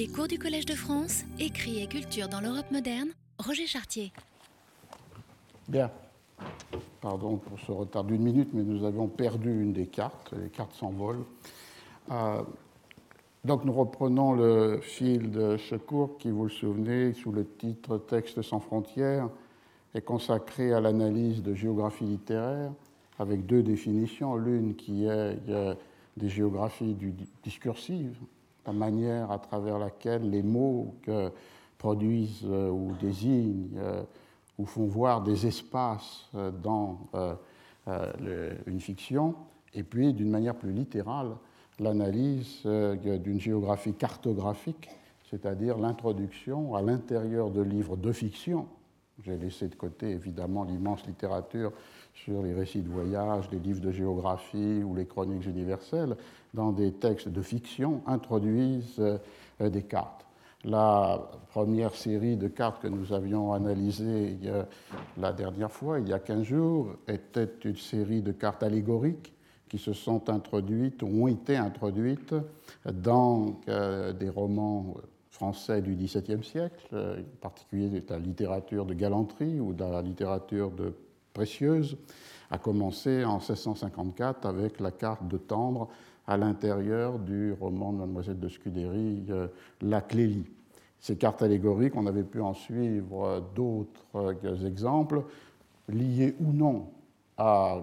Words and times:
Les 0.00 0.08
cours 0.08 0.28
du 0.28 0.38
Collège 0.38 0.64
de 0.64 0.72
France, 0.72 1.24
écrit 1.38 1.82
et 1.82 1.86
culture 1.86 2.26
dans 2.26 2.40
l'Europe 2.40 2.70
moderne, 2.70 3.10
Roger 3.38 3.66
Chartier. 3.66 4.14
Bien. 5.68 5.90
Pardon 7.02 7.36
pour 7.36 7.60
ce 7.60 7.70
retard 7.70 8.04
d'une 8.04 8.22
minute, 8.22 8.48
mais 8.54 8.62
nous 8.62 8.86
avons 8.86 9.08
perdu 9.08 9.50
une 9.60 9.74
des 9.74 9.88
cartes. 9.88 10.32
Les 10.32 10.48
cartes 10.48 10.72
s'envolent. 10.72 11.26
Euh, 12.10 12.42
donc 13.44 13.66
nous 13.66 13.74
reprenons 13.74 14.32
le 14.32 14.80
fil 14.80 15.30
de 15.30 15.58
ce 15.58 15.74
cours 15.74 16.16
qui, 16.16 16.30
vous 16.30 16.44
le 16.44 16.50
souvenez, 16.50 17.12
sous 17.12 17.30
le 17.30 17.46
titre 17.46 17.98
Texte 17.98 18.40
sans 18.40 18.60
frontières, 18.60 19.28
est 19.94 20.00
consacré 20.00 20.72
à 20.72 20.80
l'analyse 20.80 21.42
de 21.42 21.54
géographie 21.54 22.04
littéraire 22.04 22.72
avec 23.18 23.44
deux 23.44 23.62
définitions. 23.62 24.36
L'une 24.36 24.76
qui 24.76 25.04
est 25.04 25.36
des 26.16 26.28
géographies 26.30 26.96
discursives, 27.42 28.16
la 28.70 28.78
manière 28.78 29.32
à 29.32 29.38
travers 29.38 29.78
laquelle 29.78 30.30
les 30.30 30.42
mots 30.42 30.94
produisent 31.76 32.44
euh, 32.44 32.70
ou 32.70 32.92
désignent 33.00 33.70
euh, 33.76 34.02
ou 34.58 34.64
font 34.64 34.86
voir 34.86 35.22
des 35.22 35.46
espaces 35.46 36.28
euh, 36.34 36.50
dans 36.50 36.98
une 38.66 38.78
fiction, 38.78 39.34
et 39.74 39.82
puis 39.82 40.12
d'une 40.12 40.30
manière 40.30 40.54
plus 40.54 40.70
littérale, 40.70 41.30
l'analyse 41.80 42.62
d'une 42.64 43.40
géographie 43.40 43.94
cartographique, 43.94 44.88
c'est-à-dire 45.28 45.76
l'introduction 45.76 46.76
à 46.76 46.82
l'intérieur 46.82 47.50
de 47.50 47.62
livres 47.62 47.96
de 47.96 48.12
fiction. 48.12 48.68
J'ai 49.24 49.36
laissé 49.36 49.66
de 49.66 49.74
côté 49.74 50.10
évidemment 50.10 50.62
l'immense 50.62 51.04
littérature 51.06 51.72
sur 52.14 52.42
les 52.42 52.52
récits 52.52 52.82
de 52.82 52.88
voyage, 52.88 53.50
les 53.50 53.58
livres 53.58 53.80
de 53.80 53.90
géographie 53.90 54.84
ou 54.84 54.94
les 54.94 55.06
chroniques 55.06 55.46
universelles, 55.46 56.16
dans 56.54 56.72
des 56.72 56.92
textes 56.92 57.28
de 57.28 57.42
fiction, 57.42 58.02
introduisent 58.06 58.98
euh, 58.98 59.70
des 59.70 59.82
cartes. 59.82 60.26
La 60.64 61.30
première 61.48 61.94
série 61.94 62.36
de 62.36 62.48
cartes 62.48 62.82
que 62.82 62.88
nous 62.88 63.14
avions 63.14 63.54
analysées 63.54 64.36
la 65.16 65.32
dernière 65.32 65.72
fois, 65.72 66.00
il 66.00 66.08
y 66.08 66.12
a 66.12 66.18
15 66.18 66.42
jours, 66.42 66.96
était 67.08 67.48
une 67.64 67.76
série 67.76 68.20
de 68.20 68.32
cartes 68.32 68.62
allégoriques 68.62 69.32
qui 69.70 69.78
se 69.78 69.94
sont 69.94 70.28
introduites 70.28 71.02
ou 71.02 71.06
ont 71.06 71.28
été 71.28 71.56
introduites 71.56 72.34
dans 72.84 73.60
euh, 73.68 74.12
des 74.12 74.28
romans 74.28 74.96
français 75.30 75.80
du 75.80 75.94
XVIIe 75.94 76.44
siècle, 76.44 76.86
euh, 76.92 77.20
en 77.20 77.40
particulier 77.40 77.88
de 77.88 78.04
la 78.10 78.18
littérature 78.18 78.84
de 78.84 78.92
galanterie 78.92 79.60
ou 79.60 79.72
de 79.72 79.84
la 79.84 80.02
littérature 80.02 80.70
de 80.72 80.92
précieuse, 81.32 81.96
a 82.50 82.58
commencé 82.58 83.24
en 83.24 83.38
1654 83.38 84.44
avec 84.44 84.80
la 84.80 84.90
carte 84.90 85.26
de 85.28 85.38
Tendre 85.38 85.88
à 86.30 86.36
l'intérieur 86.36 87.18
du 87.18 87.52
roman 87.52 87.92
de 87.92 87.98
Mademoiselle 87.98 88.38
de 88.38 88.48
Scudéry, 88.48 89.24
euh, 89.30 89.48
La 89.82 90.00
Clélie. 90.00 90.46
Ces 91.00 91.16
cartes 91.16 91.42
allégoriques, 91.42 91.96
on 91.96 92.06
avait 92.06 92.22
pu 92.22 92.40
en 92.40 92.54
suivre 92.54 93.24
euh, 93.24 93.40
d'autres 93.56 94.06
euh, 94.14 94.64
exemples, 94.64 95.24
liés 95.88 96.36
ou 96.38 96.52
non, 96.52 96.86
à, 97.36 97.82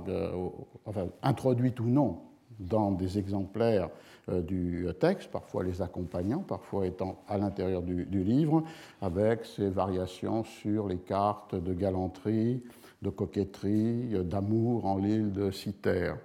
introduites 1.23 1.81
ou 1.81 1.87
non 1.87 2.21
dans 2.57 2.91
des 2.91 3.19
exemplaires 3.19 3.89
du 4.29 4.87
texte, 4.99 5.29
parfois 5.29 5.63
les 5.63 5.81
accompagnant, 5.81 6.39
parfois 6.39 6.85
étant 6.87 7.21
à 7.27 7.37
l'intérieur 7.37 7.81
du, 7.81 8.23
livre, 8.23 8.63
avec 9.01 9.45
ces 9.45 9.69
variations 9.69 10.43
sur 10.43 10.87
les 10.87 10.97
cartes 10.97 11.55
de 11.55 11.73
galanterie, 11.73 12.63
de 13.01 13.09
coquetterie, 13.09 14.23
d'amour 14.23 14.85
en 14.85 14.97
l'île 14.97 15.31
de 15.31 15.51
Cythère. 15.51 16.17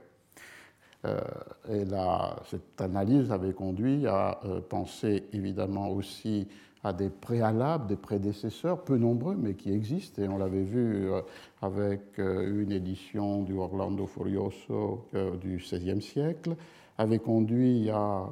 Euh, 1.04 1.20
et 1.68 1.84
cette 2.44 2.80
analyse 2.80 3.32
avait 3.32 3.52
conduit 3.52 4.06
à 4.06 4.40
euh, 4.44 4.60
penser 4.60 5.24
évidemment 5.32 5.90
aussi 5.90 6.46
à 6.84 6.92
des 6.92 7.10
préalables, 7.10 7.86
des 7.86 7.96
prédécesseurs, 7.96 8.82
peu 8.82 8.96
nombreux, 8.96 9.36
mais 9.36 9.54
qui 9.54 9.72
existent, 9.72 10.20
et 10.22 10.28
on 10.28 10.38
l'avait 10.38 10.64
vu 10.64 11.10
euh, 11.10 11.20
avec 11.60 12.18
une 12.18 12.72
édition 12.72 13.42
du 13.42 13.54
Orlando 13.54 14.06
Furioso 14.06 15.06
du 15.40 15.58
XVIe 15.58 16.02
siècle, 16.02 16.56
avait 16.98 17.20
conduit 17.20 17.88
à 17.90 18.26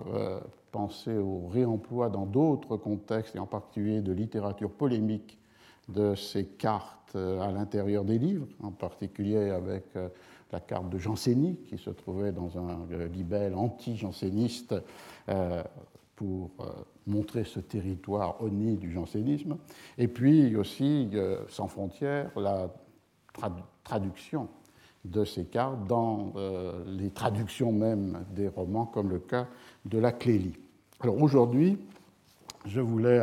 penser 0.73 1.17
au 1.17 1.47
réemploi 1.47 2.09
dans 2.09 2.27
d'autres 2.27 2.77
contextes, 2.77 3.37
et 3.37 3.39
en 3.39 3.47
particulier 3.47 4.01
de 4.01 4.13
littérature 4.13 4.71
polémique, 4.71 5.39
de 5.89 6.17
ces 6.17 6.45
cartes 6.45 7.15
à 7.15 7.53
l'intérieur 7.53 8.05
des 8.05 8.19
livres, 8.19 8.49
en 8.65 8.73
particulier 8.73 9.51
avec 9.51 9.85
la 10.53 10.61
carte 10.61 10.89
de 10.89 10.99
Jansénie, 10.99 11.57
qui 11.69 11.79
se 11.79 11.91
trouvait 11.91 12.33
dans 12.33 12.59
un 12.59 12.87
euh, 12.93 13.09
libelle 13.09 13.55
anti-janséniste 13.55 14.75
euh, 15.29 15.63
pour 16.17 16.51
euh, 16.61 16.65
montrer 17.07 17.45
ce 17.45 17.61
territoire 17.61 18.43
honni 18.43 18.77
du 18.77 18.93
jansénisme, 18.93 19.57
et 19.97 20.09
puis 20.09 20.55
aussi, 20.57 21.11
sans 21.49 21.67
frontières, 21.67 22.31
la 22.39 22.69
traduction 23.83 24.49
de 25.05 25.25
ces 25.25 25.47
cartes 25.47 25.87
dans 25.87 26.35
les 26.87 27.11
traductions 27.11 27.73
même 27.73 28.23
des 28.33 28.49
romans, 28.49 28.85
comme 28.85 29.09
le 29.09 29.19
cas 29.19 29.49
de 29.87 29.99
la 29.99 30.13
Clélie. 30.13 30.53
Alors 31.01 31.21
aujourd'hui, 31.23 31.79
je 32.67 32.81
voulais 32.81 33.21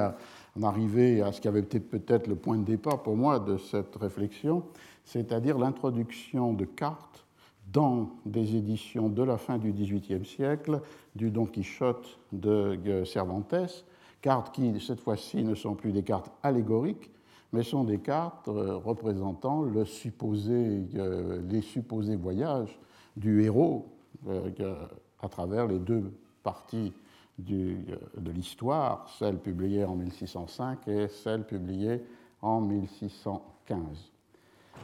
en 0.59 0.63
arriver 0.63 1.21
à 1.21 1.31
ce 1.31 1.39
qui 1.39 1.47
avait 1.47 1.59
été 1.59 1.79
peut-être 1.79 2.27
le 2.27 2.35
point 2.35 2.57
de 2.57 2.63
départ 2.63 3.03
pour 3.03 3.15
moi 3.15 3.39
de 3.39 3.57
cette 3.57 3.95
réflexion, 3.95 4.63
c'est-à-dire 5.07 5.57
l'introduction 5.57 6.53
de 6.53 6.65
cartes 6.65 7.25
dans 7.71 8.11
des 8.25 8.57
éditions 8.57 9.07
de 9.07 9.23
la 9.23 9.37
fin 9.37 9.57
du 9.57 9.71
XVIIIe 9.71 10.25
siècle 10.25 10.81
du 11.15 11.31
Don 11.31 11.45
Quichotte 11.45 12.19
de 12.33 13.03
Cervantes, 13.05 13.85
cartes 14.21 14.53
qui, 14.53 14.79
cette 14.81 14.99
fois-ci, 14.99 15.43
ne 15.43 15.55
sont 15.55 15.75
plus 15.75 15.93
des 15.93 16.03
cartes 16.03 16.29
allégoriques, 16.43 17.09
mais 17.53 17.63
sont 17.63 17.85
des 17.85 17.99
cartes 17.99 18.49
euh, 18.49 18.75
représentant 18.75 19.63
euh, 19.63 21.41
les 21.49 21.61
supposés 21.61 22.15
voyages 22.17 22.77
du 23.15 23.43
héros 23.43 23.85
euh, 24.27 24.75
à 25.21 25.29
travers 25.29 25.67
les 25.67 25.79
deux 25.79 26.11
parties 26.43 26.91
de 27.37 28.31
l'histoire, 28.31 29.07
celle 29.17 29.37
publiée 29.37 29.85
en 29.85 29.95
1605 29.95 30.87
et 30.87 31.07
celle 31.07 31.45
publiée 31.45 32.03
en 32.41 32.59
1615. 32.59 34.16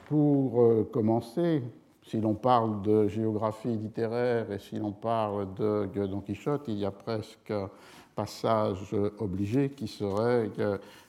Pour 0.07 0.91
commencer, 0.91 1.63
si 2.03 2.19
l'on 2.19 2.33
parle 2.33 2.81
de 2.81 3.07
géographie 3.07 3.75
littéraire 3.77 4.51
et 4.51 4.59
si 4.59 4.75
l'on 4.75 4.91
parle 4.91 5.53
de 5.55 5.89
Don 6.05 6.21
Quichotte, 6.21 6.65
il 6.67 6.77
y 6.77 6.85
a 6.85 6.91
presque 6.91 7.51
un 7.51 7.69
passage 8.15 8.93
obligé 9.19 9.69
qui 9.69 9.87
serait 9.87 10.51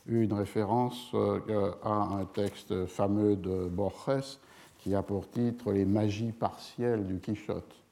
une 0.06 0.33
référence 0.33 1.11
euh, 1.15 1.73
à 1.83 2.17
un 2.19 2.25
texte 2.27 2.87
fameux 2.87 3.37
de 3.37 3.69
Borges 3.69 4.39
qui 4.78 4.94
a 4.94 5.03
pour 5.03 5.28
titre 5.28 5.73
Les 5.73 5.84
magies 5.84 6.33
partielles 6.33 7.06
du 7.06 7.19
Quichotte. 7.19 7.84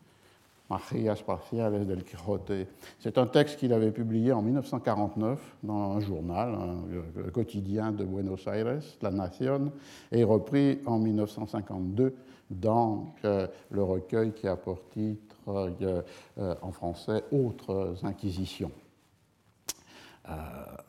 Del 1.87 2.05
Quijote. 2.05 2.53
C'est 2.99 3.19
un 3.19 3.27
texte 3.27 3.59
qu'il 3.59 3.73
avait 3.73 3.91
publié 3.91 4.33
en 4.33 4.43
1949 4.43 5.39
dans 5.63 5.97
un 5.97 6.01
journal, 6.01 6.55
un 6.55 7.31
quotidien 7.31 7.93
de 7.93 8.05
Buenos 8.05 8.47
Aires, 8.47 8.81
La 9.01 9.11
Nación, 9.11 9.73
et 10.11 10.25
repris 10.25 10.81
en 10.87 10.99
1952 10.99 12.15
dans 12.53 13.15
euh, 13.25 13.47
le 13.71 13.83
recueil 13.83 14.33
qui 14.33 14.47
a 14.47 14.57
pour 14.57 14.89
titre 14.91 15.37
euh, 15.49 16.03
euh, 16.39 16.55
en 16.63 16.73
français 16.73 17.25
Autres 17.33 17.97
inquisitions. 18.03 18.71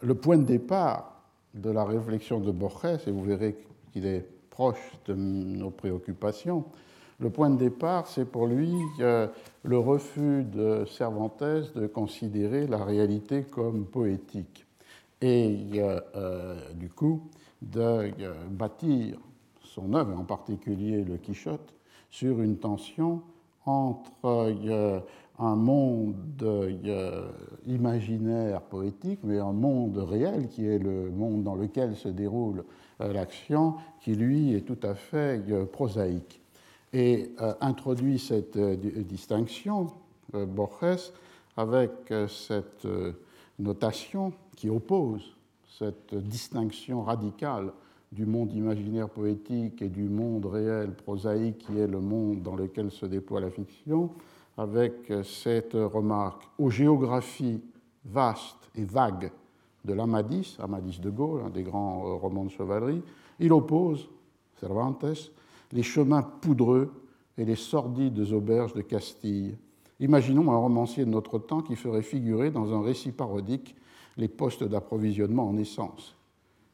le 0.01 0.13
point 0.15 0.38
de 0.38 0.45
départ 0.45 1.23
de 1.53 1.69
la 1.69 1.83
réflexion 1.83 2.39
de 2.39 2.51
Borges, 2.51 3.07
et 3.07 3.11
vous 3.11 3.23
verrez 3.23 3.57
qu'il 3.91 4.05
est 4.05 4.25
proche 4.50 4.91
de 5.05 5.13
nos 5.13 5.71
préoccupations, 5.71 6.65
le 7.23 7.29
point 7.29 7.50
de 7.50 7.57
départ, 7.57 8.07
c'est 8.07 8.25
pour 8.25 8.45
lui 8.45 8.72
le 9.00 9.78
refus 9.78 10.44
de 10.44 10.85
Cervantes 10.85 11.41
de 11.41 11.88
considérer 11.88 12.67
la 12.67 12.84
réalité 12.84 13.44
comme 13.44 13.85
poétique 13.85 14.66
et 15.21 15.57
du 16.75 16.89
coup 16.89 17.21
de 17.62 18.12
bâtir 18.50 19.18
son 19.63 19.94
œuvre, 19.94 20.19
en 20.19 20.24
particulier 20.24 21.03
le 21.03 21.18
Quichotte, 21.18 21.74
sur 22.12 22.42
une 22.42 22.57
tension 22.57 23.24
entre 23.65 24.12
euh, 24.69 25.00
un 25.39 25.56
monde 25.56 26.15
euh, 26.44 27.31
imaginaire 27.65 28.62
poétique, 28.62 29.19
mais 29.24 29.39
un 29.39 29.53
monde 29.53 29.98
réel 29.98 30.48
qui 30.48 30.68
est 30.68 30.77
le 30.77 31.09
monde 31.09 31.44
dans 31.44 31.56
lequel 31.56 31.95
se 31.95 32.09
déroule 32.09 32.65
euh, 33.01 33.12
l'action, 33.13 33.75
qui 34.01 34.13
lui 34.13 34.53
est 34.53 34.62
tout 34.62 34.77
à 34.83 34.94
fait 34.94 35.42
prosaïque. 35.71 36.43
Et 36.94 37.31
introduit 37.60 38.19
cette 38.19 38.57
distinction, 38.57 39.88
Borges, 40.31 41.12
avec 41.57 41.92
cette 42.28 42.88
notation 43.57 44.31
qui 44.56 44.69
oppose 44.69 45.36
cette 45.68 46.13
distinction 46.13 47.01
radicale 47.01 47.74
du 48.12 48.28
monde 48.28 48.54
imaginaire 48.54 49.10
poétique 49.10 49.81
et 49.81 49.90
du 49.90 50.04
monde 50.04 50.45
réel 50.45 50.94
prosaïque 50.94 51.57
qui 51.57 51.80
est 51.80 51.88
le 51.88 52.00
monde 52.00 52.44
dans 52.44 52.56
lequel 52.56 52.92
se 52.92 53.07
déploie 53.07 53.42
la 53.42 53.50
fiction, 53.50 54.12
avec 54.57 55.12
cette 55.24 55.74
remarque 55.74 56.44
aux 56.60 56.69
géographies 56.69 57.60
vastes 58.06 58.69
et 58.75 58.84
vagues 58.84 59.31
de 59.86 59.94
l'Amadis, 59.94 60.57
Amadis 60.60 61.00
de 61.00 61.10
Gaulle, 61.10 61.42
un 61.46 61.50
des 61.50 61.63
grands 61.63 62.06
euh, 62.06 62.13
romans 62.13 62.46
de 62.46 62.50
chevalerie, 62.50 63.01
il 63.39 63.51
oppose, 63.51 64.07
Cervantes, 64.60 65.06
les 65.74 65.84
chemins 65.84 66.22
poudreux 66.22 66.92
et 67.38 67.46
les 67.46 67.56
sordides 67.56 68.31
auberges 68.31 68.74
de 68.74 68.81
Castille. 68.81 69.58
Imaginons 70.00 70.52
un 70.52 70.58
romancier 70.58 71.04
de 71.04 71.10
notre 71.10 71.40
temps 71.40 71.62
qui 71.62 71.75
ferait 71.75 72.04
figurer 72.04 72.52
dans 72.52 72.74
un 72.74 72.84
récit 72.84 73.12
parodique 73.12 73.75
les 74.16 74.28
postes 74.28 74.64
d'approvisionnement 74.64 75.50
en 75.50 75.58
essence. 75.58 76.16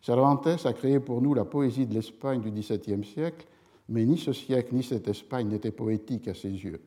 Cervantes 0.02 0.66
a 0.66 0.74
créé 0.74 1.00
pour 1.00 1.22
nous 1.22 1.34
la 1.34 1.46
poésie 1.46 1.88
de 1.88 1.94
l'Espagne 1.94 2.42
du 2.42 2.52
XVIIe 2.52 3.04
siècle, 3.06 3.48
mais 3.88 4.06
ni 4.06 4.18
ce 4.18 4.34
siècle 4.34 4.76
ni 4.76 4.84
cette 4.84 5.08
Espagne 5.08 5.48
n'étaient 5.48 5.72
poétiques 5.72 6.28
à 6.28 6.34
ses 6.34 6.52
yeux. 6.52 6.82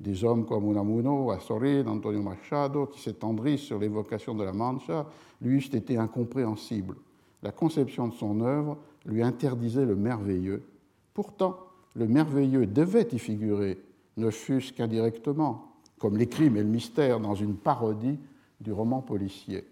Des 0.00 0.24
hommes 0.24 0.46
comme 0.46 0.68
Unamuno, 0.68 1.30
Azorín, 1.30 1.86
Antonio 1.86 2.22
Machado, 2.22 2.86
qui 2.86 3.00
s'étendrissent 3.00 3.62
sur 3.62 3.78
l'évocation 3.78 4.34
de 4.34 4.42
la 4.42 4.52
Mancha, 4.52 5.06
lui 5.40 5.58
eussent 5.58 5.74
été 5.74 5.96
incompréhensibles. 5.96 6.96
La 7.42 7.52
conception 7.52 8.08
de 8.08 8.14
son 8.14 8.40
œuvre 8.40 8.78
lui 9.06 9.22
interdisait 9.22 9.86
le 9.86 9.94
merveilleux. 9.94 10.62
Pourtant, 11.14 11.58
le 11.94 12.06
merveilleux 12.06 12.66
devait 12.66 13.08
y 13.12 13.18
figurer, 13.18 13.78
ne 14.16 14.30
fût-ce 14.30 14.72
qu'indirectement, 14.72 15.72
comme 15.98 16.16
les 16.16 16.28
crimes 16.28 16.56
et 16.56 16.62
le 16.62 16.68
mystère 16.68 17.20
dans 17.20 17.34
une 17.34 17.54
parodie 17.54 18.18
du 18.60 18.72
roman 18.72 19.00
policier. 19.00 19.64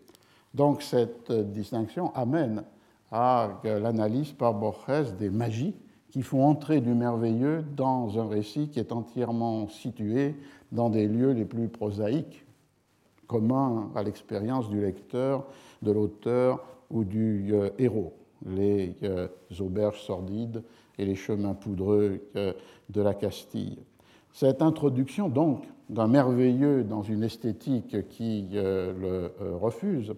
Donc 0.54 0.82
cette 0.82 1.32
distinction 1.32 2.14
amène 2.14 2.64
à 3.10 3.60
l'analyse 3.64 4.32
par 4.32 4.54
Borges 4.54 5.14
des 5.18 5.30
magies 5.30 5.74
qui 6.10 6.22
font 6.22 6.44
entrer 6.44 6.80
du 6.80 6.92
merveilleux 6.92 7.64
dans 7.76 8.18
un 8.18 8.28
récit 8.28 8.68
qui 8.68 8.80
est 8.80 8.92
entièrement 8.92 9.68
situé 9.68 10.34
dans 10.72 10.90
des 10.90 11.06
lieux 11.06 11.32
les 11.32 11.44
plus 11.44 11.68
prosaïques, 11.68 12.44
communs 13.26 13.90
à 13.94 14.02
l'expérience 14.02 14.68
du 14.68 14.80
lecteur, 14.80 15.46
de 15.82 15.92
l'auteur 15.92 16.64
ou 16.90 17.04
du 17.04 17.50
euh, 17.52 17.70
héros, 17.78 18.12
les 18.44 18.96
euh, 19.04 19.28
auberges 19.60 20.02
sordides 20.02 20.62
et 21.00 21.06
les 21.06 21.14
chemins 21.14 21.54
poudreux 21.54 22.20
euh, 22.36 22.52
de 22.90 23.00
la 23.00 23.14
Castille. 23.14 23.78
Cette 24.32 24.62
introduction, 24.62 25.28
donc, 25.28 25.64
d'un 25.88 26.06
merveilleux 26.06 26.84
dans 26.84 27.02
une 27.02 27.24
esthétique 27.24 28.08
qui 28.08 28.46
le 28.52 29.32
refuse, 29.60 30.14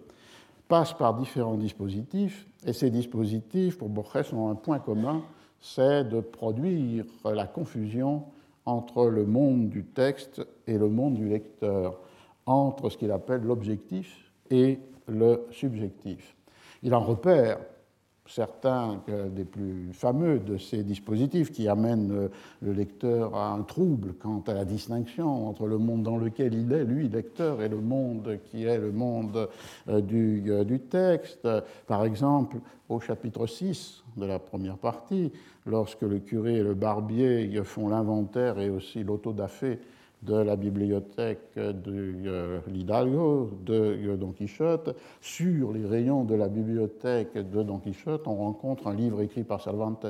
passe 0.67 0.93
par 0.93 1.15
différents 1.15 1.57
dispositifs, 1.57 2.45
et 2.65 2.73
ces 2.73 2.91
dispositifs, 2.91 3.77
pour 3.77 3.89
Borges, 3.89 4.33
ont 4.33 4.49
un 4.49 4.55
point 4.55 4.79
commun, 4.79 5.23
c'est 5.59 6.03
de 6.03 6.19
produire 6.19 7.05
la 7.25 7.47
confusion 7.47 8.23
entre 8.65 9.07
le 9.07 9.25
monde 9.25 9.69
du 9.69 9.83
texte 9.83 10.45
et 10.67 10.77
le 10.77 10.89
monde 10.89 11.15
du 11.15 11.27
lecteur, 11.27 11.99
entre 12.45 12.89
ce 12.89 12.97
qu'il 12.97 13.11
appelle 13.11 13.41
l'objectif 13.41 14.31
et 14.49 14.79
le 15.07 15.45
subjectif. 15.51 16.35
Il 16.81 16.93
en 16.93 17.01
repère 17.01 17.59
certains 18.33 19.01
des 19.35 19.45
plus 19.45 19.93
fameux 19.93 20.39
de 20.39 20.57
ces 20.57 20.83
dispositifs 20.83 21.51
qui 21.51 21.67
amènent 21.67 22.29
le 22.61 22.73
lecteur 22.73 23.35
à 23.35 23.51
un 23.51 23.61
trouble 23.61 24.13
quant 24.13 24.43
à 24.47 24.53
la 24.53 24.65
distinction 24.65 25.47
entre 25.47 25.67
le 25.67 25.77
monde 25.77 26.03
dans 26.03 26.17
lequel 26.17 26.53
il 26.53 26.71
est, 26.73 26.83
lui, 26.83 27.09
lecteur, 27.09 27.61
et 27.61 27.69
le 27.69 27.79
monde 27.79 28.39
qui 28.45 28.65
est 28.65 28.77
le 28.77 28.91
monde 28.91 29.49
euh, 29.87 30.01
du, 30.01 30.43
euh, 30.47 30.63
du 30.63 30.79
texte. 30.79 31.47
Par 31.87 32.05
exemple, 32.05 32.57
au 32.89 32.99
chapitre 32.99 33.45
6 33.45 34.03
de 34.17 34.25
la 34.25 34.39
première 34.39 34.77
partie, 34.77 35.31
lorsque 35.65 36.01
le 36.01 36.19
curé 36.19 36.55
et 36.55 36.63
le 36.63 36.73
barbier 36.73 37.63
font 37.63 37.87
l'inventaire 37.87 38.59
et 38.59 38.69
aussi 38.69 39.03
l'autodafé 39.03 39.79
de 40.25 40.35
la 40.35 40.55
bibliothèque 40.55 41.55
de 41.55 42.15
euh, 42.25 42.59
l'Hidalgo, 42.67 43.51
de 43.65 43.73
euh, 43.73 44.17
Don 44.17 44.31
Quichotte. 44.31 44.95
Sur 45.21 45.73
les 45.73 45.85
rayons 45.85 46.23
de 46.23 46.35
la 46.35 46.47
bibliothèque 46.47 47.33
de 47.33 47.63
Don 47.63 47.79
Quichotte, 47.79 48.27
on 48.27 48.35
rencontre 48.35 48.87
un 48.87 48.95
livre 48.95 49.21
écrit 49.21 49.43
par 49.43 49.61
Cervantes, 49.61 50.05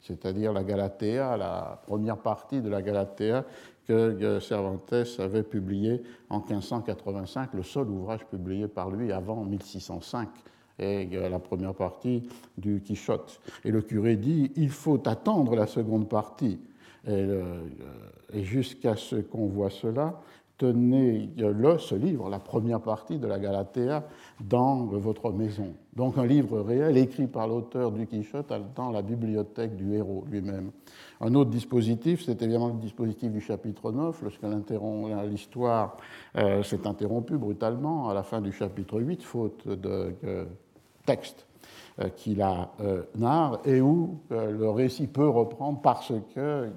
c'est-à-dire 0.00 0.52
la 0.52 0.64
Galatea, 0.64 1.36
la 1.36 1.82
première 1.86 2.18
partie 2.18 2.62
de 2.62 2.68
la 2.68 2.80
Galatea 2.80 3.44
que 3.86 3.92
euh, 3.92 4.40
Cervantes 4.40 4.94
avait 5.18 5.42
publiée 5.42 6.02
en 6.30 6.38
1585, 6.38 7.54
le 7.54 7.62
seul 7.62 7.88
ouvrage 7.88 8.24
publié 8.26 8.66
par 8.66 8.90
lui 8.90 9.12
avant 9.12 9.44
1605 9.44 10.28
et 10.78 11.06
la 11.06 11.38
première 11.38 11.74
partie 11.74 12.26
du 12.56 12.80
Quichotte. 12.80 13.38
Et 13.66 13.70
le 13.70 13.82
curé 13.82 14.16
dit, 14.16 14.50
il 14.56 14.70
faut 14.70 15.06
attendre 15.06 15.54
la 15.54 15.66
seconde 15.66 16.08
partie 16.08 16.58
euh, 16.58 16.69
et, 17.06 18.44
jusqu'à 18.44 18.96
ce 18.96 19.16
qu'on 19.16 19.46
voit 19.46 19.70
cela, 19.70 20.20
tenez-le, 20.58 21.78
ce 21.78 21.94
livre, 21.94 22.28
la 22.28 22.38
première 22.38 22.80
partie 22.80 23.18
de 23.18 23.26
la 23.26 23.38
Galatéa, 23.38 24.04
dans 24.40 24.84
votre 24.84 25.32
maison. 25.32 25.74
Donc 25.96 26.18
un 26.18 26.26
livre 26.26 26.60
réel 26.60 26.98
écrit 26.98 27.26
par 27.26 27.48
l'auteur 27.48 27.92
du 27.92 28.06
Quichotte 28.06 28.52
dans 28.76 28.90
la 28.90 29.00
bibliothèque 29.00 29.74
du 29.74 29.94
héros 29.94 30.24
lui-même. 30.30 30.70
Un 31.22 31.34
autre 31.34 31.50
dispositif, 31.50 32.22
c'est 32.24 32.42
évidemment 32.42 32.68
le 32.68 32.80
dispositif 32.80 33.32
du 33.32 33.40
chapitre 33.40 33.90
9, 33.90 34.22
lorsque 34.22 34.42
l'histoire 35.30 35.96
euh, 36.36 36.62
s'est 36.62 36.86
interrompue 36.86 37.38
brutalement 37.38 38.10
à 38.10 38.14
la 38.14 38.22
fin 38.22 38.42
du 38.42 38.52
chapitre 38.52 39.00
8, 39.00 39.22
faute 39.22 39.66
de 39.66 40.14
euh, 40.24 40.44
texte. 41.06 41.46
Euh, 42.00 42.08
qui 42.08 42.34
la 42.34 42.70
euh, 42.80 43.02
narre 43.16 43.60
et 43.64 43.80
où 43.80 44.20
euh, 44.32 44.50
le 44.50 44.70
récit 44.70 45.06
peut 45.06 45.28
reprendre 45.28 45.80
parce 45.82 46.12
que 46.34 46.68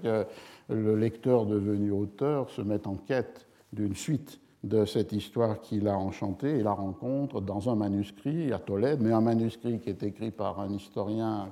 le 0.70 0.96
lecteur 0.96 1.46
devenu 1.46 1.92
auteur 1.92 2.50
se 2.50 2.62
met 2.62 2.88
en 2.88 2.96
quête 2.96 3.46
d'une 3.72 3.96
suite 3.96 4.40
de 4.64 4.86
cette 4.86 5.12
histoire 5.12 5.60
qu'il 5.60 5.88
a 5.88 5.98
enchantée 5.98 6.60
et 6.60 6.64
la 6.64 6.72
rencontre 6.72 7.42
dans 7.42 7.70
un 7.70 7.76
manuscrit 7.76 8.54
à 8.54 8.60
Tolède, 8.60 9.02
mais 9.02 9.12
un 9.12 9.22
manuscrit 9.22 9.80
qui 9.80 9.90
est 9.90 10.04
écrit 10.04 10.32
par 10.32 10.60
un 10.62 10.72
historien 10.72 11.50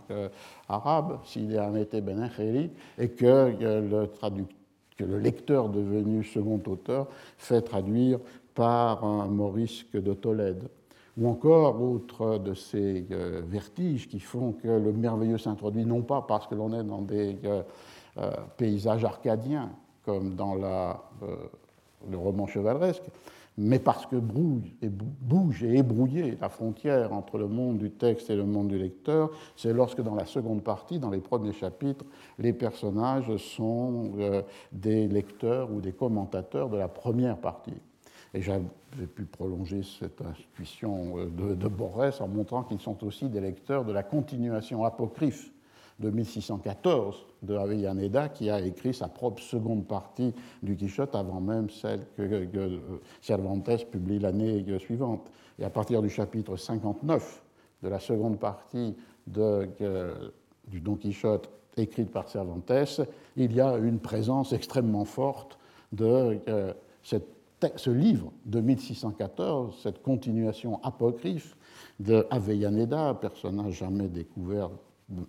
arabe, 0.70 1.20
Sidi 1.26 1.58
Amete 1.58 1.98
Ben 1.98 2.30
et 2.98 3.10
que 3.10 3.54
le, 3.60 4.08
que 4.98 5.04
le 5.04 5.20
lecteur 5.20 5.68
devenu 5.70 6.24
second 6.24 6.62
auteur 6.68 7.08
fait 7.38 7.62
traduire 7.62 8.20
par 8.56 9.04
un 9.04 9.28
Maurice 9.28 9.86
de 9.94 10.14
Tolède 10.14 10.70
ou 11.18 11.28
encore 11.28 11.82
autre 11.82 12.38
de 12.38 12.54
ces 12.54 13.06
euh, 13.12 13.42
vertiges 13.46 14.08
qui 14.08 14.20
font 14.20 14.54
que 14.54 14.68
le 14.68 14.94
merveilleux 14.94 15.38
s'introduit 15.38 15.86
non 15.86 16.02
pas 16.02 16.22
parce 16.22 16.48
que 16.48 16.56
l'on 16.56 16.74
est 16.74 16.84
dans 16.84 17.02
des 17.02 17.38
euh, 17.44 17.62
euh, 18.18 18.32
paysages 18.58 19.04
arcadiens 19.04 19.72
comme 20.06 20.34
dans 20.34 20.56
le 20.56 22.18
roman 22.18 22.48
chevaleresque, 22.48 23.04
mais 23.56 23.78
parce 23.78 24.08
que 24.08 24.16
brouille 24.16 24.74
et 24.82 24.90
bouge 24.90 25.64
et 25.64 25.78
est 25.78 25.84
brouillée 25.84 26.40
la 26.42 26.50
frontière 26.50 27.14
entre 27.14 27.38
le 27.38 27.48
monde 27.48 27.78
du 27.78 27.92
texte 27.92 28.32
et 28.32 28.36
le 28.36 28.46
monde 28.46 28.70
du 28.70 28.80
lecteur, 28.80 29.30
c'est 29.56 29.72
lorsque 29.72 30.02
dans 30.02 30.16
la 30.16 30.26
seconde 30.26 30.64
partie, 30.64 30.98
dans 30.98 31.12
les 31.12 31.20
premiers 31.20 31.54
chapitres, 31.54 32.06
les 32.40 32.52
personnages 32.52 33.38
sont 33.38 34.12
des 34.72 35.08
lecteurs 35.08 35.72
ou 35.72 35.82
des 35.82 35.92
commentateurs 35.92 36.70
de 36.70 36.78
la 36.78 36.88
première 36.88 37.38
partie. 37.38 37.80
Et 38.34 38.42
j'avais 38.42 38.64
pu 39.14 39.26
prolonger 39.26 39.82
cette 39.84 40.22
intuition 40.22 41.18
euh, 41.18 41.26
de, 41.26 41.56
de 41.56 41.68
Borès 41.68 42.22
en 42.22 42.28
montrant 42.28 42.64
qu'ils 42.64 42.80
sont 42.80 43.04
aussi 43.04 43.28
des 43.30 43.42
lecteurs 43.42 43.84
de 43.86 43.92
la 43.92 44.04
continuation 44.04 44.86
apocryphe 44.86 45.52
de 46.00 46.10
1614 46.10 47.26
de 47.44 47.56
Avellaneda, 47.56 48.30
qui 48.30 48.50
a 48.50 48.60
écrit 48.60 48.94
sa 48.94 49.08
propre 49.08 49.42
seconde 49.42 49.86
partie 49.86 50.34
du 50.64 50.76
Quichotte 50.76 51.16
avant 51.16 51.40
même 51.40 51.70
celle 51.70 52.06
que, 52.18 52.22
euh, 52.22 52.80
Cervantes 53.22 53.86
publie 53.90 54.20
l'année 54.20 54.66
suivante. 54.80 55.32
Et 55.60 55.64
à 55.64 55.70
partir 55.70 56.02
du 56.02 56.10
chapitre 56.10 56.58
59 56.58 57.44
de 57.84 57.90
la 57.90 58.00
seconde 58.00 58.40
partie 58.40 58.96
du 59.28 60.82
Don 60.82 60.96
Quichotte 60.96 61.50
écrite 61.78 62.12
par 62.12 62.28
Cervantes, 62.28 62.72
il 63.38 63.54
y 63.54 63.62
a 63.62 63.78
une 63.78 64.00
présence 64.00 64.54
extrêmement 64.54 65.06
forte 65.06 65.58
de 65.92 66.40
euh, 66.48 66.74
cette 67.04 67.28
ce 67.76 67.90
livre 67.90 68.32
de 68.46 68.60
1614, 68.60 69.80
cette 69.82 70.02
continuation 70.02 70.80
apocryphe 70.84 71.56
de 72.00 72.26
Avellaneda, 72.30 73.14
personnage 73.16 73.74
jamais 73.74 74.08
découvert 74.08 74.70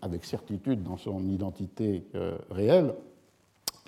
avec 0.01 0.25
certitude 0.25 0.83
dans 0.83 0.97
son 0.97 1.29
identité 1.29 2.07
euh, 2.15 2.37
réelle, 2.51 2.95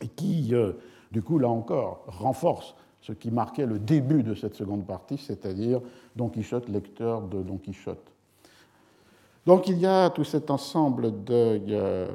et 0.02 0.08
qui, 0.08 0.48
euh, 0.52 0.72
du 1.12 1.22
coup, 1.22 1.38
là 1.38 1.48
encore, 1.48 2.04
renforce 2.06 2.74
ce 3.00 3.12
qui 3.12 3.30
marquait 3.30 3.66
le 3.66 3.78
début 3.78 4.22
de 4.22 4.34
cette 4.34 4.54
seconde 4.54 4.86
partie, 4.86 5.18
c'est-à-dire 5.18 5.80
Don 6.16 6.28
Quichotte, 6.28 6.68
lecteur 6.68 7.22
de 7.22 7.42
Don 7.42 7.58
Quichotte. 7.58 8.12
Donc 9.46 9.68
il 9.68 9.78
y 9.78 9.86
a 9.86 10.08
tout 10.08 10.24
cet 10.24 10.50
ensemble 10.50 11.22
de, 11.24 11.60
euh, 11.68 12.06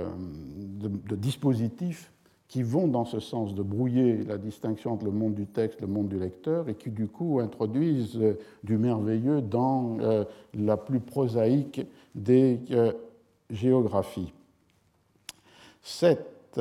de 0.79 1.15
dispositifs 1.15 2.11
qui 2.49 2.63
vont 2.63 2.87
dans 2.87 3.05
ce 3.05 3.19
sens 3.19 3.53
de 3.53 3.61
brouiller 3.61 4.23
la 4.23 4.39
distinction 4.39 4.93
entre 4.93 5.05
le 5.05 5.11
monde 5.11 5.35
du 5.35 5.45
texte 5.45 5.77
et 5.79 5.81
le 5.83 5.87
monde 5.87 6.09
du 6.09 6.19
lecteur 6.19 6.67
et 6.67 6.73
qui 6.73 6.89
du 6.89 7.07
coup 7.07 7.39
introduisent 7.39 8.17
euh, 8.17 8.39
du 8.63 8.77
merveilleux 8.77 9.41
dans 9.41 9.99
euh, 9.99 10.25
la 10.55 10.75
plus 10.75 10.99
prosaïque 10.99 11.81
des 12.15 12.59
euh, 12.71 12.91
géographies. 13.51 14.33
Cette 15.81 16.59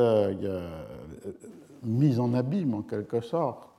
mise 1.83 2.21
en 2.21 2.35
abîme 2.35 2.75
en 2.75 2.83
quelque 2.83 3.21
sorte 3.23 3.78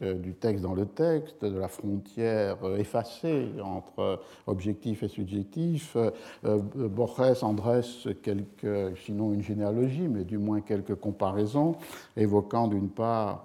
du 0.00 0.34
texte 0.34 0.62
dans 0.62 0.74
le 0.74 0.86
texte, 0.86 1.44
de 1.44 1.58
la 1.58 1.68
frontière 1.68 2.56
effacée 2.78 3.48
entre 3.62 4.20
objectif 4.46 5.02
et 5.02 5.08
subjectif. 5.08 5.96
Borges 6.42 7.42
en 7.42 7.52
dresse 7.52 8.08
sinon 9.04 9.32
une 9.32 9.42
généalogie, 9.42 10.08
mais 10.08 10.24
du 10.24 10.38
moins 10.38 10.60
quelques 10.60 10.94
comparaisons, 10.94 11.76
évoquant 12.16 12.68
d'une 12.68 12.88
part 12.88 13.44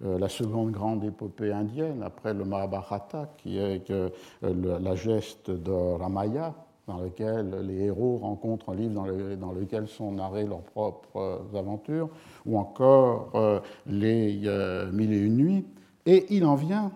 la 0.00 0.28
seconde 0.28 0.72
grande 0.72 1.04
épopée 1.04 1.52
indienne, 1.52 2.02
après 2.02 2.34
le 2.34 2.44
Mahabharata, 2.44 3.32
qui 3.38 3.58
est 3.58 3.92
la 4.42 4.94
geste 4.94 5.50
de 5.50 5.70
Ramaya, 5.70 6.54
dans 6.86 6.98
lequel 6.98 7.54
les 7.66 7.84
héros 7.84 8.16
rencontrent 8.16 8.70
un 8.70 8.74
livre 8.74 9.06
dans, 9.36 9.52
lequel 9.52 9.86
sont 9.86 10.12
narrées 10.12 10.44
leurs 10.44 10.62
propres 10.62 11.42
aventures, 11.54 12.08
ou 12.44 12.58
encore 12.58 13.30
euh, 13.34 13.60
les 13.86 14.42
euh, 14.46 14.90
Mille 14.90 15.12
et 15.12 15.20
une 15.20 15.36
nuits. 15.36 15.66
Et 16.06 16.26
il 16.30 16.44
en 16.44 16.56
vient 16.56 16.90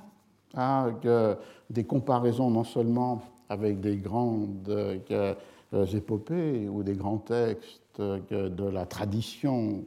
à 0.54 0.88
euh, 1.04 1.36
des 1.70 1.84
comparaisons 1.84 2.50
non 2.50 2.64
seulement 2.64 3.22
avec 3.48 3.80
des 3.80 3.96
grandes 3.96 5.00
épopées 5.94 6.68
ou 6.68 6.82
des 6.82 6.94
grands 6.94 7.18
textes 7.18 8.00
de 8.00 8.68
la 8.68 8.86
tradition 8.86 9.84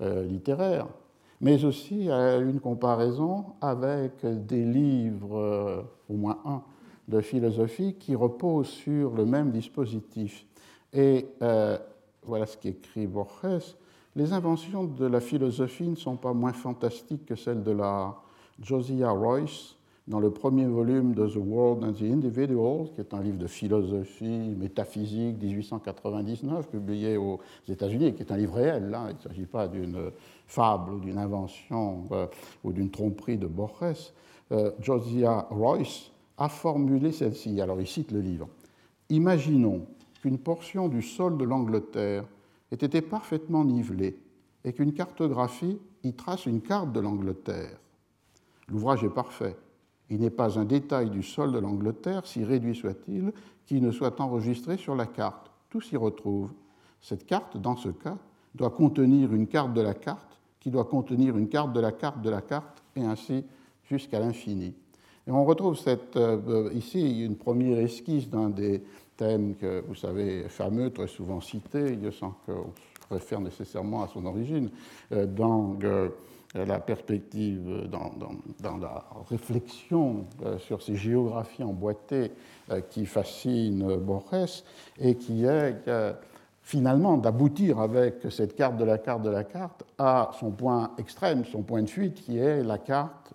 littéraire, 0.00 0.88
mais 1.40 1.64
aussi 1.64 2.10
à 2.10 2.38
une 2.38 2.58
comparaison 2.58 3.44
avec 3.60 4.26
des 4.26 4.64
livres, 4.64 5.84
au 6.10 6.14
moins 6.14 6.38
un, 6.44 6.62
de 7.08 7.20
philosophie 7.20 7.94
qui 7.94 8.14
repose 8.14 8.68
sur 8.68 9.14
le 9.14 9.24
même 9.24 9.50
dispositif. 9.50 10.46
Et 10.92 11.26
euh, 11.42 11.78
voilà 12.22 12.46
ce 12.46 12.56
qu'écrit 12.56 13.06
Borges. 13.06 13.76
Les 14.14 14.32
inventions 14.32 14.84
de 14.84 15.06
la 15.06 15.20
philosophie 15.20 15.88
ne 15.88 15.96
sont 15.96 16.16
pas 16.16 16.32
moins 16.32 16.52
fantastiques 16.52 17.26
que 17.26 17.36
celles 17.36 17.62
de 17.62 17.70
la 17.72 18.16
Josiah 18.60 19.10
Royce 19.10 19.76
dans 20.08 20.20
le 20.20 20.30
premier 20.30 20.64
volume 20.64 21.14
de 21.14 21.26
The 21.28 21.36
World 21.36 21.84
and 21.84 21.92
the 21.92 22.02
Individual, 22.02 22.88
qui 22.94 23.00
est 23.00 23.12
un 23.12 23.22
livre 23.22 23.36
de 23.36 23.46
philosophie 23.46 24.54
métaphysique 24.58 25.40
1899, 25.40 26.68
publié 26.68 27.18
aux 27.18 27.40
États-Unis, 27.68 28.14
qui 28.14 28.22
est 28.22 28.32
un 28.32 28.38
livre 28.38 28.54
réel. 28.54 28.88
Là. 28.88 29.08
Il 29.10 29.16
ne 29.16 29.20
s'agit 29.20 29.46
pas 29.46 29.68
d'une 29.68 30.10
fable 30.46 30.94
ou 30.94 30.98
d'une 30.98 31.18
invention 31.18 32.08
euh, 32.12 32.26
ou 32.64 32.72
d'une 32.72 32.90
tromperie 32.90 33.36
de 33.36 33.46
Borges. 33.46 34.12
Euh, 34.50 34.70
Josiah 34.80 35.46
Royce 35.50 36.10
a 36.38 36.48
formulé 36.48 37.12
celle-ci. 37.12 37.60
Alors 37.60 37.80
il 37.80 37.86
cite 37.86 38.12
le 38.12 38.20
livre. 38.20 38.48
Imaginons 39.10 39.86
qu'une 40.22 40.38
portion 40.38 40.88
du 40.88 41.02
sol 41.02 41.36
de 41.36 41.44
l'Angleterre 41.44 42.24
ait 42.72 42.76
été 42.76 43.00
parfaitement 43.00 43.64
nivelée 43.64 44.18
et 44.64 44.72
qu'une 44.72 44.92
cartographie 44.92 45.78
y 46.04 46.12
trace 46.14 46.46
une 46.46 46.60
carte 46.60 46.92
de 46.92 47.00
l'Angleterre. 47.00 47.78
L'ouvrage 48.68 49.04
est 49.04 49.10
parfait. 49.10 49.56
Il 50.10 50.20
n'est 50.20 50.30
pas 50.30 50.58
un 50.58 50.64
détail 50.64 51.10
du 51.10 51.22
sol 51.22 51.52
de 51.52 51.58
l'Angleterre, 51.58 52.26
si 52.26 52.44
réduit 52.44 52.74
soit-il, 52.74 53.32
qui 53.66 53.80
ne 53.80 53.90
soit 53.90 54.20
enregistré 54.20 54.76
sur 54.76 54.94
la 54.94 55.06
carte. 55.06 55.50
Tout 55.68 55.80
s'y 55.80 55.96
retrouve. 55.96 56.50
Cette 57.00 57.26
carte, 57.26 57.56
dans 57.56 57.76
ce 57.76 57.90
cas, 57.90 58.16
doit 58.54 58.70
contenir 58.70 59.34
une 59.34 59.46
carte 59.46 59.74
de 59.74 59.82
la 59.82 59.94
carte, 59.94 60.38
qui 60.60 60.70
doit 60.70 60.86
contenir 60.86 61.36
une 61.36 61.48
carte 61.48 61.72
de 61.72 61.80
la 61.80 61.92
carte 61.92 62.22
de 62.22 62.30
la 62.30 62.40
carte, 62.40 62.82
et 62.96 63.04
ainsi 63.04 63.44
jusqu'à 63.84 64.18
l'infini. 64.18 64.74
Et 65.28 65.30
on 65.30 65.44
retrouve 65.44 65.78
euh, 66.16 66.70
ici 66.72 67.22
une 67.22 67.36
première 67.36 67.78
esquisse 67.80 68.30
d'un 68.30 68.48
des 68.48 68.82
thèmes 69.18 69.56
que 69.56 69.84
vous 69.86 69.94
savez 69.94 70.44
fameux, 70.48 70.90
très 70.90 71.06
souvent 71.06 71.42
cité, 71.42 71.98
sans 72.12 72.34
qu'on 72.46 72.72
réfère 73.10 73.40
nécessairement 73.40 74.02
à 74.02 74.08
son 74.08 74.24
origine, 74.24 74.70
euh, 75.12 75.26
dans 75.26 75.76
euh, 75.84 76.08
la 76.54 76.80
perspective, 76.80 77.86
dans, 77.90 78.10
dans, 78.58 78.78
la 78.78 79.04
réflexion 79.28 80.24
sur 80.60 80.80
ces 80.80 80.96
géographies 80.96 81.62
emboîtées 81.62 82.32
qui 82.88 83.04
fascinent 83.04 83.98
Borges 83.98 84.64
et 84.98 85.16
qui 85.16 85.44
est 85.44 85.74
finalement 86.62 87.18
d'aboutir 87.18 87.80
avec 87.80 88.26
cette 88.30 88.56
carte 88.56 88.78
de 88.78 88.84
la 88.84 88.96
carte 88.96 89.20
de 89.20 89.28
la 89.28 89.44
carte 89.44 89.84
à 89.98 90.30
son 90.40 90.50
point 90.50 90.92
extrême, 90.96 91.44
son 91.44 91.60
point 91.60 91.82
de 91.82 91.90
fuite, 91.90 92.14
qui 92.14 92.38
est 92.38 92.62
la 92.62 92.78
carte 92.78 93.34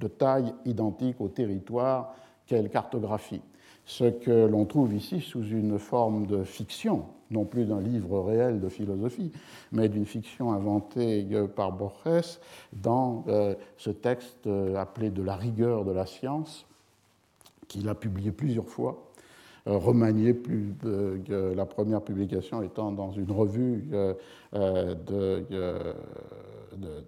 de 0.00 0.08
taille 0.08 0.54
identique 0.64 1.20
au 1.20 1.28
territoire 1.28 2.14
qu'elle 2.46 2.70
cartographie. 2.70 3.42
Ce 3.86 4.04
que 4.04 4.46
l'on 4.46 4.64
trouve 4.64 4.94
ici 4.94 5.20
sous 5.20 5.46
une 5.46 5.78
forme 5.78 6.26
de 6.26 6.42
fiction, 6.42 7.04
non 7.30 7.44
plus 7.44 7.66
d'un 7.66 7.80
livre 7.80 8.20
réel 8.20 8.60
de 8.60 8.68
philosophie, 8.68 9.30
mais 9.72 9.88
d'une 9.88 10.06
fiction 10.06 10.52
inventée 10.52 11.26
par 11.54 11.72
Borges 11.72 12.38
dans 12.72 13.24
euh, 13.28 13.54
ce 13.76 13.90
texte 13.90 14.46
euh, 14.46 14.76
appelé 14.76 15.10
De 15.10 15.22
la 15.22 15.36
rigueur 15.36 15.84
de 15.84 15.92
la 15.92 16.06
science, 16.06 16.64
qu'il 17.68 17.88
a 17.88 17.94
publié 17.94 18.30
plusieurs 18.30 18.68
fois, 18.68 19.10
euh, 19.66 19.76
remanié 19.76 20.32
plus, 20.32 20.74
la 21.28 21.66
première 21.66 22.00
publication 22.00 22.62
étant 22.62 22.90
dans 22.90 23.12
une 23.12 23.30
revue 23.30 23.88
de, 24.52 25.44
de 25.50 27.04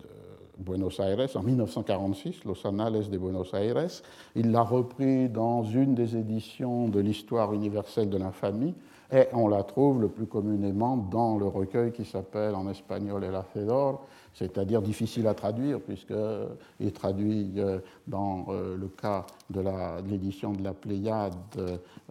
Buenos 0.59 1.01
Aires 1.01 1.37
en 1.37 1.43
1946, 1.43 2.45
Los 2.45 2.67
Anales 2.67 3.11
de 3.11 3.19
Buenos 3.19 3.53
Aires. 3.55 4.03
Il 4.35 4.51
l'a 4.51 4.63
repris 4.63 5.29
dans 5.29 5.63
une 5.63 5.95
des 5.95 6.17
éditions 6.17 6.89
de 6.89 7.01
l'histoire 7.01 7.53
universelle 7.53 8.09
de 8.09 8.17
l'infamie 8.17 8.75
et 9.13 9.27
on 9.33 9.49
la 9.49 9.63
trouve 9.63 10.01
le 10.01 10.09
plus 10.09 10.27
communément 10.27 10.97
dans 10.97 11.39
le 11.39 11.47
recueil 11.47 11.93
qui 11.93 12.05
s'appelle 12.05 12.55
en 12.55 12.69
espagnol 12.69 13.23
El 13.23 13.35
Hacedor, 13.35 14.05
c'est-à-dire 14.35 14.83
difficile 14.83 15.27
à 15.29 15.35
traduire 15.35 15.81
puisqu'il 15.81 16.93
traduit 16.93 17.53
euh, 17.59 17.79
dans 18.07 18.47
euh, 18.49 18.77
le 18.77 18.89
cas 18.89 19.25
de 19.51 19.63
l'édition 20.09 20.53
de 20.53 20.63
la 20.63 20.73
Pléiade 20.73 21.35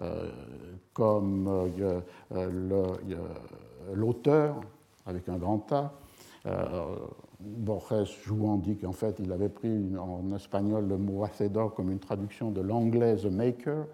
euh, 0.02 0.30
comme 0.94 1.70
l'auteur 3.94 4.62
avec 5.06 5.28
un 5.30 5.38
grand 5.38 5.72
A 5.74 5.92
Borges 7.39 8.18
jouant 8.24 8.58
dit 8.58 8.77
qu'en 8.77 8.92
fait 8.92 9.18
il 9.20 9.32
avait 9.32 9.50
pris 9.50 9.70
en 9.98 10.34
espagnol 10.36 10.88
le 10.88 10.98
mot 10.98 11.24
hacedor 11.24 11.74
comme 11.74 11.92
une 11.92 12.00
traduction 12.00 12.51
de 12.51 12.62
l'anglais 12.62 13.15
the 13.15 13.25
maker, 13.25 13.86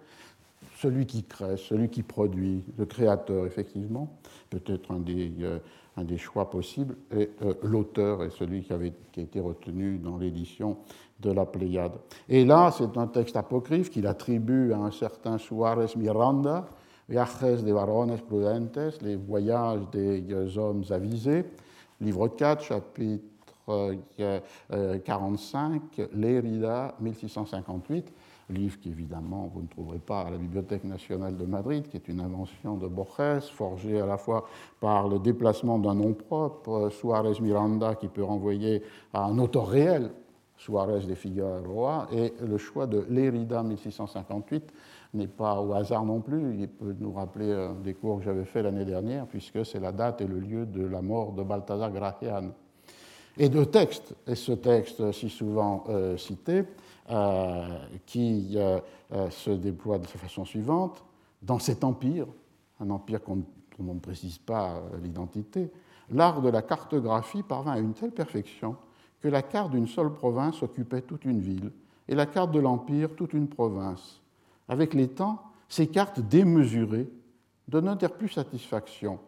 celui 0.76 1.06
qui 1.06 1.24
crée, 1.24 1.56
celui 1.56 1.88
qui 1.88 2.02
produit, 2.02 2.64
le 2.78 2.86
créateur 2.86 3.46
effectivement, 3.46 4.08
peut-être 4.50 4.90
un 4.92 5.00
des, 5.00 5.32
euh, 5.40 5.58
un 5.96 6.04
des 6.04 6.18
choix 6.18 6.50
possibles, 6.50 6.96
et 7.16 7.30
euh, 7.42 7.54
l'auteur 7.62 8.22
est 8.22 8.30
celui 8.30 8.62
qui, 8.62 8.72
avait, 8.72 8.92
qui 9.12 9.20
a 9.20 9.22
été 9.22 9.40
retenu 9.40 9.98
dans 9.98 10.16
l'édition 10.18 10.78
de 11.20 11.30
la 11.30 11.44
Pléiade. 11.44 11.92
Et 12.28 12.44
là, 12.44 12.72
c'est 12.76 12.96
un 12.96 13.06
texte 13.06 13.36
apocryphe 13.36 13.90
qu'il 13.90 14.06
attribue 14.06 14.72
à 14.72 14.78
un 14.78 14.90
certain 14.90 15.38
Suarez 15.38 15.92
Miranda, 15.96 16.68
Viajes 17.08 17.62
de 17.64 17.72
varones 17.72 18.16
prudentes, 18.16 19.02
les 19.02 19.16
voyages 19.16 19.82
des 19.92 20.24
euh, 20.32 20.56
hommes 20.56 20.84
avisés, 20.90 21.44
livre 22.00 22.28
4, 22.28 22.62
chapitre 22.62 23.24
45, 23.66 25.82
euh, 25.98 26.06
L'Érida, 26.14 26.94
1658, 27.00 28.12
livre 28.50 28.78
qu'évidemment 28.80 29.50
vous 29.52 29.62
ne 29.62 29.68
trouverez 29.68 29.98
pas 29.98 30.22
à 30.22 30.30
la 30.30 30.36
Bibliothèque 30.36 30.84
nationale 30.84 31.36
de 31.36 31.44
Madrid, 31.44 31.88
qui 31.88 31.96
est 31.96 32.08
une 32.08 32.20
invention 32.20 32.76
de 32.76 32.88
Borges, 32.88 33.50
forgée 33.52 34.00
à 34.00 34.06
la 34.06 34.18
fois 34.18 34.46
par 34.80 35.08
le 35.08 35.18
déplacement 35.18 35.78
d'un 35.78 35.94
nom 35.94 36.12
propre, 36.12 36.90
Suarez 36.90 37.40
Miranda, 37.40 37.94
qui 37.94 38.08
peut 38.08 38.24
renvoyer 38.24 38.82
à 39.12 39.24
un 39.24 39.38
auteur 39.38 39.68
réel, 39.68 40.10
Suarez 40.56 41.06
de 41.06 41.14
Figueroa, 41.14 42.08
et 42.12 42.34
le 42.40 42.58
choix 42.58 42.86
de 42.86 43.04
L'Érida 43.08 43.62
1658 43.62 44.72
n'est 45.14 45.26
pas 45.26 45.60
au 45.60 45.72
hasard 45.72 46.04
non 46.04 46.20
plus. 46.20 46.56
Il 46.58 46.68
peut 46.68 46.94
nous 46.98 47.12
rappeler 47.12 47.68
des 47.82 47.94
cours 47.94 48.18
que 48.18 48.24
j'avais 48.24 48.44
fait 48.44 48.62
l'année 48.62 48.84
dernière, 48.84 49.26
puisque 49.26 49.64
c'est 49.66 49.80
la 49.80 49.92
date 49.92 50.20
et 50.20 50.26
le 50.26 50.38
lieu 50.38 50.66
de 50.66 50.86
la 50.86 51.02
mort 51.02 51.32
de 51.32 51.42
Balthazar 51.42 51.90
Gracian 51.90 52.52
et 53.38 53.48
de 53.48 53.64
textes, 53.64 54.14
et 54.26 54.34
ce 54.34 54.52
texte 54.52 55.12
si 55.12 55.28
souvent 55.28 55.84
euh, 55.88 56.16
cité, 56.16 56.64
euh, 57.10 57.66
qui 58.06 58.54
euh, 58.56 58.80
se 59.30 59.50
déploie 59.50 59.98
de 59.98 60.04
la 60.04 60.08
façon 60.08 60.44
suivante. 60.44 61.02
Dans 61.42 61.58
cet 61.58 61.84
empire, 61.84 62.26
un 62.80 62.90
empire 62.90 63.20
dont 63.26 63.44
on 63.78 63.94
ne 63.94 64.00
précise 64.00 64.38
pas 64.38 64.80
l'identité, 65.02 65.70
l'art 66.10 66.40
de 66.40 66.48
la 66.48 66.62
cartographie 66.62 67.42
parvint 67.42 67.72
à 67.72 67.78
une 67.78 67.94
telle 67.94 68.12
perfection 68.12 68.76
que 69.20 69.28
la 69.28 69.42
carte 69.42 69.70
d'une 69.70 69.88
seule 69.88 70.12
province 70.12 70.62
occupait 70.62 71.02
toute 71.02 71.24
une 71.24 71.40
ville, 71.40 71.72
et 72.08 72.14
la 72.14 72.26
carte 72.26 72.52
de 72.52 72.60
l'empire 72.60 73.14
toute 73.16 73.32
une 73.32 73.48
province. 73.48 74.20
Avec 74.68 74.94
les 74.94 75.08
temps, 75.08 75.42
ces 75.68 75.86
cartes 75.86 76.20
démesurées 76.20 77.08
donnèrent 77.68 78.12
plus 78.12 78.28
satisfaction, 78.28 79.18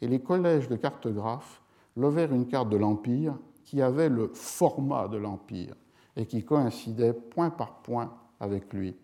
et 0.00 0.08
les 0.08 0.20
collèges 0.20 0.68
de 0.68 0.76
cartographes 0.76 1.61
levèrent 1.96 2.32
une 2.32 2.46
carte 2.46 2.70
de 2.70 2.76
l'Empire 2.76 3.38
qui 3.64 3.80
avait 3.80 4.08
le 4.08 4.30
format 4.34 5.08
de 5.08 5.16
l'Empire 5.16 5.74
et 6.16 6.26
qui 6.26 6.44
coïncidait 6.44 7.12
point 7.12 7.50
par 7.50 7.82
point 7.82 8.12
avec 8.40 8.72
lui. 8.72 8.94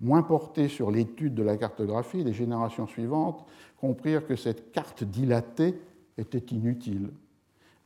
Moins 0.00 0.22
porté 0.22 0.68
sur 0.68 0.90
l'étude 0.90 1.34
de 1.34 1.42
la 1.42 1.56
cartographie, 1.56 2.24
les 2.24 2.32
générations 2.32 2.86
suivantes 2.86 3.44
comprirent 3.80 4.26
que 4.26 4.34
cette 4.34 4.72
carte 4.72 5.04
dilatée 5.04 5.80
était 6.18 6.54
inutile 6.54 7.10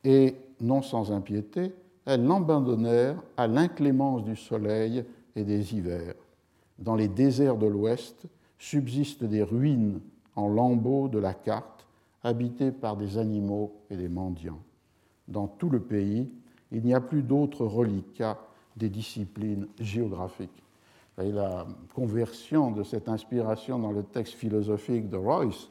et, 0.03 0.35
non 0.61 0.81
sans 0.81 1.11
impiété, 1.11 1.73
elles 2.05 2.25
l'abandonnèrent 2.25 3.21
à 3.35 3.47
l'inclémence 3.47 4.23
du 4.23 4.35
soleil 4.35 5.03
et 5.35 5.43
des 5.43 5.75
hivers. 5.75 6.15
Dans 6.79 6.95
les 6.95 7.07
déserts 7.07 7.57
de 7.57 7.67
l'Ouest 7.67 8.25
subsistent 8.57 9.25
des 9.25 9.43
ruines 9.43 9.99
en 10.35 10.47
lambeaux 10.47 11.09
de 11.09 11.19
la 11.19 11.33
carte, 11.33 11.76
habitées 12.27 12.71
par 12.71 12.97
des 12.97 13.17
animaux 13.17 13.73
et 13.89 13.95
des 13.95 14.09
mendiants. 14.09 14.59
Dans 15.29 15.47
tout 15.47 15.69
le 15.69 15.79
pays, 15.79 16.29
il 16.73 16.83
n'y 16.83 16.93
a 16.93 16.99
plus 16.99 17.23
d'autres 17.23 17.65
reliquats 17.65 18.37
des 18.75 18.89
disciplines 18.89 19.67
géographiques. 19.79 20.63
Et 21.21 21.31
la 21.31 21.65
conversion 21.95 22.71
de 22.71 22.83
cette 22.83 23.07
inspiration 23.07 23.79
dans 23.79 23.93
le 23.93 24.03
texte 24.03 24.33
philosophique 24.33 25.09
de 25.09 25.15
Royce, 25.15 25.69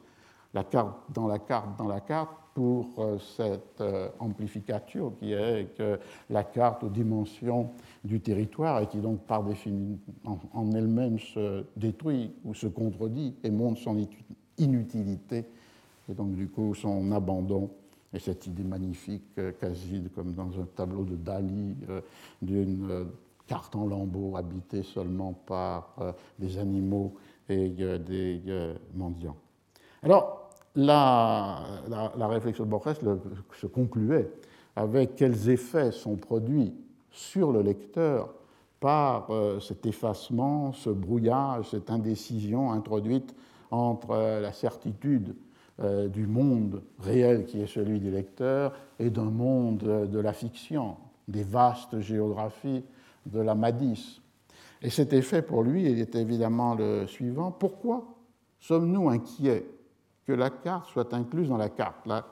la 0.55 0.65
carte 0.65 0.97
dans 1.13 1.29
la 1.29 1.39
carte 1.39 1.79
dans 1.79 1.89
la 1.89 2.01
carte, 2.01 2.31
pour 2.55 2.89
euh, 2.99 3.19
cette 3.19 3.83
euh, 3.83 4.09
amplificature 4.19 5.13
qui 5.19 5.35
est 5.35 5.77
que 5.77 6.01
la 6.31 6.43
carte 6.43 6.85
aux 6.85 6.89
dimensions 6.89 7.69
du 8.03 8.19
territoire 8.19 8.81
et 8.81 8.87
qui 8.87 8.97
donc 8.97 9.21
par 9.27 9.45
définition 9.45 10.01
en 10.55 10.73
elle-même 10.73 11.19
se 11.19 11.67
détruit 11.77 12.33
ou 12.47 12.55
se 12.55 12.67
contredit 12.67 13.35
et 13.45 13.51
montre 13.51 13.79
son 13.79 13.99
inutilité 14.57 15.45
et 16.09 16.15
donc 16.15 16.35
du 16.35 16.49
coup 16.49 16.75
son 16.75 17.13
abandon 17.13 17.71
et 18.13 18.19
cette 18.19 18.47
idée 18.47 18.65
magnifique, 18.65 19.25
euh, 19.39 19.53
quasi 19.53 20.03
comme 20.15 20.33
dans 20.35 20.61
un 20.61 20.67
tableau 20.75 21.05
de 21.05 21.17
Dali, 21.17 21.77
d'une 22.41 23.07
carte 23.47 23.77
en 23.77 23.87
lambeaux 23.87 24.37
habitée 24.37 24.83
seulement 24.83 25.33
par 25.33 25.95
des 26.39 26.59
animaux 26.59 27.15
et 27.49 27.69
des 27.69 28.41
mendiants. 28.95 29.37
Alors, 30.03 30.47
la, 30.77 32.29
réflexion 32.29 32.65
de 32.65 32.71
Borges 32.71 32.97
se 33.55 33.67
concluait 33.67 34.31
avec 34.75 35.17
quels 35.17 35.49
effets 35.49 35.91
sont 35.91 36.17
produits 36.17 36.75
sur 37.11 37.51
le 37.51 37.63
lecteur 37.63 38.35
par 38.79 39.31
euh, 39.31 39.59
cet 39.59 39.87
effacement, 39.87 40.73
ce 40.73 40.91
brouillage, 40.91 41.71
cette 41.71 41.91
indécision 41.91 42.73
introduite 42.73 43.35
entre 43.71 44.11
euh, 44.11 44.41
la 44.41 44.53
certitude 44.53 45.35
euh, 45.81 46.09
du 46.09 46.27
monde 46.27 46.83
réel 46.99 47.45
qui 47.45 47.61
est 47.61 47.67
celui 47.67 48.01
du 48.01 48.11
lecteur 48.11 48.73
et 48.99 49.11
d'un 49.11 49.31
monde 49.31 50.09
de 50.11 50.19
la 50.19 50.33
fiction, 50.33 50.97
des 51.29 51.43
vastes 51.43 52.01
géographies 52.01 52.83
de 53.27 53.41
la 53.41 53.55
Madis. 53.55 54.21
Et 54.83 54.91
cet 54.91 55.13
effet 55.13 55.43
pour 55.43 55.63
lui 55.63 55.87
est 55.87 56.15
évidemment 56.15 56.75
le 56.75 57.07
suivant. 57.07 57.51
Pourquoi 57.51 58.05
sommes-nous 58.61 59.09
inquiets 59.09 59.67
que 60.27 60.33
la 60.33 60.51
carte 60.51 60.89
soit 60.89 61.13
incluse 61.13 61.49
dans 61.49 61.57
la 61.57 61.69
carte? 61.69 62.07
Là, 62.07 62.27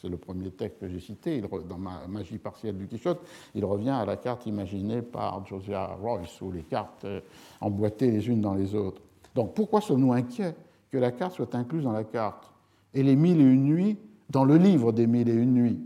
c'est 0.00 0.08
le 0.08 0.16
premier 0.16 0.50
texte 0.50 0.80
que 0.80 0.88
j'ai 0.88 1.00
cité, 1.00 1.42
dans 1.68 1.78
ma 1.78 2.06
magie 2.08 2.38
partielle 2.38 2.78
du 2.78 2.86
Quichotte, 2.86 3.20
il 3.54 3.64
revient 3.64 3.90
à 3.90 4.04
la 4.04 4.16
carte 4.16 4.46
imaginée 4.46 5.02
par 5.02 5.44
Josiah 5.46 5.86
Royce, 6.00 6.40
où 6.40 6.50
les 6.50 6.62
cartes 6.62 7.04
euh, 7.04 7.20
emboîtées 7.60 8.10
les 8.10 8.28
unes 8.28 8.40
dans 8.40 8.54
les 8.54 8.74
autres. 8.74 9.02
Donc 9.34 9.54
pourquoi 9.54 9.80
sommes-nous 9.80 10.12
inquiets 10.12 10.54
que 10.90 10.98
la 10.98 11.12
carte 11.12 11.34
soit 11.34 11.54
incluse 11.54 11.84
dans 11.84 11.92
la 11.92 12.04
carte 12.04 12.50
Et 12.94 13.02
les 13.02 13.16
mille 13.16 13.40
et 13.40 13.44
une 13.44 13.64
nuits, 13.64 13.98
dans 14.28 14.44
le 14.44 14.56
livre 14.56 14.92
des 14.92 15.06
mille 15.06 15.28
et 15.28 15.34
une 15.34 15.54
nuits, 15.54 15.80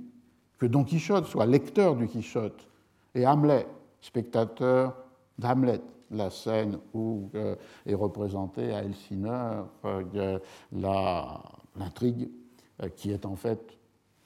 que 0.58 0.66
Don 0.66 0.84
Quichotte 0.84 1.26
soit 1.26 1.46
lecteur 1.46 1.96
du 1.96 2.06
Quichotte 2.06 2.68
et 3.14 3.26
Hamlet, 3.26 3.66
spectateur 4.00 4.96
d'Hamlet 5.38 5.80
la 6.10 6.30
scène 6.30 6.78
où 6.92 7.30
euh, 7.34 7.56
est 7.86 7.94
représentée 7.94 8.72
à 8.72 8.82
Elsineur 8.82 9.68
euh, 9.84 10.38
l'intrigue 11.76 12.30
euh, 12.82 12.88
qui 12.88 13.10
est 13.10 13.26
en 13.26 13.36
fait 13.36 13.76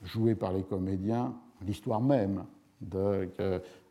jouée 0.02 0.34
par 0.34 0.52
les 0.52 0.62
comédiens, 0.62 1.34
l'histoire 1.66 2.00
même 2.00 2.44
de 2.80 3.28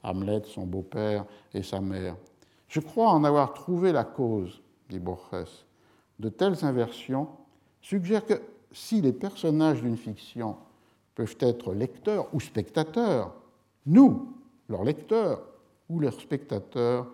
Hamlet, 0.01 0.44
son 0.46 0.65
beau-père 0.65 1.25
et 1.53 1.62
sa 1.62 1.82
mère. 1.82 2.15
Je 2.70 2.79
crois 2.79 3.10
en 3.10 3.25
avoir 3.25 3.53
trouvé 3.53 3.91
la 3.91 4.06
cause, 4.06 4.62
dit 4.89 5.00
Borges. 5.00 5.66
De 6.19 6.29
telles 6.29 6.65
inversions 6.65 7.27
suggèrent 7.81 8.25
que 8.25 8.41
si 8.71 9.01
les 9.01 9.13
personnages 9.13 9.82
d'une 9.82 9.97
fiction 9.97 10.56
peuvent 11.15 11.38
être 11.39 11.73
lecteurs 11.73 12.27
ou 12.34 12.39
spectateurs, 12.39 13.34
nous, 13.86 14.34
leurs 14.69 14.84
lecteurs 14.84 15.41
ou 15.89 15.99
leurs 15.99 16.19
spectateurs, 16.19 17.08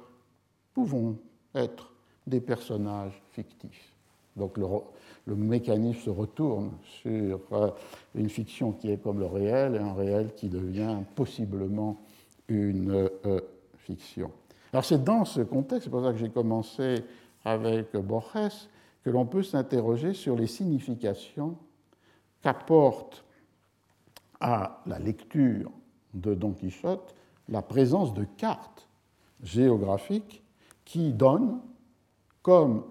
pouvons 0.74 1.18
être 1.54 1.92
des 2.26 2.42
personnages 2.42 3.22
fictifs. 3.32 3.94
Donc 4.36 4.58
le, 4.58 5.36
mécanisme 5.36 6.00
se 6.00 6.10
retourne 6.10 6.72
sur 7.02 7.40
euh, 7.52 7.70
une 8.16 8.30
fiction 8.30 8.72
qui 8.72 8.92
est 8.92 8.98
comme 8.98 9.20
le 9.20 9.28
réel 9.28 9.76
et 9.76 9.80
un 9.80 9.94
réel 9.94 10.34
qui 10.36 10.50
devient 10.50 10.98
possiblement 11.16 11.98
une 12.48 13.10
euh, 13.26 13.40
fiction. 13.78 14.32
Alors 14.72 14.84
c'est 14.84 15.04
dans 15.04 15.24
ce 15.24 15.42
contexte, 15.42 15.86
c'est 15.86 15.90
pour 15.92 16.04
ça 16.04 16.12
que 16.12 16.18
j'ai 16.18 16.30
commencé 16.30 17.04
avec 17.46 17.96
Borges, 17.96 18.68
que 19.04 19.10
l'on 19.10 19.26
peut 19.26 19.44
s'interroger 19.44 20.14
sur 20.14 20.36
les 20.36 20.48
significations 20.48 21.58
qu'apporte 22.42 23.24
à 24.40 24.82
la 24.86 25.00
lecture 25.00 25.72
de 26.14 26.34
Don 26.34 26.52
Quichotte 26.52 27.16
la 27.50 27.62
présence 27.62 28.14
de 28.14 28.24
cartes 28.38 28.88
géographiques 29.42 30.44
qui 30.86 31.12
donne 31.12 31.60
comme 32.42 32.84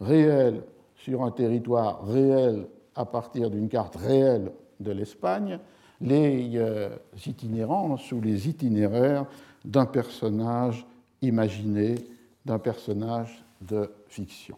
réel 0.00 0.62
sur 0.96 1.22
un 1.24 1.30
territoire 1.30 2.06
réel 2.06 2.66
à 2.94 3.04
partir 3.04 3.50
d'une 3.50 3.68
carte 3.68 3.96
réelle 3.96 4.52
de 4.80 4.92
l'Espagne 4.92 5.58
les 6.00 6.52
euh, 6.54 6.96
itinérances 7.26 8.10
ou 8.12 8.20
les 8.20 8.48
itinéraires 8.48 9.26
d'un 9.64 9.86
personnage 9.86 10.86
imaginé, 11.22 11.96
d'un 12.44 12.58
personnage 12.58 13.44
de 13.60 13.90
fiction. 14.08 14.56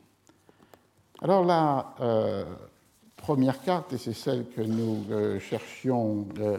Alors 1.22 1.44
la 1.44 1.94
euh, 2.00 2.44
première 3.14 3.62
carte, 3.62 3.92
et 3.92 3.96
c'est 3.96 4.12
celle 4.12 4.44
que 4.48 4.60
nous 4.60 5.04
euh, 5.12 5.38
cherchions 5.38 6.26
euh, 6.40 6.58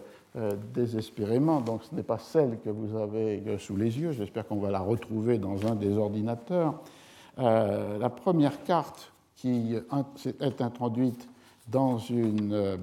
désespérément, 0.74 1.60
donc 1.60 1.84
ce 1.84 1.94
n'est 1.94 2.02
pas 2.02 2.18
celle 2.18 2.58
que 2.62 2.70
vous 2.70 2.98
avez 2.98 3.58
sous 3.60 3.76
les 3.76 4.00
yeux, 4.00 4.14
j'espère 4.14 4.48
qu'on 4.48 4.62
va 4.62 4.72
la 4.72 4.80
retrouver 4.80 5.38
dans 5.38 5.68
un 5.68 5.76
des 5.76 5.98
ordinateurs. 5.98 6.82
La 7.38 8.10
première 8.10 8.64
carte 8.64 9.12
qui 9.36 9.76
est 9.76 10.62
introduite 10.62 11.28
dans 11.68 11.98
une 11.98 12.78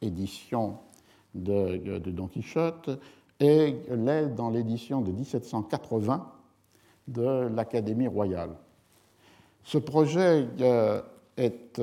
édition 0.00 0.76
de, 1.34 1.98
Don 1.98 2.28
Quichotte 2.28 2.90
et 3.40 3.76
l'est 3.90 4.28
dans 4.28 4.50
l'édition 4.50 5.00
de 5.00 5.10
1780 5.10 6.30
de 7.08 7.48
l'Académie 7.48 8.08
royale. 8.08 8.50
Ce 9.68 9.76
projet 9.76 10.48
est 11.36 11.78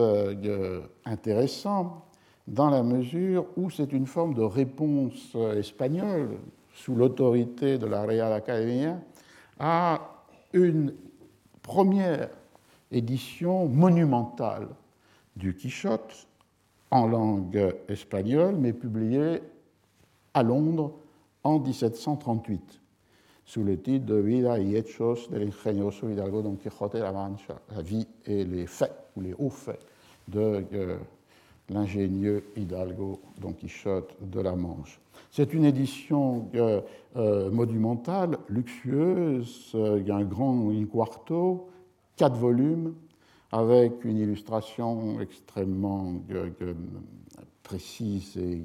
intéressant 1.06 2.08
dans 2.48 2.72
la 2.72 2.82
mesure 2.82 3.46
où 3.58 3.70
c'est 3.70 3.94
une 3.94 4.08
forme 4.08 4.34
de 4.34 4.42
réponse 4.42 5.34
euh, 5.36 5.60
espagnole, 5.60 6.40
sous 6.74 6.96
l'autorité 6.96 7.78
de 7.78 7.86
la 7.86 8.02
Real 8.02 8.34
Academia, 8.34 8.98
à 9.60 10.02
une 10.54 10.96
première 11.62 12.30
édition 12.92 13.68
monumentale 13.68 14.68
du 15.36 15.54
Quichotte 15.54 16.26
en 16.90 17.06
langue 17.06 17.72
espagnole, 17.88 18.56
mais 18.56 18.74
publiée 18.74 19.44
à 20.34 20.42
Londres 20.42 20.92
en 21.44 21.60
1738, 21.60 22.82
sous 23.46 23.64
le 23.64 23.80
titre 23.80 24.06
de 24.06 24.16
Vida 24.16 24.58
y 24.60 24.76
Hechos 24.76 25.30
del 25.30 25.44
Ingenioso 25.44 26.10
Hidalgo 26.10 26.42
Don 26.42 26.56
Quijote 26.56 26.98
de 26.98 27.04
la 27.04 27.12
Mancha, 27.12 27.62
la 27.74 27.82
vie 27.82 28.08
et 28.26 28.44
les 28.44 28.66
faits, 28.66 28.92
ou 29.16 29.22
les 29.22 29.34
hauts 29.38 29.52
faits 29.52 29.80
de 30.28 30.66
euh, 30.74 30.98
l'ingénieux 31.70 32.44
Hidalgo 32.56 33.22
Don 33.40 33.54
Quichotte 33.54 34.16
de 34.20 34.42
la 34.42 34.56
Manche. 34.56 35.00
C'est 35.30 35.54
une 35.54 35.66
édition 35.66 36.50
euh, 36.56 36.82
euh, 37.16 37.52
monumentale, 37.52 38.40
luxueuse, 38.50 39.76
un 39.76 40.24
grand 40.24 40.72
quarto, 40.92 41.70
quatre 42.16 42.38
volumes, 42.38 42.96
avec 43.52 44.04
une 44.04 44.18
illustration 44.18 45.22
extrêmement 45.22 46.14
précise 47.64 48.38
et 48.38 48.64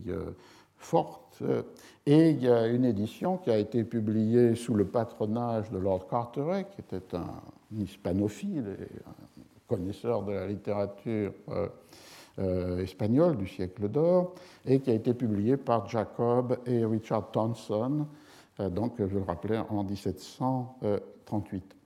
Et 2.07 2.31
il 2.31 2.43
y 2.43 2.49
a 2.49 2.67
une 2.67 2.85
édition 2.85 3.37
qui 3.37 3.51
a 3.51 3.59
été 3.59 3.85
publiée 3.85 4.55
sous 4.55 4.75
le 4.75 4.87
patronage 4.87 5.71
de 5.71 5.79
Lord 5.79 6.09
Carteret, 6.09 6.67
qui 6.75 6.81
était 6.81 7.17
un 7.17 7.41
hispanophile 7.77 8.77
et 8.81 8.99
un 9.07 9.15
connaisseur 9.69 10.23
de 10.23 10.33
la 10.33 10.47
littérature 10.47 11.33
euh, 12.39 12.79
espagnol 12.79 13.37
du 13.37 13.47
siècle 13.47 13.89
d'or 13.89 14.35
et 14.65 14.81
qui 14.81 14.91
a 14.91 14.95
été 14.95 15.13
publié 15.15 15.57
par 15.57 15.89
Jacob 15.89 16.59
et 16.65 16.85
Richard 16.85 17.31
Thomson, 17.33 18.07
euh, 18.61 18.71
donc 18.71 18.95
je 18.99 19.19
le 19.19 19.23
rappelais 19.23 19.59
en 19.59 19.85
1738, 19.85 21.77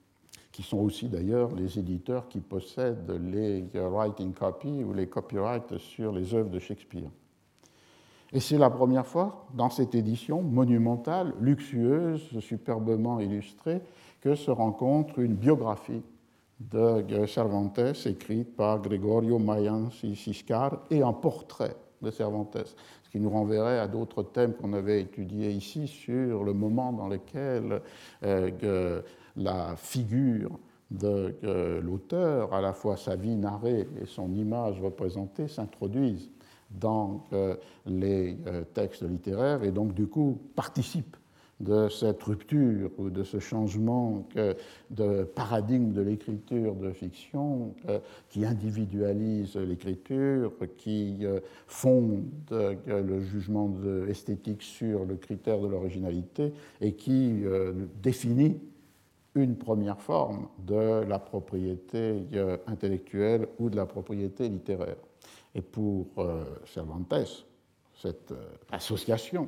qui 0.51 0.63
sont 0.63 0.77
aussi 0.77 1.09
d'ailleurs 1.09 1.53
les 1.53 1.77
éditeurs 1.77 2.29
qui 2.29 2.39
possèdent 2.39 3.11
les 3.31 3.65
writing 3.73 4.33
copies 4.33 4.83
ou 4.83 4.93
les 4.93 5.07
copyrights 5.07 5.77
sur 5.77 6.11
les 6.11 6.33
œuvres 6.33 6.49
de 6.49 6.59
Shakespeare. 6.59 7.09
Et 8.35 8.41
c'est 8.41 8.57
la 8.57 8.69
première 8.69 9.07
fois 9.07 9.47
dans 9.53 9.69
cette 9.69 9.95
édition 9.95 10.41
monumentale, 10.41 11.33
luxueuse, 11.39 12.37
superbement 12.41 13.21
illustrée, 13.21 13.81
que 14.19 14.35
se 14.35 14.51
rencontre 14.51 15.19
une 15.19 15.35
biographie 15.35 16.03
de 16.59 17.25
Cervantes 17.27 17.79
écrite 18.05 18.53
par 18.57 18.81
Gregorio 18.81 19.39
Mayans 19.39 19.87
y 20.03 20.17
Siscar 20.17 20.81
et 20.91 21.01
un 21.01 21.13
portrait 21.13 21.77
de 22.01 22.11
Cervantes, 22.11 22.57
ce 23.03 23.09
qui 23.09 23.21
nous 23.21 23.29
renverrait 23.29 23.79
à 23.79 23.87
d'autres 23.87 24.23
thèmes 24.23 24.53
qu'on 24.53 24.73
avait 24.73 24.99
étudiés 24.99 25.51
ici 25.51 25.87
sur 25.87 26.43
le 26.43 26.51
moment 26.51 26.91
dans 26.91 27.07
lequel 27.07 27.81
euh, 28.25 29.01
la 29.37 29.77
figure 29.77 30.59
de 30.91 31.37
l'auteur, 31.81 32.53
à 32.53 32.59
la 32.59 32.73
fois 32.73 32.97
sa 32.97 33.15
vie 33.15 33.37
narrée 33.37 33.87
et 34.01 34.05
son 34.05 34.33
image 34.33 34.81
représentée, 34.81 35.47
s'introduisent 35.47 36.34
dans 36.79 37.25
euh, 37.33 37.55
les 37.85 38.37
euh, 38.47 38.63
textes 38.73 39.03
littéraires 39.03 39.63
et 39.63 39.71
donc 39.71 39.93
du 39.93 40.07
coup 40.07 40.39
participent 40.55 41.17
de 41.61 41.87
cette 41.87 42.21
rupture 42.21 42.91
ou 42.97 43.09
de 43.09 43.23
ce 43.23 43.39
changement 43.39 44.27
de 44.89 45.23
paradigme 45.23 45.93
de 45.93 46.01
l'écriture 46.01 46.75
de 46.75 46.91
fiction 46.91 47.73
qui 48.29 48.43
individualise 48.43 49.55
l'écriture, 49.55 50.51
qui 50.77 51.19
euh, 51.21 51.39
fonde 51.65 52.25
le 52.51 53.21
jugement 53.21 53.73
esthétique 54.09 54.63
sur 54.63 55.05
le 55.05 55.15
critère 55.15 55.61
de 55.61 55.67
l'originalité 55.67 56.51
et 56.81 56.91
qui 56.91 57.43
définit 58.03 58.59
une 59.33 59.55
première 59.55 60.01
forme 60.01 60.49
de 60.59 61.05
la 61.05 61.19
propriété 61.19 62.25
intellectuelle 62.67 63.47
ou 63.59 63.69
de 63.69 63.77
la 63.77 63.85
propriété 63.85 64.49
littéraire. 64.49 64.97
Et 65.55 65.61
pour 65.61 66.07
euh, 66.17 66.43
Cervantes, 66.65 67.45
cette 68.01 68.31
euh, 68.31 68.45
association 68.71 69.47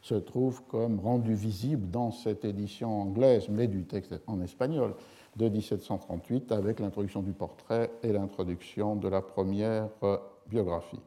se 0.00 0.14
trouve 0.14 0.62
comme 0.62 1.00
rendue 1.00 1.34
visible 1.34 1.90
dans 1.90 2.12
cette 2.12 2.44
édition 2.44 3.02
anglaise, 3.02 3.48
mais 3.50 3.66
du 3.66 3.82
texte 3.84 4.14
en 4.28 4.40
espagnol, 4.40 4.94
de 5.36 5.48
1738, 5.48 6.52
avec 6.52 6.78
l'introduction 6.78 7.20
du 7.20 7.32
portrait 7.32 7.90
et 8.02 8.12
l'introduction 8.12 8.94
de 8.94 9.08
la 9.08 9.20
première 9.20 9.88
euh, 10.04 10.16
biographie. 10.48 11.00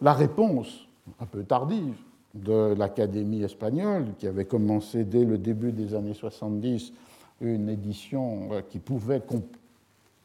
La 0.00 0.14
réponse, 0.14 0.86
un 1.20 1.26
peu 1.26 1.42
tardive, 1.42 1.96
de 2.34 2.74
l'Académie 2.76 3.42
espagnole, 3.42 4.06
qui 4.18 4.26
avait 4.26 4.46
commencé 4.46 5.04
dès 5.04 5.24
le 5.24 5.38
début 5.38 5.72
des 5.72 5.94
années 5.94 6.14
70 6.14 6.92
une 7.40 7.68
édition 7.68 8.48
qui 8.70 8.78
pouvait 8.78 9.16
être 9.16 9.32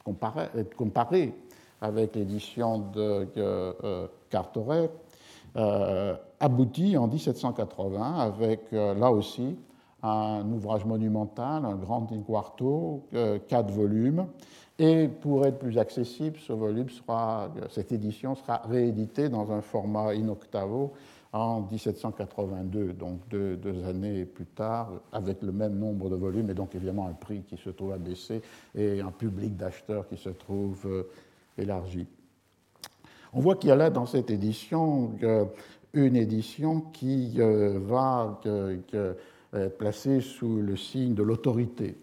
comparée 0.04 1.34
avec 1.82 2.16
l'édition 2.16 2.80
de 2.94 3.28
euh, 3.38 4.08
Carteret, 4.30 4.90
euh, 5.56 6.16
aboutit 6.40 6.98
en 6.98 7.08
1780 7.08 8.16
avec, 8.20 8.62
euh, 8.74 8.94
là 8.94 9.12
aussi, 9.12 9.56
un 10.02 10.50
ouvrage 10.52 10.86
monumental, 10.86 11.66
un 11.66 11.76
grand 11.76 12.10
in-quarto, 12.12 13.04
quatre 13.50 13.70
volumes. 13.70 14.28
Et 14.78 15.10
pour 15.10 15.46
être 15.46 15.60
plus 15.60 15.78
accessible, 15.78 16.38
ce 16.40 16.54
volume 16.54 16.90
sera, 16.90 17.50
cette 17.70 17.92
édition 17.92 18.34
sera 18.36 18.62
rééditée 18.70 19.28
dans 19.28 19.52
un 19.52 19.60
format 19.60 20.12
in 20.12 20.30
octavo 20.30 20.94
en 21.34 21.68
1782, 21.70 22.94
donc 22.94 23.20
deux, 23.30 23.58
deux, 23.58 23.84
années 23.84 24.24
plus 24.24 24.46
tard, 24.46 24.90
avec 25.12 25.42
le 25.42 25.52
même 25.52 25.78
nombre 25.78 26.10
de 26.10 26.16
volumes, 26.16 26.50
et 26.50 26.54
donc 26.54 26.74
évidemment 26.76 27.08
un 27.08 27.14
prix 27.14 27.42
qui 27.42 27.58
se 27.58 27.70
trouve 27.70 27.92
abaissé 27.92 28.42
et 28.74 29.02
un 29.02 29.12
public 29.12 29.58
d'acheteurs 29.58 30.08
qui 30.08 30.18
se 30.18 30.30
trouve 30.30 30.88
élargie. 31.60 32.08
On 33.34 33.42
voit 33.42 33.56
qu'il 33.56 33.70
y 33.70 33.72
a 33.72 33.76
là 33.76 33.90
dans 33.90 34.06
cette 34.06 34.32
édition 34.32 35.12
euh, 35.24 35.46
une 35.94 36.16
édition 36.16 36.82
qui 36.82 37.36
euh, 37.40 37.80
va 37.82 38.40
être 38.44 39.18
placée 39.80 40.22
sous 40.22 40.62
le 40.62 40.78
signe 40.78 41.16
de 41.16 41.24
l'autorité. 41.24 41.98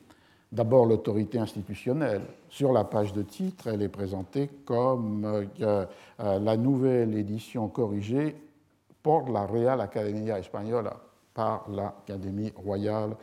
D'abord 0.50 0.86
l'autorité 0.86 1.38
institutionnelle. 1.38 2.22
Sur 2.48 2.72
la 2.72 2.84
page 2.84 3.12
de 3.12 3.22
titre, 3.22 3.68
elle 3.68 3.82
est 3.82 3.88
présentée 3.88 4.48
comme 4.64 5.44
euh, 5.60 5.86
la 6.18 6.56
nouvelle 6.56 7.16
édition 7.16 7.68
corrigée 7.68 8.34
pour 9.02 9.28
la 9.30 9.46
Real 9.46 9.80
Academia 9.80 10.38
Española, 10.38 10.96
par 11.32 11.68
l'Académie 11.70 12.52
royale 12.56 13.16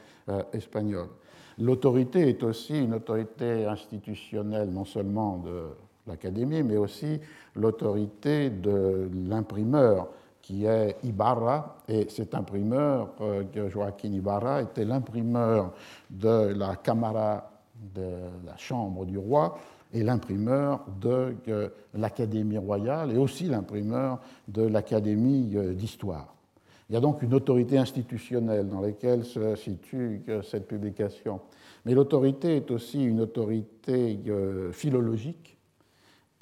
espagnole. 0.54 1.10
L'autorité 1.58 2.30
est 2.30 2.42
aussi 2.44 2.80
une 2.80 2.94
autorité 2.94 3.66
institutionnelle, 3.66 4.70
non 4.70 4.86
seulement 4.86 5.40
de 5.40 5.64
l'Académie, 6.08 6.64
mais 6.64 6.78
aussi 6.78 7.20
l'autorité 7.56 8.50
de 8.50 9.10
l'imprimeur 9.28 10.10
qui 10.44 10.66
est 10.66 10.98
Ibarra, 11.04 11.78
et 11.88 12.08
cet 12.10 12.36
imprimeur, 12.36 13.14
euh, 13.22 13.70
Joaquín 13.70 14.14
Ibarra, 14.14 14.62
était 14.62 14.84
l'imprimeur 14.84 15.74
de 16.10 16.54
la 16.54 16.76
Cámara 16.76 17.50
de 17.96 18.20
la 18.46 18.58
Chambre 18.58 19.06
du 19.06 19.18
roi 19.18 19.58
et 19.94 20.04
l'imprimeur 20.04 20.82
de 21.00 21.36
euh, 21.48 21.70
l'Académie 21.94 22.58
royale 22.58 23.14
et 23.14 23.18
aussi 23.18 23.46
l'imprimeur 23.46 24.20
de 24.50 24.64
l'Académie 24.64 25.54
euh, 25.56 25.74
d'histoire. 25.74 26.36
Il 26.90 26.94
y 26.94 26.98
a 26.98 27.02
donc 27.02 27.22
une 27.22 27.34
autorité 27.34 27.78
institutionnelle 27.78 28.68
dans 28.68 28.82
laquelle 28.82 29.24
se 29.24 29.56
situe 29.56 30.22
cette 30.44 30.68
publication. 30.68 31.40
Mais 31.86 31.94
l'autorité 31.94 32.58
est 32.58 32.70
aussi 32.72 33.04
une 33.04 33.22
autorité 33.22 34.20
philologique 34.74 35.54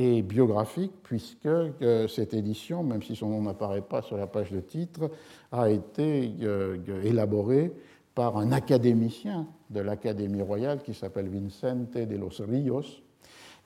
et 0.01 0.21
biographique, 0.23 0.93
puisque 1.03 1.45
euh, 1.45 2.07
cette 2.07 2.33
édition, 2.33 2.83
même 2.83 3.03
si 3.03 3.15
son 3.15 3.29
nom 3.29 3.41
n'apparaît 3.41 3.81
pas 3.81 4.01
sur 4.01 4.17
la 4.17 4.25
page 4.25 4.51
de 4.51 4.59
titre, 4.59 5.11
a 5.51 5.69
été 5.69 6.33
euh, 6.41 7.03
élaborée 7.03 7.71
par 8.15 8.37
un 8.37 8.51
académicien 8.51 9.47
de 9.69 9.79
l'Académie 9.79 10.41
royale 10.41 10.81
qui 10.81 10.93
s'appelle 10.93 11.27
Vicente 11.27 11.93
de 11.93 12.15
los 12.15 12.41
Ríos 12.41 13.03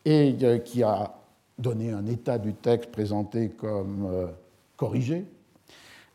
et 0.03 0.35
euh, 0.43 0.57
qui 0.59 0.83
a 0.83 1.15
donné 1.57 1.91
un 1.91 2.05
état 2.05 2.37
du 2.37 2.53
texte 2.53 2.91
présenté 2.91 3.49
comme 3.49 4.29
corrigé 4.75 5.25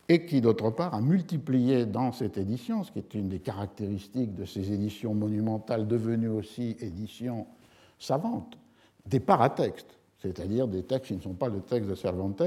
et 0.06 0.26
qui, 0.26 0.42
d'autre 0.42 0.68
part, 0.68 0.94
a 0.94 1.00
multiplié 1.00 1.87
dans 1.87 2.12
cette 2.12 2.37
édition, 2.37 2.85
ce 2.85 2.92
qui 2.92 2.98
est 2.98 3.14
une 3.14 3.30
des 3.30 3.38
caractéristiques 3.38 4.35
de 4.35 4.44
ces 4.44 4.70
éditions 4.70 5.14
monumentales 5.14 5.88
devenues 5.88 6.28
aussi 6.28 6.76
éditions 6.80 7.46
savantes, 7.98 8.59
des 9.06 9.20
paratextes 9.20 10.00
c'est-à-dire 10.22 10.68
des 10.68 10.83
textes 10.83 11.09
qui 11.09 11.16
ne 11.16 11.20
sont 11.20 11.35
pas 11.35 11.48
le 11.48 11.61
texte 11.61 11.88
de 11.88 11.94
Cervantes. 11.94 12.42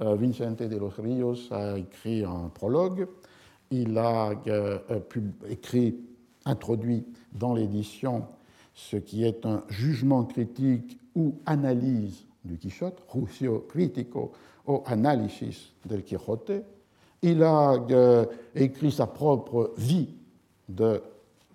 Euh, 0.00 0.16
Vicente 0.16 0.62
de 0.62 0.76
los 0.76 0.92
Ríos 0.96 1.50
a 1.50 1.78
écrit 1.78 2.24
un 2.24 2.50
prologue, 2.54 3.06
il 3.70 3.96
a 3.98 4.32
euh, 4.46 4.78
écrit, 5.48 5.96
introduit 6.44 7.04
dans 7.32 7.54
l'édition 7.54 8.24
ce 8.74 8.96
qui 8.96 9.24
est 9.24 9.44
un 9.44 9.62
jugement 9.68 10.24
critique 10.24 10.98
ou 11.14 11.34
analyse 11.44 12.24
du 12.44 12.56
Quichotte, 12.56 13.02
Juicio 13.12 13.66
crítico 13.68 14.32
o 14.66 14.82
análisis 14.86 15.72
del 15.84 16.02
Quijote. 16.02 16.64
Il 17.22 17.42
a 17.42 17.74
euh, 17.90 18.24
écrit 18.54 18.90
sa 18.90 19.06
propre 19.06 19.74
vie 19.76 20.08
de 20.68 21.02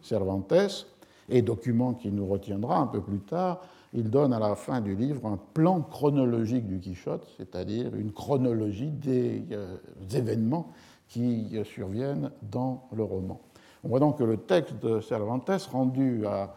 Cervantes 0.02 0.86
et 1.30 1.42
document 1.42 1.94
qui 1.94 2.12
nous 2.12 2.28
retiendra 2.28 2.78
un 2.78 2.88
peu 2.88 3.02
plus 3.02 3.20
tard, 3.20 3.62
il 3.96 4.10
donne 4.10 4.34
à 4.34 4.40
la 4.40 4.56
fin 4.56 4.82
du 4.82 4.96
livre 4.96 5.26
un 5.26 5.40
plan 5.54 5.82
chronologique 5.82 6.68
du 6.68 6.80
Quichotte, 6.80 7.28
c'est-à-dire 7.38 7.96
une 7.96 8.12
chronologie 8.12 8.92
des, 8.92 9.44
euh, 9.52 9.78
événements 10.14 10.72
qui 11.08 11.58
surviennent 11.64 12.32
dans 12.42 12.88
le 12.96 13.04
roman. 13.04 13.40
On 13.84 13.90
voit 13.90 14.00
donc 14.00 14.18
que 14.18 14.24
le 14.24 14.38
texte 14.38 14.76
de 14.84 15.00
Cervantes, 15.00 15.50
rendu 15.72 16.26
à 16.26 16.56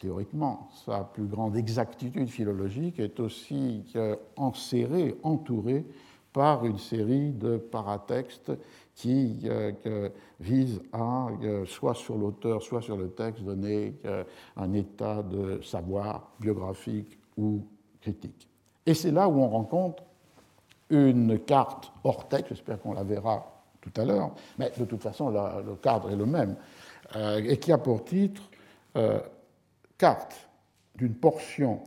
théoriquement 0.00 0.70
sa 0.86 1.04
plus 1.04 1.26
grande 1.26 1.56
exactitude 1.56 2.28
philologique, 2.28 2.98
est 2.98 3.20
aussi 3.20 3.84
euh, 3.96 4.16
enserré, 4.36 5.14
entouré 5.22 5.84
par 6.32 6.64
une 6.64 6.78
série 6.78 7.32
de 7.32 7.58
paratextes 7.58 8.52
qui 9.00 9.40
euh, 9.46 10.10
vise 10.40 10.82
à, 10.92 11.28
euh, 11.42 11.64
soit 11.64 11.94
sur 11.94 12.18
l'auteur, 12.18 12.60
soit 12.60 12.82
sur 12.82 12.98
le 12.98 13.08
texte, 13.08 13.42
donner 13.42 13.94
euh, 14.04 14.24
un 14.58 14.74
état 14.74 15.22
de 15.22 15.62
savoir 15.62 16.32
biographique 16.38 17.18
ou 17.38 17.64
critique. 18.02 18.46
Et 18.84 18.92
c'est 18.92 19.10
là 19.10 19.26
où 19.26 19.40
on 19.40 19.48
rencontre 19.48 20.02
une 20.90 21.38
carte 21.38 21.90
hors 22.04 22.28
texte, 22.28 22.48
j'espère 22.50 22.78
qu'on 22.78 22.92
la 22.92 23.02
verra 23.02 23.64
tout 23.80 23.92
à 23.98 24.04
l'heure, 24.04 24.34
mais 24.58 24.70
de 24.78 24.84
toute 24.84 25.02
façon 25.02 25.30
le 25.30 25.76
cadre 25.76 26.10
est 26.10 26.16
le 26.16 26.26
même, 26.26 26.56
et 27.16 27.56
qui 27.58 27.72
a 27.72 27.78
pour 27.78 28.04
titre 28.04 28.50
Carte 29.96 30.50
d'une 30.96 31.14
portion 31.14 31.80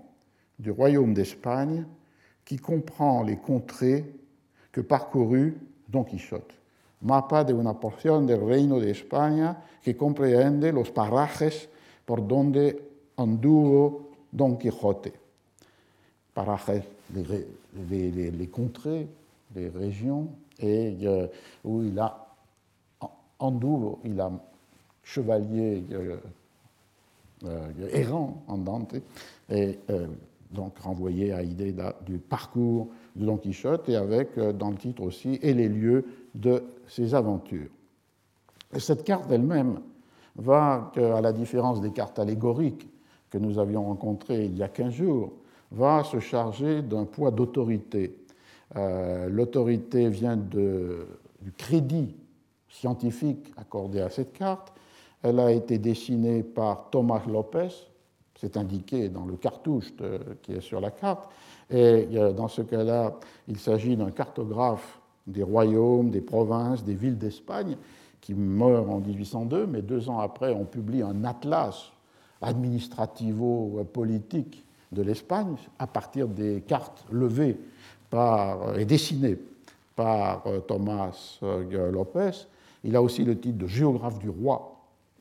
du 0.57 0.71
royaume 0.71 1.13
d'Espagne 1.13 1.85
qui 2.45 2.57
comprend 2.57 3.21
les 3.21 3.37
contrées 3.37 4.15
que 4.71 4.81
parcourut 4.81 5.59
Don 5.89 6.03
Quichotte 6.03 6.62
mapa 7.03 7.43
de 7.43 7.53
una 7.53 7.73
porción 7.79 8.25
del 8.25 8.45
reino 8.45 8.79
de 8.79 8.91
España 8.91 9.61
que 9.83 9.95
comprende 9.95 10.71
los 10.71 10.91
parajes 10.91 11.69
por 12.05 12.25
donde 12.25 12.81
anduvo 13.17 14.09
Don 14.31 14.57
Quijote. 14.57 15.13
Parajes, 16.33 16.83
les, 17.13 18.47
contrées 18.47 19.07
les 19.55 19.69
régions, 19.69 20.29
et 20.59 20.95
où 21.63 21.83
il 21.83 21.99
a, 21.99 22.27
double, 23.39 23.97
il 24.03 24.19
a 24.19 24.31
chevalier 25.03 25.83
errant 27.91 28.43
en 28.47 28.57
Dante, 28.57 28.95
et 29.49 29.77
donc 30.49 30.79
renvoyé 30.79 31.33
à 31.33 31.41
l'idée 31.41 31.75
du 32.05 32.17
parcours 32.17 32.87
de 33.15 33.25
Don 33.25 33.37
Quichotte, 33.37 33.89
et 33.89 33.95
avec 33.95 34.39
dans 34.39 34.71
le 34.71 34.77
titre 34.77 35.03
aussi, 35.03 35.37
et 35.43 35.53
les 35.53 35.69
lieux 35.69 36.05
de 36.33 36.63
ses 36.87 37.13
aventures. 37.15 37.69
Et 38.73 38.79
cette 38.79 39.03
carte 39.03 39.31
elle-même 39.31 39.79
va, 40.35 40.91
à 40.95 41.21
la 41.21 41.31
différence 41.31 41.81
des 41.81 41.91
cartes 41.91 42.19
allégoriques 42.19 42.87
que 43.29 43.37
nous 43.37 43.59
avions 43.59 43.85
rencontrées 43.85 44.45
il 44.45 44.57
y 44.57 44.63
a 44.63 44.67
15 44.67 44.93
jours, 44.93 45.33
va 45.71 46.03
se 46.03 46.19
charger 46.19 46.81
d'un 46.81 47.05
poids 47.05 47.31
d'autorité. 47.31 48.17
Euh, 48.75 49.27
l'autorité 49.29 50.09
vient 50.09 50.37
du 50.37 51.51
crédit 51.57 52.15
scientifique 52.69 53.51
accordé 53.57 54.01
à 54.01 54.09
cette 54.09 54.33
carte. 54.33 54.73
Elle 55.21 55.39
a 55.39 55.51
été 55.51 55.77
dessinée 55.77 56.43
par 56.43 56.89
Thomas 56.89 57.21
Lopez, 57.27 57.69
c'est 58.35 58.57
indiqué 58.57 59.09
dans 59.09 59.25
le 59.25 59.37
cartouche 59.37 59.93
qui 60.41 60.53
est 60.53 60.61
sur 60.61 60.81
la 60.81 60.91
carte. 60.91 61.29
Et 61.69 62.07
euh, 62.13 62.33
dans 62.33 62.47
ce 62.47 62.61
cas-là, 62.61 63.15
il 63.47 63.57
s'agit 63.57 63.95
d'un 63.95 64.11
cartographe 64.11 64.99
des 65.27 65.43
royaumes, 65.43 66.09
des 66.09 66.21
provinces, 66.21 66.83
des 66.83 66.95
villes 66.95 67.17
d'Espagne, 67.17 67.77
qui 68.21 68.33
meurt 68.33 68.89
en 68.89 68.99
1802, 68.99 69.67
mais 69.67 69.81
deux 69.81 70.09
ans 70.09 70.19
après, 70.19 70.53
on 70.53 70.65
publie 70.65 71.01
un 71.01 71.23
atlas 71.25 71.91
administrativo-politique 72.41 74.65
de 74.91 75.01
l'Espagne 75.01 75.55
à 75.79 75.87
partir 75.87 76.27
des 76.27 76.61
cartes 76.61 77.05
levées 77.11 77.57
et 78.77 78.85
dessinées 78.85 79.39
par 79.95 80.43
euh, 80.45 80.59
Thomas 80.59 81.39
euh, 81.41 81.91
Lopez. 81.91 82.45
Il 82.83 82.95
a 82.95 83.01
aussi 83.01 83.23
le 83.23 83.39
titre 83.39 83.57
de 83.57 83.67
géographe 83.67 84.19
du 84.19 84.29
roi 84.29 84.69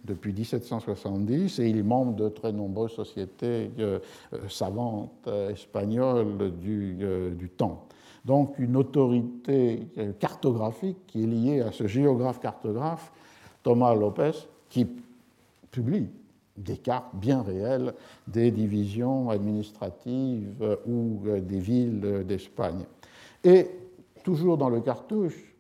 depuis 0.05 0.33
1770 0.33 1.61
et 1.61 1.69
il 1.69 1.79
est 1.79 1.83
membre 1.83 2.17
de 2.17 2.29
très 2.29 2.53
nombreuses 2.53 2.93
sociétés 2.93 3.71
euh, 3.79 4.01
savantes 4.49 5.29
espagnoles 5.51 6.53
du 6.61 7.49
temps 7.57 7.87
donc 8.25 8.59
une 8.59 8.77
autorité 8.77 9.89
cartographique 10.19 10.99
qui 11.07 11.25
est 11.25 11.27
liée 11.27 11.61
à 11.61 11.73
ce 11.73 11.87
géographe-cartographe, 11.87 13.13
Thomas 13.63 13.95
Lopez, 13.95 14.33
qui 14.69 14.87
publie 15.71 16.09
des 16.57 16.77
cartes 16.77 17.15
bien 17.15 17.43
réelles 17.43 17.95
des 18.29 18.51
divisions 18.51 19.31
administratives 19.31 20.79
ou 20.87 21.21
des 21.41 21.59
villes 21.59 22.25
d'Espagne. 22.27 22.85
Et 23.43 23.69
toujours 24.23 24.57
dans 24.57 24.69
le 24.69 24.81
cartouche 24.81 25.55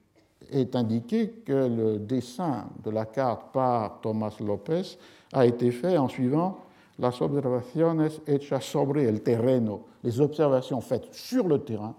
est 0.50 0.76
indiqué 0.76 1.30
que 1.44 1.68
le 1.68 1.98
dessin 1.98 2.66
de 2.84 2.90
la 2.90 3.06
carte 3.06 3.52
par 3.52 4.00
Thomas 4.00 4.36
Lopez 4.40 4.98
a 5.32 5.46
été 5.46 5.70
fait 5.70 5.96
en 5.96 6.08
suivant 6.08 6.58
las 6.98 7.20
observaciones 7.22 8.20
hechas 8.26 8.60
sobre 8.60 8.98
el 8.98 9.22
terreno, 9.22 9.86
les 10.04 10.20
observations 10.20 10.80
faites 10.80 11.12
sur 11.12 11.48
le 11.48 11.58
terrain 11.58 11.94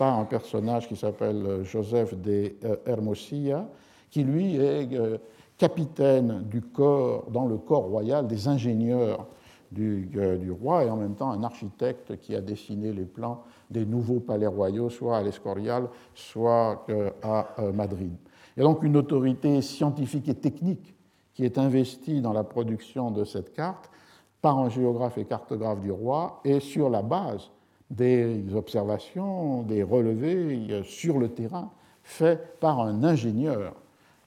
par 0.00 0.18
un 0.18 0.24
personnage 0.24 0.88
qui 0.88 0.96
s'appelle 0.96 1.44
euh, 1.44 1.62
Joseph 1.62 2.18
de 2.18 2.54
euh, 2.64 2.76
Hermosilla, 2.86 3.68
qui 4.08 4.24
lui 4.24 4.56
est 4.56 4.94
euh, 4.94 5.18
capitaine 5.58 6.44
du 6.44 6.62
corps, 6.62 7.30
dans 7.30 7.44
le 7.44 7.58
corps 7.58 7.82
royal 7.82 8.26
des 8.26 8.48
ingénieurs 8.48 9.26
du, 9.70 10.06
du, 10.06 10.50
roi 10.50 10.84
et 10.84 10.90
en 10.90 10.96
même 10.96 11.14
temps 11.16 11.30
un 11.30 11.44
architecte 11.44 12.16
qui 12.16 12.34
a 12.34 12.40
dessiné 12.40 12.94
les 12.94 13.04
plans 13.04 13.42
des 13.70 13.84
nouveaux 13.84 14.20
palais 14.20 14.46
royaux, 14.46 14.88
soit 14.88 15.18
à 15.18 15.22
l'Escorial, 15.22 15.90
soit 16.14 16.86
à 17.22 17.46
Madrid. 17.72 18.10
Il 18.56 18.60
y 18.60 18.62
a 18.62 18.64
donc 18.66 18.82
une 18.82 18.96
autorité 18.96 19.62
scientifique 19.62 20.28
et 20.28 20.34
technique 20.34 20.94
qui 21.34 21.44
est 21.44 21.56
investie 21.56 22.20
dans 22.20 22.32
la 22.32 22.42
production 22.42 23.12
de 23.12 23.22
cette 23.22 23.52
carte 23.52 23.90
par 24.42 24.58
un 24.58 24.70
géographe 24.70 25.18
et 25.18 25.24
cartographe 25.24 25.80
du 25.80 25.92
roi 25.92 26.40
et 26.44 26.58
sur 26.58 26.88
la 26.88 27.02
base 27.02 27.50
des 27.90 28.42
observations, 28.54 29.62
des 29.62 29.82
relevés 29.82 30.82
sur 30.84 31.18
le 31.18 31.28
terrain 31.28 31.70
faits 32.02 32.58
par 32.60 32.80
un 32.80 33.04
ingénieur, 33.04 33.74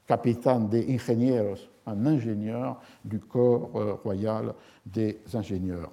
capitaine 0.08 0.67
des 0.69 0.93
ingenieros, 0.93 1.58
un 1.86 2.06
ingénieur 2.06 2.80
du 3.04 3.19
corps 3.19 3.71
euh, 3.76 3.93
royal 4.04 4.54
des 4.86 5.19
ingénieurs. 5.34 5.91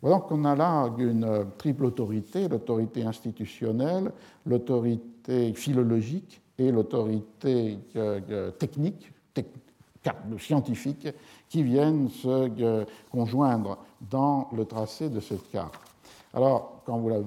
Voilà 0.00 0.18
qu'on 0.20 0.44
a 0.44 0.56
là 0.56 0.92
une 0.98 1.46
triple 1.58 1.84
autorité, 1.84 2.48
l'autorité 2.48 3.04
institutionnelle, 3.04 4.12
l'autorité 4.46 5.52
philologique 5.54 6.40
et 6.58 6.72
l'autorité 6.72 7.78
euh, 7.96 8.20
euh, 8.30 8.50
technique, 8.50 9.12
scientifique, 10.38 11.06
qui 11.48 11.62
viennent 11.62 12.08
se 12.08 12.84
conjoindre 13.12 13.78
dans 14.10 14.48
le 14.52 14.64
tracé 14.64 15.08
de 15.08 15.20
cette 15.20 15.48
carte. 15.52 15.91
Alors, 16.34 16.82
quand 16.86 16.98
vous 16.98 17.10
la 17.10 17.20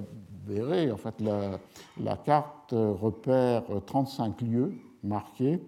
verrez, 0.48 0.92
en 0.92 0.98
fait, 0.98 1.22
la, 1.22 2.18
carte 2.18 2.72
repère 2.74 3.64
35 3.86 4.42
lieux 4.42 4.74
marqués 5.04 5.62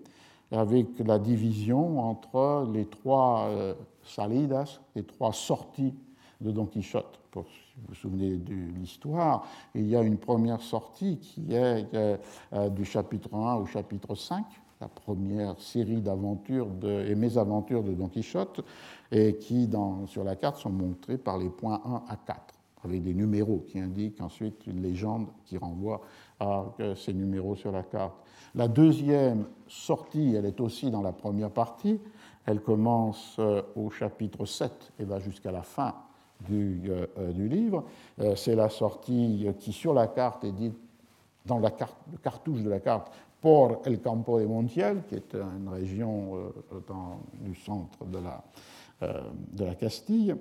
avec 0.51 0.87
la 0.99 1.19
division 1.19 1.99
entre 1.99 2.67
les 2.73 2.85
trois 2.85 3.47
euh, 3.49 3.73
salidas, 4.03 4.79
les 4.95 5.03
trois 5.03 5.33
sorties 5.33 5.93
de 6.41 6.51
Don 6.51 6.65
Quichotte. 6.65 7.19
Pour, 7.31 7.45
si 7.45 7.75
vous 7.77 7.87
vous 7.89 7.95
souvenez 7.95 8.37
de 8.37 8.53
l'histoire, 8.79 9.45
il 9.75 9.87
y 9.87 9.95
a 9.95 10.01
une 10.01 10.17
première 10.17 10.61
sortie 10.61 11.17
qui 11.19 11.53
est 11.53 11.85
euh, 11.93 12.69
du 12.69 12.85
chapitre 12.85 13.35
1 13.35 13.55
au 13.55 13.65
chapitre 13.65 14.15
5, 14.15 14.45
la 14.81 14.87
première 14.87 15.59
série 15.59 16.01
d'aventures 16.01 16.69
et 16.83 17.15
mésaventures 17.15 17.83
de 17.83 17.93
Don 17.93 18.07
Quichotte, 18.07 18.61
et 19.11 19.37
qui, 19.37 19.69
sur 20.07 20.23
la 20.23 20.35
carte, 20.35 20.57
sont 20.57 20.69
montrées 20.69 21.17
par 21.17 21.37
les 21.37 21.49
points 21.49 21.81
1 21.85 22.03
à 22.09 22.15
4 22.15 22.56
avec 22.87 23.03
des 23.03 23.13
numéros 23.13 23.63
qui 23.67 23.79
indiquent 23.79 24.21
ensuite 24.21 24.65
une 24.67 24.81
légende 24.81 25.27
qui 25.45 25.57
renvoie 25.57 26.01
à 26.39 26.65
ces 26.95 27.13
numéros 27.13 27.55
sur 27.55 27.71
la 27.71 27.83
carte. 27.83 28.15
La 28.55 28.67
deuxième 28.67 29.45
sortie, 29.67 30.33
elle 30.35 30.45
est 30.45 30.59
aussi 30.61 30.89
dans 30.89 31.01
la 31.01 31.11
première 31.11 31.51
partie. 31.51 31.99
Elle 32.45 32.61
commence 32.61 33.35
euh, 33.39 33.61
au 33.75 33.89
chapitre 33.89 34.45
7 34.45 34.93
et 34.99 35.03
va 35.03 35.19
jusqu'à 35.19 35.51
la 35.51 35.61
fin 35.61 35.93
du, 36.47 36.81
euh, 36.87 37.05
euh, 37.19 37.31
livre. 37.31 37.83
C'est 38.35 38.55
la 38.55 38.69
sortie 38.69 39.47
qui, 39.59 39.73
sur 39.73 39.93
la 39.93 40.07
carte, 40.07 40.43
est 40.43 40.51
dite 40.51 40.77
dans 41.45 41.59
la 41.59 41.69
le 42.11 42.17
cartouche 42.17 42.61
de 42.61 42.69
la 42.69 42.79
carte 42.79 43.11
Por 43.39 43.81
el 43.85 44.01
Campo 44.01 44.39
de 44.39 44.45
Montiel, 44.45 45.03
qui 45.07 45.15
est 45.15 45.35
une 45.35 45.69
région 45.69 46.51
dans, 46.87 47.19
du 47.39 47.53
centre 47.53 48.03
de 48.05 48.17
la, 48.17 48.43
de 49.53 49.63
la 49.63 49.75
Castille 49.75 50.35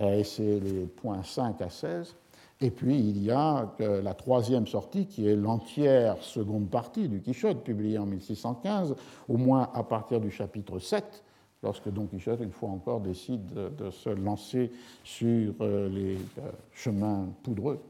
et 0.00 0.24
c'est 0.24 0.60
les 0.60 0.86
points 0.86 1.22
5 1.22 1.60
à 1.60 1.70
16. 1.70 2.16
Et 2.62 2.70
puis 2.70 2.98
il 2.98 3.22
y 3.22 3.30
a 3.30 3.72
la 3.78 4.14
troisième 4.14 4.66
sortie 4.66 5.06
qui 5.06 5.26
est 5.26 5.36
l'entière 5.36 6.22
seconde 6.22 6.68
partie 6.68 7.08
du 7.08 7.20
Quichotte, 7.20 7.64
publiée 7.64 7.98
en 7.98 8.06
1615, 8.06 8.94
au 9.28 9.36
moins 9.38 9.70
à 9.74 9.82
partir 9.82 10.20
du 10.20 10.30
chapitre 10.30 10.78
7, 10.78 11.24
lorsque 11.62 11.88
Don 11.88 12.06
Quichotte, 12.06 12.40
une 12.40 12.52
fois 12.52 12.68
encore, 12.68 13.00
décide 13.00 13.46
de, 13.54 13.90
se 13.90 14.10
lancer 14.10 14.70
sur 15.04 15.54
euh, 15.60 15.88
les 15.88 16.16
euh, 16.16 16.50
chemins 16.72 17.28
poudreux 17.42 17.80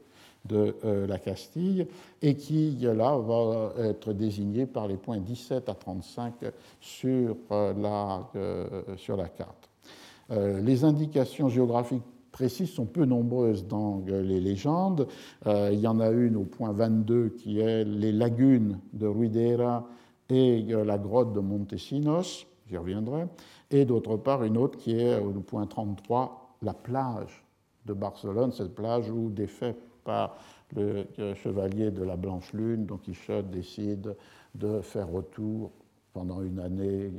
de 0.45 0.75
euh, 0.85 1.05
la 1.05 1.19
Castille, 1.19 1.85
et 2.21 2.35
qui 2.35 2.71
là 2.81 3.17
va 3.17 3.73
être 3.77 4.13
désigné 4.13 4.65
par 4.65 4.87
les 4.87 4.97
points 4.97 5.19
17 5.19 5.67
à 5.69 5.75
35 5.75 6.33
sur 6.79 7.35
la, 7.49 8.27
sur 8.97 9.17
la 9.17 9.27
carte. 9.27 9.70
Euh, 10.31 10.61
les 10.61 10.83
indications 10.83 11.49
géographiques 11.49 12.03
précises 12.31 12.71
sont 12.71 12.85
peu 12.85 13.05
nombreuses 13.05 13.67
dans 13.67 14.03
les 14.07 14.39
légendes. 14.39 15.07
Euh, 15.47 15.69
il 15.73 15.79
y 15.79 15.87
en 15.87 15.99
a 15.99 16.09
une 16.09 16.37
au 16.37 16.43
point 16.43 16.71
22 16.71 17.29
qui 17.29 17.59
est 17.59 17.83
les 17.83 18.11
lagunes 18.11 18.79
de 18.93 19.07
Ruidera 19.07 19.87
et 20.29 20.65
euh, 20.69 20.85
la 20.85 20.97
grotte 20.97 21.33
de 21.33 21.41
Montesinos, 21.41 22.47
j'y 22.67 22.77
reviendrai, 22.77 23.27
et 23.69 23.83
d'autre 23.83 24.15
part 24.15 24.43
une 24.43 24.57
autre 24.57 24.77
qui 24.77 24.97
est 24.97 25.19
au 25.19 25.31
point 25.41 25.65
33, 25.65 26.55
la 26.61 26.73
plage 26.73 27.43
de 27.85 27.93
Barcelone, 27.93 28.53
cette 28.53 28.73
plage 28.73 29.09
où, 29.09 29.29
défait 29.29 29.75
par 30.05 30.37
le 30.73 31.05
chevalier 31.35 31.91
de 31.91 32.03
la 32.03 32.15
Blanche 32.15 32.53
Lune, 32.53 32.85
Don 32.85 32.97
Quichotte 32.97 33.49
décide 33.51 34.15
de 34.55 34.79
faire 34.79 35.09
retour 35.09 35.71
pendant 36.13 36.41
une 36.41 36.59
année 36.59 37.11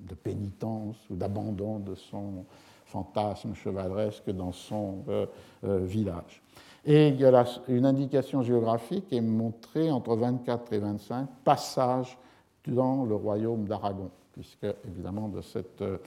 de 0.00 0.14
pénitence 0.14 0.96
ou 1.10 1.16
d'abandon 1.16 1.78
de 1.78 1.94
son 1.94 2.44
fantasme 2.90 3.54
chevaleresque 3.54 4.30
dans 4.30 4.52
son 4.52 5.04
euh, 5.08 5.26
euh, 5.64 5.78
village. 5.78 6.42
Et 6.84 7.14
une 7.68 7.84
indication 7.84 8.42
géographique 8.42 9.12
est 9.12 9.20
montrée 9.20 9.90
entre 9.90 10.16
24 10.16 10.72
et 10.72 10.78
25, 10.78 11.28
passage 11.44 12.18
dans 12.66 13.04
le 13.04 13.14
royaume 13.14 13.66
d'Aragon, 13.66 14.10
puisque 14.32 14.66
évidemment 14.88 15.28
de 15.28 15.42
cette 15.42 15.82
euh, 15.82 15.98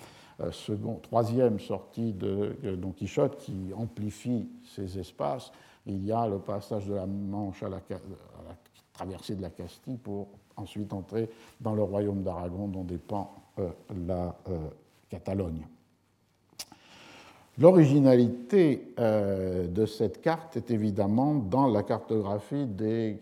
troisième 1.04 1.60
sortie 1.60 2.12
de 2.14 2.56
Don 2.76 2.92
Quichotte 2.92 3.38
qui 3.38 3.72
amplifie 3.76 4.50
ces 4.76 4.98
espaces, 4.98 5.52
il 5.86 6.04
y 6.06 6.12
a 6.12 6.28
le 6.28 6.40
passage 6.40 6.88
de 6.88 6.96
la 6.96 7.06
Manche 7.06 7.62
à 7.64 7.70
la, 7.70 7.80
traversée 8.94 9.36
de 9.36 9.42
la 9.42 9.50
Castille 9.50 9.98
pour 9.98 10.28
ensuite 10.56 10.94
entrer 10.94 11.30
dans 11.60 11.76
le 11.76 11.84
royaume 11.84 12.24
d'Aragon 12.24 12.68
dont 12.68 12.84
dépend 12.84 13.34
la 13.58 14.36
Catalogne. 15.10 15.68
L'originalité 17.60 18.94
de 18.98 19.86
cette 19.86 20.22
carte 20.22 20.58
est 20.58 20.72
évidemment 20.72 21.36
dans 21.36 21.68
la 21.68 21.84
cartographie 21.84 22.66
des 22.66 23.20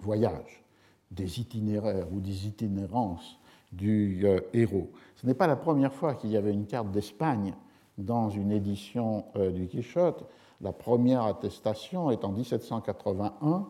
voyages, 0.00 0.62
des 1.10 1.40
itinéraires 1.40 2.12
ou 2.12 2.20
des 2.20 2.46
itinérances 2.46 3.38
du 3.72 4.26
héros. 4.52 4.90
Ce 5.16 5.26
n'est 5.26 5.34
pas 5.34 5.46
la 5.46 5.56
première 5.56 5.92
fois 5.92 6.14
qu'il 6.14 6.30
y 6.30 6.36
avait 6.36 6.52
une 6.52 6.66
carte 6.66 6.90
d'Espagne 6.90 7.54
dans 8.00 8.30
une 8.30 8.52
édition 8.52 9.26
euh, 9.36 9.50
du 9.50 9.66
Quichotte. 9.66 10.24
La 10.60 10.72
première 10.72 11.22
attestation 11.22 12.10
est 12.10 12.24
en 12.24 12.32
1781, 12.32 13.66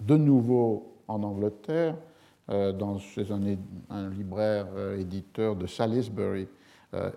de 0.00 0.16
nouveau 0.16 0.94
en 1.08 1.22
Angleterre, 1.22 1.96
euh, 1.96 2.00
dans, 2.48 2.98
chez 2.98 3.26
un, 3.30 4.10
libraire 4.10 4.66
euh, 4.76 4.98
éditeur 4.98 5.56
de 5.56 5.66
Salisbury, 5.66 6.48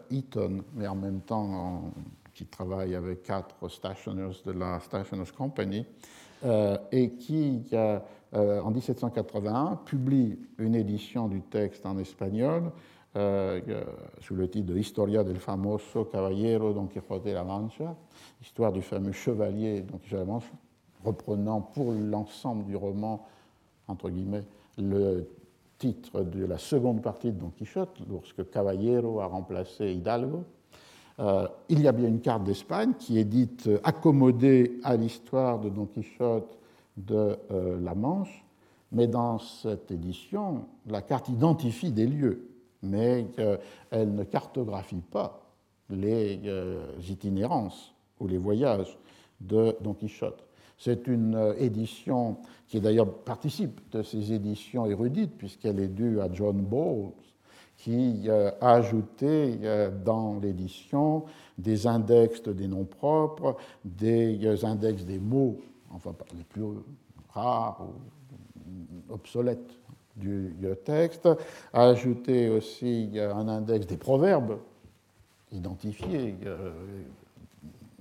Eton, 0.09 0.63
mais 0.73 0.87
en 0.87 0.95
même 0.95 1.21
temps 1.21 1.91
qui 2.33 2.45
travaille 2.47 2.95
avec 2.95 3.21
quatre 3.21 3.67
stationers 3.69 4.31
de 4.43 4.51
la 4.51 4.79
Stationers 4.79 5.31
Company, 5.37 5.85
et 6.91 7.11
qui, 7.11 7.61
en 8.33 8.71
1781, 8.71 9.81
publie 9.85 10.39
une 10.57 10.73
édition 10.73 11.27
du 11.27 11.41
texte 11.41 11.85
en 11.85 11.99
espagnol 11.99 12.71
euh, 13.17 13.61
sous 14.19 14.35
le 14.35 14.47
titre 14.47 14.67
de 14.73 14.77
Historia 14.77 15.23
del 15.23 15.39
famoso 15.39 16.05
caballero 16.05 16.71
Don 16.71 16.85
Quijote 16.85 17.23
de 17.23 17.31
la 17.31 17.43
Mancha, 17.43 17.95
histoire 18.41 18.71
du 18.71 18.83
fameux 18.83 19.11
chevalier 19.11 19.81
Don 19.81 19.97
Quijote 19.97 20.19
de 20.19 20.25
la 20.25 20.31
Mancha, 20.33 20.51
reprenant 21.03 21.61
pour 21.61 21.93
l'ensemble 21.93 22.65
du 22.65 22.75
roman, 22.75 23.25
entre 23.87 24.09
guillemets, 24.09 24.43
le 24.77 25.27
titre 25.77 26.23
de 26.23 26.45
la 26.45 26.57
seconde 26.57 27.01
partie 27.01 27.31
de 27.31 27.39
Don 27.39 27.51
Quichotte, 27.55 27.99
lorsque 28.09 28.49
Caballero 28.49 29.19
a 29.19 29.27
remplacé 29.27 29.91
Hidalgo. 29.93 30.43
Euh, 31.19 31.47
il 31.69 31.81
y 31.81 31.87
a 31.87 31.91
bien 31.91 32.07
une 32.07 32.21
carte 32.21 32.43
d'Espagne 32.43 32.93
qui 32.97 33.17
est 33.19 33.23
dite 33.23 33.69
accommodée 33.83 34.79
à 34.83 34.95
l'histoire 34.95 35.59
de 35.59 35.69
Don 35.69 35.85
Quichotte 35.85 36.57
de 36.95 37.37
euh, 37.51 37.79
la 37.81 37.95
Manche, 37.95 38.43
mais 38.91 39.07
dans 39.07 39.39
cette 39.39 39.91
édition, 39.91 40.65
la 40.87 41.01
carte 41.01 41.29
identifie 41.29 41.91
des 41.91 42.07
lieux 42.07 42.47
mais 42.83 43.27
qu'elle 43.35 44.13
ne 44.13 44.23
cartographie 44.23 45.01
pas 45.11 45.41
les 45.89 46.39
euh, 46.45 46.85
itinérances 47.09 47.93
ou 48.19 48.27
les 48.27 48.37
voyages 48.37 48.97
de 49.39 49.75
Don 49.81 49.93
Quichotte. 49.93 50.46
C'est 50.77 51.07
une 51.07 51.35
euh, 51.35 51.53
édition 51.57 52.37
qui 52.67 52.79
d'ailleurs 52.79 53.11
participe 53.11 53.79
de 53.91 54.03
ces 54.03 54.33
éditions 54.33 54.85
érudites, 54.85 55.37
puisqu'elle 55.37 55.79
est 55.79 55.87
due 55.87 56.21
à 56.21 56.31
John 56.31 56.57
Bowles, 56.57 57.11
qui 57.77 58.23
euh, 58.27 58.51
a 58.61 58.73
ajouté 58.73 59.59
dans 60.03 60.39
l'édition 60.39 61.25
des 61.57 61.87
index 61.87 62.41
des 62.43 62.67
noms 62.67 62.85
propres, 62.85 63.55
des 63.85 64.65
index 64.65 65.03
des 65.03 65.19
mots, 65.19 65.59
enfin 65.91 66.13
les 66.35 66.43
plus 66.43 66.63
rares 67.29 67.81
ou 67.81 69.13
obsolètes 69.13 69.79
du 70.15 70.55
texte, 70.83 71.29
a 71.73 71.89
ajouté 71.89 72.49
aussi 72.49 73.11
un 73.15 73.47
index 73.47 73.85
des 73.85 73.97
proverbes 73.97 74.57
identifiés, 75.51 76.35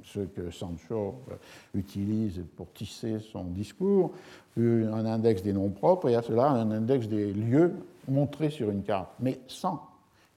euh, 0.07 0.13
ceux 0.13 0.27
que 0.27 0.51
Sancho 0.51 1.23
utilise 1.75 2.43
pour 2.57 2.73
tisser 2.73 3.19
son 3.21 3.45
discours, 3.45 4.13
un 4.57 5.07
index 5.07 5.43
des 5.43 5.53
noms 5.53 5.71
propres, 5.71 6.09
et 6.09 6.15
à 6.15 6.23
cela 6.23 6.51
un 6.51 6.71
index 6.71 7.09
des 7.09 7.33
lieux 7.33 7.75
montrés 8.09 8.51
sur 8.51 8.71
une 8.71 8.83
carte, 8.83 9.11
mais 9.21 9.41
sans 9.49 9.83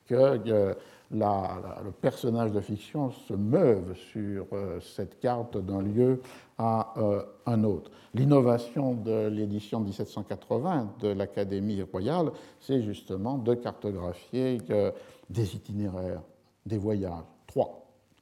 que 0.07 0.39
euh, 0.47 0.73
le 1.11 1.91
personnage 1.91 2.51
de 2.51 2.59
fiction 2.59 3.11
se 3.11 3.33
meuve 3.33 3.95
sur 4.11 4.45
euh, 4.53 4.79
cette 4.79 5.19
carte 5.19 5.57
d'un 5.57 5.81
lieu 5.81 6.21
à 6.57 6.93
euh, 6.97 7.23
un 7.45 7.63
autre. 7.63 7.91
L'innovation 8.13 8.93
de 8.93 9.27
l'édition 9.27 9.79
1780 9.79 10.95
de 10.99 11.09
l'Académie 11.09 11.81
royale, 11.81 12.31
c'est 12.59 12.81
justement 12.81 13.37
de 13.37 13.53
cartographier 13.55 14.59
euh, 14.69 14.91
des 15.29 15.55
itinéraires, 15.55 16.21
des 16.65 16.77
voyages, 16.77 17.23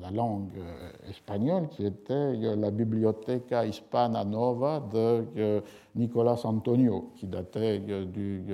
la, 0.00 0.10
langue 0.10 0.50
euh, 0.58 1.10
espagnole, 1.10 1.68
qui 1.68 1.84
était 1.84 2.12
euh, 2.12 2.56
la 2.56 2.70
Biblioteca 2.70 3.66
Hispana 3.66 4.24
Nova 4.24 4.80
de 4.80 5.24
euh, 5.36 5.60
Nicolas 5.94 6.40
Antonio, 6.44 7.12
qui 7.16 7.26
datait 7.26 7.78
du 7.78 8.44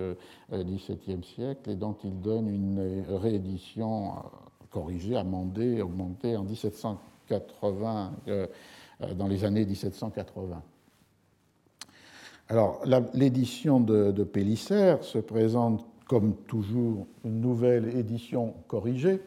XVIIe 0.52 1.24
siècle 1.24 1.70
et 1.70 1.76
dont 1.76 1.96
il 2.04 2.20
donne 2.20 2.48
une 2.48 3.04
réédition 3.08 4.12
corrigée, 4.70 5.16
amendée, 5.16 5.82
augmentée 5.82 6.36
en 6.36 6.44
1780, 6.44 8.12
dans 9.16 9.26
les 9.26 9.44
années 9.44 9.64
1780. 9.64 10.62
Alors, 12.48 12.80
l'édition 13.14 13.80
de, 13.80 14.12
de 14.12 14.24
se 15.02 15.18
présente 15.18 15.84
comme 16.06 16.36
toujours 16.46 17.06
une 17.24 17.40
nouvelle 17.40 17.96
édition 17.96 18.54
corrigée, 18.68 19.20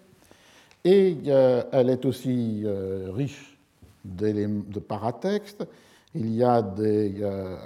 et 0.85 1.17
euh, 1.27 1.63
elle 1.71 1.89
est 1.89 2.05
aussi 2.05 2.61
euh, 2.63 3.09
riche 3.11 3.57
de 4.05 4.79
paratextes. 4.79 5.67
Il 6.13 6.33
y 6.33 6.43
a 6.43 6.61
des, 6.61 7.15
euh, 7.21 7.57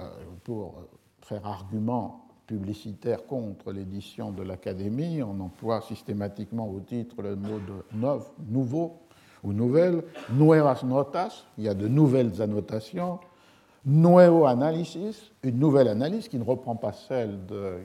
pour 0.42 0.86
faire 1.20 1.46
argument 1.46 2.26
publicitaire 2.46 3.26
contre 3.26 3.70
l'édition 3.70 4.32
de 4.32 4.42
l'Académie, 4.42 5.22
on 5.22 5.38
emploie 5.38 5.82
systématiquement 5.82 6.68
au 6.68 6.80
titre 6.80 7.22
le 7.22 7.36
mot 7.36 7.58
de 7.58 7.96
neuf, 7.96 8.28
nouveau 8.48 8.96
ou 9.44 9.52
nouvelle, 9.52 10.02
nuevas 10.32 10.82
notas, 10.82 11.44
il 11.58 11.64
y 11.64 11.68
a 11.68 11.74
de 11.74 11.86
nouvelles 11.86 12.42
annotations, 12.42 13.20
Nuevo 13.86 14.46
Analysis, 14.46 15.30
une 15.42 15.58
nouvelle 15.58 15.88
analyse 15.88 16.28
qui 16.28 16.38
ne 16.38 16.44
reprend 16.44 16.76
pas 16.76 16.92
celle 16.92 17.46
de 17.46 17.78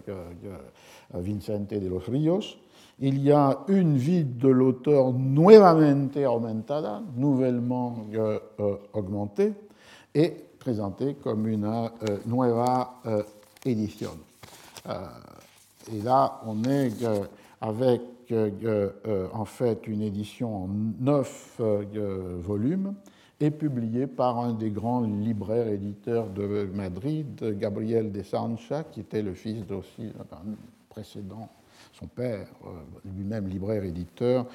Vicente 1.13 1.69
de 1.69 1.87
los 1.87 1.99
Ríos. 1.99 2.57
Il 2.99 3.21
y 3.21 3.31
a 3.31 3.59
une 3.67 3.97
vie 3.97 4.23
de 4.23 4.47
l'auteur 4.47 5.11
nuevamente 5.11 6.15
aumentada, 6.15 7.01
nouvellement 7.17 8.05
euh, 8.13 8.39
euh, 8.61 8.77
augmentée, 8.93 9.53
et 10.13 10.33
présentée 10.59 11.15
comme 11.15 11.45
une 11.45 11.65
euh, 11.65 11.89
nueva 12.25 13.01
édition. 13.65 14.11
et 14.87 16.01
là, 16.03 16.39
on 16.45 16.63
est 16.63 16.93
avec 17.59 18.01
en 19.33 19.45
fait 19.45 19.87
une 19.87 20.01
édition 20.01 20.63
en 20.63 20.69
neuf 20.99 21.59
volumes 21.59 22.95
et 23.39 23.51
publié 23.51 24.07
par 24.07 24.39
un 24.39 24.53
des 24.53 24.69
grands 24.69 25.01
libraires 25.01 25.67
éditeurs 25.67 26.29
de 26.29 26.69
Madrid, 26.73 27.57
Gabriel 27.59 28.11
de 28.11 28.23
Sancha, 28.23 28.83
qui 28.83 29.01
était 29.01 29.21
le 29.21 29.33
fils 29.33 29.65
d'un 29.67 29.81
précédent, 30.89 31.49
son 31.99 32.07
père, 32.07 32.47
euh, 32.65 32.69
lui-même 33.05 33.47
libraire 33.47 33.83
éditeur, 33.83 34.45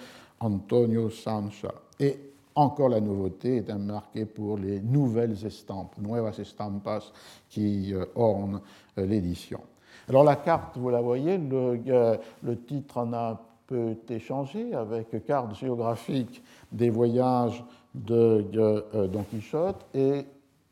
Antonio 0.40 1.10
Sancha. 1.10 1.72
Et 1.98 2.18
encore 2.54 2.88
la 2.88 3.00
nouveauté 3.00 3.56
est 3.56 3.74
marquée 3.74 4.26
pour 4.26 4.58
les 4.58 4.80
nouvelles 4.80 5.44
estampes, 5.44 5.96
nuevas 5.98 6.36
estampas, 6.38 7.12
qui 7.48 7.94
euh, 7.94 8.04
ornent 8.14 8.60
euh, 8.98 9.06
l'édition. 9.06 9.60
Alors 10.08 10.24
la 10.24 10.36
carte, 10.36 10.76
vous 10.76 10.90
la 10.90 11.00
voyez, 11.00 11.38
le, 11.38 12.54
titre 12.66 12.98
en 12.98 13.12
a 13.12 13.40
peut 13.66 13.96
échanger 14.08 14.74
avec 14.74 15.24
carte 15.24 15.54
géographique 15.54 16.42
des 16.72 16.90
voyages 16.90 17.62
de 17.94 18.44
Don 18.92 19.22
Quichotte 19.30 19.86
et 19.94 20.24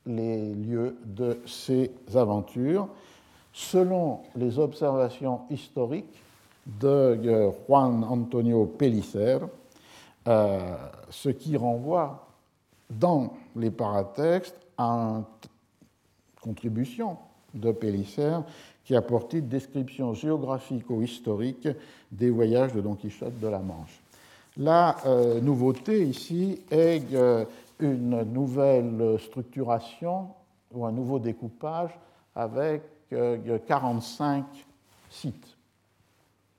les 0.07 0.55
lieux 0.55 0.97
de 1.05 1.39
ses 1.47 1.93
aventures, 2.17 2.89
selon 3.53 4.21
les 4.35 4.59
observations 4.59 5.43
historiques 5.51 6.23
de 6.69 6.87
euh, 6.87 7.51
Juan 7.67 8.05
Antonio 8.05 8.67
Pellicer, 8.67 9.39
euh, 10.27 10.77
ce 11.11 11.31
qui 11.31 11.57
renvoie 11.57 12.27
dans 12.91 13.35
les 13.57 13.71
paratextes 13.71 14.59
à 14.77 14.85
une 14.85 15.25
contribution 16.41 17.17
de 17.55 17.73
Pellicer 17.73 18.39
qui 18.85 18.95
a 18.95 19.03
porté 19.03 19.39
une 19.39 19.49
description 19.49 20.15
géographico-historique 20.15 21.69
des 22.13 22.31
voyages 22.31 22.73
de 22.73 22.81
Don 22.81 22.95
Quichotte 22.95 23.39
de 23.41 23.49
la 23.49 23.59
Manche. 23.59 24.01
La 24.57 24.97
euh, 25.07 25.41
nouveauté 25.41 26.05
ici 26.05 26.61
est 26.71 27.03
une 27.81 28.23
nouvelle 28.33 29.19
structuration 29.19 30.29
ou 30.73 30.85
un 30.85 30.93
nouveau 30.93 31.19
découpage 31.19 31.91
avec 32.35 32.83
45 33.11 34.39
euh, 34.39 34.43
sites 35.11 35.58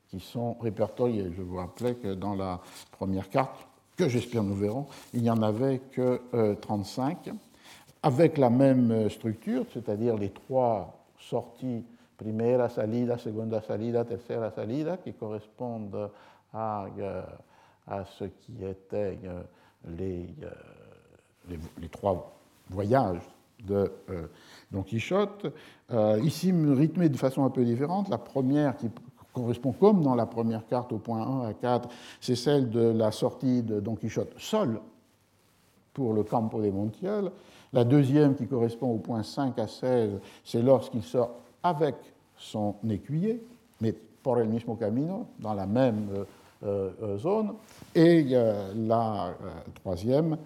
qui 0.10 0.20
sont 0.20 0.53
répertoriés. 0.60 1.32
Je 1.36 1.41
vous 1.41 1.57
rappelais 1.57 1.95
que 1.95 2.14
dans 2.14 2.36
la 2.36 2.60
première 2.91 3.30
carte, 3.30 3.68
que 3.95 4.10
j'espère 4.10 4.43
nous 4.43 4.55
verrons, 4.55 4.88
il 5.14 5.22
n'y 5.22 5.30
en 5.30 5.41
avait 5.41 5.80
que 5.91 6.22
35, 6.62 7.32
avec 8.01 8.38
la 8.38 8.49
même 8.49 9.10
structure, 9.10 9.66
c'est-à-dire 9.74 10.18
les 10.18 10.30
trois 10.30 11.05
sorties 11.18 11.84
primera 12.20 12.68
salida, 12.70 13.18
segunda 13.18 13.62
salida, 13.62 14.03
tercera 14.03 14.51
salida, 14.51 14.97
qui 14.97 15.14
correspondent 15.14 16.10
à, 16.53 16.86
euh, 16.99 17.22
à 17.88 18.03
ce 18.05 18.26
qui 18.26 18.64
étaient 18.64 19.18
euh, 19.24 19.41
les, 19.88 20.28
euh, 20.43 20.49
les, 21.47 21.57
les, 21.80 21.88
trois 21.88 22.36
voyages 22.70 23.22
de 23.66 23.91
Don 24.72 24.84
Quichotte. 24.84 25.47
ici, 26.22 26.53
rythmé 26.53 27.10
de 27.10 27.18
façon 27.18 27.43
un 27.43 27.49
peu 27.49 27.66
différente. 27.66 28.07
La 28.10 28.18
première 28.18 28.78
qui 28.78 28.89
correspond 29.34 29.71
comme 29.71 30.01
dans 30.01 30.15
la 30.15 30.25
première 30.25 30.65
carte 30.67 30.91
au 30.91 30.97
point 30.97 31.21
1 31.21 31.49
à 31.49 31.53
4, 31.53 31.89
c'est 32.19 32.36
celle 32.36 32.69
de 32.69 32.82
la 32.82 33.11
sortie 33.11 33.61
de 33.61 33.80
Don 33.80 33.95
Quichotte 33.95 34.34
seul 34.38 34.80
pour 35.93 36.13
le 36.13 36.23
Campo 36.23 36.61
de 36.61 36.69
Montiel. 36.69 37.32
La 37.73 37.84
deuxième 37.84 38.36
qui 38.36 38.47
correspond 38.47 38.91
au 38.91 38.97
point 38.97 39.23
5 39.23 39.57
à 39.59 39.67
16, 39.67 40.19
c'est 40.43 40.61
lorsqu'il 40.61 41.03
sort 41.03 41.32
avec 41.61 41.95
son 42.38 42.75
écuyer, 42.89 43.43
mais 43.82 43.93
por 44.23 44.39
el 44.39 44.49
mismo 44.49 44.75
camino, 44.75 45.27
dans 45.39 45.53
la 45.53 45.65
même 45.65 46.25
euh, 46.62 46.89
euh, 47.01 47.18
zone. 47.18 47.53
Et 47.95 48.22
la 48.76 49.28
euh, 49.28 49.32
troisième, 49.76 50.38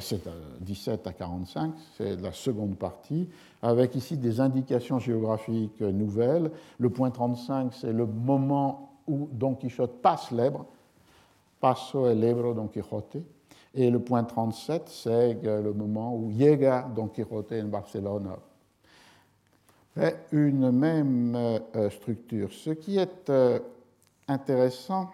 c'est 0.00 0.22
17 0.60 1.06
à 1.06 1.12
45, 1.12 1.74
c'est 1.94 2.16
la 2.16 2.32
seconde 2.32 2.76
partie, 2.76 3.28
avec 3.60 3.94
ici 3.94 4.16
des 4.16 4.40
indications 4.40 4.98
géographiques 4.98 5.82
nouvelles. 5.82 6.50
Le 6.78 6.88
point 6.88 7.10
35, 7.10 7.74
c'est 7.74 7.92
le 7.92 8.06
moment 8.06 8.92
où 9.06 9.28
Don 9.30 9.54
Quichotte 9.54 10.00
passe 10.00 10.30
l'Ebre, 10.30 10.64
passo 11.60 12.06
el 12.06 12.24
Ebro 12.24 12.54
Don 12.54 12.68
Quijote. 12.68 13.18
Et 13.74 13.90
le 13.90 13.98
point 13.98 14.24
37, 14.24 14.88
c'est 14.88 15.38
le 15.42 15.72
moment 15.74 16.16
où 16.16 16.30
llega 16.30 16.88
Don 16.96 17.08
Quijote 17.08 17.52
en 17.52 17.68
Barcelone 17.68 18.30
une 20.32 20.70
même 20.70 21.60
structure. 21.90 22.50
Ce 22.52 22.70
qui 22.70 22.96
est 22.96 23.30
intéressant, 24.28 25.10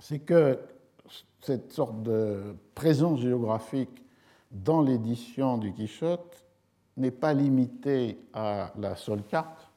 c'est 0.00 0.20
que 0.20 0.58
cette 1.42 1.72
sorte 1.72 2.02
de 2.02 2.54
présence 2.74 3.20
géographique 3.20 4.04
dans 4.50 4.82
l'édition 4.82 5.58
du 5.58 5.72
Quichotte 5.72 6.44
n'est 6.96 7.10
pas 7.10 7.32
limitée 7.32 8.18
à 8.32 8.72
la 8.78 8.96
seule 8.96 9.22
carte 9.22 9.70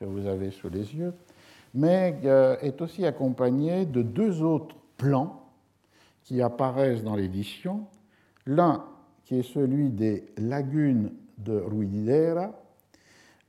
que 0.00 0.04
vous 0.04 0.26
avez 0.26 0.50
sous 0.50 0.68
les 0.68 0.94
yeux, 0.94 1.14
mais 1.74 2.18
euh, 2.24 2.56
est 2.60 2.80
aussi 2.80 3.06
accompagnée 3.06 3.86
de 3.86 4.02
deux 4.02 4.42
autres 4.42 4.76
plans 4.96 5.42
qui 6.24 6.42
apparaissent 6.42 7.02
dans 7.02 7.14
l'édition. 7.14 7.86
L'un 8.46 8.84
qui 9.24 9.38
est 9.38 9.54
celui 9.54 9.90
des 9.90 10.26
lagunes 10.36 11.12
de 11.38 11.58
Ruidera, 11.58 12.52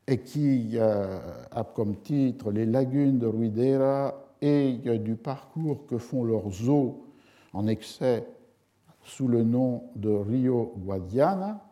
et 0.08 0.20
qui 0.20 0.72
euh, 0.76 1.20
a 1.52 1.64
comme 1.64 1.98
titre 1.98 2.52
Les 2.52 2.66
lagunes 2.66 3.20
de 3.20 3.28
Ruidera 3.28 4.27
et 4.42 4.74
du 5.00 5.16
parcours 5.16 5.86
que 5.88 5.98
font 5.98 6.24
leurs 6.24 6.70
eaux 6.70 7.06
en 7.54 7.68
excès 7.68 8.28
sous 9.04 9.28
le 9.28 9.44
nom 9.44 9.84
de 9.96 10.10
Rio 10.10 10.74
Guadiana. 10.78 11.64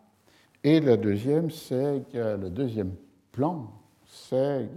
Et 0.64 0.80
le 0.80 0.98
deuxième, 0.98 1.52
c'est 1.52 2.04
le 2.14 2.50
deuxième 2.50 2.94
plan, 3.32 3.72
c'est 4.06 4.70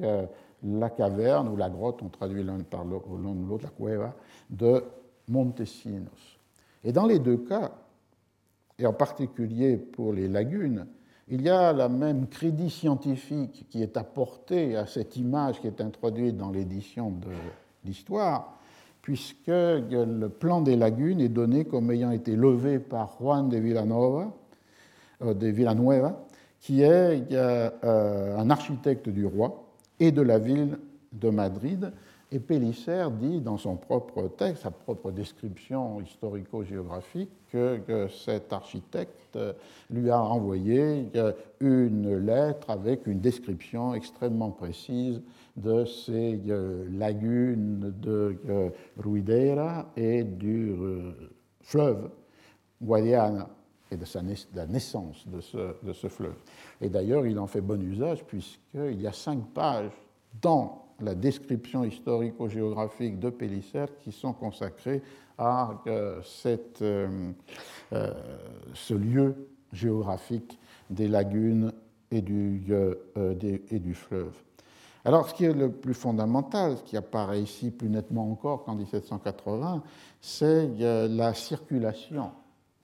la 0.62 0.90
caverne 0.90 1.48
ou 1.48 1.56
la 1.56 1.70
grotte, 1.70 2.02
on 2.02 2.08
traduit 2.08 2.42
l'un 2.42 2.58
par 2.60 2.84
l'autre, 2.84 3.08
la 3.62 3.70
cueva, 3.70 4.14
de 4.50 4.84
Montesinos. 5.28 6.38
Et 6.84 6.92
dans 6.92 7.06
les 7.06 7.18
deux 7.18 7.38
cas, 7.38 7.72
et 8.78 8.86
en 8.86 8.92
particulier 8.92 9.76
pour 9.76 10.12
les 10.12 10.28
lagunes, 10.28 10.86
il 11.28 11.42
y 11.42 11.48
a 11.48 11.72
la 11.72 11.88
même 11.88 12.26
crédit 12.26 12.70
scientifique 12.70 13.66
qui 13.68 13.82
est 13.82 13.96
apporté 13.96 14.76
à 14.76 14.86
cette 14.86 15.16
image 15.16 15.60
qui 15.60 15.66
est 15.66 15.80
introduite 15.80 16.36
dans 16.36 16.50
l'édition 16.50 17.10
de 17.10 17.28
puisque 19.02 19.48
le 19.48 20.28
plan 20.28 20.60
des 20.60 20.76
lagunes 20.76 21.20
est 21.20 21.28
donné 21.28 21.64
comme 21.64 21.90
ayant 21.90 22.10
été 22.10 22.36
levé 22.36 22.78
par 22.78 23.16
Juan 23.18 23.48
de 23.48 23.56
euh, 23.56 25.34
de 25.34 25.46
Villanueva, 25.46 26.24
qui 26.60 26.82
est 26.82 27.32
euh, 27.32 28.38
un 28.38 28.50
architecte 28.50 29.08
du 29.08 29.24
roi 29.24 29.64
et 30.00 30.12
de 30.12 30.22
la 30.22 30.38
ville 30.38 30.78
de 31.12 31.30
Madrid, 31.30 31.92
et 32.30 32.40
Pellicer 32.40 33.06
dit 33.18 33.40
dans 33.40 33.56
son 33.56 33.76
propre 33.76 34.28
texte, 34.28 34.62
sa 34.62 34.70
propre 34.70 35.10
description 35.10 36.00
historico-géographique, 36.00 37.30
que, 37.50 38.08
cet 38.08 38.52
architecte 38.52 39.38
lui 39.88 40.10
a 40.10 40.20
envoyé 40.20 41.10
une 41.60 42.18
lettre 42.18 42.68
avec 42.68 43.06
une 43.06 43.20
description 43.20 43.94
extrêmement 43.94 44.50
précise 44.50 45.22
de 45.56 45.84
ces 45.84 46.40
euh, 46.48 46.86
lagunes 46.92 47.94
de 48.00 48.36
euh, 48.48 48.70
Ruidera 48.98 49.86
et 49.96 50.22
du 50.22 50.70
euh, 50.70 51.12
fleuve 51.62 52.10
Guadiana 52.80 53.48
et 53.90 53.96
de, 53.96 54.04
la 54.54 54.66
naissance 54.66 55.26
de 55.26 55.40
ce, 55.40 55.74
de 55.82 55.92
ce 55.92 56.08
fleuve. 56.08 56.36
Et 56.80 56.88
d'ailleurs, 56.88 57.26
il 57.26 57.38
en 57.38 57.46
fait 57.46 57.60
bon 57.60 57.80
usage 57.80 58.22
puisqu'il 58.24 59.00
y 59.00 59.06
a 59.06 59.12
cinq 59.12 59.40
pages 59.54 59.90
dans 60.40 60.87
la 61.00 61.14
description 61.14 61.84
historico-géographique 61.84 63.18
de 63.18 63.30
Pellicer 63.30 63.86
qui 64.02 64.12
sont 64.12 64.32
consacrées 64.32 65.02
à 65.36 65.80
euh, 65.86 66.20
euh, 66.46 67.32
euh, 67.92 68.12
ce 68.74 68.94
lieu 68.94 69.48
géographique 69.72 70.58
des 70.90 71.06
lagunes 71.08 71.72
et 72.10 72.22
du 72.22 73.94
fleuve. 73.94 74.34
Alors, 75.04 75.28
ce 75.28 75.34
qui 75.34 75.44
est 75.44 75.52
le 75.52 75.70
plus 75.70 75.94
fondamental, 75.94 76.76
ce 76.78 76.82
qui 76.82 76.96
apparaît 76.96 77.42
ici 77.42 77.70
plus 77.70 77.88
nettement 77.88 78.30
encore 78.30 78.64
qu'en 78.64 78.74
1780, 78.74 79.82
c'est 80.20 80.68
la 80.78 81.34
circulation 81.34 82.32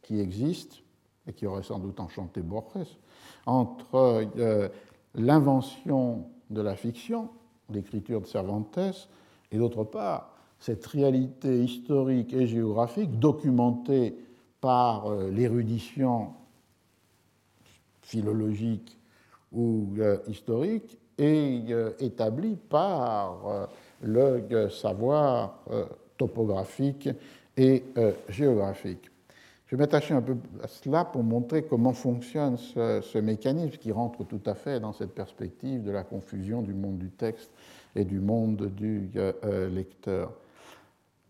qui 0.03 0.21
existe, 0.21 0.83
et 1.27 1.33
qui 1.33 1.47
aurait 1.47 1.63
sans 1.63 1.79
doute 1.79 1.99
enchanté 2.01 2.43
Borges, 2.43 2.99
entre 3.47 4.27
l'invention 5.15 6.27
de 6.51 6.61
la 6.61 6.77
fiction, 6.77 7.31
l'écriture 7.71 8.21
de 8.21 8.27
Cervantes, 8.27 9.09
et 9.51 9.59
d'autre 9.59 9.85
part, 9.85 10.35
cette 10.59 10.87
réalité 10.87 11.63
historique 11.63 12.33
et 12.33 12.47
géographique 12.47 13.19
documentée 13.19 14.15
par 14.61 15.11
euh, 15.11 15.31
l'érudition 15.31 16.33
philologique 18.01 18.99
ou 19.53 19.89
euh, 19.99 20.17
historique 20.27 20.99
et 21.19 21.61
euh, 21.69 21.91
établie 22.01 22.57
par 22.57 23.69
le 24.03 24.69
savoir 24.71 25.61
topographique 26.17 27.09
et 27.57 27.85
géographique. 28.29 29.11
Je 29.67 29.77
vais 29.77 29.83
m'attacher 29.83 30.13
un 30.13 30.21
peu 30.21 30.37
à 30.63 30.69
cela 30.69 31.07
pour 31.07 31.23
montrer 31.23 31.65
comment 31.65 31.95
fonctionne 31.95 32.59
ce, 32.59 33.19
mécanisme 33.19 33.79
qui 33.79 33.93
rentre 33.93 34.25
tout 34.25 34.43
à 34.45 34.55
fait 34.55 34.79
dans 34.79 34.93
cette 34.93 35.15
perspective 35.15 35.83
de 35.83 35.91
la 35.91 36.05
confusion 36.05 36.61
du 36.61 36.75
monde 36.75 36.99
du 36.99 37.11
texte 37.11 37.51
et 37.97 38.05
du 38.05 38.21
monde 38.21 38.67
du 38.75 39.11
euh, 39.17 39.69
lecteur. 39.71 40.33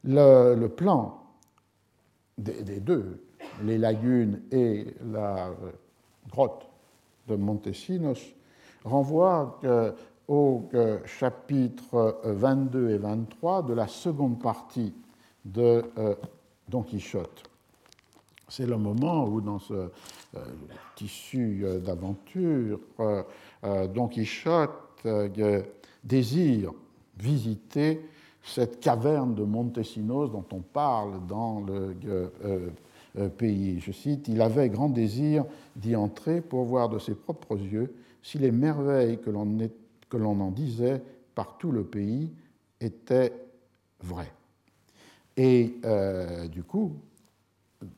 Le, 0.03 0.66
plan 0.66 1.22
des, 2.37 2.80
deux, 2.80 3.24
les 3.62 3.78
lagunes 3.78 4.41
et 4.51 4.87
la 5.12 5.47
euh, 5.47 5.70
grotte 6.28 6.68
de 7.28 7.37
Montesinos, 7.37 8.35
renvoie 8.85 9.61
au 10.28 10.68
chapitre 11.07 12.20
22 12.24 12.91
et 12.91 12.99
23 12.99 13.62
de 13.62 13.72
la 13.72 13.87
seconde 13.87 14.43
partie 14.43 14.93
de 15.47 15.82
Don 16.68 16.82
Quichotte. 16.82 17.53
C'est 18.57 18.66
le 18.66 18.76
moment 18.76 19.26
où, 19.26 19.40
dans 19.40 19.59
ce 19.59 19.74
euh, 19.74 20.40
tissu 20.94 21.62
euh, 21.64 21.80
d'aventure, 21.80 22.78
euh, 23.00 23.88
Don 23.88 24.07
Quichotte 24.07 25.05
désire 26.05 26.70
visiter 27.18 28.00
cette 28.44 28.78
caverne 28.78 29.34
de 29.34 29.42
Montesinos 29.42 30.30
dont 30.30 30.44
on 30.52 30.61
parle 30.61 31.26
dans 31.26 31.64
le 31.66 33.28
pays. 33.28 33.80
Je 33.80 33.90
cite, 33.90 34.28
Il 34.28 34.40
avait 34.40 34.68
grand 34.68 34.88
désir 34.88 35.44
d'y 35.74 35.96
entrer 35.96 36.40
pour 36.40 36.64
voir 36.64 36.88
de 36.88 37.00
ses 37.00 37.14
propres 37.14 37.59
yeux 37.59 37.92
si 38.22 38.38
les 38.38 38.52
merveilles 38.52 39.18
que 39.18 39.30
l'on 39.30 40.40
en 40.40 40.50
disait 40.52 41.02
par 41.34 41.59
tout 41.59 41.72
le 41.72 41.84
pays 41.84 42.30
étaient 42.80 43.32
vraies. 44.00 44.32
Et 45.36 45.74
du 46.50 46.62
coup, 46.62 46.92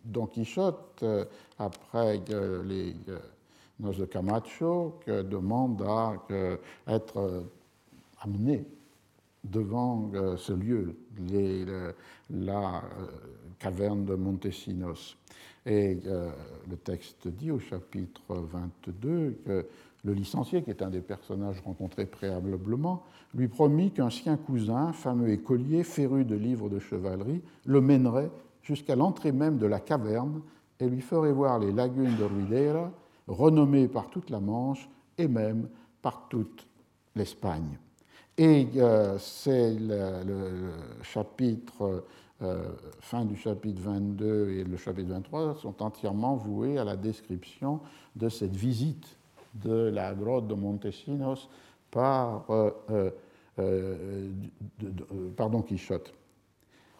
Don 0.04 0.26
Quichotte, 0.26 1.02
euh, 1.02 1.24
après 1.58 2.20
les 2.64 2.94
noces 3.80 3.98
de 3.98 4.06
Camacho, 4.06 5.00
demande 5.06 5.82
à 5.82 6.14
être 6.86 7.44
amené 8.20 8.64
devant 9.44 10.10
euh, 10.14 10.36
ce 10.36 10.52
lieu, 10.52 10.96
la 12.30 12.76
euh, 12.76 13.06
caverne 13.58 14.04
de 14.04 14.14
Montesinos. 14.14 15.16
Et 15.64 15.98
le 16.70 16.76
texte 16.76 17.26
dit 17.26 17.50
au 17.50 17.58
chapitre 17.58 18.22
22 18.28 19.40
que 19.44 19.66
le 20.04 20.12
licencié, 20.12 20.62
qui 20.62 20.70
est 20.70 20.80
un 20.80 20.90
des 20.90 21.00
personnages 21.00 21.60
rencontrés 21.60 22.06
préalablement, 22.06 23.02
lui 23.34 23.48
promit 23.48 23.90
qu'un 23.90 24.10
sien 24.10 24.36
cousin, 24.36 24.92
fameux 24.92 25.30
écolier, 25.30 25.82
féru 25.82 26.24
de 26.24 26.36
livres 26.36 26.68
de 26.68 26.78
chevalerie, 26.78 27.42
le 27.64 27.80
mènerait 27.80 28.30
jusqu'à 28.66 28.96
l'entrée 28.96 29.32
même 29.32 29.58
de 29.58 29.66
la 29.66 29.78
caverne 29.78 30.42
et 30.80 30.88
lui 30.88 31.00
ferait 31.00 31.32
voir 31.32 31.58
les 31.58 31.72
lagunes 31.72 32.16
de 32.16 32.24
Ruidera, 32.24 32.90
renommées 33.28 33.88
par 33.88 34.10
toute 34.10 34.28
la 34.28 34.40
Manche 34.40 34.88
et 35.16 35.28
même 35.28 35.68
par 36.02 36.28
toute 36.28 36.66
l'Espagne. 37.14 37.78
Et 38.36 38.68
euh, 38.76 39.16
c'est 39.18 39.74
le, 39.74 40.72
chapitre, 41.02 42.04
euh, 42.42 42.64
fin 43.00 43.24
du 43.24 43.36
chapitre 43.36 43.80
22 43.80 44.50
et 44.50 44.64
le 44.64 44.76
chapitre 44.76 45.10
23 45.10 45.54
sont 45.54 45.82
entièrement 45.82 46.36
voués 46.36 46.76
à 46.76 46.84
la 46.84 46.96
description 46.96 47.80
de 48.14 48.28
cette 48.28 48.54
visite 48.54 49.16
de 49.54 49.90
la 49.90 50.12
grotte 50.12 50.48
de 50.48 50.54
Montesinos 50.54 51.48
par, 51.90 52.44
euh, 52.50 53.10
par 55.36 55.48
Don 55.48 55.62
Quichotte 55.62 56.12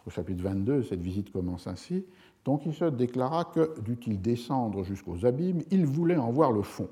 au 0.07 0.09
chapitre 0.09 0.41
22, 0.41 0.83
cette 0.83 1.01
visite 1.01 1.31
commence 1.33 1.67
ainsi. 1.67 2.05
Don 2.45 2.57
Quichotte 2.57 2.95
déclara 2.95 3.43
que, 3.43 3.77
dût-il 3.81 4.21
descendre 4.21 4.85
jusqu'aux 4.85 5.25
abîmes, 5.25 5.63
il 5.69 5.85
voulait 5.85 6.15
en 6.15 6.31
voir 6.31 6.53
le 6.53 6.61
fond. 6.61 6.87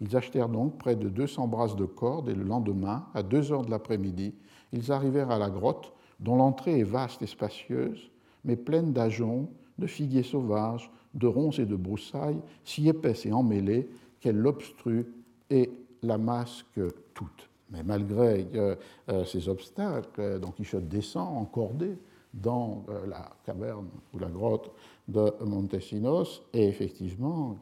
Ils 0.00 0.16
achetèrent 0.16 0.48
donc 0.48 0.78
près 0.78 0.96
de 0.96 1.10
200 1.10 1.48
brasses 1.48 1.76
de 1.76 1.84
corde 1.84 2.30
et 2.30 2.34
le 2.34 2.44
lendemain, 2.44 3.06
à 3.14 3.22
2 3.22 3.52
heures 3.52 3.64
de 3.64 3.70
l'après-midi, 3.70 4.34
ils 4.72 4.90
arrivèrent 4.90 5.30
à 5.30 5.38
la 5.38 5.50
grotte 5.50 5.92
dont 6.18 6.36
l'entrée 6.36 6.80
est 6.80 6.84
vaste 6.84 7.20
et 7.20 7.26
spacieuse, 7.26 8.10
mais 8.44 8.56
pleine 8.56 8.92
d'ajoncs, 8.94 9.48
de 9.78 9.86
figuiers 9.86 10.22
sauvages, 10.22 10.90
de 11.12 11.26
ronces 11.26 11.58
et 11.58 11.66
de 11.66 11.76
broussailles, 11.76 12.40
si 12.64 12.88
épaisse 12.88 13.26
et 13.26 13.32
emmêlée 13.32 13.88
qu'elle 14.20 14.38
l'obstrue 14.38 15.06
et 15.50 15.70
la 16.02 16.16
masque 16.16 16.80
toute. 17.12 17.50
Mais 17.70 17.82
malgré 17.82 18.46
euh, 18.54 18.76
euh, 19.10 19.24
ces 19.24 19.48
obstacles, 19.50 20.40
Don 20.40 20.52
Quichotte 20.52 20.88
descend 20.88 21.36
encordé 21.36 21.98
dans 22.36 22.84
euh, 22.88 23.06
la 23.06 23.30
caverne 23.44 23.88
ou 24.14 24.18
la 24.18 24.28
grotte 24.28 24.70
de 25.08 25.32
Montesinos, 25.44 26.42
et 26.52 26.68
effectivement, 26.68 27.56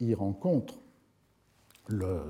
il 0.00 0.14
rencontre 0.14 0.74
le 1.88 2.20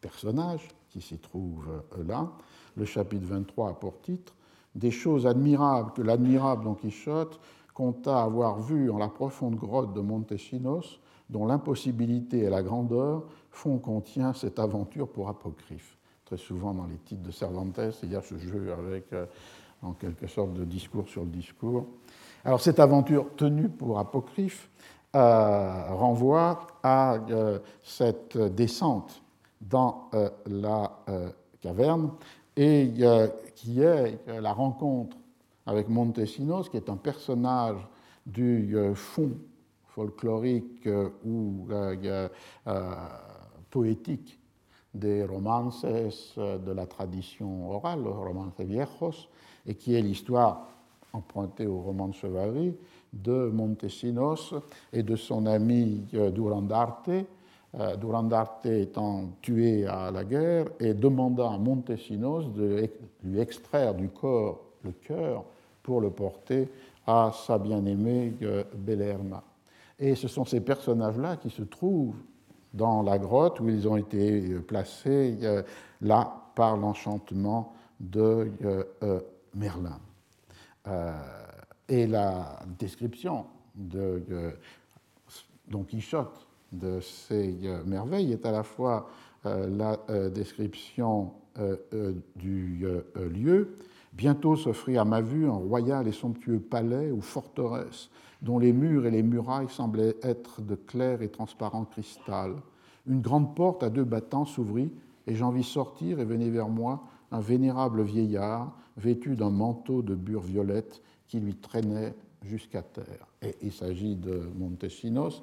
personnage 0.00 0.68
qui 0.90 1.00
s'y 1.00 1.18
trouve 1.18 1.66
euh, 1.96 2.04
là. 2.04 2.30
Le 2.76 2.84
chapitre 2.84 3.26
23 3.26 3.70
a 3.70 3.72
pour 3.74 4.00
titre 4.00 4.34
Des 4.74 4.90
choses 4.90 5.26
admirables 5.26 5.92
que 5.92 6.02
l'admirable 6.02 6.64
Don 6.64 6.74
Quichotte 6.74 7.40
compta 7.74 8.22
avoir 8.22 8.60
vues 8.60 8.90
en 8.90 8.98
la 8.98 9.08
profonde 9.08 9.56
grotte 9.56 9.94
de 9.94 10.00
Montesinos, 10.00 11.00
dont 11.30 11.46
l'impossibilité 11.46 12.40
et 12.40 12.50
la 12.50 12.62
grandeur 12.62 13.24
font 13.50 13.78
qu'on 13.78 14.02
tient 14.02 14.34
cette 14.34 14.58
aventure 14.58 15.08
pour 15.08 15.28
apocryphe. 15.28 15.96
Très 16.26 16.36
souvent 16.36 16.74
dans 16.74 16.86
les 16.86 16.98
titres 16.98 17.22
de 17.22 17.30
Cervantes, 17.30 17.80
il 18.02 18.12
y 18.12 18.16
a 18.16 18.22
ce 18.22 18.36
jeu 18.36 18.72
avec 18.72 19.12
euh, 19.12 19.26
en 19.82 19.92
quelque 19.92 20.26
sorte 20.26 20.54
de 20.54 20.64
discours 20.64 21.08
sur 21.08 21.22
le 21.22 21.30
discours. 21.30 21.86
Alors 22.44 22.60
cette 22.60 22.80
aventure 22.80 23.26
tenue 23.36 23.68
pour 23.68 23.98
apocryphe 23.98 24.68
euh, 25.14 25.94
renvoie 25.94 26.66
à 26.82 27.16
euh, 27.30 27.58
cette 27.82 28.38
descente 28.38 29.22
dans 29.60 30.08
euh, 30.14 30.30
la 30.46 30.90
caverne 31.60 32.12
et 32.56 32.92
qui 33.54 33.80
est 33.80 34.18
la 34.26 34.52
rencontre 34.52 35.16
avec 35.66 35.88
Montesinos, 35.88 36.68
qui 36.68 36.76
est 36.76 36.88
un 36.88 36.96
personnage 36.96 37.86
du 38.26 38.76
fond 38.94 39.32
folklorique 39.86 40.88
ou 41.24 41.68
poétique 43.70 44.38
des 44.92 45.24
romances 45.24 45.84
de 45.84 46.72
la 46.72 46.86
tradition 46.86 47.70
orale, 47.70 48.06
romances 48.06 48.60
viejos, 48.60 49.28
et 49.66 49.74
qui 49.74 49.94
est 49.94 50.02
l'histoire 50.02 50.68
empruntée 51.12 51.66
au 51.66 51.78
roman 51.78 52.08
de 52.08 52.14
chevalerie 52.14 52.74
de 53.12 53.50
Montesinos 53.52 54.54
et 54.92 55.02
de 55.02 55.16
son 55.16 55.46
ami 55.46 56.04
euh, 56.14 56.30
Durandarte. 56.30 57.10
Euh, 57.74 57.96
Durandarte 57.96 58.66
étant 58.66 59.30
tué 59.40 59.86
à 59.86 60.10
la 60.10 60.24
guerre 60.24 60.66
et 60.80 60.94
demanda 60.94 61.50
à 61.50 61.58
Montesinos 61.58 62.52
de 62.52 62.88
lui 63.24 63.40
extraire 63.40 63.94
du 63.94 64.08
corps 64.08 64.60
le 64.84 64.92
cœur 64.92 65.44
pour 65.82 66.00
le 66.00 66.10
porter 66.10 66.68
à 67.06 67.32
sa 67.34 67.58
bien-aimée 67.58 68.34
euh, 68.42 68.64
Belerma. 68.74 69.42
Et 69.98 70.14
ce 70.14 70.28
sont 70.28 70.44
ces 70.44 70.60
personnages-là 70.60 71.36
qui 71.36 71.50
se 71.50 71.62
trouvent 71.62 72.16
dans 72.72 73.02
la 73.02 73.18
grotte 73.18 73.60
où 73.60 73.68
ils 73.68 73.86
ont 73.86 73.96
été 73.96 74.40
placés 74.66 75.36
là 76.00 76.32
par 76.54 76.78
l'enchantement 76.78 77.74
de 78.00 78.50
Merlin. 79.54 80.00
Euh, 80.86 81.12
et 81.88 82.06
la 82.06 82.60
description 82.78 83.46
de 83.74 84.22
Don 85.68 85.84
Quichotte 85.84 86.46
de 86.72 87.00
ces 87.00 87.58
euh, 87.64 87.84
merveilles 87.84 88.32
est 88.32 88.46
à 88.46 88.52
la 88.52 88.62
fois 88.62 89.08
euh, 89.46 89.68
la 89.68 90.30
description 90.30 91.32
du 92.36 92.86
lieu. 93.16 93.76
Bientôt 94.14 94.56
s'offrit 94.56 94.96
à 94.96 95.04
ma 95.04 95.20
vue 95.20 95.46
un 95.46 95.52
royal 95.52 96.08
et 96.08 96.12
somptueux 96.12 96.60
palais 96.60 97.10
ou 97.10 97.20
forteresse 97.20 98.08
dont 98.40 98.58
les 98.58 98.72
murs 98.72 99.06
et 99.06 99.10
les 99.10 99.22
murailles 99.22 99.68
semblaient 99.68 100.16
être 100.22 100.62
de 100.62 100.74
clair 100.74 101.22
et 101.22 101.28
transparent 101.28 101.84
cristal. 101.84 102.54
Une 103.06 103.20
grande 103.20 103.54
porte 103.54 103.82
à 103.82 103.90
deux 103.90 104.04
battants 104.04 104.44
s'ouvrit 104.44 104.92
et 105.26 105.34
j'en 105.34 105.50
vis 105.50 105.64
sortir 105.64 106.20
et 106.20 106.24
venir 106.24 106.50
vers 106.52 106.68
moi 106.68 107.04
un 107.32 107.40
vénérable 107.40 108.02
vieillard 108.02 108.76
vêtu 108.96 109.34
d'un 109.34 109.50
manteau 109.50 110.02
de 110.02 110.14
bure 110.14 110.42
violette 110.42 111.02
qui 111.26 111.40
lui 111.40 111.56
traînait 111.56 112.14
jusqu'à 112.42 112.82
terre. 112.82 113.26
Et 113.40 113.56
il 113.62 113.72
s'agit 113.72 114.16
de 114.16 114.42
Montesinos 114.54 115.42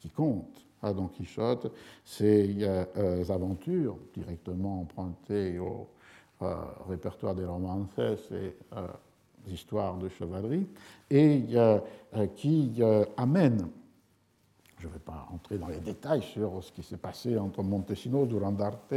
qui 0.00 0.10
compte 0.10 0.66
à 0.82 0.92
Don 0.92 1.08
Quichotte 1.08 1.72
ses 2.04 2.56
euh, 2.60 3.24
aventures 3.28 3.96
directement 4.14 4.80
empruntées 4.80 5.58
au 5.58 5.88
euh, 6.42 6.54
répertoire 6.88 7.34
des 7.34 7.44
romances 7.44 7.88
et 7.98 8.56
euh, 8.76 8.86
histoires 9.48 9.96
de 9.96 10.08
chevalerie, 10.08 10.66
et 11.10 11.42
qui 12.36 12.82
amènent 13.16 13.70
je 14.78 14.86
ne 14.86 14.92
vais 14.92 14.98
pas 14.98 15.26
entrer 15.32 15.58
dans 15.58 15.68
les 15.68 15.80
détails 15.80 16.22
sur 16.22 16.62
ce 16.62 16.72
qui 16.72 16.82
s'est 16.82 16.96
passé 16.96 17.36
entre 17.36 17.62
Montesinos, 17.62 18.26
Durandarte 18.26 18.92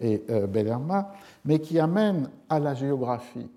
et 0.00 0.24
euh, 0.28 0.46
Bellerma, 0.46 1.12
mais 1.44 1.58
qui 1.58 1.78
amène 1.78 2.28
à 2.48 2.58
la 2.58 2.74
géographie 2.74 3.48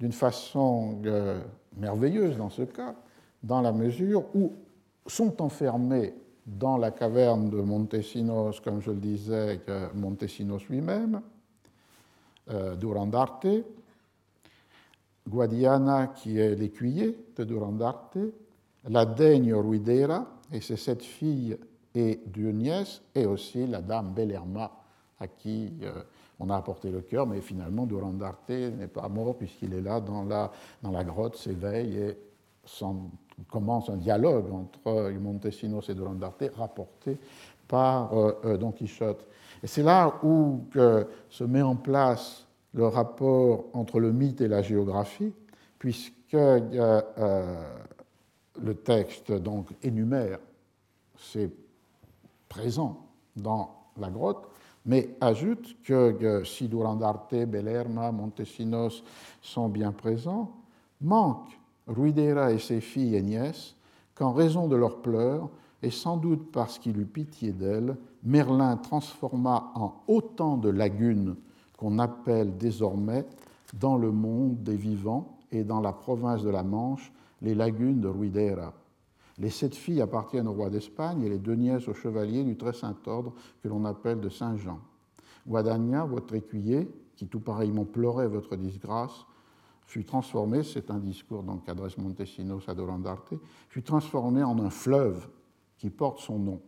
d'une 0.00 0.12
façon 0.12 1.00
euh, 1.04 1.40
merveilleuse 1.76 2.36
dans 2.36 2.50
ce 2.50 2.62
cas, 2.62 2.94
dans 3.42 3.60
la 3.60 3.72
mesure 3.72 4.24
où 4.34 4.52
sont 5.06 5.40
enfermés 5.40 6.14
dans 6.46 6.76
la 6.76 6.90
caverne 6.90 7.50
de 7.50 7.60
Montesinos, 7.60 8.60
comme 8.60 8.80
je 8.80 8.90
le 8.90 8.96
disais, 8.96 9.60
Montesinos 9.94 10.66
lui-même, 10.68 11.20
euh, 12.50 12.74
Durandarte, 12.74 13.46
Guadiana, 15.28 16.08
qui 16.08 16.38
est 16.38 16.54
l'écuyer 16.54 17.16
de 17.36 17.44
Durandarte, 17.44 18.16
la 18.88 19.04
daigne 19.04 19.54
Ruidera 19.54 20.26
et 20.52 20.60
ses 20.60 20.76
sept 20.76 21.02
filles 21.02 21.58
et 21.94 22.20
nièces, 22.36 23.02
et 23.14 23.26
aussi 23.26 23.66
la 23.66 23.80
dame 23.80 24.12
Belerma, 24.12 24.70
à 25.20 25.26
qui 25.26 25.72
euh, 25.82 26.02
on 26.38 26.48
a 26.50 26.56
apporté 26.56 26.90
le 26.90 27.00
cœur, 27.00 27.26
mais 27.26 27.40
finalement 27.40 27.86
Durandarte 27.86 28.50
n'est 28.50 28.86
pas 28.86 29.08
mort 29.08 29.36
puisqu'il 29.36 29.74
est 29.74 29.80
là 29.80 30.00
dans 30.00 30.22
la, 30.24 30.52
dans 30.82 30.92
la 30.92 31.02
grotte, 31.02 31.36
s'éveille 31.36 31.96
et 31.96 32.18
commence 33.50 33.88
un 33.88 33.96
dialogue 33.96 34.52
entre 34.52 35.10
Montesinos 35.18 35.88
et 35.88 35.94
Durandarte 35.94 36.44
rapporté 36.56 37.16
par 37.66 38.16
euh, 38.16 38.32
euh, 38.44 38.56
Don 38.56 38.72
Quichotte. 38.72 39.26
Et 39.62 39.66
c'est 39.66 39.82
là 39.82 40.20
où 40.22 40.60
se 41.30 41.44
met 41.44 41.62
en 41.62 41.76
place 41.76 42.46
le 42.74 42.86
rapport 42.86 43.64
entre 43.72 43.98
le 43.98 44.12
mythe 44.12 44.40
et 44.40 44.48
la 44.48 44.62
géographie, 44.62 45.32
puisque 45.78 46.36
le 48.62 48.74
texte 48.74 49.32
donc 49.32 49.68
énumère 49.82 50.38
ces 51.16 51.50
présent 52.48 53.06
dans 53.36 53.74
la 53.98 54.10
grotte, 54.10 54.48
mais 54.86 55.16
ajoute 55.20 55.76
que 55.82 56.42
si 56.44 56.68
Durandarte, 56.68 57.34
Belerma, 57.46 58.10
Montesinos 58.12 59.02
sont 59.42 59.68
bien 59.68 59.92
présents, 59.92 60.52
manque 61.00 61.58
Ruidera 61.86 62.52
et 62.52 62.58
ses 62.58 62.80
filles 62.80 63.16
et 63.16 63.22
nièces 63.22 63.74
qu'en 64.14 64.32
raison 64.32 64.68
de 64.68 64.76
leurs 64.76 65.00
pleurs, 65.00 65.48
et 65.82 65.90
sans 65.90 66.16
doute 66.16 66.50
parce 66.52 66.78
qu'il 66.78 66.98
eut 66.98 67.06
pitié 67.06 67.52
d'elles, 67.52 67.96
Merlin 68.24 68.76
transforma 68.76 69.70
en 69.74 69.94
autant 70.08 70.56
de 70.56 70.68
lagunes 70.68 71.36
qu'on 71.76 71.98
appelle 71.98 72.56
désormais 72.56 73.24
dans 73.74 73.96
le 73.96 74.10
monde 74.10 74.62
des 74.62 74.74
vivants 74.74 75.38
et 75.52 75.62
dans 75.62 75.80
la 75.80 75.92
province 75.92 76.42
de 76.42 76.50
la 76.50 76.64
Manche 76.64 77.12
les 77.42 77.54
lagunes 77.54 78.00
de 78.00 78.08
Ruidera. 78.08 78.74
Les 79.38 79.50
sept 79.50 79.74
filles 79.74 80.00
appartiennent 80.00 80.48
au 80.48 80.52
roi 80.52 80.68
d'Espagne 80.68 81.22
et 81.22 81.28
les 81.28 81.38
deux 81.38 81.54
nièces 81.54 81.86
au 81.88 81.94
chevalier 81.94 82.42
du 82.42 82.56
très 82.56 82.72
saint 82.72 82.96
ordre 83.06 83.34
que 83.62 83.68
l'on 83.68 83.84
appelle 83.84 84.20
de 84.20 84.28
Saint-Jean. 84.28 84.80
Guadagna, 85.46 86.04
votre 86.04 86.34
écuyer, 86.34 86.90
qui 87.14 87.26
tout 87.26 87.40
pareillement 87.40 87.84
pleurait 87.84 88.28
votre 88.28 88.56
disgrâce, 88.56 89.26
fut 89.86 90.04
transformé, 90.04 90.62
c'est 90.64 90.90
un 90.90 90.98
discours 90.98 91.44
qu'adresse 91.64 91.96
Montesinos 91.96 92.68
à 92.68 92.74
Dorandarte, 92.74 93.34
fut 93.68 93.82
transformé 93.82 94.42
en 94.42 94.58
un 94.58 94.70
fleuve 94.70 95.28
qui 95.78 95.88
porte 95.88 96.18
son 96.18 96.38
nom. 96.38 96.60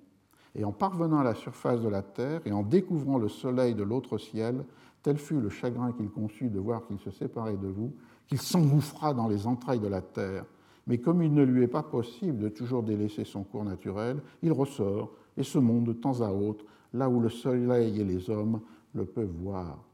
Et 0.55 0.65
en 0.65 0.73
parvenant 0.73 1.19
à 1.19 1.25
la 1.25 1.35
surface 1.35 1.81
de 1.81 1.89
la 1.89 2.03
terre 2.03 2.41
et 2.47 2.53
en 2.53 2.63
découvrant 2.63 3.19
le 3.19 3.29
soleil 3.29 3.75
de 3.75 3.83
l'autre 3.83 4.17
ciel, 4.17 4.65
tel 5.03 5.19
fut 5.19 5.41
le 5.41 5.51
chagrin 5.51 5.93
qu'il 5.93 6.11
conçut 6.11 6.49
de 6.49 6.59
voir 6.59 6.87
qu'il 6.87 6.99
se 6.99 7.11
séparait 7.11 7.57
de 7.57 7.69
vous, 7.69 7.93
qu'il 8.27 8.41
s'engouffra 8.41 9.13
dans 9.13 9.29
les 9.29 9.47
entrailles 9.47 9.81
de 9.81 9.89
la 9.89 10.03
terre 10.03 10.45
mais 10.87 10.99
comme 10.99 11.23
il 11.23 11.33
ne 11.33 11.43
lui 11.43 11.63
est 11.63 11.69
pas 11.69 11.83
possible 11.83 12.39
de 12.39 12.49
toujours 12.49 12.83
délaisser 12.83 13.25
son 13.25 13.45
cours 13.45 13.65
naturel, 13.65 14.21
il 14.43 14.53
ressort 14.53 15.13
et 15.37 15.43
se 15.43 15.59
monte 15.59 15.85
de 15.85 15.93
temps 15.93 16.21
à 16.21 16.31
autre 16.33 16.65
là 16.93 17.09
où 17.09 17.21
le 17.21 17.29
soleil 17.29 18.01
et 18.01 18.05
les 18.05 18.31
hommes 18.31 18.61
le 18.95 19.05
peuvent 19.05 19.35
voir. 19.43 19.85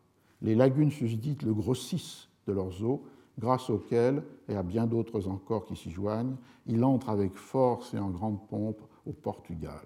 Les 0.43 0.55
lagunes 0.55 0.91
susdites 0.91 1.43
le 1.43 1.55
grossissent 1.55 2.29
de 2.47 2.53
leurs 2.53 2.83
eaux, 2.83 3.05
grâce 3.39 3.69
auxquelles, 3.71 4.23
et 4.49 4.57
à 4.57 4.63
bien 4.63 4.87
d'autres 4.87 5.29
encore 5.29 5.65
qui 5.65 5.77
s'y 5.77 5.91
joignent, 5.91 6.37
il 6.67 6.85
entre 6.85 7.11
avec 7.11 7.37
force 7.37 7.95
et 7.95 7.99
en 7.99 8.11
grande 8.11 8.47
pompe 8.49 8.81
au 9.07 9.13
Portugal. 9.13 9.85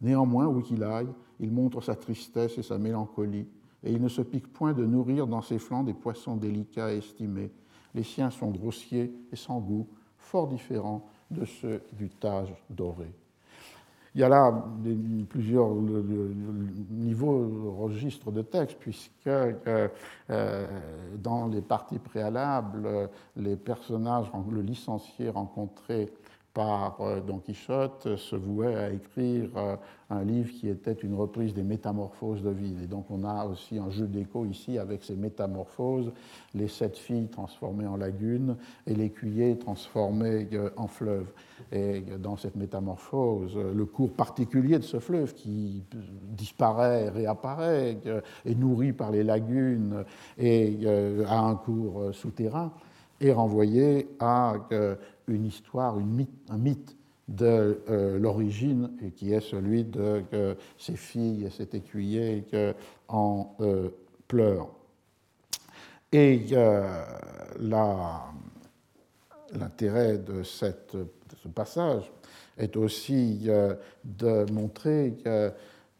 Néanmoins, 0.00 0.46
où 0.46 0.60
qu'il 0.60 0.82
aille, 0.82 1.08
il 1.40 1.50
montre 1.50 1.80
sa 1.80 1.96
tristesse 1.96 2.58
et 2.58 2.62
sa 2.62 2.78
mélancolie, 2.78 3.46
et 3.82 3.92
il 3.92 4.00
ne 4.00 4.08
se 4.08 4.22
pique 4.22 4.52
point 4.52 4.72
de 4.72 4.84
nourrir 4.84 5.26
dans 5.26 5.42
ses 5.42 5.58
flancs 5.58 5.84
des 5.84 5.94
poissons 5.94 6.36
délicats 6.36 6.92
et 6.92 6.98
estimés. 6.98 7.50
Les 7.94 8.02
siens 8.02 8.30
sont 8.30 8.50
grossiers 8.50 9.14
et 9.32 9.36
sans 9.36 9.60
goût, 9.60 9.86
fort 10.34 10.48
différents 10.48 11.00
de 11.30 11.44
ceux 11.44 11.80
du 11.92 12.08
Tage 12.08 12.52
doré. 12.68 13.06
Il 14.16 14.20
y 14.20 14.24
a 14.24 14.28
là 14.28 14.52
plusieurs 15.28 15.70
niveaux, 16.90 17.76
registres 17.78 18.32
de 18.32 18.42
texte, 18.42 18.78
puisque 18.80 19.28
euh, 19.28 19.88
euh, 20.30 20.66
dans 21.18 21.46
les 21.46 21.60
parties 21.60 22.00
préalables, 22.00 23.08
les 23.36 23.54
personnages, 23.54 24.26
le 24.50 24.60
licencié 24.60 25.28
rencontré 25.28 26.12
par 26.54 27.00
euh, 27.00 27.20
Don 27.20 27.38
Quichotte 27.38 28.16
se 28.16 28.36
vouait 28.36 28.76
à 28.76 28.90
écrire 28.90 29.50
euh, 29.56 29.76
un 30.08 30.22
livre 30.22 30.50
qui 30.52 30.68
était 30.68 30.92
une 30.92 31.14
reprise 31.14 31.52
des 31.52 31.64
métamorphoses 31.64 32.42
de 32.42 32.50
Vide. 32.50 32.80
Et 32.84 32.86
donc 32.86 33.10
on 33.10 33.24
a 33.24 33.44
aussi 33.44 33.76
un 33.78 33.90
jeu 33.90 34.06
d'écho 34.06 34.46
ici 34.46 34.78
avec 34.78 35.02
ces 35.02 35.16
métamorphoses, 35.16 36.12
les 36.54 36.68
sept 36.68 36.96
filles 36.96 37.26
transformées 37.26 37.88
en 37.88 37.96
lagunes 37.96 38.56
et 38.86 38.94
l'écuyer 38.94 39.58
transformé 39.58 40.48
euh, 40.52 40.70
en 40.76 40.86
fleuve. 40.86 41.26
Et 41.72 42.02
dans 42.20 42.36
cette 42.36 42.54
métamorphose, 42.54 43.56
le 43.56 43.84
cours 43.84 44.12
particulier 44.12 44.78
de 44.78 44.84
ce 44.84 45.00
fleuve 45.00 45.34
qui 45.34 45.82
disparaît, 46.36 47.08
réapparaît, 47.08 47.98
est 48.44 48.54
nourri 48.54 48.92
par 48.92 49.10
les 49.10 49.24
lagunes 49.24 50.04
et 50.38 50.78
a 51.26 51.38
un 51.38 51.54
cours 51.56 52.12
souterrain, 52.12 52.72
est 53.20 53.32
renvoyé 53.32 54.08
à 54.20 54.54
une 55.28 55.46
histoire, 55.46 55.96
un 55.96 56.58
mythe 56.58 56.96
de 57.28 57.80
euh, 57.88 58.18
l'origine, 58.18 58.90
qui 59.16 59.32
est 59.32 59.40
celui 59.40 59.84
de 59.84 60.22
ces 60.78 60.96
filles 60.96 61.44
et 61.46 61.50
cet 61.50 61.74
écuyer 61.74 62.44
en 63.08 63.54
euh, 63.60 63.88
pleurent. 64.28 64.70
Et 66.12 66.46
l'intérêt 69.52 70.18
de, 70.18 70.42
cette, 70.44 70.96
ce 71.42 71.48
passage 71.48 72.12
est 72.56 72.76
aussi 72.76 73.46
euh, 73.46 73.74
de 74.04 74.50
montrer 74.52 75.16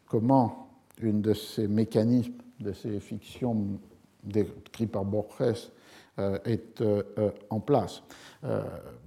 comment 0.05 0.69
une 1.01 1.21
de 1.21 1.33
ces 1.33 1.67
mécanismes, 1.67 2.31
de 2.61 2.71
ces 2.71 2.99
fictions 3.01 3.77
décrites 4.23 4.91
par 4.91 5.05
Borges, 5.05 5.39
euh, 5.41 5.74
est 6.17 6.81
euh, 6.81 7.03
euh, 7.17 7.31
en 7.49 7.59
place. 7.59 8.03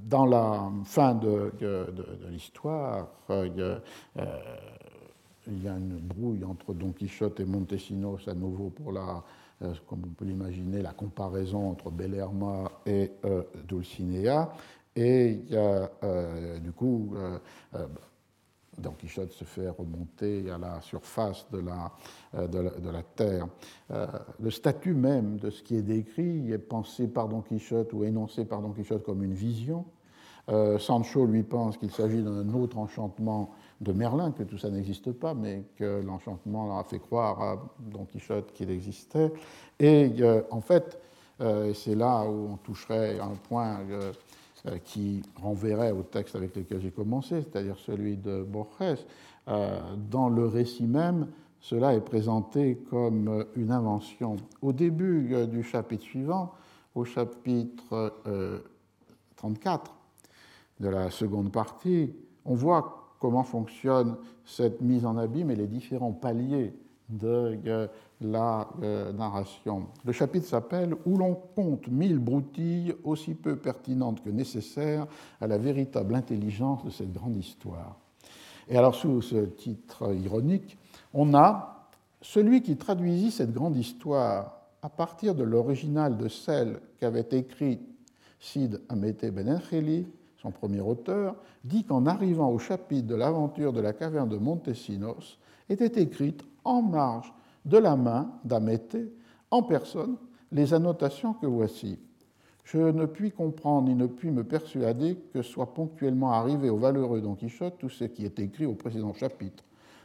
Dans 0.05 0.27
la 0.27 0.69
fin 0.85 1.15
de, 1.15 1.53
l'histoire, 2.29 3.07
il 3.31 3.55
y 5.63 5.69
a 5.69 5.77
une 5.77 6.01
brouille 6.01 6.45
entre 6.45 6.75
Don 6.75 6.91
Quichotte 6.91 7.39
et 7.39 7.45
Montesinos 7.45 8.27
à 8.27 8.35
nouveau 8.35 8.71
pour 8.71 8.91
la, 8.91 9.23
comme 9.87 10.03
on 10.07 10.15
peut 10.15 10.25
l'imaginer, 10.25 10.83
la 10.83 10.93
comparaison 10.93 11.71
entre 11.71 11.91
Bellerma 11.93 12.69
et 12.85 13.13
Dulcinea. 13.69 14.51
Et 14.97 15.39
du 16.61 16.73
coup, 16.73 17.15
Don 18.79 18.93
Quichotte 18.93 19.33
se 19.33 19.45
fait 19.45 19.69
remonter 19.69 20.51
à 20.51 20.59
la 20.59 20.81
surface 20.81 21.47
de 21.51 21.59
la, 21.59 21.93
euh, 22.35 22.47
de 22.47 22.91
la, 22.91 23.03
terre. 23.03 23.47
Euh, 23.91 24.07
le 24.41 24.51
statut 24.51 24.95
même 24.95 25.39
de 25.39 25.51
ce 25.51 25.63
qui 25.63 25.77
est 25.77 25.83
décrit 25.83 26.53
est 26.53 26.59
pensé 26.59 27.09
par 27.09 27.29
Don 27.29 27.41
Quichotte 27.41 27.93
ou 27.93 28.05
énoncé 28.05 28.45
par 28.45 28.61
Don 28.63 28.73
Quichotte 28.73 29.05
comme 29.05 29.23
une 29.23 29.35
vision. 29.35 29.85
Euh, 30.49 30.79
Sancho 30.79 31.27
lui 31.27 31.43
pense 31.43 31.77
qu'il 31.77 31.91
s'agit 31.91 32.23
d'un 32.23 32.53
autre 32.55 32.79
enchantement 32.79 33.51
de 33.81 33.93
Merlin, 33.93 34.33
que 34.33 34.43
tout 34.43 34.59
ça 34.59 34.71
n'existe 34.71 35.13
pas, 35.13 35.35
mais 35.35 35.65
que 35.77 36.01
l'enchantement 36.01 36.79
a 36.79 36.85
fait 36.85 36.99
croire 36.99 37.43
à 37.43 37.63
Don 37.79 38.07
Quichotte 38.07 38.53
qu'il 38.53 38.71
existait. 38.71 39.31
Et 39.79 40.11
en 40.51 40.61
fait, 40.61 40.99
c'est 41.75 41.95
là 41.95 42.25
où 42.25 42.55
on 42.55 42.57
toucherait 42.57 43.21
un 43.21 43.37
point 43.49 43.79
qui 44.85 45.23
renverrait 45.41 45.93
au 45.93 46.03
texte 46.03 46.37
avec 46.37 46.55
lequel 46.57 46.81
j'ai 46.81 46.91
commencé, 46.91 47.43
c'est-à-dire 47.43 47.79
celui 47.79 48.17
de 48.17 48.43
Borges. 48.43 49.05
Euh, 49.49 49.79
dans 50.11 50.29
le 50.29 50.47
récit 50.47 50.87
même, 50.87 51.29
cela 51.61 51.95
est 51.95 52.01
présenté 52.01 52.77
comme 52.91 53.45
une 53.57 53.73
invention. 53.73 54.37
Au 54.63 54.73
début 54.73 55.35
euh, 55.35 55.47
du 55.47 55.63
chapitre 55.63 56.05
suivant, 56.05 56.53
au 56.95 57.05
chapitre 57.05 58.13
34 59.37 59.95
de 60.81 60.89
la 60.89 61.11
seconde 61.11 61.53
partie, 61.53 62.13
on 62.45 62.55
voit 62.55 63.15
comment 63.21 63.45
fonctionne 63.45 64.17
cette 64.45 64.81
mise 64.81 65.05
en 65.05 65.17
abîme 65.17 65.51
et 65.51 65.57
les 65.57 65.67
différents 65.67 66.13
paliers 66.13 66.73
de 67.09 67.89
la 68.21 68.69
euh, 68.83 69.13
narration. 69.13 69.87
Le 70.05 70.13
chapitre 70.13 70.47
s'appelle 70.47 70.95
Où 71.07 71.17
l'on 71.17 71.35
compte 71.35 71.89
mille 71.89 72.19
broutilles 72.19 72.95
aussi 73.05 73.35
peu 73.35 73.57
pertinentes 73.57 74.23
que 74.23 74.31
nécessaires 74.31 75.07
à 75.41 75.47
la 75.47 75.59
véritable 75.59 76.15
intelligence 76.15 76.85
de 76.85 76.91
cette 76.91 77.13
grande 77.13 77.37
histoire. 77.37 77.97
Et 78.69 78.77
alors, 78.77 78.95
sous 78.95 79.23
ce 79.23 79.37
titre 79.37 80.15
ironique, 80.15 80.77
on 81.15 81.35
a 81.35 81.87
celui 82.21 82.63
qui 82.63 82.77
traduisit 82.77 83.31
cette 83.31 83.53
grande 83.53 83.77
histoire 83.77 84.55
à 84.83 84.89
partir 84.89 85.35
de 85.35 85.45
l'original 85.45 86.17
de 86.17 86.29
celle 86.29 86.81
qu'avait 87.01 87.29
écrit 87.33 87.81
Sid 88.41 88.81
Amete 88.89 89.33
Benengeli 89.33 90.07
son 90.41 90.51
premier 90.51 90.81
auteur, 90.81 91.35
dit 91.65 91.85
qu'en 91.85 92.07
arrivant 92.07 92.51
au 92.51 92.59
chapitre 92.59 93.07
de 93.07 93.15
l'aventure 93.15 93.73
de 93.73 93.81
la 93.81 93.93
caverne 93.93 94.29
de 94.29 94.37
Montesinos, 94.37 95.39
était 95.69 96.01
écrite 96.01 96.43
en 96.65 96.81
marge 96.81 97.33
de 97.65 97.79
la 97.79 97.97
main 97.97 98.33
d'Amété, 98.45 99.13
en 99.51 99.63
personne, 99.63 100.17
les 100.53 100.75
annotations 100.75 101.35
que 101.35 101.47
voici. 101.47 101.99
Je 102.65 102.79
ne 102.79 103.07
puis 103.07 103.31
comprendre 103.31 103.89
ni 103.89 103.95
ne 103.95 104.07
puis 104.07 104.31
me 104.31 104.45
persuader 104.45 105.17
que 105.33 105.41
soit 105.41 105.73
ponctuellement 105.73 106.33
arrivé 106.33 106.69
au 106.69 106.77
valeureux 106.77 107.21
Don 107.21 107.35
Quichotte 107.35 107.79
tout 107.79 107.89
ce 107.89 108.05
qui 108.05 108.25
est 108.25 108.39
écrit 108.39 108.67
au 108.67 108.75
précédent 108.75 109.15
chapitre. 109.15 109.65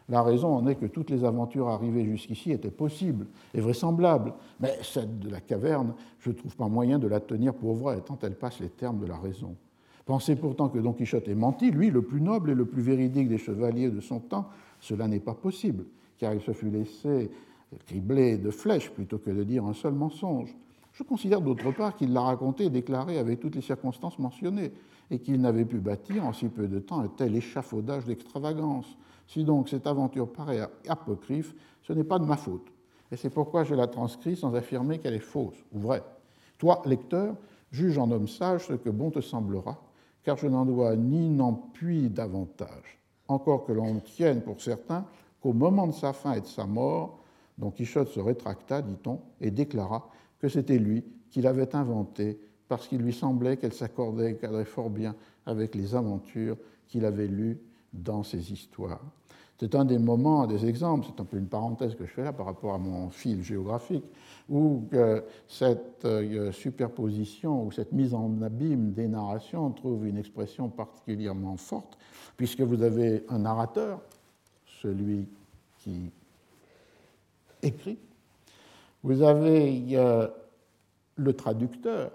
La 0.09 0.21
raison 0.21 0.55
en 0.55 0.67
est 0.67 0.75
que 0.75 0.85
toutes 0.85 1.09
les 1.09 1.23
aventures 1.23 1.69
arrivées 1.69 2.05
jusqu'ici 2.05 2.51
étaient 2.51 2.71
possibles 2.71 3.25
et 3.53 3.61
vraisemblables, 3.61 4.33
mais 4.59 4.77
celle 4.81 5.19
de 5.19 5.29
la 5.29 5.39
caverne, 5.39 5.93
je 6.19 6.29
ne 6.29 6.35
trouve 6.35 6.55
pas 6.55 6.67
moyen 6.67 6.99
de 6.99 7.07
la 7.07 7.19
tenir 7.19 7.53
pour 7.53 7.75
vraie, 7.75 8.01
tant 8.01 8.17
elle 8.21 8.35
passe 8.35 8.59
les 8.59 8.69
termes 8.69 8.99
de 8.99 9.05
la 9.05 9.17
raison. 9.17 9.55
Pensez 10.05 10.35
pourtant 10.35 10.67
que 10.67 10.79
Don 10.79 10.91
Quichotte 10.91 11.29
ait 11.29 11.35
menti, 11.35 11.71
lui, 11.71 11.89
le 11.89 12.01
plus 12.01 12.19
noble 12.19 12.51
et 12.51 12.55
le 12.55 12.65
plus 12.65 12.81
véridique 12.81 13.29
des 13.29 13.37
chevaliers 13.37 13.89
de 13.89 14.01
son 14.01 14.19
temps, 14.19 14.49
cela 14.81 15.07
n'est 15.07 15.21
pas 15.21 15.33
possible, 15.33 15.85
car 16.23 16.33
il 16.33 16.39
se 16.39 16.53
fut 16.53 16.69
laissé 16.69 17.29
cribler 17.85 18.37
de 18.37 18.49
flèches 18.49 18.89
plutôt 18.91 19.17
que 19.17 19.29
de 19.29 19.43
dire 19.43 19.65
un 19.65 19.73
seul 19.73 19.93
mensonge. 19.93 20.55
Je 20.93 21.03
considère 21.03 21.41
d'autre 21.41 21.69
part 21.73 21.97
qu'il 21.97 22.13
l'a 22.13 22.21
raconté 22.21 22.63
et 22.63 22.69
déclaré 22.69 23.17
avec 23.17 23.41
toutes 23.41 23.55
les 23.55 23.61
circonstances 23.61 24.17
mentionnées, 24.19 24.71
et 25.11 25.19
qu'il 25.19 25.41
n'avait 25.41 25.65
pu 25.65 25.79
bâtir 25.79 26.25
en 26.25 26.31
si 26.31 26.47
peu 26.47 26.69
de 26.69 26.79
temps 26.79 27.01
un 27.01 27.09
tel 27.09 27.35
échafaudage 27.35 28.05
d'extravagance. 28.05 28.85
Si 29.27 29.43
donc 29.43 29.67
cette 29.67 29.85
aventure 29.85 30.31
paraît 30.31 30.61
apocryphe, 30.87 31.53
ce 31.81 31.91
n'est 31.91 32.05
pas 32.05 32.19
de 32.19 32.25
ma 32.25 32.37
faute. 32.37 32.71
Et 33.11 33.17
c'est 33.17 33.29
pourquoi 33.29 33.65
je 33.65 33.75
la 33.75 33.87
transcris 33.87 34.37
sans 34.37 34.55
affirmer 34.55 34.99
qu'elle 34.99 35.15
est 35.15 35.19
fausse 35.19 35.61
ou 35.73 35.79
vraie. 35.79 36.03
Toi, 36.57 36.81
lecteur, 36.85 37.35
juge 37.69 37.97
en 37.97 38.09
homme 38.11 38.29
sage 38.29 38.67
ce 38.67 38.73
que 38.73 38.89
bon 38.89 39.11
te 39.11 39.19
semblera, 39.19 39.77
car 40.23 40.37
je 40.37 40.47
n'en 40.47 40.63
dois 40.63 40.95
ni 40.95 41.27
n'en 41.27 41.51
puis 41.51 42.09
davantage. 42.09 42.97
Encore 43.27 43.65
que 43.65 43.73
l'on 43.73 43.99
tienne 43.99 44.41
pour 44.41 44.61
certain 44.61 45.05
qu'au 45.43 45.51
moment 45.51 45.87
de 45.87 45.91
sa 45.91 46.13
fin 46.13 46.33
et 46.33 46.41
de 46.41 46.45
sa 46.45 46.65
mort, 46.65 47.19
Don 47.57 47.69
Quichotte 47.69 48.07
se 48.07 48.21
rétracta, 48.21 48.81
dit-on, 48.81 49.19
et 49.41 49.51
déclara 49.51 50.09
que 50.39 50.47
c'était 50.47 50.79
lui 50.79 51.03
qui 51.29 51.41
l'avait 51.41 51.75
inventée 51.75 52.39
parce 52.69 52.87
qu'il 52.87 53.01
lui 53.01 53.13
semblait 53.13 53.57
qu'elle 53.57 53.73
s'accordait 53.73 54.39
fort 54.63 54.89
bien 54.89 55.15
avec 55.45 55.75
les 55.75 55.95
aventures 55.95 56.55
qu'il 56.87 57.03
avait 57.03 57.27
lues 57.27 57.59
dans 57.91 58.23
ses 58.23 58.53
histoires. 58.53 59.01
C'est 59.59 59.75
un 59.75 59.85
des 59.85 59.99
moments, 59.99 60.47
des 60.47 60.65
exemples, 60.65 61.07
c'est 61.09 61.21
un 61.21 61.25
peu 61.25 61.37
une 61.37 61.47
parenthèse 61.47 61.95
que 61.95 62.05
je 62.05 62.11
fais 62.11 62.23
là 62.23 62.33
par 62.33 62.45
rapport 62.45 62.73
à 62.73 62.77
mon 62.77 63.09
fil 63.09 63.43
géographique, 63.43 64.03
où 64.49 64.87
cette 65.47 66.05
euh, 66.05 66.51
superposition 66.51 67.65
ou 67.65 67.71
cette 67.71 67.91
mise 67.91 68.13
en 68.13 68.41
abîme 68.41 68.91
des 68.93 69.07
narrations 69.07 69.69
trouve 69.71 70.07
une 70.07 70.17
expression 70.17 70.69
particulièrement 70.69 71.57
forte, 71.57 71.97
puisque 72.37 72.61
vous 72.61 72.81
avez 72.81 73.25
un 73.29 73.39
narrateur, 73.39 74.01
celui 74.83 75.27
qui 75.79 76.11
écrit, 77.61 77.97
vous 79.01 79.21
avez 79.21 79.97
le 81.15 81.33
traducteur, 81.33 82.11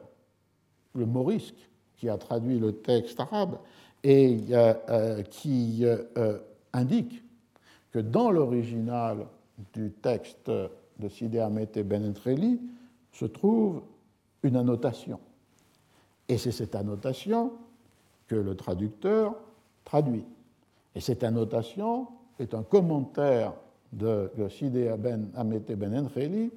le 0.95 1.07
morisque, 1.07 1.69
qui 1.97 2.09
a 2.09 2.17
traduit 2.17 2.59
le 2.59 2.73
texte 2.73 3.19
arabe 3.19 3.59
et 4.05 4.39
euh, 4.51 5.23
qui 5.23 5.85
euh, 5.85 6.39
indique 6.73 7.25
que 7.91 7.99
dans 7.99 8.31
l'original 8.31 9.27
du 9.73 9.91
texte 9.91 10.49
de 10.51 11.09
Sidi 11.09 11.39
Ahmed 11.41 11.77
et 11.77 11.83
Ben 11.83 12.15
se 13.13 13.25
trouve 13.25 13.83
une 14.45 14.57
annotation. 14.57 15.19
Et 16.29 16.39
c'est 16.39 16.53
cette 16.53 16.75
annotation 16.75 17.53
que 18.29 18.37
le 18.37 18.55
traducteur 18.55 19.35
traduit. 19.85 20.25
Et 20.95 21.01
cette 21.01 21.25
annotation 21.25 22.07
est 22.39 22.55
un 22.55 22.63
commentaire 22.63 23.55
de, 23.93 24.31
Sidi 24.51 24.87
ben, 24.99 25.31
Ahmed 25.35 25.65
Ben 25.77 25.97
Entreli 25.99 26.51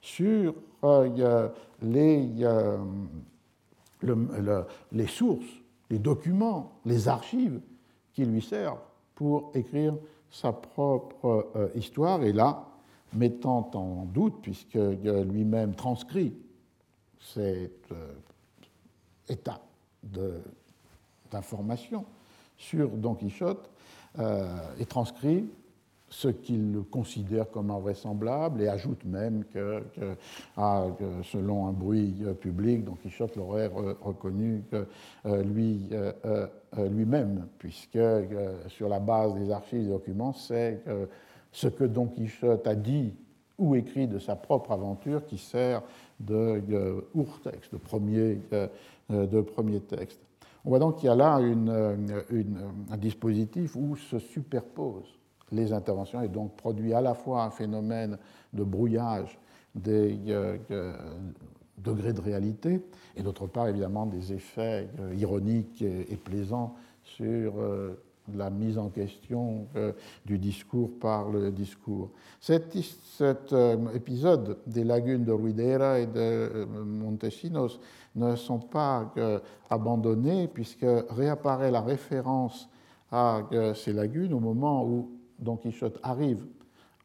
sur 0.00 0.54
euh, 0.84 1.48
les, 1.82 2.28
euh, 2.42 2.78
les 4.92 5.06
sources, 5.06 5.46
les 5.90 5.98
documents, 5.98 6.72
les 6.84 7.08
archives 7.08 7.60
qui 8.12 8.24
lui 8.24 8.42
servent 8.42 8.78
pour 9.14 9.50
écrire 9.54 9.94
sa 10.30 10.52
propre 10.52 11.50
euh, 11.56 11.68
histoire, 11.74 12.22
et 12.22 12.32
là, 12.32 12.66
mettant 13.14 13.70
en 13.74 14.04
doute, 14.04 14.36
puisque 14.42 14.74
lui-même 14.74 15.74
transcrit 15.74 16.34
cet 17.20 17.90
euh, 17.92 18.12
état 19.28 19.60
d'information 21.30 22.04
sur 22.56 22.88
Don 22.90 23.14
Quichotte, 23.14 23.70
euh, 24.18 24.46
et 24.78 24.86
transcrit 24.86 25.46
ce 26.10 26.28
qu'il 26.28 26.82
considère 26.90 27.50
comme 27.50 27.70
invraisemblable 27.70 28.62
et 28.62 28.68
ajoute 28.68 29.04
même 29.04 29.44
que, 29.44 29.82
ah, 30.56 30.86
selon 31.22 31.66
un 31.66 31.72
bruit 31.72 32.24
public, 32.40 32.82
Don 32.82 32.94
Quichotte 32.94 33.36
l'aurait 33.36 33.70
reconnu 34.00 34.64
lui, 35.44 35.90
lui-même, 36.78 37.46
puisque 37.58 37.98
sur 38.68 38.88
la 38.88 39.00
base 39.00 39.34
des 39.34 39.50
archives 39.50 39.80
et 39.80 39.84
des 39.84 39.90
documents, 39.90 40.32
c'est 40.32 40.82
ce 41.52 41.68
que 41.68 41.84
Don 41.84 42.06
Quichotte 42.06 42.66
a 42.66 42.74
dit 42.74 43.12
ou 43.58 43.74
écrit 43.74 44.08
de 44.08 44.18
sa 44.18 44.34
propre 44.34 44.72
aventure 44.72 45.26
qui 45.26 45.36
sert 45.36 45.82
de, 46.20 46.62
texte, 47.44 47.72
de 47.74 47.78
premier, 47.78 48.38
de 49.10 49.40
premier 49.42 49.80
texte. 49.80 50.20
On 50.64 50.70
voit 50.70 50.78
donc 50.78 50.96
qu'il 50.96 51.06
y 51.06 51.10
a 51.10 51.14
là 51.14 51.36
un 51.36 52.96
dispositif 52.96 53.76
où 53.76 53.96
se 53.96 54.18
superposent 54.18 55.18
les 55.52 55.72
interventions 55.72 56.22
et 56.22 56.28
donc 56.28 56.56
produit 56.56 56.92
à 56.92 57.00
la 57.00 57.14
fois 57.14 57.44
un 57.44 57.50
phénomène 57.50 58.18
de 58.52 58.64
brouillage 58.64 59.38
des 59.74 60.18
euh, 60.28 60.56
euh, 60.70 60.92
degrés 61.78 62.12
de 62.12 62.20
réalité 62.20 62.80
et 63.16 63.22
d'autre 63.22 63.46
part 63.46 63.68
évidemment 63.68 64.06
des 64.06 64.32
effets 64.32 64.88
euh, 65.00 65.14
ironiques 65.14 65.82
et, 65.82 66.16
plaisants 66.16 66.74
sur 67.02 67.54
la 68.34 68.50
mise 68.50 68.76
en 68.76 68.90
question 68.90 69.66
du 70.26 70.36
discours 70.36 70.90
par 71.00 71.30
le 71.30 71.50
discours. 71.50 72.10
Cet 72.38 72.76
épisode 73.94 74.58
des 74.66 74.84
lagunes 74.84 75.24
de 75.24 75.32
Ruidera 75.32 76.00
et 76.00 76.06
de 76.06 76.66
Montesinos 76.84 77.80
ne 78.18 78.36
sont 78.36 78.58
pas 78.58 79.12
abandonnés 79.70 80.48
puisque 80.48 80.86
réapparaît 81.10 81.70
la 81.70 81.80
référence 81.80 82.68
à 83.10 83.42
ces 83.74 83.92
lagunes 83.92 84.34
au 84.34 84.40
moment 84.40 84.84
où 84.84 85.10
Don 85.38 85.56
Quichotte 85.56 85.98
arrive 86.02 86.44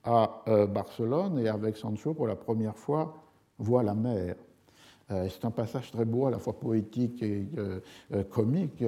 à 0.03 0.43
euh, 0.47 0.67
Barcelone 0.67 1.39
et 1.39 1.47
avec 1.47 1.77
Sancho, 1.77 2.13
pour 2.13 2.27
la 2.27 2.35
première 2.35 2.77
fois, 2.77 3.23
voit 3.57 3.83
la 3.83 3.93
mer. 3.93 4.35
Euh, 5.11 5.27
c'est 5.29 5.45
un 5.45 5.51
passage 5.51 5.91
très 5.91 6.05
beau, 6.05 6.27
à 6.27 6.31
la 6.31 6.39
fois 6.39 6.59
poétique 6.59 7.21
et 7.23 7.47
euh, 7.57 7.79
comique. 8.29 8.83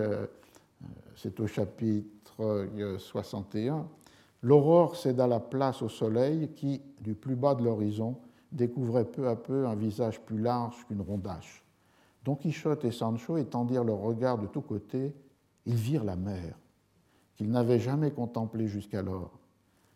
C'est 1.15 1.39
au 1.39 1.47
chapitre 1.47 2.67
61. 2.97 3.87
L'aurore 4.41 4.95
céda 4.95 5.27
la 5.27 5.39
place 5.39 5.81
au 5.81 5.89
soleil 5.89 6.49
qui, 6.55 6.81
du 7.01 7.15
plus 7.15 7.35
bas 7.35 7.55
de 7.55 7.63
l'horizon, 7.63 8.17
découvrait 8.51 9.05
peu 9.05 9.27
à 9.29 9.35
peu 9.35 9.65
un 9.65 9.75
visage 9.75 10.19
plus 10.19 10.37
large 10.37 10.85
qu'une 10.87 11.01
rondache. 11.01 11.64
Don 12.25 12.35
Quichotte 12.35 12.83
et 12.85 12.91
Sancho 12.91 13.37
étendirent 13.37 13.83
leurs 13.83 13.99
regards 13.99 14.39
de 14.39 14.47
tous 14.47 14.61
côtés, 14.61 15.13
ils 15.67 15.75
virent 15.75 16.03
la 16.03 16.15
mer 16.15 16.57
qu'ils 17.35 17.51
n'avaient 17.51 17.79
jamais 17.79 18.09
contemplé 18.09 18.67
jusqu'alors. 18.67 19.37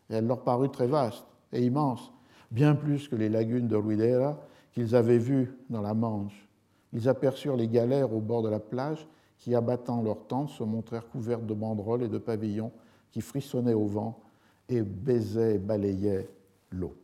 Elle 0.10 0.28
leur 0.28 0.44
parut 0.44 0.70
très 0.70 0.86
vaste 0.86 1.26
et 1.52 1.66
immense, 1.66 2.12
bien 2.52 2.76
plus 2.76 3.08
que 3.08 3.16
les 3.16 3.30
lagunes 3.30 3.68
de 3.68 3.76
Ruidera 3.76 4.38
qu'ils 4.74 4.96
avaient 4.96 5.18
vues 5.18 5.58
dans 5.70 5.82
la 5.82 5.96
Manche. 5.96 6.48
Ils 6.94 7.10
aperçurent 7.10 7.56
les 7.56 7.68
galères 7.68 8.14
au 8.14 8.20
bord 8.20 8.44
de 8.44 8.50
la 8.50 8.60
plage 8.60 9.08
qui, 9.38 9.56
abattant 9.56 10.04
leurs 10.04 10.28
tentes, 10.28 10.50
se 10.50 10.64
montrèrent 10.64 11.10
couvertes 11.10 11.46
de 11.46 11.54
banderoles 11.54 12.04
et 12.04 12.10
de 12.10 12.18
pavillons 12.20 12.72
qui 13.12 13.22
frissonnaient 13.22 13.74
au 13.74 13.86
vent 13.86 14.20
et 14.68 14.84
baisaient 14.84 15.56
et 15.56 15.60
balayaient 15.60 16.30
l'eau. 16.72 16.96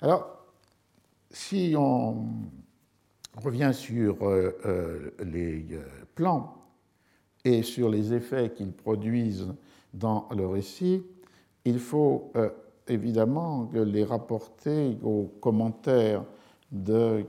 Alors, 0.00 0.44
si 1.30 1.74
on 1.76 2.26
revient 3.36 3.72
sur 3.72 4.16
euh, 4.22 4.56
euh, 4.64 5.10
les 5.24 5.66
euh, 5.72 5.84
plans 6.14 6.54
et 7.44 7.62
sur 7.62 7.88
les 7.88 8.12
effets 8.12 8.50
qu'ils 8.50 8.72
produisent 8.72 9.54
dans 9.94 10.28
le 10.34 10.46
récit, 10.46 11.04
il 11.64 11.78
faut 11.78 12.32
évidemment 12.88 13.70
les 13.72 14.04
rapporter 14.04 14.98
aux 15.02 15.32
commentaires 15.40 16.24
de 16.70 17.24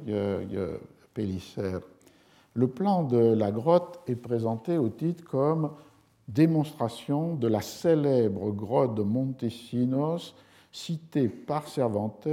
Pélissère. 1.14 1.80
Le 2.56 2.68
plan 2.68 3.04
de 3.04 3.34
la 3.34 3.52
grotte 3.52 4.00
est 4.08 4.16
présenté 4.16 4.78
au 4.78 4.90
titre 4.90 5.24
comme 5.24 5.72
démonstration 6.28 7.36
de 7.36 7.48
la 7.48 7.62
célèbre 7.62 8.52
grotte 8.52 8.96
de 8.96 9.04
Montesinos 9.04 10.36
citée 10.72 11.30
par 11.30 11.68
Cervantes 11.68 12.28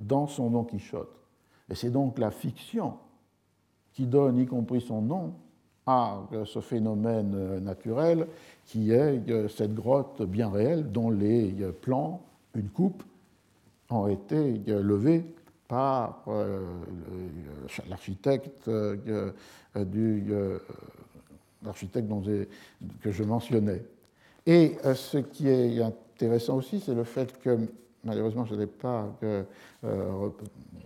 dans 0.00 0.26
son 0.26 0.50
Don 0.50 0.64
Quichotte. 0.64 1.14
Et 1.70 1.74
c'est 1.74 1.90
donc 1.90 2.18
la 2.18 2.30
fiction 2.30 2.94
qui 3.96 4.06
donne, 4.06 4.38
y 4.38 4.46
compris 4.46 4.82
son 4.82 5.00
nom, 5.00 5.32
à 5.86 6.20
ce 6.44 6.60
phénomène 6.60 7.60
naturel 7.60 8.26
qui 8.66 8.90
est 8.90 9.48
cette 9.48 9.74
grotte 9.74 10.22
bien 10.22 10.50
réelle 10.50 10.92
dont 10.92 11.10
les 11.10 11.54
plans, 11.80 12.20
une 12.54 12.68
coupe, 12.68 13.02
ont 13.88 14.08
été 14.08 14.58
levés 14.66 15.24
par 15.68 16.24
l'architecte 17.88 18.68
du 19.74 20.24
que 23.00 23.12
je 23.12 23.22
mentionnais. 23.22 23.82
Et 24.44 24.76
ce 24.94 25.18
qui 25.18 25.48
est 25.48 25.80
intéressant 25.80 26.56
aussi, 26.56 26.80
c'est 26.80 26.94
le 26.94 27.04
fait 27.04 27.40
que, 27.40 27.58
malheureusement, 28.04 28.44
je 28.44 28.54
ne 28.54 28.60
l'ai 28.60 28.66
pas 28.66 29.08
euh, 29.22 29.44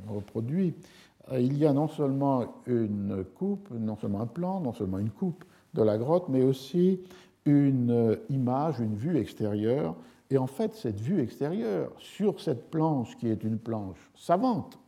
reproduit, 0.09 0.69
euh, 0.69 1.10
il 1.33 1.59
y 1.59 1.67
a 1.67 1.73
non 1.73 1.89
seulement 1.89 2.45
une 2.67 3.25
coupe, 3.37 3.69
non 3.71 3.97
seulement 3.97 4.23
un 4.23 4.27
plan, 4.27 4.61
non 4.61 4.73
seulement 4.73 4.99
une 4.99 5.11
coupe 5.11 5.45
de 5.75 5.83
la 5.83 5.97
grotte, 5.99 6.29
mais 6.29 6.43
aussi 6.43 7.01
une 7.45 8.19
image, 8.29 8.81
une 8.81 8.97
vue 8.97 9.19
extérieure. 9.19 9.95
Et 10.31 10.39
en 10.39 10.47
fait, 10.47 10.75
cette 10.75 11.01
vue 11.01 11.21
extérieure 11.21 11.91
sur 11.99 12.41
cette 12.41 12.71
planche, 12.71 13.17
qui 13.17 13.29
est 13.29 13.43
une 13.45 13.59
planche 13.59 14.11
savante, 14.17 14.79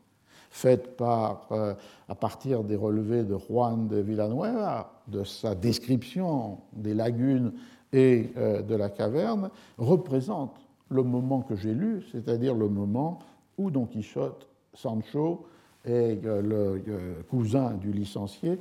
faite 0.50 0.96
par, 0.96 1.48
euh, 1.50 1.74
à 2.08 2.14
partir 2.14 2.62
des 2.62 2.76
relevés 2.76 3.24
de 3.24 3.36
Juan 3.38 3.88
de 3.88 3.96
Villanueva, 3.96 4.92
de 5.08 5.24
sa 5.24 5.54
description 5.54 6.58
des 6.72 6.94
lagunes 6.94 7.52
et 7.92 8.30
euh, 8.36 8.62
de 8.62 8.74
la 8.74 8.90
caverne, 8.90 9.50
représente 9.78 10.54
le 10.90 11.02
moment 11.02 11.40
que 11.40 11.56
j'ai 11.56 11.72
lu, 11.72 12.04
c'est-à-dire 12.12 12.54
le 12.54 12.68
moment 12.68 13.18
où 13.56 13.70
Don 13.70 13.86
Quichotte, 13.86 14.46
Sancho 14.74 15.46
et 15.84 16.18
euh, 16.24 16.42
le 16.42 17.22
cousin 17.28 17.72
du 17.74 17.92
licencié 17.92 18.58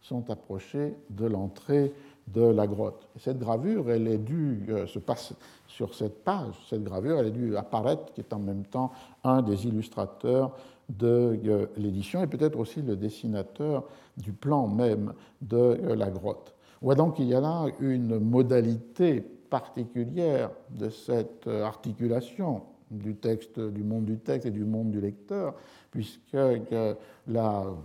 sont 0.00 0.30
approchés 0.30 0.94
de 1.10 1.26
l'entrée 1.26 1.92
de 2.28 2.42
la 2.42 2.66
grotte. 2.66 3.08
cette 3.18 3.38
gravure, 3.38 3.90
elle 3.90 4.06
est 4.06 4.18
due, 4.18 4.68
se 4.86 5.00
passe 5.00 5.32
sur 5.66 5.94
cette 5.94 6.22
page, 6.22 6.54
cette 6.68 6.84
gravure, 6.84 7.18
elle 7.18 7.26
est 7.26 7.32
due 7.32 7.56
apparaître, 7.56 8.12
qui 8.12 8.20
est 8.20 8.32
en 8.32 8.38
même 8.38 8.64
temps 8.64 8.92
un 9.24 9.42
des 9.42 9.66
illustrateurs 9.66 10.54
de 10.98 11.38
euh, 11.46 11.66
l'édition 11.76 12.22
et 12.22 12.26
peut-être 12.26 12.58
aussi 12.58 12.82
le 12.82 12.96
dessinateur 12.96 13.84
du 14.16 14.32
plan 14.32 14.66
même 14.66 15.12
de 15.40 15.56
euh, 15.56 15.94
la 15.94 16.10
grotte. 16.10 16.54
On 16.82 16.86
voit 16.86 16.94
donc 16.94 17.16
qu'il 17.16 17.26
y 17.26 17.34
a 17.34 17.40
là 17.40 17.66
une 17.80 18.18
modalité 18.18 19.20
particulière 19.20 20.50
de 20.70 20.88
cette 20.88 21.46
euh, 21.46 21.64
articulation 21.64 22.62
du 22.90 23.14
texte, 23.14 23.60
du 23.60 23.82
monde 23.82 24.04
du 24.04 24.18
texte 24.18 24.46
et 24.46 24.50
du 24.50 24.64
monde 24.64 24.90
du 24.90 25.00
lecteur, 25.00 25.54
puisque 25.90 26.32
le 26.32 26.94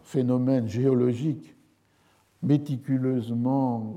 phénomène 0.04 0.68
géologique 0.68 1.56
méticuleusement 2.42 3.96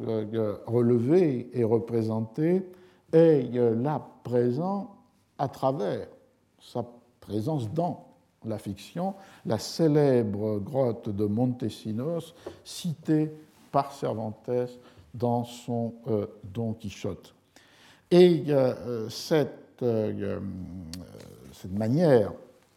relevé 0.66 1.50
et 1.52 1.64
représenté 1.64 2.62
est 3.12 3.54
là 3.54 4.06
présent 4.24 4.96
à 5.38 5.48
travers 5.48 6.08
sa 6.60 6.84
présence 7.20 7.72
dans 7.72 8.06
la 8.44 8.58
fiction, 8.58 9.14
la 9.46 9.58
célèbre 9.58 10.58
grotte 10.58 11.08
de 11.08 11.24
Montesinos, 11.24 12.34
citée 12.64 13.30
par 13.72 13.92
Cervantes 13.92 14.50
dans 15.14 15.44
son 15.44 15.94
euh, 16.08 16.26
Don 16.44 16.72
Quichotte. 16.74 17.34
Et 18.10 18.44
euh, 18.48 19.08
cette, 19.08 19.67
euh, 19.82 20.38
cette, 21.52 21.72
manière 21.72 22.32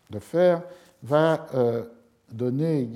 de 0.10 0.20
faire 0.20 0.64
va 1.04 1.47
donner 2.32 2.89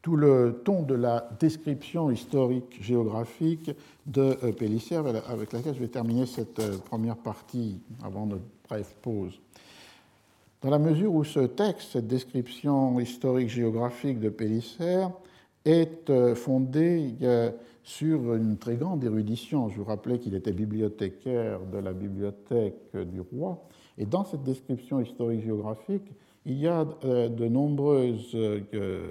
tout 0.00 0.16
le 0.16 0.60
ton 0.64 0.82
de 0.82 0.94
la 0.94 1.28
description 1.40 2.10
historique 2.10 2.82
géographique 2.82 3.70
de 4.06 4.34
Pélissier, 4.52 4.96
avec 4.96 5.52
laquelle 5.52 5.74
je 5.74 5.80
vais 5.80 5.88
terminer 5.88 6.26
cette 6.26 6.78
première 6.82 7.16
partie 7.16 7.80
avant 8.04 8.26
notre 8.26 8.44
brève 8.68 8.94
pause. 9.02 9.40
Dans 10.60 10.70
la 10.70 10.78
mesure 10.78 11.14
où 11.14 11.24
ce 11.24 11.40
texte, 11.40 11.92
cette 11.92 12.06
description 12.06 12.98
historique 12.98 13.48
géographique 13.48 14.18
de 14.18 14.28
Pélissère, 14.28 15.10
est 15.64 16.10
euh, 16.10 16.34
fondé 16.34 17.14
euh, 17.22 17.50
sur 17.88 18.34
une 18.34 18.58
très 18.58 18.76
grande 18.76 19.02
érudition. 19.02 19.70
Je 19.70 19.78
vous 19.78 19.84
rappelais 19.84 20.18
qu'il 20.18 20.34
était 20.34 20.52
bibliothécaire 20.52 21.60
de 21.72 21.78
la 21.78 21.94
bibliothèque 21.94 22.94
du 22.94 23.22
roi. 23.22 23.66
Et 23.96 24.04
dans 24.04 24.24
cette 24.24 24.42
description 24.42 25.00
historique 25.00 25.42
géographique, 25.42 26.12
il 26.44 26.58
y 26.58 26.68
a 26.68 26.86
euh, 27.04 27.30
de 27.30 27.48
nombreuses 27.48 28.36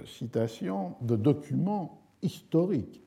citations 0.06 0.94
de 1.02 1.16
documents 1.16 2.02
historiques. 2.22 3.02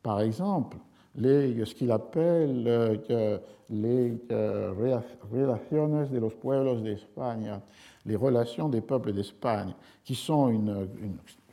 Par 0.00 0.20
exemple, 0.20 0.76
ce 1.16 1.74
qu'il 1.74 1.90
appelle 1.90 2.64
euh, 2.66 3.38
les 3.68 4.18
euh, 4.30 4.72
relaciones 5.32 6.08
de 6.08 6.18
los 6.18 6.30
pueblos 6.30 6.80
de 6.80 6.90
España, 6.90 7.60
les 8.06 8.16
relations 8.16 8.68
des 8.68 8.80
peuples 8.80 9.12
d'Espagne, 9.12 9.74
qui 10.04 10.14
sont 10.14 10.48
une, 10.48 10.88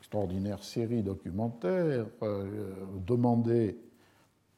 extraordinaire 0.07 0.63
série 0.63 1.03
documentaire 1.03 2.05
euh, 2.23 2.73
demandée 3.05 3.77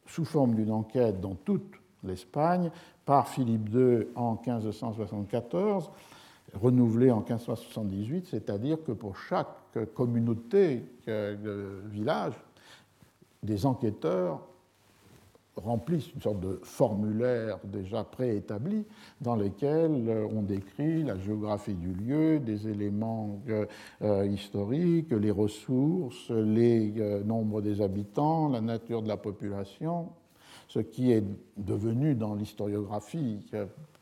sous 0.05 0.23
forme 0.23 0.53
d'une 0.53 0.71
enquête 0.71 1.19
dans 1.19 1.33
toute 1.33 1.73
l'Espagne 2.03 2.69
par 3.03 3.27
Philippe 3.27 3.67
II 3.73 4.07
en 4.15 4.33
1574, 4.35 5.89
renouvelée 6.53 7.09
en 7.09 7.21
1578, 7.21 8.27
c'est-à-dire 8.27 8.77
que 8.83 8.91
pour 8.91 9.17
chaque 9.17 9.47
communauté, 9.95 10.83
village, 11.05 12.33
des 13.43 13.65
enquêteurs 13.65 14.41
remplissent 15.59 16.11
une 16.13 16.21
sorte 16.21 16.39
de 16.39 16.59
formulaire 16.63 17.59
déjà 17.63 18.03
préétabli 18.03 18.85
dans 19.21 19.35
lequel 19.35 20.07
euh, 20.07 20.27
on 20.33 20.41
décrit 20.41 21.03
la 21.03 21.17
géographie 21.17 21.75
du 21.75 21.93
lieu, 21.93 22.39
des 22.39 22.67
éléments 22.67 23.41
euh, 23.49 23.65
euh, 24.01 24.25
historiques, 24.25 25.11
les 25.11 25.31
ressources, 25.31 26.29
les 26.29 26.93
nombres 27.25 27.61
des 27.61 27.81
habitants, 27.81 28.49
la 28.49 28.61
nature 28.61 29.01
de 29.01 29.07
la 29.07 29.17
population, 29.17 30.09
ce 30.67 30.79
qui 30.79 31.11
est 31.11 31.23
devenu 31.57 32.15
dans 32.15 32.35
l'historiographie 32.35 33.45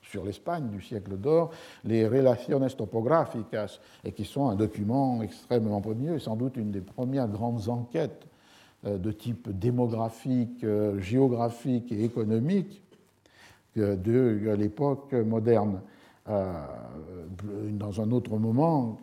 sur 0.01 0.23
l'Espagne 0.23 0.69
du 0.69 0.81
siècle 0.81 1.17
d'or, 1.17 1.51
les 1.83 2.07
Relaciones 2.07 2.69
Topográficas, 2.69 3.79
et 4.03 4.11
qui 4.11 4.25
sont 4.25 4.49
un 4.49 4.55
document 4.55 5.21
extrêmement 5.21 5.81
premier, 5.81 6.19
sans 6.19 6.35
doute 6.35 6.57
une 6.57 6.71
des 6.71 6.81
premières 6.81 7.27
grandes 7.27 7.69
enquêtes 7.69 8.25
euh, 8.25 8.36
de 8.83 9.11
type 9.11 9.49
démographique, 9.49 10.63
euh, 10.63 10.99
géographique 10.99 11.91
et 11.91 12.03
économique 12.03 12.83
de 13.75 14.55
l'époque 14.57 15.13
moderne. 15.13 15.81
Euh, 16.29 16.51
dans 17.71 18.01
un 18.01 18.11
autre 18.11 18.37
moment, 18.37 18.99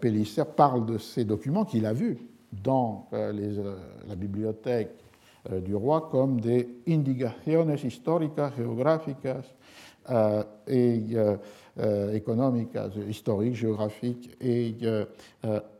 Pellicer 0.00 0.44
parle 0.56 0.86
de 0.86 0.96
ces 0.96 1.24
documents 1.24 1.64
qu'il 1.64 1.86
a 1.86 1.92
vus 1.92 2.16
dans 2.52 3.08
la 3.10 4.14
bibliothèque 4.14 4.92
du 5.64 5.74
roi 5.74 6.08
comme 6.08 6.40
des 6.40 6.68
indicaciones 6.86 7.74
históricas, 7.82 8.52
et 10.68 11.02
historiques, 13.08 13.54
géographiques 13.56 14.36
et 14.40 14.72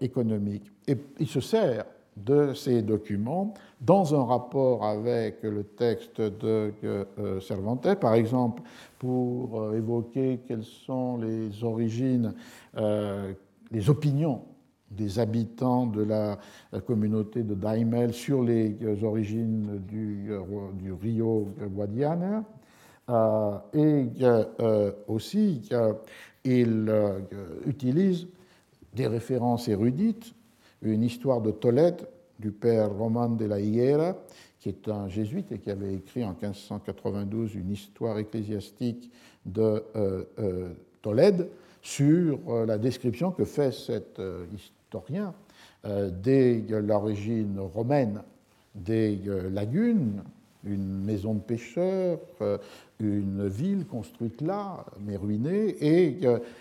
économiques. 0.01 0.72
Et 0.89 0.97
il 1.20 1.29
se 1.29 1.41
sert 1.41 1.85
de 2.17 2.55
ces 2.55 2.83
documents 2.83 3.53
dans 3.81 4.14
un 4.19 4.25
rapport 4.25 4.85
avec 4.85 5.43
le 5.43 5.64
texte 5.64 6.21
de 6.21 6.73
euh, 6.85 7.41
Cervantes, 7.41 7.95
par 7.97 8.14
exemple 8.14 8.62
pour 8.99 9.61
euh, 9.61 9.77
évoquer 9.77 10.41
quelles 10.49 10.64
sont 10.64 11.19
les 11.19 11.62
origines, 11.62 12.35
euh, 12.77 13.33
les 13.71 13.91
opinions 13.91 14.43
des 14.91 15.19
habitants 15.19 15.87
de 15.87 16.03
la 16.03 16.39
communauté 16.87 17.43
de 17.43 17.55
Daimel 17.55 18.14
sur 18.14 18.43
les 18.43 18.77
origines 19.03 19.83
du, 19.87 20.31
du 20.75 20.93
Rio 20.93 21.49
Guadiana. 21.61 22.45
et 23.75 24.07
aussi, 25.09 25.69
il 26.45 26.93
utilise 27.67 28.29
des 28.95 29.09
références 29.09 29.67
érudites 29.67 30.36
une 30.83 31.03
histoire 31.03 31.41
de 31.41 31.51
Tolède 31.51 32.09
du 32.39 32.51
père 32.51 32.93
Roman 32.93 33.31
de 33.31 33.47
la 33.47 33.61
Higuera, 33.61 34.16
qui 34.61 34.68
est 34.68 34.89
un 34.89 35.09
jésuite 35.09 35.53
et 35.53 35.59
qui 35.59 35.70
avait 35.70 35.95
écrit 35.95 36.24
en 36.24 36.31
1592 36.31 37.55
une 37.55 37.70
histoire 37.70 38.18
ecclésiastique 38.18 39.11
de 39.45 39.85
euh, 39.95 40.24
euh, 40.39 40.68
Tolède 41.03 41.49
sur 41.83 42.39
euh, 42.49 42.66
la 42.66 42.79
description 42.79 43.31
que 43.31 43.45
fait 43.45 43.72
cet 43.72 44.20
historien 44.55 45.35
de 45.85 46.77
l'origine 46.79 47.61
romaine 47.61 48.22
des 48.74 49.20
lagunes 49.53 50.24
une 50.67 51.05
maison 51.05 51.35
de 51.35 51.41
pêcheurs, 51.41 52.19
une 53.01 53.47
ville 53.47 53.87
construite 53.87 54.41
là, 54.41 54.85
mais 55.01 55.17
ruinée, 55.17 55.77
et 55.81 56.19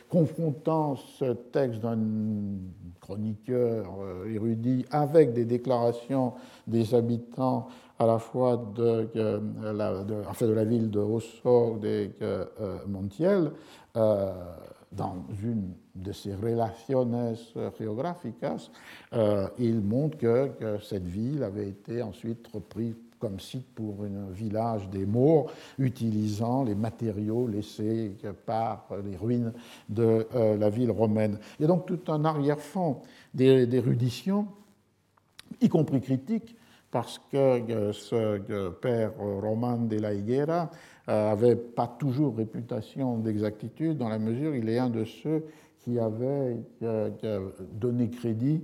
confrontant 0.09 0.95
ce 0.95 1.33
texte 1.51 1.81
d'un 1.81 1.99
chroniqueur 3.01 3.85
érudit 4.27 4.85
avec 4.91 5.33
des 5.33 5.45
déclarations 5.45 6.33
des 6.67 6.93
habitants 6.93 7.67
à 7.97 8.05
la 8.05 8.19
fois 8.19 8.71
de, 8.75 9.09
la, 9.63 10.03
de, 10.03 10.45
de 10.45 10.63
ville 10.63 10.91
de 10.91 10.99
Osso 10.99 11.79
et 11.83 12.11
Montiel, 12.87 13.51
dans 14.95 15.25
une 15.43 15.73
de 15.95 16.11
ses 16.11 16.35
relaciones 16.35 17.35
geográficas, 17.77 18.69
euh, 19.13 19.47
il 19.59 19.81
montre 19.81 20.17
que, 20.17 20.77
cette 20.81 21.05
ville 21.05 21.43
avait 21.43 21.69
été 21.69 22.01
ensuite 22.01 22.47
reprise 22.53 22.95
comme 23.25 23.39
site 23.39 23.65
pour 23.73 24.03
un 24.03 24.31
village 24.31 24.87
des 24.89 25.03
Maures, 25.03 25.51
utilisant 25.79 26.63
les 26.63 26.75
matériaux 26.75 27.47
laissés 27.47 28.15
par 28.45 28.87
les 29.03 29.17
ruines 29.17 29.51
de 29.89 30.27
euh, 30.35 30.55
la 30.57 30.69
ville 30.69 30.91
romaine. 30.91 31.39
Il 31.57 31.63
y 31.63 31.65
a 31.65 31.67
donc 31.67 31.87
tout 31.87 32.11
un 32.11 32.23
arrière-fond 32.23 32.97
d'érudition, 33.33 34.45
y 35.59 35.69
compris 35.69 36.01
critique, 36.01 36.55
parce 36.91 37.17
que 37.31 37.35
euh, 37.71 37.93
ce 37.93 38.69
père 38.69 39.13
Roman 39.17 39.77
de 39.77 39.97
la 39.97 40.13
Higuera 40.13 40.69
n'avait 41.07 41.55
pas 41.55 41.87
toujours 41.87 42.37
réputation 42.37 43.17
d'exactitude, 43.17 43.97
dans 43.97 44.09
la 44.09 44.19
mesure 44.19 44.51
où 44.51 44.55
il 44.55 44.69
est 44.69 44.77
un 44.77 44.91
de 44.91 45.03
ceux 45.03 45.45
qui 45.79 45.97
avait 45.97 46.57
donné 47.73 48.11
crédit 48.11 48.61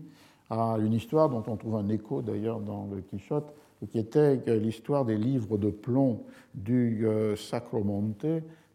à 0.51 0.77
une 0.79 0.93
histoire 0.93 1.29
dont 1.29 1.43
on 1.47 1.55
trouve 1.55 1.77
un 1.77 1.89
écho 1.89 2.21
d'ailleurs 2.21 2.59
dans 2.59 2.87
le 2.93 3.01
Quichotte, 3.01 3.55
qui 3.89 3.99
était 3.99 4.37
l'histoire 4.59 5.05
des 5.05 5.17
livres 5.17 5.57
de 5.57 5.69
plomb 5.69 6.23
du 6.53 7.07
euh, 7.07 7.35
Sacromonte, 7.35 8.25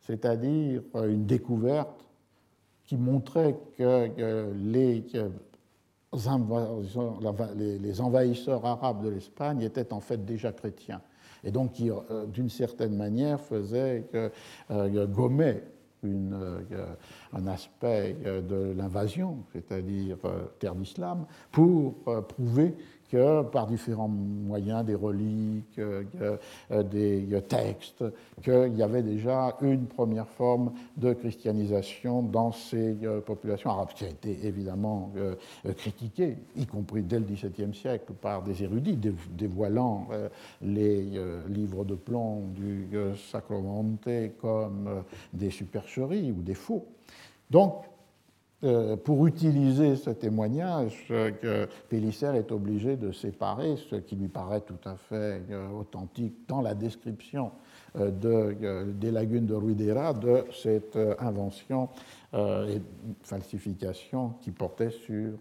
c'est-à-dire 0.01 0.83
euh, 0.95 1.13
une 1.13 1.27
découverte 1.27 2.05
qui 2.85 2.97
montrait 2.97 3.57
que 3.77 4.09
les, 4.55 5.05
les 7.79 8.01
envahisseurs 8.01 8.65
arabes 8.65 9.05
de 9.05 9.09
l'Espagne 9.09 9.63
étaient 9.63 9.93
en 9.93 10.01
fait 10.01 10.25
déjà 10.25 10.53
chrétiens, 10.53 11.03
et 11.43 11.51
donc 11.51 11.73
qui, 11.73 11.91
euh, 11.91 12.27
d'une 12.27 12.49
certaine 12.49 12.97
manière, 12.97 13.41
faisait 13.41 14.05
gommer 14.71 15.63
un 16.05 17.47
aspect 17.49 18.17
de 18.25 18.73
l'invasion, 18.77 19.39
c'est-à-dire 19.53 20.19
terre 20.61 20.77
d'islam, 20.77 21.27
pour 21.51 21.95
prouver 22.29 22.77
que 23.11 23.43
par 23.43 23.67
différents 23.67 24.09
moyens, 24.09 24.85
des 24.85 24.95
reliques, 24.95 25.81
des 26.71 27.43
textes, 27.49 28.05
qu'il 28.43 28.77
y 28.77 28.83
avait 28.83 29.03
déjà 29.03 29.57
une 29.61 29.87
première 29.87 30.29
forme 30.29 30.73
de 30.97 31.13
christianisation 31.13 32.23
dans 32.23 32.53
ces 32.53 32.97
populations 33.25 33.71
arabes, 33.71 33.91
qui 33.95 34.05
a 34.05 34.09
été 34.09 34.47
évidemment 34.47 35.13
critiquée, 35.77 36.37
y 36.57 36.67
compris 36.67 37.03
dès 37.03 37.19
le 37.19 37.25
XVIIe 37.25 37.75
siècle, 37.75 38.13
par 38.21 38.43
des 38.43 38.63
érudits 38.63 38.99
dévoilant 39.31 40.09
les 40.63 41.21
livres 41.49 41.85
de 41.85 41.95
plomb 41.95 42.45
du 42.55 42.89
Sacromonte 43.31 44.09
comme 44.41 45.05
des 45.33 45.51
supercheries 45.51 46.33
ou 46.33 46.43
des 46.43 46.55
faux. 46.55 46.87
Donc, 47.51 47.85
euh, 47.85 47.95
pour 49.05 49.27
utiliser 49.27 49.97
ce 49.97 50.11
témoignage, 50.11 51.07
que 51.09 51.69
Pélissère 51.89 52.35
est 52.35 52.51
obligé 52.51 52.97
de 52.97 53.13
séparer 53.13 53.77
ce 53.77 53.97
qui 53.97 54.17
lui 54.17 54.29
paraît 54.29 54.63
tout 54.63 54.79
à 54.85 54.97
fait 54.97 55.43
euh, 55.51 55.69
authentique 55.79 56.49
dans 56.49 56.63
la 56.63 56.75
description 56.75 57.53
euh, 57.97 58.11
de, 58.11 58.93
des 58.93 59.11
lagunes 59.11 59.47
de 59.47 59.55
Ruidera 59.55 60.15
de 60.15 60.45
cette 60.53 60.99
invention 61.19 61.89
et 62.35 62.83
falsification 63.23 64.35
qui 64.43 64.51
portait 64.51 64.91
sur 64.91 65.39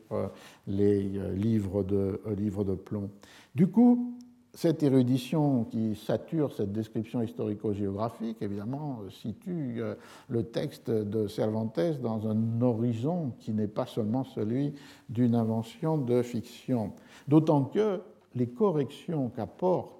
les 0.65 1.01
livres 1.33 1.83
de, 1.83 2.21
livres 2.37 2.63
de 2.63 2.75
plomb. 2.75 3.09
Du 3.53 3.67
coup, 3.67 4.15
cette 4.55 4.83
érudition 4.83 5.65
qui 5.65 5.95
sature 5.95 6.53
cette 6.53 6.71
description 6.71 7.21
historico-géographique, 7.21 8.37
évidemment, 8.41 9.01
situe 9.09 9.81
euh, 9.81 9.95
le 10.29 10.43
texte 10.43 10.89
de 10.89 11.27
Cervantes 11.27 11.99
dans 12.01 12.25
un 12.27 12.61
horizon 12.61 13.33
qui 13.39 13.51
n'est 13.51 13.67
pas 13.67 13.85
seulement 13.85 14.23
celui 14.23 14.73
d'une 15.09 15.35
invention 15.35 15.97
de 15.97 16.21
fiction. 16.21 16.93
D'autant 17.27 17.65
que 17.65 18.01
les 18.33 18.47
corrections 18.47 19.29
qu'apporte 19.35 19.91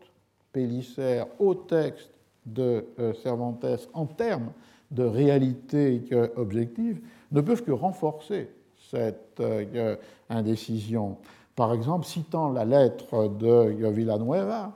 Pélissère 0.54 1.28
au 1.40 1.54
texte 1.54 2.18
de 2.46 2.86
euh, 2.98 3.14
Cervantes 3.14 3.66
en 3.94 4.06
termes 4.06 4.54
de 4.90 5.04
réalité 5.04 6.02
objective 6.38 7.02
ne 7.34 7.42
peuvent 7.42 7.64
que 7.64 7.72
renforcer 7.72 8.50
cette 8.90 9.42
euh, 9.42 9.98
indécision. 10.30 11.18
Par 11.56 11.74
exemple, 11.74 12.06
citant 12.06 12.52
la 12.52 12.66
lettre 12.66 13.28
de 13.30 13.90
Villanueva, 13.90 14.74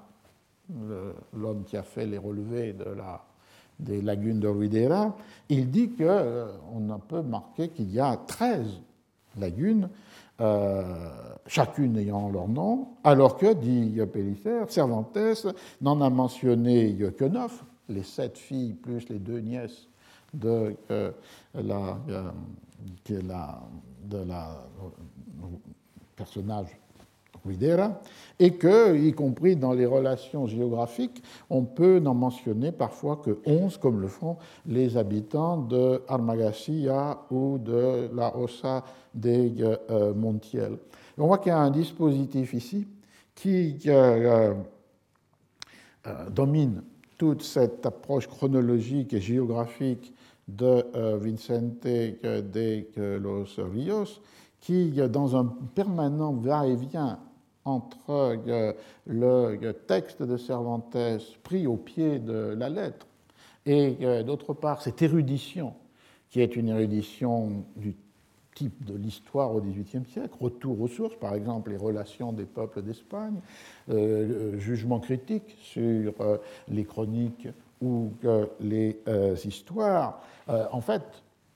l'homme 1.33 1.63
qui 1.65 1.77
a 1.77 1.83
fait 1.83 2.05
les 2.05 2.17
relevés 2.17 2.75
des 3.79 4.01
lagunes 4.01 4.39
de 4.39 4.47
Ruidera, 4.47 5.15
il 5.49 5.69
dit 5.71 5.91
qu'on 5.91 6.03
euh, 6.03 6.97
peut 7.07 7.21
marquer 7.21 7.69
qu'il 7.69 7.91
y 7.91 7.99
a 7.99 8.15
13 8.15 8.81
lagunes, 9.37 9.89
euh, 10.41 11.09
chacune 11.47 11.97
ayant 11.97 12.29
leur 12.29 12.47
nom, 12.47 12.89
alors 13.03 13.37
que, 13.37 13.53
dit 13.53 13.99
Pellicer, 14.11 14.63
Cervantes 14.69 15.47
n'en 15.81 16.01
a 16.01 16.09
mentionné 16.09 16.95
que 17.17 17.25
neuf, 17.25 17.63
les 17.89 18.03
sept 18.03 18.37
filles 18.37 18.73
plus 18.73 19.09
les 19.09 19.19
deux 19.19 19.39
nièces 19.39 19.87
de, 20.33 20.75
euh, 20.91 21.11
la 21.55 21.97
personnage 26.19 26.77
Ruidera, 27.45 28.01
et 28.37 28.51
que, 28.51 28.97
y 28.97 29.13
compris 29.13 29.55
dans 29.55 29.73
les 29.73 29.85
relations 29.85 30.45
géographiques, 30.45 31.23
on 31.49 31.63
peut 31.63 31.99
n'en 31.99 32.13
mentionner 32.13 32.71
parfois 32.71 33.17
que 33.17 33.39
11, 33.45 33.77
comme 33.77 34.01
le 34.01 34.07
font 34.07 34.37
les 34.65 34.97
habitants 34.97 35.57
de 35.57 36.01
Armagacia 36.07 37.21
ou 37.31 37.57
de 37.57 38.09
la 38.13 38.35
Ossa 38.37 38.83
de 39.13 39.79
euh, 39.89 40.13
Montiel. 40.13 40.77
On 41.17 41.27
voit 41.27 41.37
qu'il 41.37 41.49
y 41.49 41.55
a 41.55 41.59
un 41.59 41.71
dispositif 41.71 42.53
ici 42.53 42.87
qui 43.35 43.77
euh, 43.87 44.53
euh, 46.07 46.29
domine 46.29 46.83
toute 47.17 47.43
cette 47.43 47.85
approche 47.85 48.27
chronologique 48.27 49.13
et 49.13 49.21
géographique 49.21 50.13
de 50.47 50.83
Vicente 51.17 51.83
de 51.83 53.17
los 53.17 53.59
Ríos, 53.59 54.19
qui, 54.61 54.91
dans 54.91 55.35
un 55.35 55.45
permanent 55.45 56.33
va-et-vient 56.33 57.19
entre 57.65 58.39
euh, 58.47 58.73
le 59.05 59.71
texte 59.87 60.23
de 60.23 60.37
Cervantes 60.37 60.97
pris 61.43 61.67
au 61.67 61.77
pied 61.77 62.19
de 62.19 62.55
la 62.57 62.69
lettre 62.69 63.07
et 63.65 63.97
euh, 64.01 64.23
d'autre 64.23 64.53
part 64.53 64.81
cette 64.81 65.01
érudition, 65.01 65.73
qui 66.29 66.41
est 66.41 66.55
une 66.55 66.69
érudition 66.69 67.65
du 67.75 67.95
type 68.55 68.83
de 68.85 68.95
l'histoire 68.95 69.53
au 69.53 69.61
XVIIIe 69.61 70.05
siècle, 70.05 70.35
retour 70.39 70.81
aux 70.81 70.87
sources, 70.87 71.15
par 71.15 71.35
exemple 71.35 71.69
les 71.71 71.77
relations 71.77 72.33
des 72.33 72.45
peuples 72.45 72.81
d'Espagne, 72.81 73.39
euh, 73.89 74.57
jugement 74.57 74.99
critique 74.99 75.57
sur 75.61 76.13
les 76.67 76.83
chroniques 76.83 77.47
ou 77.81 78.11
les 78.59 78.97
histoires, 79.45 80.21
en 80.47 80.81
fait, 80.81 81.03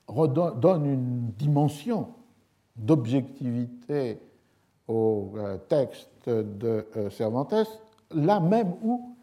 donne 0.07 0.85
une 0.85 1.31
dimension 1.37 2.07
d'objectivité 2.75 4.19
au 4.87 5.33
euh, 5.37 5.57
texte 5.69 6.09
de 6.27 6.85
euh, 6.97 7.09
Cervantes, 7.09 7.81
là 8.13 8.39
même 8.39 8.73
où 8.81 9.15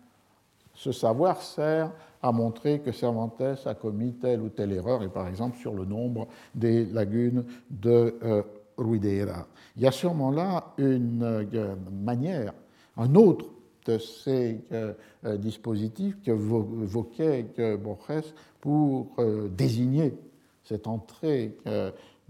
ce 0.74 0.92
savoir 0.92 1.42
sert 1.42 1.92
à 2.22 2.32
montrer 2.32 2.80
que 2.80 2.92
Cervantes 2.92 3.42
a 3.64 3.74
commis 3.74 4.14
telle 4.14 4.40
ou 4.40 4.48
telle 4.48 4.72
erreur, 4.72 5.02
et 5.02 5.08
par 5.08 5.28
exemple 5.28 5.58
sur 5.58 5.74
le 5.74 5.84
nombre 5.84 6.28
des 6.54 6.84
lagunes 6.86 7.44
de 7.70 8.18
euh, 8.22 8.42
Ruidera. 8.76 9.46
Il 9.76 9.82
y 9.82 9.86
a 9.86 9.92
sûrement 9.92 10.30
là 10.30 10.72
une 10.78 11.46
manière, 11.90 12.54
un 12.96 13.14
autre 13.14 13.46
de 13.86 13.98
ces 13.98 14.62
dispositifs 15.38 16.16
que 16.22 16.30
évoquait 16.30 17.46
Borges 17.76 18.32
pour 18.60 19.16
désigner 19.50 20.14
cette 20.64 20.86
entrée 20.86 21.56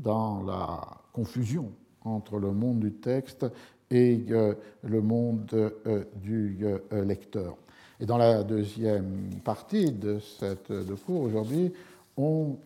dans 0.03 0.42
la 0.42 0.80
confusion 1.12 1.72
entre 2.05 2.38
le 2.38 2.53
monde 2.53 2.80
du 2.80 2.92
texte 2.92 3.46
et 3.90 4.24
euh, 4.30 4.55
le 4.82 5.01
monde 5.01 5.53
euh, 5.53 6.05
du 6.16 6.59
euh, 6.62 7.05
lecteur. 7.05 7.57
Et 7.98 8.07
dans 8.07 8.16
la 8.16 8.42
deuxième 8.42 9.30
partie 9.44 9.92
de 9.92 10.18
cette 10.18 10.72
de 10.72 10.94
cours 10.94 11.22
aujourd'hui, 11.22 11.70
on 12.16 12.57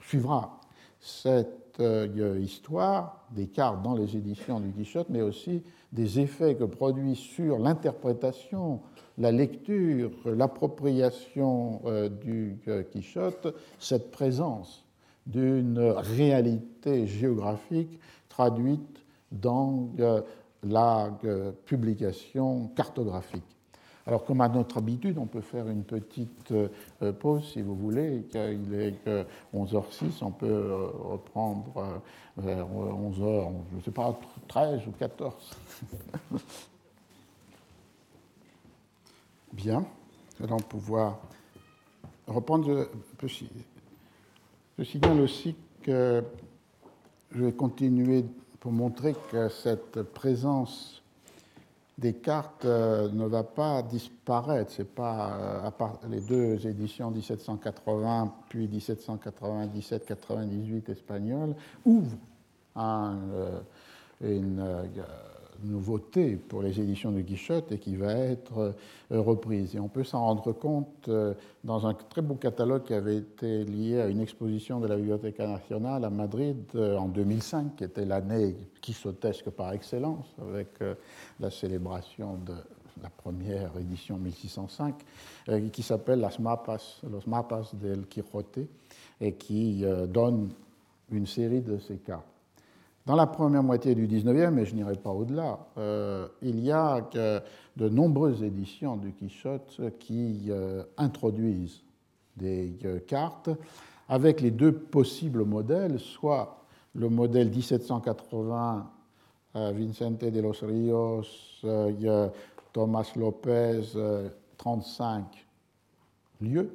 suivra 0.00 0.60
cette 0.98 1.82
histoire 2.40 3.26
des 3.32 3.48
cartes 3.48 3.82
dans 3.82 3.94
les 3.94 4.16
éditions 4.16 4.60
du 4.60 4.72
Quichotte, 4.72 5.08
mais 5.10 5.20
aussi 5.20 5.62
des 5.92 6.20
effets 6.20 6.54
que 6.54 6.64
produit 6.64 7.16
sur 7.16 7.58
l'interprétation 7.58 8.80
la 9.18 9.30
lecture, 9.30 10.10
l'appropriation 10.24 11.82
du 12.22 12.58
Quichotte, 12.92 13.54
cette 13.78 14.10
présence 14.10 14.81
d'une 15.26 15.78
réalité 15.78 17.06
géographique 17.06 17.98
traduite 18.28 19.02
dans 19.30 19.90
la 20.62 21.10
publication 21.66 22.68
cartographique. 22.74 23.44
Alors, 24.06 24.24
comme 24.24 24.40
à 24.40 24.48
notre 24.48 24.78
habitude, 24.78 25.16
on 25.16 25.26
peut 25.26 25.40
faire 25.40 25.68
une 25.68 25.84
petite 25.84 26.50
euh, 26.50 26.68
pause 27.12 27.52
si 27.52 27.62
vous 27.62 27.76
voulez. 27.76 28.26
Il 28.34 28.74
est 28.74 29.08
11h06, 29.54 30.22
on 30.22 30.32
peut 30.32 30.46
euh, 30.46 30.88
reprendre 31.04 31.72
euh, 31.76 31.98
vers 32.36 32.66
11h, 32.66 33.52
je 33.70 33.76
ne 33.76 33.82
sais 33.82 33.92
pas, 33.92 34.18
13 34.48 34.88
ou 34.88 34.92
14. 34.92 35.34
Bien, 39.52 39.84
nous 40.40 40.46
allons 40.46 40.56
pouvoir 40.56 41.20
reprendre. 42.26 42.88
Je 44.82 44.86
signale 44.88 45.20
aussi 45.20 45.54
que 45.80 46.24
je 47.30 47.44
vais 47.44 47.52
continuer 47.52 48.24
pour 48.58 48.72
montrer 48.72 49.14
que 49.30 49.48
cette 49.48 50.02
présence 50.02 51.04
des 51.96 52.14
cartes 52.14 52.64
euh, 52.64 53.08
ne 53.12 53.26
va 53.26 53.44
pas 53.44 53.82
disparaître. 53.82 54.72
C'est 54.72 54.92
pas 54.92 55.38
euh, 55.38 55.68
à 55.68 55.70
part 55.70 56.00
les 56.10 56.20
deux 56.20 56.66
éditions 56.66 57.12
1780 57.12 58.34
puis 58.48 58.66
1797-98 58.66 60.90
espagnoles 60.90 61.54
ouvrent 61.84 62.16
un, 62.74 63.20
euh, 63.34 63.60
une 64.20 64.66
nouveauté 65.64 66.36
pour 66.36 66.62
les 66.62 66.80
éditions 66.80 67.12
de 67.12 67.20
Guichotte 67.20 67.72
et 67.72 67.78
qui 67.78 67.96
va 67.96 68.12
être 68.12 68.74
euh, 69.12 69.20
reprise. 69.20 69.74
Et 69.74 69.80
on 69.80 69.88
peut 69.88 70.04
s'en 70.04 70.20
rendre 70.20 70.52
compte 70.52 71.08
euh, 71.08 71.34
dans 71.64 71.86
un 71.86 71.94
très 71.94 72.22
beau 72.22 72.34
catalogue 72.34 72.84
qui 72.84 72.94
avait 72.94 73.18
été 73.18 73.64
lié 73.64 74.00
à 74.00 74.08
une 74.08 74.20
exposition 74.20 74.80
de 74.80 74.86
la 74.86 74.96
Bibliothèque 74.96 75.38
nationale 75.38 76.04
à 76.04 76.10
Madrid 76.10 76.58
euh, 76.74 76.96
en 76.96 77.08
2005, 77.08 77.76
qui 77.76 77.84
était 77.84 78.04
l'année 78.04 78.56
quixotesque 78.80 79.50
par 79.50 79.72
excellence, 79.72 80.26
avec 80.40 80.68
la 81.38 81.50
célébration 81.50 82.36
de 82.44 82.54
la 83.02 83.10
première 83.10 83.70
édition 83.78 84.18
1605, 84.18 84.94
qui 85.72 85.82
s'appelle 85.82 86.20
Las 86.20 86.38
Mapas, 86.40 87.00
Los 87.08 87.28
Mapas 87.28 87.70
del 87.74 88.06
Quijote, 88.06 88.58
et 89.20 89.34
qui 89.34 89.84
donne 90.08 90.50
une 91.12 91.26
série 91.26 91.60
de 91.60 91.78
ces 91.78 91.98
cartes. 91.98 92.31
Dans 93.04 93.16
la 93.16 93.26
première 93.26 93.64
moitié 93.64 93.96
du 93.96 94.06
19e, 94.06 94.58
et 94.58 94.64
je 94.64 94.76
n'irai 94.76 94.94
pas 94.94 95.10
au-delà, 95.10 95.58
euh, 95.76 96.28
il 96.40 96.60
y 96.60 96.70
a 96.70 97.00
de 97.76 97.88
nombreuses 97.88 98.44
éditions 98.44 98.96
du 98.96 99.12
Quichotte 99.12 99.80
qui 99.98 100.44
euh, 100.48 100.84
introduisent 100.96 101.82
des 102.36 102.78
euh, 102.84 103.00
cartes 103.00 103.50
avec 104.08 104.40
les 104.40 104.52
deux 104.52 104.72
possibles 104.72 105.44
modèles, 105.44 105.98
soit 105.98 106.64
le 106.94 107.08
modèle 107.08 107.50
1780 107.50 108.90
Vicente 109.74 110.24
de 110.24 110.40
los 110.40 110.62
Ríos, 110.62 111.26
Thomas 112.72 113.12
Lopez, 113.16 113.82
35 114.56 115.46
lieux, 116.40 116.70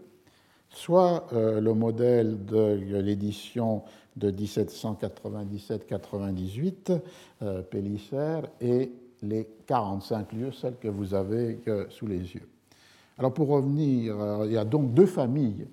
soit 0.78 1.28
le 1.34 1.74
modèle 1.74 2.46
de 2.46 3.00
l'édition 3.00 3.84
de 4.16 4.32
1797-98, 4.32 7.02
euh, 7.42 7.64
et 8.62 8.92
les 9.22 9.48
45 9.66 10.34
lieux, 10.34 10.52
celles 10.52 10.78
que 10.78 10.88
vous 10.88 11.14
avez 11.14 11.60
euh, 11.68 11.86
sous 11.90 12.08
les 12.08 12.20
yeux. 12.20 12.48
Alors 13.18 13.34
pour 13.34 13.50
revenir, 13.50 14.20
euh, 14.20 14.46
il 14.46 14.54
y 14.54 14.58
a 14.58 14.66
donc 14.66 14.94
deux 14.94 15.06
familles 15.06 15.68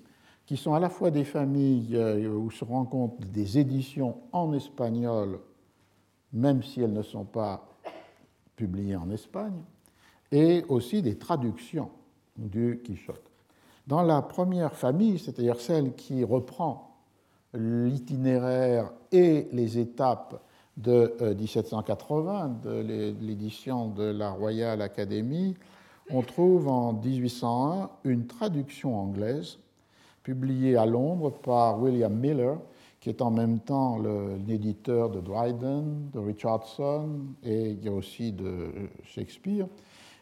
qui 0.45 0.57
sont 0.57 0.73
à 0.73 0.79
la 0.79 0.89
fois 0.89 1.11
des 1.11 1.23
familles 1.23 1.95
euh, 1.95 2.27
où 2.27 2.51
se 2.51 2.63
rencontrent 2.63 3.25
des 3.27 3.57
éditions 3.57 4.17
en 4.31 4.53
espagnol, 4.53 5.39
même 6.33 6.63
si 6.63 6.81
elles 6.81 6.93
ne 6.93 7.01
sont 7.01 7.25
pas 7.25 7.67
publiées 8.55 8.95
en 8.95 9.09
Espagne, 9.11 9.61
et 10.31 10.63
aussi 10.69 11.01
des 11.01 11.17
traductions 11.17 11.89
du 12.37 12.81
Quichotte. 12.83 13.34
Dans 13.87 14.01
la 14.01 14.23
première 14.23 14.73
famille, 14.73 15.19
c'est-à-dire 15.19 15.59
celle 15.61 15.93
qui 15.93 16.23
reprend 16.23 16.95
l'itinéraire 17.53 18.91
et 19.11 19.47
les 19.51 19.77
étapes 19.77 20.41
de 20.75 21.15
1780, 21.37 22.61
euh, 22.65 22.83
de 22.83 23.25
l'édition 23.25 23.89
de 23.89 24.03
la 24.03 24.31
Royal 24.31 24.81
Academy, 24.81 25.55
on 26.09 26.21
trouve 26.21 26.67
en 26.67 26.93
1801 26.93 27.89
une 28.03 28.25
traduction 28.25 28.99
anglaise 28.99 29.59
publiée 30.23 30.75
à 30.75 30.85
Londres 30.87 31.31
par 31.31 31.79
William 31.79 32.13
Miller, 32.13 32.57
qui 32.99 33.09
est 33.09 33.21
en 33.21 33.29
même 33.29 33.59
temps 33.59 33.99
l'éditeur 34.47 35.11
de 35.11 35.21
Dryden, 35.21 36.09
de 36.11 36.19
Richardson 36.19 37.19
et 37.43 37.77
aussi 37.87 38.31
de 38.31 38.71
Shakespeare, 39.03 39.67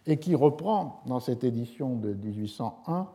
et 0.05 0.17
qui 0.17 0.35
reprend 0.35 1.01
dans 1.05 1.21
cette 1.21 1.45
édition 1.45 1.95
de 1.95 2.13
1801 2.13 3.07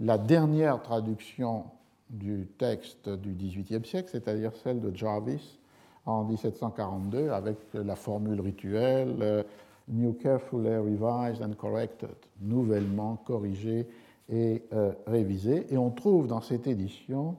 la 0.00 0.18
dernière 0.18 0.80
traduction 0.82 1.64
du 2.10 2.48
texte 2.58 3.08
du 3.08 3.32
XVIIIe 3.32 3.84
siècle, 3.84 4.08
c'est-à-dire 4.10 4.52
celle 4.62 4.80
de 4.80 4.94
Jarvis 4.94 5.58
en 6.06 6.24
1742, 6.24 7.30
avec 7.30 7.58
la 7.74 7.96
formule 7.96 8.40
rituelle 8.40 9.16
euh, 9.20 9.42
New 9.90 10.12
carefully 10.14 10.76
revised 10.76 11.42
and 11.42 11.54
corrected, 11.54 12.14
nouvellement 12.40 13.16
corrigée 13.24 13.86
et 14.28 14.62
euh, 14.72 14.92
révisée. 15.06 15.66
Et 15.70 15.78
on 15.78 15.90
trouve 15.90 16.26
dans 16.26 16.42
cette 16.42 16.66
édition 16.66 17.36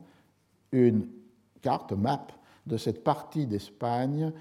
une 0.71 1.07
carte, 1.61 1.93
map, 1.93 2.27
de 2.65 2.77
cette 2.77 3.03
partie 3.03 3.45
d'Espagne 3.45 4.31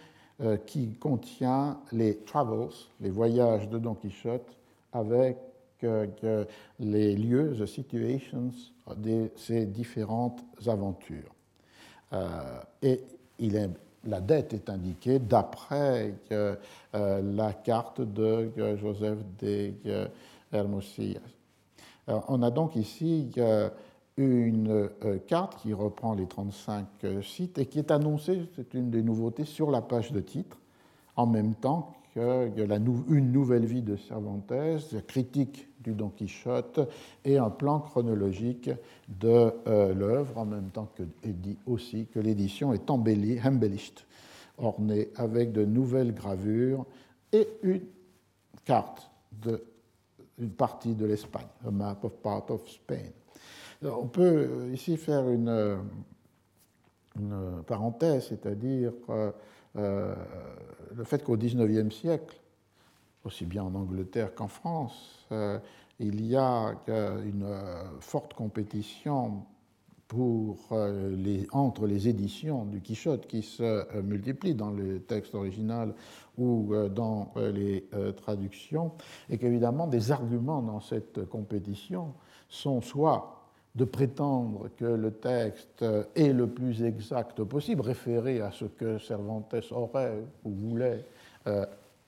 euh, 0.40 0.56
qui 0.56 0.94
contient 0.94 1.80
les 1.92 2.16
travels, 2.18 2.68
les 3.00 3.10
voyages 3.10 3.68
de 3.68 3.78
Don 3.78 3.94
Quichotte, 3.94 4.56
avec 4.92 5.36
que, 5.78 6.46
les 6.78 7.14
lieux, 7.14 7.54
the 7.58 7.66
situations 7.66 8.50
de 8.96 9.30
ces 9.36 9.66
différentes 9.66 10.44
aventures. 10.66 11.34
Euh, 12.12 12.60
et 12.82 13.02
la 14.04 14.20
dette 14.20 14.54
est 14.54 14.70
indiquée 14.70 15.18
d'après 15.18 16.14
euh, 16.32 16.56
la 16.92 17.52
carte 17.52 18.00
de 18.00 18.50
Joseph 18.76 19.18
de 19.40 20.08
Hermosillas. 20.52 21.20
on 22.06 22.42
a 22.42 22.50
donc 22.50 22.76
ici 22.76 23.30
une 24.16 24.88
euh, 25.04 25.18
carte 25.26 25.56
qui 25.60 25.72
reprend 25.72 26.14
les 26.14 26.26
35 26.26 26.86
sites 27.22 27.58
et 27.58 27.66
qui 27.66 27.78
est 27.78 27.90
annoncée, 27.90 28.48
c'est 28.56 28.74
une 28.74 28.90
des 28.90 29.02
nouveautés, 29.02 29.44
sur 29.44 29.70
la 29.70 29.82
page 29.82 30.10
de 30.12 30.20
titre, 30.20 30.58
en 31.16 31.26
même 31.26 31.54
temps 31.54 31.92
que 32.14 32.50
une 33.10 33.30
nouvelle 33.30 33.66
vie 33.66 33.82
de 33.82 33.96
Cervantes, 33.96 34.52
critique 35.06 35.67
du 35.80 35.94
Don 35.94 36.08
Quichotte 36.10 36.80
et 37.24 37.38
un 37.38 37.50
plan 37.50 37.80
chronologique 37.80 38.70
de 39.08 39.52
euh, 39.66 39.94
l'œuvre, 39.94 40.38
en 40.38 40.44
même 40.44 40.70
temps 40.70 40.88
que 40.94 41.02
dit 41.24 41.56
aussi 41.66 42.06
que 42.06 42.18
l'édition 42.18 42.72
est 42.72 42.90
embellie, 42.90 43.38
embellished, 43.44 44.00
ornée 44.58 45.08
avec 45.16 45.52
de 45.52 45.64
nouvelles 45.64 46.14
gravures 46.14 46.84
et 47.32 47.48
une 47.62 47.82
carte 48.64 49.10
de 49.32 49.62
une 50.40 50.50
partie 50.50 50.94
de 50.94 51.04
l'Espagne, 51.04 51.48
a 51.66 51.70
map 51.72 51.98
of 52.04 52.12
part 52.22 52.48
of 52.50 52.68
Spain. 52.68 53.10
on 53.82 54.06
peut 54.06 54.68
ici 54.72 54.96
faire 54.96 55.28
une, 55.28 55.80
une 57.18 57.62
parenthèse, 57.66 58.28
c'est-à-dire 58.28 58.92
euh, 59.76 60.14
le 60.94 61.04
fait 61.04 61.22
qu'au 61.22 61.36
XIXe 61.36 61.94
siècle, 61.94 62.40
aussi 63.24 63.44
bien 63.44 63.64
en 63.64 63.74
Angleterre 63.74 64.34
qu'en 64.34 64.48
France, 64.48 65.26
euh, 65.32 65.58
il 66.00 66.24
y 66.24 66.36
a 66.36 66.74
une 66.86 67.44
euh, 67.44 67.82
forte 68.00 68.34
compétition 68.34 69.44
euh, 70.14 71.44
entre 71.52 71.86
les 71.86 72.08
éditions 72.08 72.64
du 72.64 72.80
Quichotte 72.80 73.26
qui 73.26 73.42
se 73.42 74.00
multiplient 74.00 74.54
dans 74.54 74.70
le 74.70 75.00
texte 75.00 75.34
original 75.34 75.92
ou 76.38 76.72
dans 76.94 77.32
les 77.36 77.84
traductions, 78.16 78.92
et 79.28 79.38
qu'évidemment 79.38 79.88
des 79.88 80.12
arguments 80.12 80.62
dans 80.62 80.80
cette 80.80 81.28
compétition 81.28 82.14
sont 82.48 82.80
soit 82.80 83.42
de 83.74 83.84
prétendre 83.84 84.70
que 84.76 84.84
le 84.84 85.10
texte 85.10 85.84
est 86.14 86.32
le 86.32 86.46
plus 86.46 86.84
exact 86.84 87.42
possible, 87.42 87.82
référé 87.82 88.40
à 88.40 88.52
ce 88.52 88.66
que 88.66 88.98
Cervantes 88.98 89.54
aurait 89.72 90.22
ou 90.44 90.50
voulait 90.50 91.04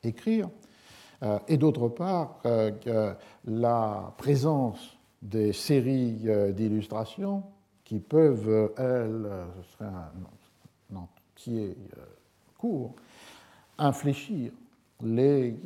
écrire, 0.05 0.47
euh, 0.47 0.60
et 1.48 1.56
d'autre 1.56 1.88
part 1.88 2.40
que 2.42 3.14
la 3.44 4.14
présence 4.16 4.98
des 5.22 5.52
séries 5.52 6.22
euh, 6.26 6.52
d'illustrations 6.52 7.42
qui 7.84 7.98
peuvent, 7.98 8.72
elles, 8.78 9.28
ce 9.62 9.72
serait 9.72 9.90
un, 9.90 10.97
entier 10.97 11.76
court, 12.56 12.94
infléchir 13.78 14.52
les 15.02 15.56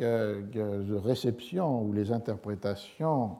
réceptions 1.02 1.82
ou 1.82 1.92
les 1.92 2.12
interprétations 2.12 3.38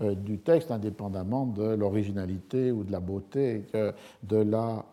du 0.00 0.38
texte 0.40 0.72
indépendamment 0.72 1.46
de 1.46 1.74
l'originalité 1.74 2.72
ou 2.72 2.82
de 2.82 2.90
la 2.90 2.98
beauté 2.98 3.66
de 4.24 4.36
la 4.36 4.84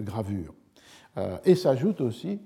gravure. 0.00 0.54
Et 1.44 1.56
s'ajoute 1.56 2.00
aussi, 2.00 2.38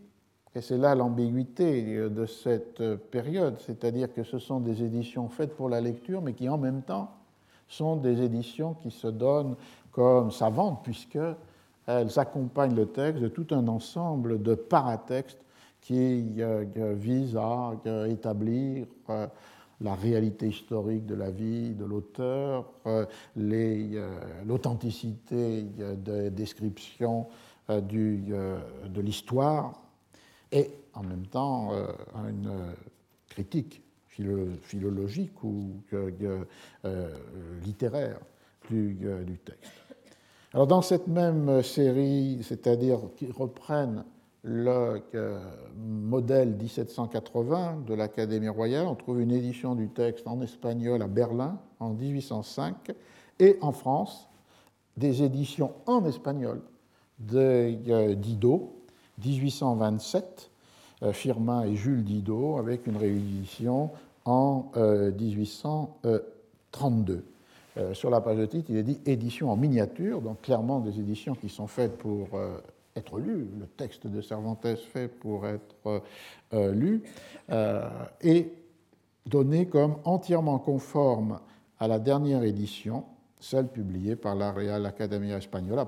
et 0.57 0.63
c'est 0.63 0.79
là 0.79 0.95
l'ambiguïté 0.95 2.09
de 2.09 2.25
cette 2.25 2.83
période, 3.11 3.57
c'est-à-dire 3.61 4.11
que 4.11 4.25
ce 4.25 4.39
sont 4.39 4.59
des 4.59 4.83
éditions 4.83 5.29
faites 5.29 5.55
pour 5.55 5.69
la 5.69 5.83
lecture, 5.83 6.23
mais 6.23 6.33
qui 6.33 6.49
en 6.49 6.57
même 6.57 6.81
temps 6.81 7.11
sont 7.69 7.97
des 7.97 8.23
éditions 8.23 8.73
qui 8.73 8.91
se 8.91 9.09
donnent 9.09 9.57
comme 9.93 10.31
savantes, 10.31 10.81
puisqu'elles 10.83 11.37
accompagnent 12.17 12.75
le 12.75 12.87
texte 12.87 13.23
de 13.23 13.29
tout 13.29 13.47
un 13.51 13.69
ensemble 13.69 14.43
de 14.43 14.55
paratextes 14.55 15.45
qui 15.83 16.37
euh, 16.41 16.65
visent 16.97 17.37
à 17.37 17.73
euh, 17.87 18.07
établir 18.07 18.87
euh, 19.11 19.27
la 19.83 19.95
réalité 19.95 20.49
historique 20.49 21.05
de 21.05 21.15
la 21.15 21.31
vie 21.31 21.75
de 21.75 21.85
l'auteur, 21.85 22.65
l'authenticité 24.47 25.67
des 25.99 26.31
descriptions 26.31 27.27
de 27.69 29.01
l'histoire, 29.03 29.86
et 30.53 30.71
en 30.95 31.03
même 31.03 31.27
temps 31.27 31.73
une 32.29 32.51
critique 33.29 33.83
philologique 34.09 35.43
ou 35.45 35.83
littéraire 37.65 38.19
du, 38.71 39.39
texte. 39.45 39.73
Alors 40.53 40.67
dans 40.67 40.83
cette 40.83 41.07
même 41.07 41.63
série, 41.63 42.39
c'est-à-dire 42.43 43.01
qui 43.17 43.31
reprennent 43.31 44.05
le 44.43 45.03
modèle 45.77 46.55
1780 46.55 47.83
de 47.87 47.95
l'Académie 47.95 48.49
royale, 48.49 48.87
on 48.87 48.95
trouve 48.95 49.21
une 49.21 49.33
édition 49.33 49.75
du 49.75 49.89
texte 49.89 50.27
en 50.27 50.41
espagnol 50.41 51.03
à 51.03 51.09
Berlin 51.09 51.59
en 51.81 51.91
1805 51.91 52.93
et 53.41 53.59
en 53.61 53.73
France 53.73 54.29
des 54.97 55.23
éditions 55.23 55.73
en 55.87 56.05
espagnol 56.07 56.63
de 57.19 58.15
Didot, 58.15 58.76
1827, 59.25 60.51
euh, 61.03 61.13
Firmin 61.13 61.65
et 61.65 61.77
Jules 61.77 62.05
Didot, 62.05 62.59
avec 62.59 62.87
une 62.87 62.97
réédition 62.97 63.91
en 64.25 64.71
1832. 64.75 67.25
Euh, 67.79 67.93
sur 67.93 68.09
la 68.09 68.21
page 68.21 68.39
de 68.39 68.47
titre, 68.47 68.71
il 68.71 68.79
est 68.79 68.83
dit 68.83 69.01
édition 69.05 69.51
en 69.51 69.57
miniature, 69.57 70.23
donc 70.23 70.41
clairement 70.41 70.81
des 70.81 70.99
éditions 70.99 71.35
qui 71.35 71.51
sont 71.51 71.67
faites 71.67 71.99
pour 71.99 72.29
euh, 72.35 72.59
être 72.95 73.19
lues, 73.19 73.49
le 73.59 73.67
texte 73.67 74.07
de 74.07 74.23
Cervantes 74.23 74.67
fait 74.93 75.09
pour 75.09 75.47
être 75.47 76.03
euh, 76.55 76.73
lu, 76.73 77.03
et 78.23 78.51
donné 79.27 79.67
comme 79.67 79.97
entièrement 80.05 80.59
conforme 80.59 81.39
à 81.79 81.89
la 81.89 81.99
dernière 81.99 82.45
édition, 82.45 83.05
celle 83.39 83.69
publiée 83.69 84.17
par 84.17 84.35
la 84.35 84.53
Real 84.53 84.87
Academia 84.87 85.37
Española, 85.37 85.87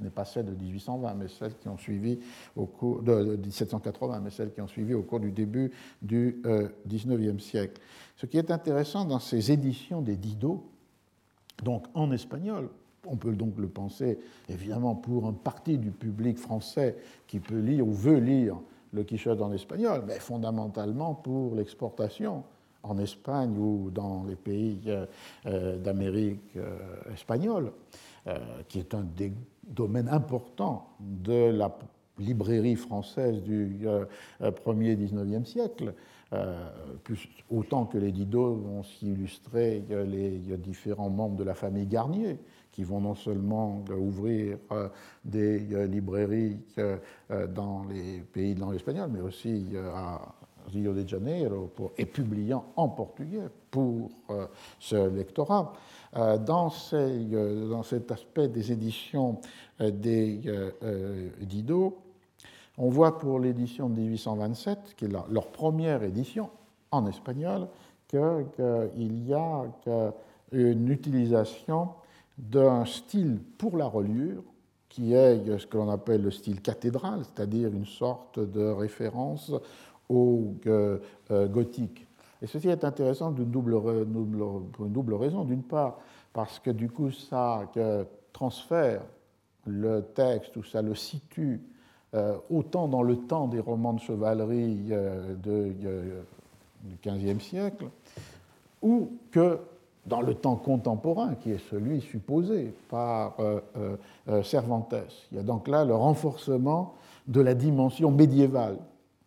ce 0.00 0.04
n'est 0.04 0.10
pas 0.10 0.24
celle 0.24 0.46
de 0.46 0.54
1820, 0.54 1.14
mais 1.14 1.28
celle 1.28 1.54
qui 1.58 1.68
ont 1.68 1.76
suivi 1.76 2.18
au 2.56 2.64
cours 2.64 3.02
de 3.02 3.36
1780, 3.36 4.20
mais 4.24 4.30
celle 4.30 4.50
qui 4.50 4.62
ont 4.62 4.66
suivi 4.66 4.94
au 4.94 5.02
cours 5.02 5.20
du 5.20 5.30
début 5.30 5.70
du 6.00 6.42
XIXe 6.88 7.42
siècle. 7.42 7.82
Ce 8.16 8.24
qui 8.24 8.38
est 8.38 8.50
intéressant 8.50 9.04
dans 9.04 9.18
ces 9.18 9.52
éditions 9.52 10.00
des 10.00 10.16
Dido, 10.16 10.64
donc 11.62 11.84
en 11.94 12.10
espagnol. 12.12 12.70
On 13.06 13.16
peut 13.16 13.34
donc 13.34 13.58
le 13.58 13.68
penser, 13.68 14.18
évidemment, 14.48 14.94
pour 14.94 15.26
un 15.26 15.32
parti 15.32 15.78
du 15.78 15.90
public 15.90 16.38
français 16.38 16.96
qui 17.26 17.40
peut 17.40 17.58
lire 17.58 17.86
ou 17.86 17.92
veut 17.92 18.18
lire 18.18 18.56
le 18.92 19.04
Quichotte 19.04 19.40
en 19.40 19.52
espagnol, 19.52 20.04
mais 20.06 20.18
fondamentalement 20.18 21.14
pour 21.14 21.54
l'exportation 21.54 22.42
en 22.82 22.98
Espagne 22.98 23.56
ou 23.56 23.90
dans 23.90 24.24
les 24.24 24.36
pays 24.36 24.80
euh, 24.86 25.06
euh, 25.46 25.78
d'Amérique 25.78 26.56
euh, 26.56 26.78
espagnole, 27.12 27.72
qui 28.68 28.78
est 28.78 28.94
un 28.94 29.02
des 29.02 29.32
domaines 29.64 30.08
importants 30.08 30.88
de 31.00 31.50
la 31.50 31.76
librairie 32.18 32.76
française 32.76 33.42
du 33.42 33.86
premier 34.62 34.94
19e 34.96 35.44
siècle. 35.44 35.94
Euh, 36.32 36.70
plus, 37.02 37.28
autant 37.50 37.86
que 37.86 37.98
les 37.98 38.12
Dido 38.12 38.54
vont 38.54 38.84
s'y 38.84 39.10
illustrer 39.10 39.82
les 40.06 40.38
différents 40.58 41.10
membres 41.10 41.36
de 41.36 41.42
la 41.42 41.54
famille 41.54 41.86
Garnier, 41.86 42.38
qui 42.70 42.84
vont 42.84 43.00
non 43.00 43.16
seulement 43.16 43.84
ouvrir 43.90 44.58
euh, 44.70 44.88
des 45.24 45.74
euh, 45.74 45.86
librairies 45.86 46.58
dans 47.48 47.84
les 47.84 48.20
pays 48.20 48.54
de 48.54 48.60
langue 48.60 48.76
espagnole, 48.76 49.10
mais 49.12 49.20
aussi 49.20 49.66
à 49.92 50.20
Rio 50.68 50.94
de 50.94 51.06
Janeiro, 51.06 51.70
et 51.98 52.06
publiant 52.06 52.64
en 52.76 52.88
portugais 52.88 53.48
pour 53.70 54.10
ce 54.78 55.08
lectorat. 55.08 55.72
Dans, 56.12 56.70
ces, 56.70 57.24
dans, 57.24 57.84
cet 57.84 58.10
aspect 58.10 58.48
des 58.48 58.72
éditions 58.72 59.40
des 59.78 60.40
Dido, 61.40 61.98
on 62.78 62.90
voit 62.90 63.16
pour 63.18 63.38
l'édition 63.38 63.88
de 63.88 64.00
1827, 64.00 64.94
qui 64.96 65.04
est 65.04 65.08
leur 65.08 65.46
première 65.52 66.02
édition 66.02 66.50
en 66.90 67.06
espagnol, 67.06 67.68
qu'il 68.08 69.28
y 69.28 69.34
a 69.34 69.64
une 70.50 70.88
utilisation 70.88 71.90
d'un 72.38 72.84
style 72.84 73.38
pour 73.56 73.76
la 73.76 73.86
reliure 73.86 74.42
qui 74.90 75.14
est 75.14 75.58
ce 75.58 75.66
que 75.66 75.78
l'on 75.78 75.88
appelle 75.88 76.22
le 76.22 76.30
style 76.30 76.60
cathédral, 76.60 77.22
c'est-à-dire 77.24 77.68
une 77.68 77.86
sorte 77.86 78.40
de 78.40 78.66
référence 78.66 79.52
au 80.08 80.54
euh, 80.66 80.98
gothique. 81.30 82.06
Et 82.42 82.46
ceci 82.46 82.68
est 82.68 82.84
intéressant 82.84 83.30
d'une 83.30 83.50
pour 83.50 84.86
une 84.86 84.92
double 84.92 85.14
raison. 85.14 85.44
D'une 85.44 85.62
part, 85.62 85.98
parce 86.32 86.58
que 86.58 86.70
du 86.70 86.88
coup, 86.88 87.10
ça 87.10 87.70
transfère 88.32 89.02
le 89.66 90.02
texte 90.14 90.56
ou 90.56 90.62
ça 90.62 90.82
le 90.82 90.94
situe 90.94 91.60
euh, 92.12 92.36
autant 92.50 92.88
dans 92.88 93.02
le 93.02 93.16
temps 93.16 93.46
des 93.46 93.60
romans 93.60 93.92
de 93.92 94.00
chevalerie 94.00 94.86
euh, 94.90 95.36
euh, 95.46 96.22
du 96.82 96.96
XVe 97.06 97.40
siècle, 97.40 97.86
ou 98.82 99.10
que 99.30 99.60
dans 100.06 100.20
le 100.20 100.34
temps 100.34 100.56
contemporain, 100.56 101.36
qui 101.36 101.52
est 101.52 101.70
celui 101.70 102.00
supposé 102.00 102.74
par 102.88 103.36
Cervantes. 104.42 104.94
Il 105.30 105.36
y 105.36 105.40
a 105.40 105.42
donc 105.42 105.68
là 105.68 105.84
le 105.84 105.94
renforcement 105.94 106.94
de 107.28 107.42
la 107.42 107.52
dimension 107.52 108.10
médiévale 108.10 108.78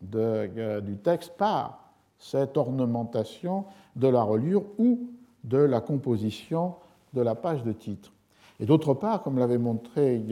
du 0.02 0.98
texte 1.04 1.38
par 1.38 1.83
cette 2.24 2.56
ornementation 2.56 3.66
de 3.98 4.08
la 4.08 4.24
reliure 4.24 4.64
ou 4.78 5.10
de 5.44 5.58
la 5.58 5.82
composition 5.82 6.76
de 7.14 7.22
la 7.22 7.36
page 7.36 7.64
de 7.64 7.74
titre. 7.74 8.14
Et 8.60 8.66
d'autre 8.66 8.94
part, 8.94 9.24
comme 9.24 9.38
l'avait 9.38 9.58
montré 9.58 10.24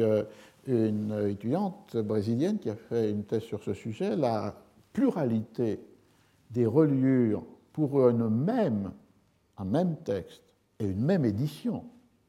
une 0.68 1.28
étudiante 1.30 1.98
brésilienne 1.98 2.60
qui 2.60 2.70
a 2.70 2.76
fait 2.76 3.12
une 3.12 3.24
thèse 3.24 3.44
sur 3.44 3.62
ce 3.62 3.74
sujet, 3.74 4.16
la 4.16 4.56
pluralité 4.94 5.80
des 6.50 6.66
reliures 6.66 7.44
pour 7.74 8.00
même, 8.14 8.92
un 9.58 9.66
même 9.66 9.98
texte 9.98 10.44
et 10.80 10.86
une 10.86 11.04
même 11.04 11.26
édition 11.26 11.84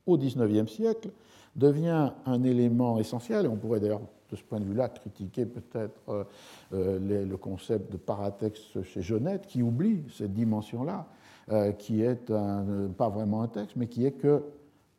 au 0.06 0.18
XIXe 0.18 0.70
siècle 0.70 1.10
devient 1.54 2.12
un 2.26 2.42
élément 2.42 2.98
essentiel, 2.98 3.46
et 3.46 3.48
on 3.48 3.56
pourrait 3.56 3.80
d'ailleurs 3.80 4.00
de 4.32 4.36
ce 4.36 4.42
point 4.42 4.58
de 4.58 4.64
vue-là 4.64 4.88
critiquer 4.88 5.46
peut-être 5.46 6.00
euh, 6.08 6.24
euh, 6.72 7.24
le 7.24 7.36
concept 7.36 7.92
de 7.92 7.98
paratexte 7.98 8.82
chez 8.82 9.02
Jeunette, 9.02 9.46
qui 9.46 9.62
oublie 9.62 10.02
cette 10.10 10.32
dimension-là, 10.32 11.06
euh, 11.50 11.72
qui 11.72 12.02
est 12.02 12.32
pas 12.96 13.08
vraiment 13.08 13.42
un 13.42 13.48
texte, 13.48 13.76
mais 13.76 13.86
qui 13.86 14.06
est 14.06 14.12
que 14.12 14.42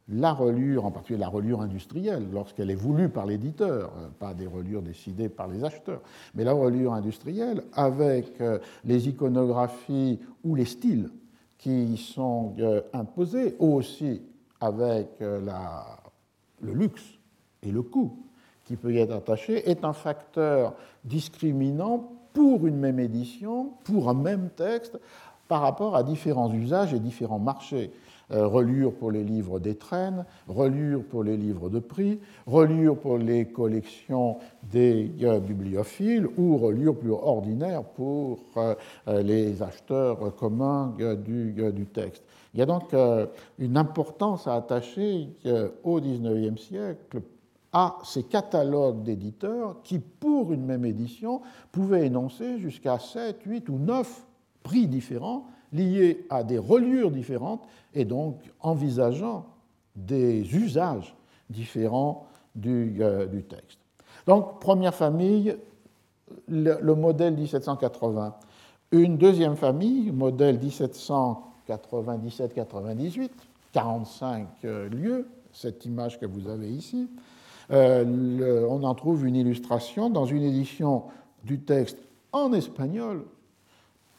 la 0.09 0.33
relure, 0.33 0.85
en 0.85 0.91
particulier 0.91 1.19
la 1.19 1.29
relure 1.29 1.61
industrielle, 1.61 2.27
lorsqu'elle 2.31 2.69
est 2.69 2.75
voulue 2.75 3.09
par 3.09 3.25
l'éditeur, 3.25 3.93
pas 4.19 4.33
des 4.33 4.47
relures 4.47 4.81
décidées 4.81 5.29
par 5.29 5.47
les 5.47 5.63
acheteurs, 5.63 6.01
mais 6.35 6.43
la 6.43 6.51
relure 6.51 6.93
industrielle 6.93 7.63
avec 7.71 8.33
les 8.83 9.07
iconographies 9.07 10.19
ou 10.43 10.55
les 10.55 10.65
styles 10.65 11.09
qui 11.57 11.95
sont 11.95 12.53
euh, 12.59 12.81
imposés, 12.91 13.55
aussi 13.59 14.21
avec 14.59 15.21
le 15.21 16.73
luxe 16.73 17.17
et 17.61 17.71
le 17.71 17.81
coût 17.81 18.23
qui 18.65 18.75
peut 18.75 18.93
y 18.93 18.99
être 18.99 19.13
attaché, 19.13 19.69
est 19.69 19.83
un 19.83 19.93
facteur 19.93 20.73
discriminant 21.03 22.11
pour 22.33 22.65
une 22.65 22.77
même 22.77 22.99
édition, 22.99 23.71
pour 23.83 24.09
un 24.09 24.13
même 24.13 24.49
texte, 24.55 24.99
par 25.47 25.61
rapport 25.61 25.95
à 25.95 26.03
différents 26.03 26.51
usages 26.51 26.93
et 26.93 26.99
différents 26.99 27.39
marchés. 27.39 27.91
Euh, 28.31 28.47
relure 28.47 28.93
pour 28.93 29.11
les 29.11 29.23
livres 29.23 29.59
d'étrennes, 29.59 30.25
relure 30.47 31.03
pour 31.03 31.23
les 31.23 31.35
livres 31.35 31.69
de 31.69 31.79
prix, 31.79 32.19
relure 32.47 32.97
pour 32.97 33.17
les 33.17 33.45
collections 33.45 34.37
des 34.71 35.11
euh, 35.23 35.39
bibliophiles 35.39 36.27
ou 36.37 36.57
relure 36.57 36.95
plus 36.95 37.11
ordinaire 37.11 37.83
pour 37.83 38.39
euh, 38.57 38.75
les 39.21 39.61
acheteurs 39.61 40.35
communs 40.37 40.95
du, 40.97 41.51
du, 41.51 41.85
texte. 41.85 42.23
Il 42.53 42.61
y 42.61 42.63
a 42.63 42.65
donc 42.65 42.95
une 43.59 43.77
importance 43.77 44.47
à 44.47 44.55
attacher 44.55 45.27
au 45.83 45.99
XIXe 45.99 46.61
siècle 46.61 47.21
à 47.73 47.97
ces 48.03 48.23
catalogues 48.23 49.03
d'éditeurs 49.03 49.77
qui, 49.83 49.99
pour 49.99 50.53
une 50.53 50.63
même 50.63 50.85
édition, 50.85 51.41
pouvaient 51.71 52.05
énoncer 52.05 52.59
jusqu'à 52.59 52.99
7, 52.99 53.41
8 53.45 53.69
ou 53.69 53.79
9 53.79 54.25
prix 54.61 54.87
différents 54.87 55.47
liés 55.73 56.25
à 56.29 56.43
des 56.43 56.59
reliures 56.59 57.11
différentes 57.11 57.67
et 57.93 58.05
donc 58.05 58.39
envisageant 58.61 59.45
des 59.95 60.55
usages 60.55 61.15
différents 61.49 62.27
du, 62.55 62.97
euh, 63.01 63.27
texte. 63.41 63.79
Donc, 64.27 64.59
première 64.59 64.93
famille, 64.93 65.57
le, 66.47 66.93
modèle 66.93 67.33
1780. 67.35 68.35
Une 68.91 69.17
deuxième 69.17 69.55
famille, 69.55 70.11
modèle 70.11 70.59
1797-98, 70.59 73.31
45 73.71 74.47
euh, 74.65 74.89
lieux, 74.89 75.29
cette 75.51 75.85
image 75.85 76.19
que 76.19 76.25
vous 76.25 76.47
avez 76.47 76.69
ici. 76.69 77.07
Euh, 77.73 78.67
on 78.69 78.83
en 78.83 78.93
trouve 78.93 79.25
une 79.25 79.35
illustration 79.35 80.11
dans 80.11 80.25
une 80.25 80.43
édition 80.43 81.05
du 81.43 81.59
texte 81.59 81.97
en 82.31 82.53
espagnol 82.53 83.25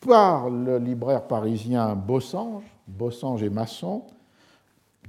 par 0.00 0.50
le 0.50 0.78
libraire 0.78 1.28
parisien 1.28 1.94
Bossange, 1.94 2.64
Bossange 2.88 3.44
et 3.44 3.50
Masson, 3.50 4.02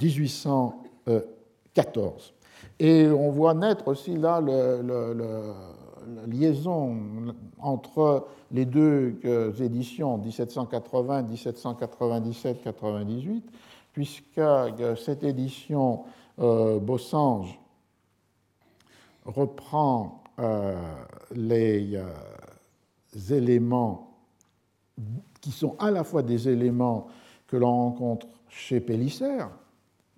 1814. 0.02 2.34
Et 2.80 3.08
on 3.08 3.32
voit 3.32 3.56
naître 3.56 3.88
aussi 3.88 4.16
là 4.16 4.40
la 4.42 4.78
liaison 6.28 6.96
entre 7.60 8.28
les 8.52 8.66
deux 8.66 9.20
euh, 9.26 9.52
éditions 9.54 10.20
1780, 10.20 11.24
1797, 11.24 12.62
98, 12.64 13.44
puisque 13.92 14.38
euh, 14.38 14.96
cette 14.96 15.24
édition 15.24 16.04
Bossange 16.38 17.58
reprend 19.26 20.24
les 21.34 21.98
éléments 23.32 24.16
qui 25.42 25.52
sont 25.52 25.76
à 25.80 25.92
la 25.92 26.04
fois 26.04 26.24
des 26.24 26.50
éléments 26.50 27.08
que 27.48 27.58
l'on 27.58 27.72
rencontre 27.72 28.28
chez 28.50 28.80
Pélissère, 28.80 29.50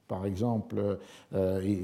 par 0.07 0.25
exemple, 0.25 0.99
euh, 1.35 1.75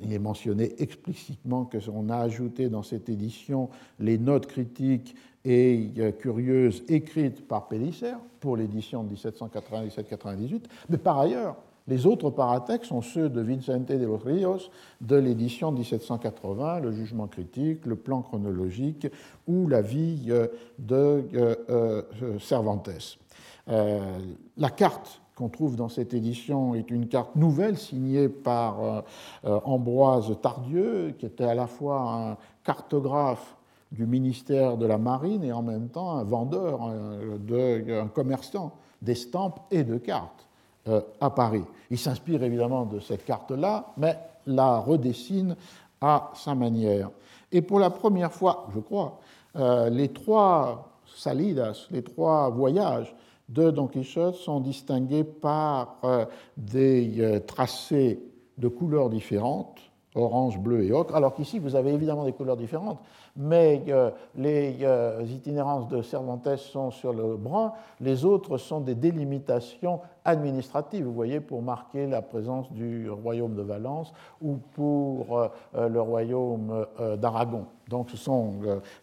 il 0.00 0.12
est 0.12 0.18
mentionné 0.18 0.80
explicitement 0.80 1.64
qu'on 1.64 2.08
a 2.08 2.16
ajouté 2.18 2.68
dans 2.68 2.84
cette 2.84 3.08
édition 3.08 3.68
les 3.98 4.16
notes 4.16 4.46
critiques 4.46 5.16
et 5.44 5.90
euh, 5.98 6.12
curieuses 6.12 6.84
écrites 6.88 7.46
par 7.48 7.66
Pélissère 7.66 8.20
pour 8.38 8.56
l'édition 8.56 9.02
de 9.02 9.14
1797-98, 9.16 10.64
mais 10.88 10.98
par 10.98 11.18
ailleurs, 11.18 11.56
les 11.88 12.06
autres 12.06 12.30
paratextes 12.30 12.90
sont 12.90 13.00
ceux 13.00 13.28
de 13.30 13.40
Vicente 13.40 13.86
de 13.86 14.06
los 14.06 14.18
Ríos 14.18 14.70
de 15.00 15.16
l'édition 15.16 15.72
1780, 15.72 16.80
le 16.80 16.92
jugement 16.92 17.26
critique, 17.26 17.86
le 17.86 17.96
plan 17.96 18.20
chronologique 18.20 19.08
ou 19.46 19.66
la 19.66 19.80
vie 19.80 20.26
euh, 20.28 20.46
de 20.78 21.24
euh, 21.34 21.54
euh, 21.70 22.38
Cervantes. 22.38 23.18
la 23.66 24.70
carte 24.70 25.22
qu'on 25.34 25.48
trouve 25.48 25.76
dans 25.76 25.88
cette 25.88 26.14
édition 26.14 26.74
est 26.74 26.90
une 26.90 27.08
carte 27.08 27.36
nouvelle 27.36 27.78
signée 27.78 28.28
par 28.28 29.04
Ambroise 29.44 30.36
Tardieu, 30.42 31.14
qui 31.16 31.26
était 31.26 31.44
à 31.44 31.54
la 31.54 31.68
fois 31.68 32.00
un 32.00 32.36
cartographe 32.64 33.56
du 33.92 34.04
ministère 34.04 34.76
de 34.76 34.84
la 34.84 34.98
Marine 34.98 35.44
et 35.44 35.52
en 35.52 35.62
même 35.62 35.90
temps 35.90 36.16
un 36.16 36.24
vendeur, 36.24 36.82
un 36.82 38.08
commerçant 38.08 38.72
d'estampes 39.00 39.60
et 39.70 39.84
de 39.84 39.96
cartes. 39.96 40.47
Euh, 40.88 41.00
à 41.20 41.28
Paris. 41.30 41.64
Il 41.90 41.98
s'inspire 41.98 42.42
évidemment 42.42 42.86
de 42.86 43.00
cette 43.00 43.24
carte-là, 43.24 43.92
mais 43.96 44.16
la 44.46 44.78
redessine 44.78 45.56
à 46.00 46.30
sa 46.34 46.54
manière. 46.54 47.10
Et 47.52 47.60
pour 47.60 47.78
la 47.78 47.90
première 47.90 48.32
fois, 48.32 48.68
je 48.74 48.80
crois, 48.80 49.18
euh, 49.56 49.90
les 49.90 50.08
trois 50.08 50.88
salidas, 51.04 51.88
les 51.90 52.02
trois 52.02 52.48
voyages 52.48 53.14
de 53.48 53.70
Don 53.70 53.86
Quichotte 53.86 54.36
sont 54.36 54.60
distingués 54.60 55.24
par 55.24 55.96
euh, 56.04 56.24
des 56.56 57.42
tracés 57.46 58.20
de 58.56 58.68
couleurs 58.68 59.10
différentes, 59.10 59.78
orange, 60.14 60.58
bleu 60.58 60.84
et 60.84 60.92
ocre, 60.92 61.14
alors 61.14 61.34
qu'ici 61.34 61.58
vous 61.58 61.74
avez 61.74 61.92
évidemment 61.92 62.24
des 62.24 62.32
couleurs 62.32 62.56
différentes, 62.56 63.00
mais 63.38 63.84
euh, 63.88 64.10
les 64.34 64.78
euh, 64.82 65.22
itinérances 65.22 65.86
de 65.88 66.02
Cervantes 66.02 66.56
sont 66.56 66.90
sur 66.90 67.12
le 67.12 67.36
brun, 67.36 67.72
les 68.00 68.24
autres 68.24 68.58
sont 68.58 68.80
des 68.80 68.96
délimitations 68.96 70.00
administratives, 70.24 71.04
vous 71.04 71.14
voyez, 71.14 71.38
pour 71.38 71.62
marquer 71.62 72.08
la 72.08 72.20
présence 72.20 72.70
du 72.72 73.08
royaume 73.08 73.54
de 73.54 73.62
Valence 73.62 74.12
ou 74.42 74.56
pour 74.56 75.38
euh, 75.38 75.88
le 75.88 76.00
royaume 76.00 76.84
d'Aragon. 77.16 77.66
Donc 77.88 78.10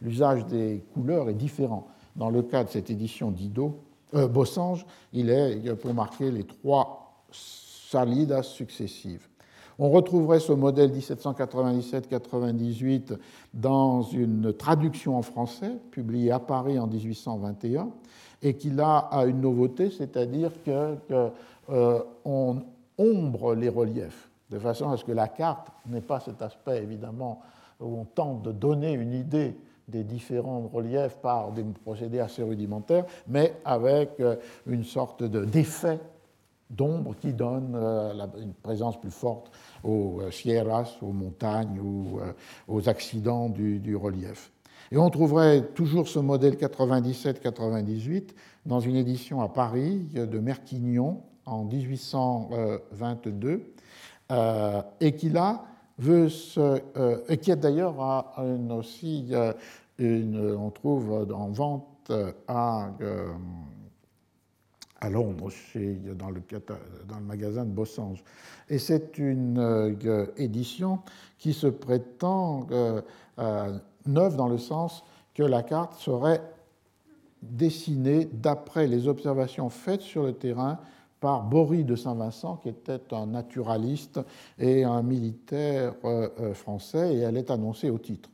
l'usage 0.01 0.45
des 0.45 0.83
couleurs 0.93 1.29
est 1.29 1.33
différent. 1.33 1.87
Dans 2.15 2.29
le 2.29 2.41
cas 2.43 2.65
de 2.65 2.69
cette 2.69 2.89
édition 2.89 3.31
d'Ido, 3.31 3.79
Bossange, 4.13 4.85
il 5.13 5.29
est 5.29 5.75
pour 5.75 5.93
marquer 5.93 6.29
les 6.31 6.43
trois 6.43 7.23
salidas 7.31 8.43
successives. 8.43 9.27
On 9.77 9.89
retrouverait 9.89 10.39
ce 10.39 10.53
modèle 10.53 10.91
1797-98 10.91 13.17
dans 13.53 14.03
une 14.03 14.53
traduction 14.53 15.17
en 15.17 15.21
français 15.21 15.73
publiée 15.91 16.31
à 16.31 16.39
Paris 16.39 16.79
en 16.79 16.87
1821 16.87 17.89
et 18.41 18.55
qui 18.55 18.69
là 18.69 19.09
a 19.11 19.25
une 19.25 19.41
nouveauté, 19.41 19.89
c'est-à-dire 19.89 20.51
qu'on 20.63 20.97
euh, 21.69 21.99
ombre 22.97 23.55
les 23.55 23.69
reliefs 23.69 24.29
de 24.49 24.59
façon 24.59 24.89
à 24.89 24.97
ce 24.97 25.03
que 25.03 25.11
la 25.11 25.27
carte 25.27 25.67
n'ait 25.87 26.01
pas 26.01 26.19
cet 26.19 26.41
aspect 26.41 26.81
évidemment 26.81 27.41
où 27.81 27.99
on 27.99 28.05
tente 28.05 28.43
de 28.43 28.51
donner 28.51 28.93
une 28.93 29.13
idée 29.13 29.57
des 29.87 30.03
différents 30.03 30.69
reliefs 30.73 31.17
par 31.17 31.51
des 31.51 31.63
procédés 31.63 32.19
assez 32.19 32.41
rudimentaires, 32.41 33.05
mais 33.27 33.53
avec 33.65 34.19
euh, 34.19 34.35
une 34.65 34.83
sorte 34.83 35.23
d'effet 35.23 35.99
d'ombre 36.69 37.15
qui 37.15 37.33
donne 37.33 37.73
euh, 37.75 38.13
une 38.41 38.53
présence 38.53 38.97
plus 38.99 39.11
forte 39.11 39.51
aux 39.83 40.21
euh, 40.21 40.31
sierras, 40.31 40.97
aux 41.01 41.11
montagnes 41.11 41.79
ou 41.79 42.19
euh, 42.19 42.31
aux 42.67 42.89
accidents 42.89 43.49
du, 43.49 43.95
relief. 43.95 44.51
Et 44.91 44.97
on 44.97 45.09
trouverait 45.09 45.63
toujours 45.73 46.07
ce 46.07 46.19
modèle 46.19 46.53
97-98 46.55 48.29
dans 48.65 48.79
une 48.79 48.95
édition 48.95 49.41
à 49.41 49.49
Paris 49.49 50.07
de 50.13 50.39
Merquignon 50.39 51.21
en 51.45 51.65
1822, 51.65 53.73
et 54.99 55.15
qui 55.15 55.29
là 55.29 55.65
et 55.97 57.37
qui 57.37 57.51
est 57.51 57.55
d'ailleurs 57.55 57.95
aussi 58.71 59.33
une, 59.97 60.55
on 60.55 60.69
trouve 60.69 61.27
en 61.33 61.49
vente 61.49 62.11
à 62.47 62.91
à 65.01 65.09
Londres, 65.09 65.49
chez, 65.49 65.99
dans, 66.17 66.29
le, 66.29 66.41
magasin 67.21 67.65
de 67.65 67.71
Bossange. 67.71 68.23
Et 68.69 68.79
c'est 68.79 69.17
une 69.17 69.59
euh, 69.59 70.25
édition 70.37 70.99
qui 71.37 71.53
se 71.53 71.67
prétend 71.67 72.67
euh, 72.71 73.01
euh, 73.39 73.77
neuve 74.05 74.35
dans 74.35 74.47
le 74.47 74.57
sens 74.57 75.03
que 75.33 75.43
la 75.43 75.63
carte 75.63 75.93
serait 75.99 76.41
dessinée 77.41 78.25
d'après 78.31 78.87
les 78.87 79.07
observations 79.07 79.69
faites 79.69 80.01
sur 80.01 80.23
le 80.23 80.33
terrain 80.33 80.79
par 81.19 81.43
Boris 81.43 81.85
de 81.85 81.95
Saint-Vincent, 81.95 82.57
qui 82.57 82.69
était 82.69 83.13
un 83.13 83.27
naturaliste 83.27 84.19
et 84.57 84.83
un 84.83 85.01
militaire 85.01 85.93
français, 86.53 87.15
et 87.15 87.19
elle 87.19 87.37
est 87.37 87.51
annoncée 87.51 87.89
au 87.89 87.97
titre, 87.97 88.29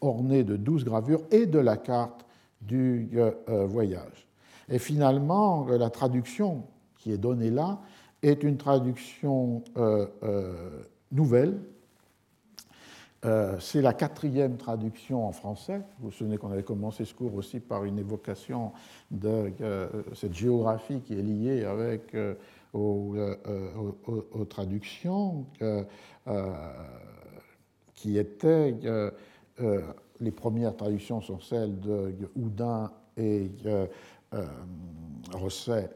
ornée 0.00 0.42
de 0.42 0.56
douze 0.56 0.84
gravures 0.84 1.22
et 1.30 1.46
de 1.46 1.58
la 1.58 1.76
carte 1.76 2.26
du 2.60 3.10
voyage. 3.46 4.26
Et 4.68 4.78
finalement, 4.78 5.66
la 5.66 5.90
traduction 5.90 6.64
qui 6.98 7.12
est 7.12 7.18
donnée 7.18 7.50
là 7.50 7.80
est 8.22 8.42
une 8.42 8.56
traduction 8.56 9.62
euh, 9.76 10.06
euh, 10.22 10.82
nouvelle. 11.12 11.60
Euh, 13.24 13.58
c'est 13.58 13.80
la 13.80 13.92
quatrième 13.92 14.56
traduction 14.56 15.26
en 15.26 15.32
français. 15.32 15.80
Vous 15.98 16.06
vous 16.06 16.10
souvenez 16.10 16.36
qu'on 16.36 16.50
avait 16.50 16.62
commencé 16.62 17.04
ce 17.04 17.14
cours 17.14 17.34
aussi 17.34 17.60
par 17.60 17.84
une 17.84 17.98
évocation 17.98 18.72
de 19.10 19.52
cette 20.14 20.34
géographie 20.34 21.00
qui 21.00 21.18
est 21.18 21.22
liée 21.22 21.64
avec 21.64 22.14
aux, 22.74 23.16
traductions, 24.48 25.46
qui 27.94 28.18
étaient 28.18 28.74
les 30.20 30.30
premières 30.30 30.76
traductions 30.76 31.20
sont 31.20 31.40
celles 31.40 31.80
de 31.80 32.14
Houdin 32.36 32.90
et 33.16 33.50
euh, 34.32 34.46
Rosset 35.32 35.90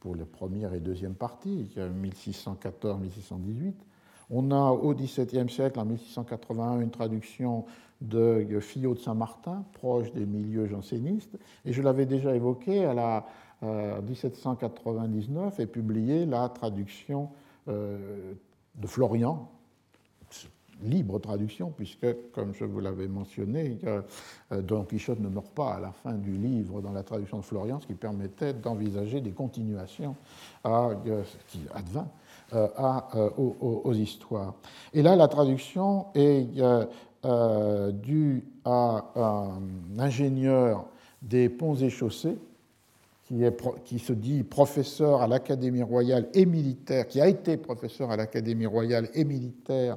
pour 0.00 0.14
les 0.14 0.24
première 0.24 0.74
et 0.74 0.80
deuxième 0.80 1.14
parties, 1.14 1.68
1614-1618. 1.76 3.74
On 4.30 4.50
a 4.50 4.70
au 4.70 4.94
XVIIe 4.94 5.48
siècle, 5.48 5.78
en 5.78 5.84
1681, 5.84 6.80
une 6.80 6.90
traduction 6.90 7.64
de 8.00 8.58
Fillot 8.60 8.94
de 8.94 8.98
Saint-Martin, 8.98 9.64
proche 9.74 10.12
des 10.12 10.26
milieux 10.26 10.66
jansénistes. 10.66 11.38
Et 11.64 11.72
je 11.72 11.82
l'avais 11.82 12.06
déjà 12.06 12.34
évoqué, 12.34 12.84
à 12.84 12.94
la 12.94 13.26
1799 13.62 15.60
est 15.60 15.66
publiée 15.66 16.26
la 16.26 16.48
traduction 16.48 17.30
euh, 17.68 18.34
de 18.74 18.86
Florian, 18.86 19.48
libre 20.84 21.18
traduction, 21.18 21.72
puisque, 21.76 22.06
comme 22.32 22.54
je 22.54 22.64
vous 22.64 22.80
l'avais 22.80 23.08
mentionné, 23.08 23.78
Don 24.50 24.84
Quichotte 24.84 25.20
ne 25.20 25.28
meurt 25.28 25.50
pas 25.50 25.74
à 25.74 25.80
la 25.80 25.92
fin 25.92 26.14
du 26.14 26.32
livre 26.32 26.80
dans 26.80 26.92
la 26.92 27.02
traduction 27.02 27.38
de 27.38 27.42
Florian, 27.42 27.80
ce 27.80 27.86
qui 27.86 27.94
permettait 27.94 28.52
d'envisager 28.54 29.20
des 29.20 29.30
continuations 29.30 30.16
à, 30.64 30.90
qui 31.48 31.60
advint 31.74 32.08
à, 32.52 33.08
aux, 33.38 33.92
histoires. 33.94 34.54
Et 34.92 35.02
là, 35.02 35.16
la 35.16 35.28
traduction 35.28 36.06
est 36.14 36.46
due 37.92 38.44
à 38.64 39.04
un 39.16 39.98
ingénieur 39.98 40.86
des 41.22 41.48
ponts 41.48 41.76
et 41.76 41.90
chaussées 41.90 42.36
qui, 43.84 43.98
se 43.98 44.12
dit 44.12 44.42
professeur 44.42 45.22
à 45.22 45.26
l'Académie 45.26 45.82
royale 45.82 46.28
et 46.34 46.44
militaire, 46.44 47.08
qui 47.08 47.20
a 47.20 47.28
été 47.28 47.56
professeur 47.56 48.10
à 48.10 48.16
l'Académie 48.16 48.66
royale 48.66 49.08
et 49.14 49.24
militaire 49.24 49.96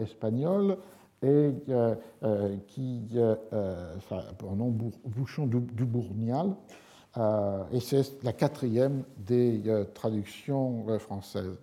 espagnole, 0.00 0.76
et 1.22 1.54
euh, 1.70 1.94
euh, 2.22 2.56
qui, 2.66 3.02
un 3.52 4.56
nom 4.56 4.74
Bouchon 5.04 5.46
du, 5.46 5.60
du 5.60 5.84
Bournial, 5.84 6.54
et 7.72 7.80
c'est 7.80 8.22
la 8.24 8.32
quatrième 8.32 9.04
des 9.16 9.62
traductions 9.94 10.86
françaises. 10.98 11.56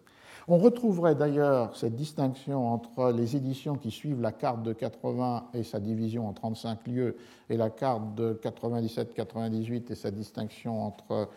On 0.47 0.57
retrouverait 0.57 1.15
d'ailleurs 1.15 1.75
cette 1.75 1.95
distinction 1.95 2.67
entre 2.67 3.11
les 3.11 3.35
éditions 3.35 3.75
qui 3.75 3.91
suivent 3.91 4.21
la 4.21 4.31
carte 4.31 4.63
de 4.63 4.73
80 4.73 5.49
et 5.53 5.63
sa 5.63 5.79
division 5.79 6.27
en 6.27 6.33
35 6.33 6.87
lieux 6.87 7.17
et 7.49 7.57
la 7.57 7.69
carte 7.69 8.15
de 8.15 8.39
97-98 8.41 9.91
et 9.91 9.95
sa 9.95 10.09
distinction 10.09 10.83
entre 10.83 11.29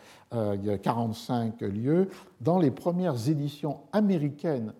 45 0.82 1.62
euh, 1.62 1.68
lieux 1.68 2.08
dans 2.40 2.58
les 2.58 2.70
premières 2.70 3.28
éditions 3.28 3.80
américaines 3.92 4.72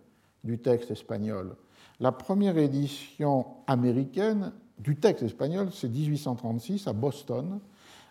du 0.43 0.59
texte 0.59 0.91
espagnol. 0.91 1.55
La 2.01 2.13
première 2.13 2.59
édition 2.59 3.47
américaine 3.67 4.53
du 4.79 4.97
texte 4.97 5.23
espagnol, 5.23 5.69
c'est 5.73 5.89
1836 5.89 6.89
à 6.89 6.93
Boston. 6.93 7.61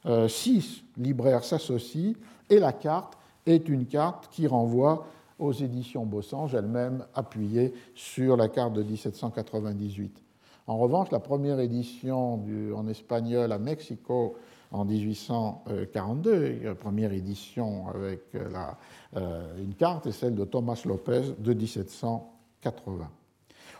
Euh, 0.05 0.27
six 0.27 0.83
libraires 0.97 1.43
s'associent 1.43 2.13
et 2.49 2.59
la 2.59 2.71
carte 2.73 3.17
est 3.45 3.67
une 3.67 3.85
carte 3.85 4.29
qui 4.31 4.47
renvoie 4.47 5.05
aux 5.39 5.51
éditions 5.51 6.05
Bossange, 6.05 6.55
elles-mêmes 6.55 7.05
appuyées 7.13 7.73
sur 7.95 8.37
la 8.37 8.47
carte 8.47 8.73
de 8.73 8.83
1798. 8.83 10.21
En 10.67 10.77
revanche, 10.77 11.11
la 11.11 11.19
première 11.19 11.59
édition 11.59 12.41
en 12.75 12.87
espagnol 12.87 13.51
à 13.51 13.57
Mexico 13.57 14.37
en 14.71 14.85
1842, 14.85 16.59
la 16.63 16.75
première 16.75 17.11
édition 17.11 17.89
avec 17.89 18.21
euh, 18.35 19.57
une 19.57 19.73
carte, 19.75 20.07
est 20.07 20.13
celle 20.13 20.35
de 20.35 20.45
Thomas 20.45 20.81
Lopez 20.85 21.33
de 21.37 21.53
1780. 21.53 23.09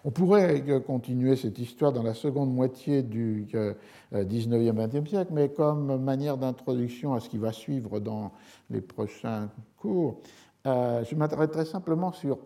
On 0.06 0.12
pourrait 0.12 0.62
euh, 0.68 0.82
continuer 0.82 1.38
cette 1.38 1.58
histoire 1.60 1.94
dans 1.94 2.04
la 2.04 2.14
seconde 2.14 2.54
moitié 2.54 3.04
du 3.04 3.46
19e, 3.46 3.76
euh, 4.14 4.88
20e 4.88 5.08
siècle, 5.08 5.32
mais 5.34 5.50
comme 5.50 5.96
manière 6.04 6.38
d'introduction 6.38 7.14
à 7.14 7.22
ce 7.22 7.30
qui 7.30 7.38
va 7.38 7.54
suivre 7.54 8.02
dans 8.02 8.34
les 8.70 8.82
prochains 8.82 9.50
cours, 9.78 10.20
euh, 10.68 11.06
je 11.06 11.16
m'arrêterai 11.16 11.64
simplement 11.64 12.12
sur 12.12 12.38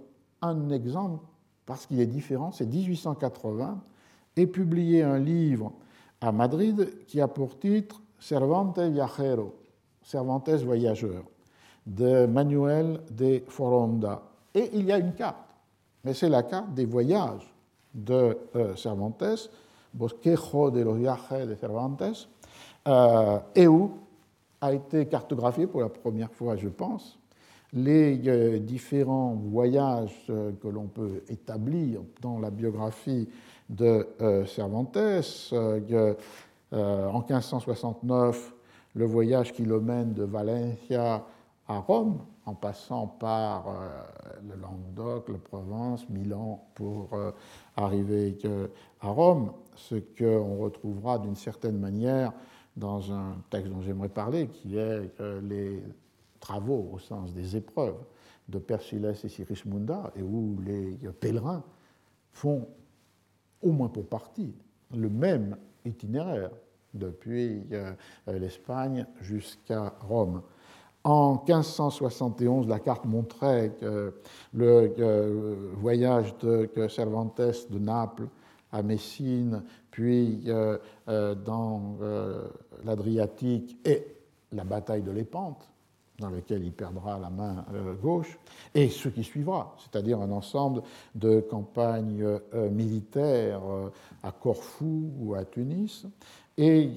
un 0.44 0.70
exemple 0.70 1.26
parce 1.66 1.88
qu'il 1.88 2.00
est 2.00 2.06
différent. 2.06 2.52
C'est 2.52 2.68
1880 2.68 3.82
et 4.36 4.46
publié 4.46 5.02
un 5.02 5.18
livre 5.18 5.74
à 6.22 6.32
Madrid 6.32 7.06
qui 7.08 7.20
a 7.22 7.28
pour 7.28 7.58
titre 7.58 8.04
Cervantes 8.20 8.80
Viajero, 8.80 9.56
Cervantes 10.04 10.50
Voyageur, 10.50 11.24
de 11.88 12.28
Manuel 12.28 13.02
de 13.10 13.42
Foronda. 13.48 14.22
Et 14.54 14.70
il 14.74 14.86
y 14.86 14.92
a 14.92 15.00
une 15.00 15.14
carte, 15.14 15.47
mais 16.08 16.14
c'est 16.14 16.30
la 16.30 16.44
carte 16.44 16.74
des 16.74 16.86
voyages 16.86 17.54
de 17.94 18.38
euh, 18.56 18.78
Cervantes, 18.78 19.50
Bosquejo 19.94 20.72
de 20.72 20.80
los 20.80 20.94
Viajes 20.94 21.46
de 21.46 21.54
Cervantes, 21.56 22.30
euh, 22.88 23.40
et 23.54 23.68
où 23.68 23.92
a 24.62 24.72
été 24.72 25.06
cartographié 25.08 25.68
pour 25.68 25.82
la 25.82 25.90
première 25.90 26.32
fois, 26.32 26.56
je 26.56 26.70
pense, 26.70 27.20
les 27.74 28.22
euh, 28.26 28.60
différents 28.60 29.34
voyages 29.34 30.16
que 30.28 30.68
l'on 30.70 30.88
peut 30.88 31.24
établir 31.28 32.00
dans 32.22 32.40
la 32.40 32.52
biographie 32.52 33.28
de 33.68 34.08
Cervantes. 34.46 34.96
En 36.72 37.20
1569, 37.20 38.54
le 38.96 39.06
voyage 39.06 39.52
qui 39.52 39.64
le 39.64 39.82
mène 39.82 40.14
de 40.14 40.24
Valencia 40.24 41.26
à 41.68 41.80
Rome, 41.80 42.20
en 42.46 42.54
passant 42.54 43.08
par 43.08 43.66
le 44.42 44.56
Languedoc, 44.56 45.30
la 45.30 45.38
Provence, 45.38 46.08
Milan, 46.10 46.66
pour 46.76 47.10
arriver 47.76 48.38
à 49.02 49.10
Rome, 49.10 49.52
ce 49.76 49.96
qu'on 49.96 50.58
retrouvera 50.58 51.20
d'une 51.20 51.36
certaine 51.36 51.78
manière 51.78 52.32
dans 52.78 53.12
un 53.12 53.36
texte 53.50 53.72
dont 53.72 53.82
j'aimerais 53.82 54.10
parler, 54.10 54.48
qui 54.48 54.78
est 54.78 55.12
les 55.44 55.84
travaux 56.40 56.92
au 56.94 57.00
sens 57.00 57.34
des 57.34 57.58
épreuves 57.58 58.00
de 58.48 58.60
Persiles 58.60 59.06
et 59.06 59.28
Sirismunda, 59.28 60.12
et 60.16 60.22
où 60.22 60.58
les 60.66 60.98
pèlerins 61.20 61.64
font, 62.32 62.68
au 63.62 63.72
moins 63.72 63.90
pour 63.90 64.08
partie, 64.08 64.54
le 64.96 65.10
même 65.10 65.58
itinéraire 65.86 66.52
depuis 66.94 67.64
euh, 67.72 67.94
l'Espagne 68.28 69.06
jusqu'à 69.22 69.94
Rome. 70.02 70.42
En 71.08 71.42
1571, 71.48 72.68
la 72.68 72.80
carte 72.80 73.06
montrait 73.06 73.72
le 73.82 74.14
euh, 75.00 75.56
voyage 75.78 76.38
de 76.40 76.70
Cervantes 76.90 77.40
de 77.40 77.80
Naples 77.80 78.28
à 78.74 78.84
Messine, 78.84 79.64
puis 79.90 80.44
euh, 80.48 80.78
dans 81.08 81.96
l'Adriatique 82.84 83.78
et 83.86 84.06
la 84.52 84.66
bataille 84.66 85.02
de 85.02 85.12
Lépante, 85.12 85.70
dans 86.20 86.30
lequel 86.30 86.64
il 86.64 86.72
perdra 86.72 87.20
la 87.20 87.30
main 87.30 87.66
euh, 87.74 87.94
gauche, 87.94 88.40
et 88.74 88.90
ce 88.90 89.10
qui 89.10 89.24
suivra, 89.24 89.76
c'est-à-dire 89.78 90.20
un 90.20 90.32
ensemble 90.32 90.82
de 91.14 91.40
campagnes 91.42 92.24
euh, 92.24 92.70
militaires 92.70 93.62
euh, 93.70 93.90
à 94.24 94.32
Corfou 94.32 95.12
ou 95.20 95.36
à 95.36 95.46
Tunis. 95.46 96.06
Et 96.58 96.90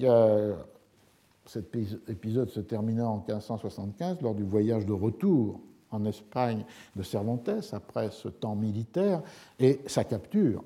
cet 1.51 1.75
épisode 2.07 2.49
se 2.49 2.61
termina 2.61 3.09
en 3.09 3.17
1575 3.17 4.21
lors 4.21 4.35
du 4.35 4.43
voyage 4.43 4.85
de 4.85 4.93
retour 4.93 5.59
en 5.89 6.05
Espagne 6.05 6.63
de 6.95 7.03
Cervantes 7.03 7.49
après 7.73 8.09
ce 8.11 8.29
temps 8.29 8.55
militaire 8.55 9.21
et 9.59 9.81
sa 9.85 10.05
capture 10.05 10.63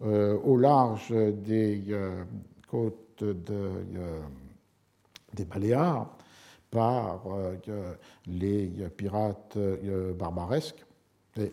au 0.00 0.56
large 0.56 1.10
des 1.10 1.82
côtes 2.68 3.22
de, 3.22 3.70
des 5.34 5.44
Baléares 5.44 6.16
par 6.70 7.22
euh, 7.28 7.94
les 8.26 8.66
pirates 8.96 9.56
euh, 9.56 10.12
barbaresques. 10.12 10.84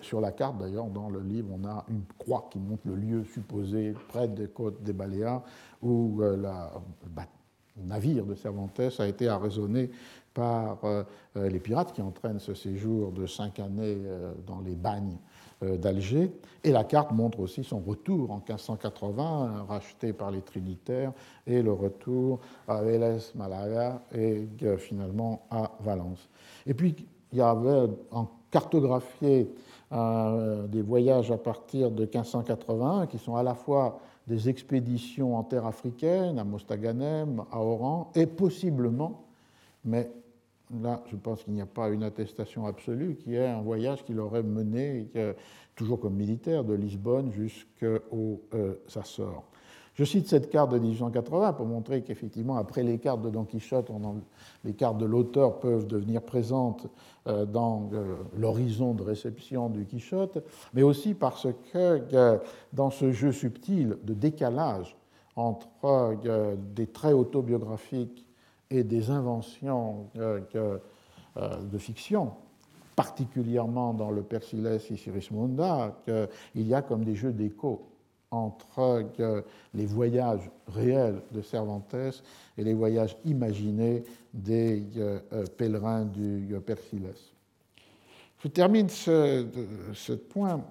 Sur 0.01 0.21
la 0.21 0.31
carte, 0.31 0.57
d'ailleurs, 0.59 0.87
dans 0.87 1.09
le 1.09 1.19
livre, 1.19 1.49
on 1.51 1.65
a 1.67 1.85
une 1.89 2.03
croix 2.17 2.47
qui 2.49 2.57
montre 2.57 2.83
le 2.85 2.95
lieu 2.95 3.23
supposé 3.25 3.93
près 4.07 4.29
des 4.29 4.47
côtes 4.47 4.81
des 4.81 4.93
Baléares 4.93 5.43
où 5.81 6.21
euh, 6.21 6.37
le 6.37 7.21
navire 7.77 8.25
de 8.25 8.35
Cervantes 8.35 8.79
a 8.99 9.07
été 9.07 9.27
arraisonné 9.27 9.89
par 10.33 10.79
les 11.35 11.59
pirates 11.59 11.93
qui 11.93 12.01
entraînent 12.01 12.39
ce 12.39 12.53
séjour 12.53 13.11
de 13.11 13.27
cinq 13.27 13.59
années 13.59 13.97
dans 14.47 14.61
les 14.61 14.73
bagnes 14.73 15.17
euh, 15.63 15.77
d'Alger. 15.77 16.31
Et 16.63 16.71
la 16.71 16.83
carte 16.83 17.11
montre 17.11 17.39
aussi 17.39 17.63
son 17.63 17.79
retour 17.79 18.31
en 18.31 18.37
1580, 18.37 19.65
racheté 19.67 20.13
par 20.13 20.31
les 20.31 20.41
Trinitaires, 20.41 21.11
et 21.45 21.61
le 21.61 21.71
retour 21.71 22.39
à 22.67 22.81
Vélez, 22.81 23.19
Malaga 23.35 24.01
et 24.13 24.47
euh, 24.63 24.77
finalement 24.77 25.45
à 25.51 25.71
Valence. 25.81 26.29
Et 26.65 26.73
puis, 26.73 26.95
il 27.31 27.37
y 27.37 27.41
avait 27.41 27.89
en 28.11 28.27
cartographié 28.51 29.53
euh, 29.91 30.67
des 30.67 30.81
voyages 30.81 31.31
à 31.31 31.37
partir 31.37 31.91
de 31.91 32.03
1580 32.03 33.07
qui 33.07 33.17
sont 33.17 33.35
à 33.35 33.43
la 33.43 33.55
fois 33.55 33.99
des 34.27 34.49
expéditions 34.49 35.37
en 35.37 35.43
terre 35.43 35.65
africaine, 35.65 36.39
à 36.39 36.43
Mostaganem, 36.43 37.43
à 37.51 37.59
Oran, 37.59 38.11
et 38.15 38.25
possiblement, 38.25 39.25
mais 39.83 40.09
là, 40.81 41.03
je 41.11 41.15
pense 41.15 41.43
qu'il 41.43 41.53
n'y 41.53 41.61
a 41.61 41.65
pas 41.65 41.89
une 41.89 42.03
attestation 42.03 42.65
absolue, 42.65 43.15
qui 43.15 43.35
est 43.35 43.47
un 43.47 43.61
voyage 43.61 44.03
qu'il 44.03 44.19
aurait 44.19 44.43
mené, 44.43 45.07
toujours 45.75 45.99
comme 45.99 46.15
militaire, 46.15 46.63
de 46.63 46.73
Lisbonne 46.73 47.31
jusqu'au 47.31 48.41
euh, 48.53 48.75
Açores. 48.95 49.43
Je 49.95 50.03
cite 50.03 50.27
cette 50.27 50.49
carte 50.49 50.71
de 50.71 50.79
1880 50.79 51.53
pour 51.53 51.67
montrer 51.67 52.01
qu'effectivement, 52.01 52.57
après 52.57 52.81
les 52.81 52.97
cartes 52.97 53.21
de 53.21 53.29
Don 53.29 53.43
Quichotte, 53.43 53.91
les 54.63 54.73
cartes 54.73 54.97
de 54.97 55.05
l'auteur 55.05 55.59
peuvent 55.59 55.85
devenir 55.85 56.21
présentes 56.21 56.87
euh, 57.27 57.45
dans 57.45 57.89
euh, 57.93 58.15
l'horizon 58.35 58.93
de 58.93 59.03
réception 59.03 59.69
du 59.69 59.85
Quichotte, 59.85 60.43
mais 60.73 60.81
aussi 60.81 61.13
parce 61.13 61.47
que 61.71 62.39
dans 62.73 62.89
ce 62.89 63.11
jeu 63.11 63.31
subtil 63.31 63.97
de 64.03 64.13
décalage 64.13 64.97
entre 65.35 66.15
des 66.75 66.87
traits 66.87 67.15
autobiographiques 67.15 68.25
et 68.73 68.83
des 68.83 69.09
inventions 69.11 70.09
euh, 70.17 70.41
euh, 71.37 71.57
de 71.63 71.77
fiction, 71.77 72.33
particulièrement 72.95 73.93
dans 73.93 74.11
le 74.11 74.23
Persiles 74.23 74.67
et 74.67 74.79
Sirismunda, 74.79 75.95
qu'il 76.05 76.67
y 76.67 76.73
a 76.73 76.81
comme 76.81 77.03
des 77.03 77.15
jeux 77.15 77.33
d'écho 77.33 77.92
entre 78.33 79.05
les 79.73 79.85
voyages 79.85 80.49
réels 80.67 81.21
de 81.31 81.41
Cervantes 81.41 81.95
et 82.57 82.63
les 82.63 82.73
voyages 82.73 83.15
imaginés 83.25 84.03
des 84.33 84.83
pèlerins 85.57 86.05
du 86.05 86.55
Persiles. 86.65 87.13
Je 88.39 88.49
termine 88.49 88.89
ce, 88.89 90.13
point 90.29 90.61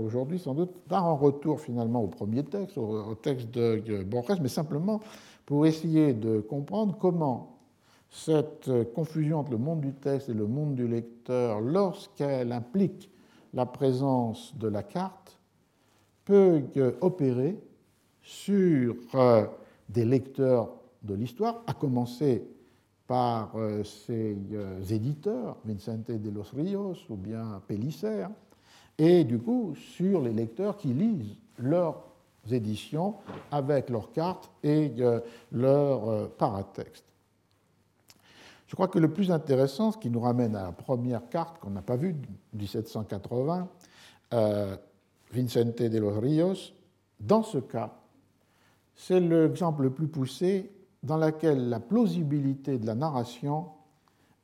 aujourd'hui 0.00 0.38
sans 0.38 0.54
doute 0.54 0.72
par 0.88 1.06
un 1.06 1.12
retour 1.12 1.60
finalement 1.60 2.02
au 2.02 2.08
premier 2.08 2.42
texte, 2.42 2.76
au, 2.76 3.14
texte 3.14 3.50
de 3.52 4.02
Borges, 4.02 4.40
mais 4.40 4.48
simplement 4.48 5.00
pour 5.46 5.66
essayer 5.66 6.12
de 6.12 6.40
comprendre 6.40 6.96
comment 6.98 7.60
cette 8.10 8.70
confusion 8.94 9.38
entre 9.40 9.52
le 9.52 9.58
monde 9.58 9.80
du 9.80 9.92
texte 9.92 10.28
et 10.28 10.34
le 10.34 10.46
monde 10.46 10.74
du 10.74 10.88
lecteur, 10.88 11.60
lorsqu'elle 11.60 12.52
implique 12.52 13.10
la 13.54 13.66
présence 13.66 14.56
de 14.56 14.68
la 14.68 14.82
carte, 14.82 15.39
peut 16.30 16.94
opérer 17.00 17.56
sur 18.22 18.94
euh, 19.14 19.46
des 19.88 20.04
lecteurs 20.04 20.70
de 21.02 21.14
l'histoire, 21.14 21.62
à 21.66 21.74
commencer 21.74 22.46
par 23.06 23.56
euh, 23.56 23.82
ses 23.82 24.36
euh, 24.52 24.80
éditeurs, 24.84 25.56
Vicente 25.64 26.10
de 26.12 26.30
los 26.30 26.44
Ríos 26.54 26.94
ou 27.08 27.16
bien 27.16 27.60
Pellicer, 27.66 28.28
et 28.96 29.24
du 29.24 29.38
coup 29.38 29.74
sur 29.74 30.20
les 30.20 30.32
lecteurs 30.32 30.76
qui 30.76 30.88
lisent 30.88 31.36
leurs 31.58 32.04
éditions 32.50 33.16
avec 33.50 33.90
leurs 33.90 34.12
cartes 34.12 34.50
et 34.62 34.92
leurs 35.52 36.30
paratextes. 36.30 37.04
Je 38.66 38.74
crois 38.74 38.88
que 38.88 38.98
le 38.98 39.12
plus 39.12 39.30
intéressant, 39.30 39.92
ce 39.92 39.98
qui 39.98 40.10
nous 40.10 40.20
ramène 40.20 40.56
à 40.56 40.64
la 40.64 40.72
première 40.72 41.28
carte 41.28 41.58
qu'on 41.58 41.70
n'a 41.70 41.82
pas 41.82 41.96
vue, 41.96 42.14
1780, 42.54 43.68
Vicente 45.30 45.82
de 45.82 45.98
los 45.98 46.18
Ríos, 46.18 46.74
dans 47.20 47.42
ce 47.42 47.58
cas, 47.58 47.96
c'est 48.94 49.20
l'exemple 49.20 49.82
le 49.82 49.90
plus 49.90 50.08
poussé 50.08 50.70
dans 51.02 51.16
laquelle 51.16 51.68
la 51.68 51.80
plausibilité 51.80 52.78
de 52.78 52.86
la 52.86 52.94
narration 52.94 53.68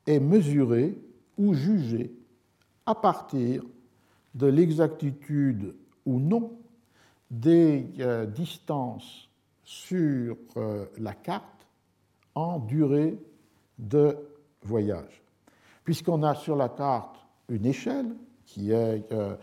est 0.07 0.21
mesurée 0.21 0.97
ou 1.37 1.55
jugée 1.55 2.15
à 2.87 2.95
partir 2.95 3.63
de 4.35 4.47
l'exactitude 4.47 5.75
ou 6.05 6.21
non 6.21 6.53
des 7.31 7.87
euh, 7.99 8.27
distances 8.27 9.29
sur 9.65 10.37
euh, 10.57 10.87
la 10.99 11.15
carte 11.15 11.67
en 12.35 12.61
durée 12.61 13.19
de 13.79 14.17
voyage. 14.63 15.23
Puisqu'on 15.85 16.23
a 16.23 16.35
sur 16.35 16.55
la 16.57 16.69
carte 16.69 17.17
une 17.49 17.67
échelle 17.67 18.15
qui 18.45 18.71
est 18.71 19.13
euh, 19.13 19.37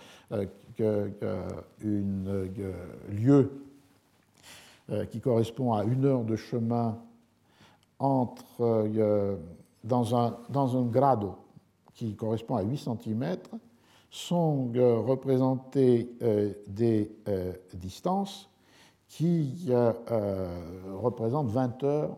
un 0.79 1.47
lieu 3.09 3.63
euh, 4.89 5.05
qui 5.05 5.21
correspond 5.21 5.71
à 5.73 5.85
une 5.85 6.03
heure 6.03 6.25
de 6.25 6.35
chemin 6.35 6.99
entre, 7.99 8.61
euh, 8.61 9.37
dans, 9.85 10.13
un, 10.13 10.37
dans 10.49 10.77
un 10.77 10.83
grado 10.83 11.35
qui 11.93 12.15
correspond 12.15 12.57
à 12.57 12.63
8 12.63 12.77
cm, 12.77 13.37
sont 14.09 14.71
euh, 14.75 14.99
représentées 14.99 16.09
des 16.67 17.15
distances 17.75 18.49
qui 19.07 19.69
représentent 20.91 21.49
20 21.49 21.83
heures 21.83 22.17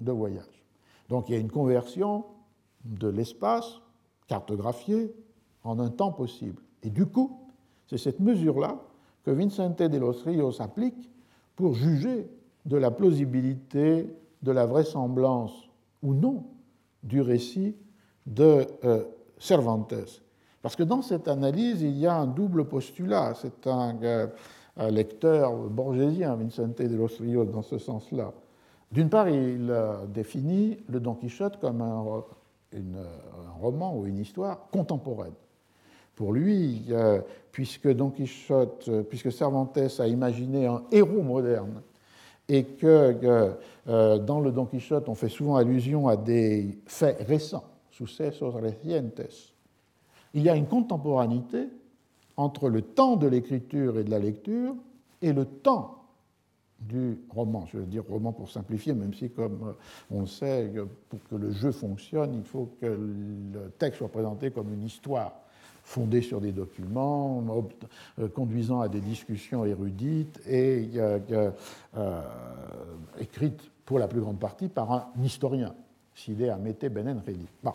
de 0.00 0.12
voyage. 0.12 0.64
Donc 1.08 1.28
il 1.28 1.32
y 1.32 1.36
a 1.36 1.40
une 1.40 1.50
conversion 1.50 2.24
de 2.84 3.08
l'espace 3.08 3.80
cartographié 4.28 5.12
en 5.64 5.80
un 5.80 5.90
temps 5.90 6.12
possible. 6.12 6.62
Et 6.82 6.90
du 6.90 7.06
coup, 7.06 7.38
c'est 7.86 7.98
cette 7.98 8.20
mesure-là 8.20 8.80
que 9.24 9.30
Vicente 9.30 9.82
de 9.82 9.98
los 9.98 10.22
Ríos 10.24 10.60
applique 10.60 11.10
pour 11.56 11.74
juger 11.74 12.28
de 12.66 12.76
la 12.76 12.90
plausibilité, 12.90 14.08
de 14.42 14.52
la 14.52 14.66
vraisemblance 14.66 15.68
ou 16.02 16.14
non 16.14 16.44
du 17.02 17.20
récit 17.20 17.74
de 18.26 18.66
euh, 18.84 19.04
Cervantes. 19.38 19.94
Parce 20.62 20.76
que 20.76 20.82
dans 20.82 21.02
cette 21.02 21.28
analyse, 21.28 21.82
il 21.82 21.96
y 21.96 22.06
a 22.06 22.14
un 22.14 22.26
double 22.26 22.64
postulat. 22.64 23.34
C'est 23.34 23.66
un, 23.66 23.96
euh, 24.02 24.26
lecteur 24.90 25.54
borgésien, 25.68 26.36
Vincente 26.36 26.82
de 26.82 26.96
los 26.96 27.18
Ríos, 27.18 27.44
dans 27.44 27.62
ce 27.62 27.78
sens-là. 27.78 28.32
D'une 28.90 29.08
part, 29.08 29.28
il 29.28 29.74
définit 30.08 30.78
le 30.88 31.00
Don 31.00 31.14
Quichotte 31.14 31.58
comme 31.60 31.82
un, 31.82 32.22
roman 33.60 33.96
ou 33.96 34.06
une 34.06 34.18
histoire 34.18 34.68
contemporaine. 34.70 35.34
Pour 36.18 36.32
lui, 36.32 36.82
puisque 37.52 37.88
Don 37.94 38.10
Quichotte, 38.10 38.90
puisque 39.08 39.30
Cervantes 39.30 39.78
a 40.00 40.08
imaginé 40.08 40.66
un 40.66 40.82
héros 40.90 41.22
moderne 41.22 41.80
et 42.48 42.64
que 42.64 43.14
euh, 43.86 44.18
dans 44.18 44.40
le 44.40 44.50
Don 44.50 44.66
Quichotte, 44.66 45.08
on 45.08 45.14
fait 45.14 45.28
souvent 45.28 45.54
allusion 45.54 46.08
à 46.08 46.16
des 46.16 46.76
faits 46.86 47.24
récents, 47.28 47.62
sucesos 47.92 48.50
recientes, 48.50 49.20
il 50.34 50.42
y 50.42 50.48
a 50.48 50.56
une 50.56 50.66
contemporanéité 50.66 51.68
entre 52.36 52.68
le 52.68 52.82
temps 52.82 53.14
de 53.14 53.28
l'écriture 53.28 53.96
et 53.96 54.02
de 54.02 54.10
la 54.10 54.18
lecture 54.18 54.74
et 55.22 55.32
le 55.32 55.44
temps 55.44 56.02
du 56.80 57.20
roman. 57.30 57.64
Je 57.70 57.78
veux 57.78 57.86
dire 57.86 58.02
roman 58.08 58.32
pour 58.32 58.50
simplifier, 58.50 58.92
même 58.92 59.14
si, 59.14 59.30
comme 59.30 59.72
on 60.10 60.26
sait, 60.26 60.72
pour 61.08 61.22
que 61.30 61.36
le 61.36 61.52
jeu 61.52 61.70
fonctionne, 61.70 62.34
il 62.34 62.42
faut 62.42 62.72
que 62.80 62.86
le 62.86 63.70
texte 63.78 63.98
soit 63.98 64.08
présenté 64.08 64.50
comme 64.50 64.74
une 64.74 64.82
histoire 64.82 65.44
fondée 65.88 66.20
sur 66.20 66.40
des 66.40 66.52
documents, 66.52 67.42
euh, 68.18 68.28
conduisant 68.28 68.80
à 68.80 68.88
des 68.88 69.00
discussions 69.00 69.64
érudites 69.64 70.38
et 70.46 70.90
euh, 70.96 71.50
écrites 73.18 73.70
pour 73.86 73.98
la 73.98 74.06
plus 74.06 74.20
grande 74.20 74.38
partie 74.38 74.68
par 74.68 74.92
un 74.92 75.06
historien, 75.22 75.74
Side 76.14 76.42
Amete 76.42 76.92
Benen 76.92 77.22
Bon. 77.62 77.72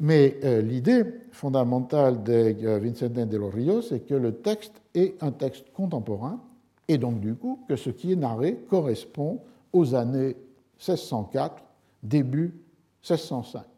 Mais 0.00 0.38
euh, 0.42 0.62
l'idée 0.62 1.04
fondamentale 1.32 2.22
de 2.22 2.78
Vincent 2.78 3.08
de 3.10 3.36
los 3.36 3.82
c'est 3.82 4.00
que 4.00 4.14
le 4.14 4.36
texte 4.36 4.80
est 4.94 5.22
un 5.22 5.32
texte 5.32 5.66
contemporain, 5.74 6.40
et 6.88 6.96
donc 6.96 7.20
du 7.20 7.34
coup 7.34 7.60
que 7.68 7.76
ce 7.76 7.90
qui 7.90 8.12
est 8.12 8.16
narré 8.16 8.56
correspond 8.70 9.40
aux 9.74 9.94
années 9.94 10.34
1604, 10.78 11.62
début 12.02 12.54
1605. 13.02 13.75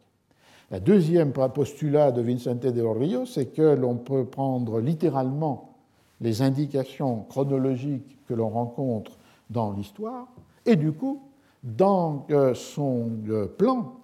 La 0.71 0.79
deuxième 0.79 1.33
postulat 1.33 2.11
de 2.11 2.21
Vicente 2.21 2.59
de 2.59 2.81
los 2.81 2.93
Ríos, 2.93 3.25
c'est 3.25 3.47
que 3.47 3.73
l'on 3.73 3.95
peut 3.95 4.25
prendre 4.25 4.79
littéralement 4.79 5.79
les 6.21 6.43
indications 6.43 7.23
chronologiques 7.23 8.17
que 8.27 8.35
l'on 8.35 8.49
rencontre 8.49 9.17
dans 9.49 9.71
l'histoire, 9.71 10.27
et 10.67 10.75
du 10.75 10.91
coup, 10.91 11.23
dans 11.63 12.27
euh, 12.29 12.53
son 12.53 13.09
euh, 13.29 13.47
plan, 13.47 13.95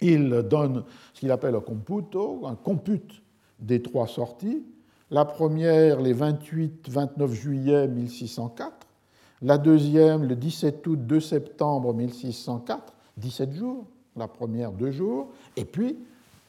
il 0.00 0.30
donne 0.48 0.84
ce 1.12 1.20
qu'il 1.20 1.30
appelle 1.30 1.54
un 1.54 1.60
computo, 1.60 2.46
un 2.46 2.54
compute 2.54 3.22
des 3.58 3.82
trois 3.82 4.06
sorties. 4.06 4.64
La 5.10 5.26
première, 5.26 6.00
les 6.00 6.14
28-29 6.14 7.28
juillet 7.28 7.86
1604. 7.86 8.86
La 9.42 9.58
deuxième, 9.58 10.24
le 10.24 10.36
17 10.36 10.86
août 10.86 11.06
2 11.06 11.20
septembre 11.20 11.92
1604, 11.92 12.94
17 13.18 13.52
jours 13.52 13.84
la 14.16 14.28
première 14.28 14.72
deux 14.72 14.90
jours, 14.90 15.28
et 15.56 15.64
puis 15.64 15.98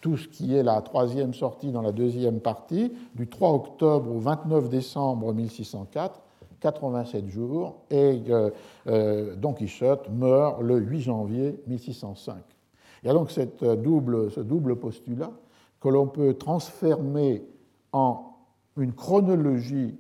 tout 0.01 0.17
ce 0.17 0.27
qui 0.27 0.55
est 0.55 0.63
la 0.63 0.81
troisième 0.81 1.33
sortie 1.33 1.71
dans 1.71 1.81
la 1.81 1.91
deuxième 1.91 2.39
partie, 2.39 2.93
du 3.15 3.27
3 3.27 3.53
octobre 3.53 4.15
au 4.15 4.19
29 4.19 4.69
décembre 4.69 5.33
1604, 5.33 6.21
87 6.59 7.27
jours, 7.29 7.75
et 7.89 8.21
euh, 8.29 8.49
euh, 8.87 9.35
Don 9.35 9.53
Quichotte 9.53 10.09
meurt 10.09 10.61
le 10.61 10.77
8 10.77 11.01
janvier 11.01 11.59
1605. 11.67 12.35
Il 13.03 13.07
y 13.07 13.09
a 13.09 13.13
donc 13.13 13.31
cette 13.31 13.63
double, 13.63 14.31
ce 14.31 14.39
double 14.39 14.75
postulat 14.75 15.31
que 15.79 15.89
l'on 15.89 16.07
peut 16.07 16.33
transformer 16.33 17.43
en 17.91 18.33
une 18.75 18.93
chronologie 18.93 19.95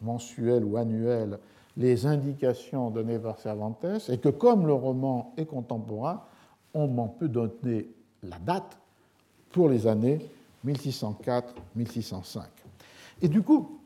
mensuelle 0.00 0.64
ou 0.64 0.76
annuelle 0.76 1.38
les 1.76 2.06
indications 2.06 2.90
données 2.90 3.18
par 3.18 3.38
Cervantes, 3.38 4.08
et 4.08 4.18
que 4.18 4.28
comme 4.28 4.66
le 4.66 4.72
roman 4.72 5.32
est 5.36 5.46
contemporain, 5.46 6.22
on 6.74 6.88
m'en 6.88 7.08
peut 7.08 7.28
donner 7.28 7.88
la 8.22 8.38
date 8.38 8.78
pour 9.52 9.68
les 9.68 9.86
années 9.86 10.18
1604-1605. 10.66 12.42
Et 13.22 13.28
du 13.28 13.42
coup, 13.42 13.80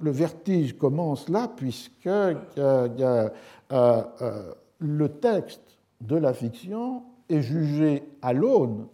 le 0.00 0.10
vertige 0.10 0.76
commence 0.76 1.28
là, 1.28 1.50
puisque 1.56 2.06
euh, 2.06 2.38
euh, 2.58 3.28
euh, 3.72 4.54
le 4.78 5.08
texte 5.08 5.78
de 6.00 6.16
la 6.16 6.34
fiction 6.34 7.02
est 7.28 7.40
jugé 7.40 8.04
à 8.22 8.32
l'aune 8.32 8.86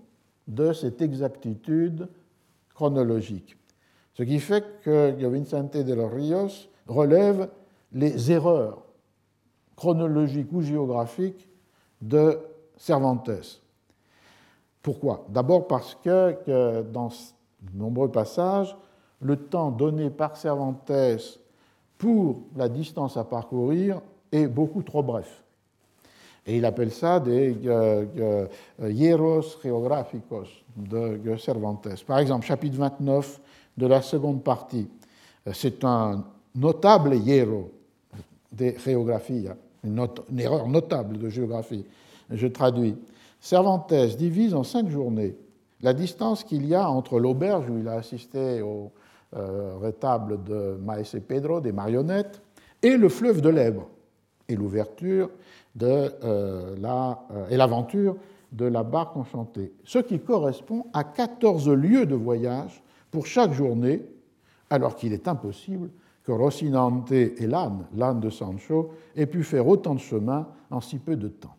de 0.46 0.72
cette 0.72 1.02
exactitude 1.02 2.08
chronologique. 2.74 3.56
Ce 4.14 4.22
qui 4.22 4.38
fait 4.38 4.64
que 4.82 5.10
Vicente 5.28 5.76
de 5.76 5.94
los 5.94 6.08
Ríos 6.08 6.68
relève 6.86 7.48
les 7.92 8.30
erreurs 8.30 8.84
chronologiques 9.76 10.52
ou 10.52 10.62
géographiques 10.62 11.48
de 12.00 12.38
Cervantes. 12.82 13.62
Pourquoi? 14.82 15.24
D'abord 15.28 15.68
parce 15.68 15.96
que, 16.02 16.82
dans 16.82 17.10
de 17.60 17.78
nombreux 17.78 18.10
passages, 18.10 18.76
le 19.20 19.36
temps 19.36 19.70
donné 19.70 20.10
par 20.10 20.36
Cervantes 20.36 20.90
pour 21.96 22.40
la 22.56 22.68
distance 22.68 23.16
à 23.16 23.22
parcourir 23.22 24.00
est 24.32 24.48
beaucoup 24.48 24.82
trop 24.82 25.00
bref. 25.00 25.44
Et 26.44 26.56
il 26.56 26.64
appelle 26.64 26.90
ça 26.90 27.20
des 27.20 27.56
euh, 27.66 28.04
euh, 28.18 28.90
hieros 28.90 29.42
geographicos 29.62 30.48
de 30.74 31.36
Cervantes. 31.36 32.04
Par 32.04 32.18
exemple, 32.18 32.44
chapitre 32.44 32.78
29 32.78 33.40
de 33.76 33.86
la 33.86 34.02
seconde 34.02 34.42
partie. 34.42 34.88
Euh, 35.46 35.52
c'est 35.54 35.84
un 35.84 36.24
notable 36.56 37.14
hiero 37.14 37.70
de 38.50 38.74
géographie, 38.76 39.46
une, 39.84 40.04
une, 40.32 40.40
erreur 40.40 40.66
notable 40.66 41.16
de 41.16 41.28
géographie. 41.28 41.86
Je 42.32 42.46
traduis. 42.46 42.96
Cervantes 43.40 43.92
divise 43.92 44.54
en 44.54 44.62
cinq 44.62 44.88
journées 44.88 45.36
la 45.82 45.92
distance 45.92 46.44
qu'il 46.44 46.66
y 46.66 46.74
a 46.74 46.88
entre 46.88 47.18
l'auberge 47.18 47.68
où 47.68 47.78
il 47.78 47.88
a 47.88 47.94
assisté 47.94 48.62
au 48.62 48.92
euh, 49.36 49.76
rétable 49.80 50.42
de 50.44 50.78
Maese 50.80 51.16
Pedro, 51.26 51.60
des 51.60 51.72
marionnettes, 51.72 52.40
et 52.82 52.96
le 52.96 53.08
fleuve 53.08 53.40
de 53.40 53.48
l'Èbre, 53.48 53.88
et 54.48 54.56
l'ouverture 54.56 55.30
de 55.74 56.12
euh, 56.22 56.76
la, 56.78 57.18
euh, 57.32 57.48
et 57.48 57.56
l'aventure 57.56 58.16
de 58.52 58.66
la 58.66 58.82
barque 58.82 59.16
enchantée, 59.16 59.72
ce 59.84 59.98
qui 59.98 60.20
correspond 60.20 60.86
à 60.92 61.02
14 61.04 61.70
lieues 61.70 62.06
de 62.06 62.14
voyage 62.14 62.82
pour 63.10 63.26
chaque 63.26 63.52
journée, 63.52 64.02
alors 64.68 64.94
qu'il 64.94 65.12
est 65.12 65.26
impossible 65.26 65.90
que 66.24 66.32
Rocinante 66.32 67.10
et 67.10 67.34
l'âne, 67.46 67.86
l'âne 67.96 68.20
de 68.20 68.30
Sancho, 68.30 68.92
aient 69.16 69.26
pu 69.26 69.42
faire 69.42 69.66
autant 69.66 69.94
de 69.94 70.00
chemin 70.00 70.46
en 70.70 70.80
si 70.80 70.98
peu 70.98 71.16
de 71.16 71.28
temps. 71.28 71.56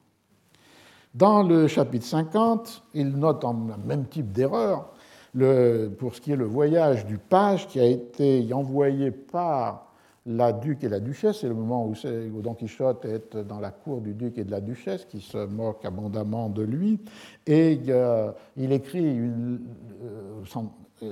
Dans 1.14 1.44
le 1.44 1.68
chapitre 1.68 2.06
50, 2.06 2.84
il 2.95 3.10
note 3.10 3.45
en 3.45 3.53
même 3.53 4.07
type 4.07 4.31
d'erreur 4.31 4.90
pour 5.99 6.15
ce 6.15 6.22
qui 6.22 6.31
est 6.31 6.35
le 6.35 6.45
voyage 6.45 7.06
du 7.06 7.19
page 7.19 7.68
qui 7.68 7.80
a 7.80 7.85
été 7.85 8.52
envoyé 8.52 9.11
par 9.11 9.94
la 10.26 10.53
duc 10.53 10.84
et 10.84 10.90
la 10.90 10.99
duchesse, 10.99 11.41
c'est 11.41 11.48
le 11.48 11.53
moment 11.53 11.85
où, 11.85 12.41
Don 12.41 12.56
Quichotte 12.56 13.06
est 13.06 13.38
dans 13.38 13.60
la 13.60 13.69
cour 13.69 14.02
du 14.02 14.14
duc 14.14 14.38
et 14.40 14.44
de 14.44 14.52
la 14.52 14.61
duchesse, 14.61 15.06
qui 15.06 15.19
se 15.19 15.45
moquent 15.45 15.85
abondamment 15.85 16.49
de 16.49 16.64
lui, 16.64 16.99
et 17.45 17.80
euh, 17.90 18.31
il 18.56 18.72
écrit 18.72 19.19
euh, 19.19 19.57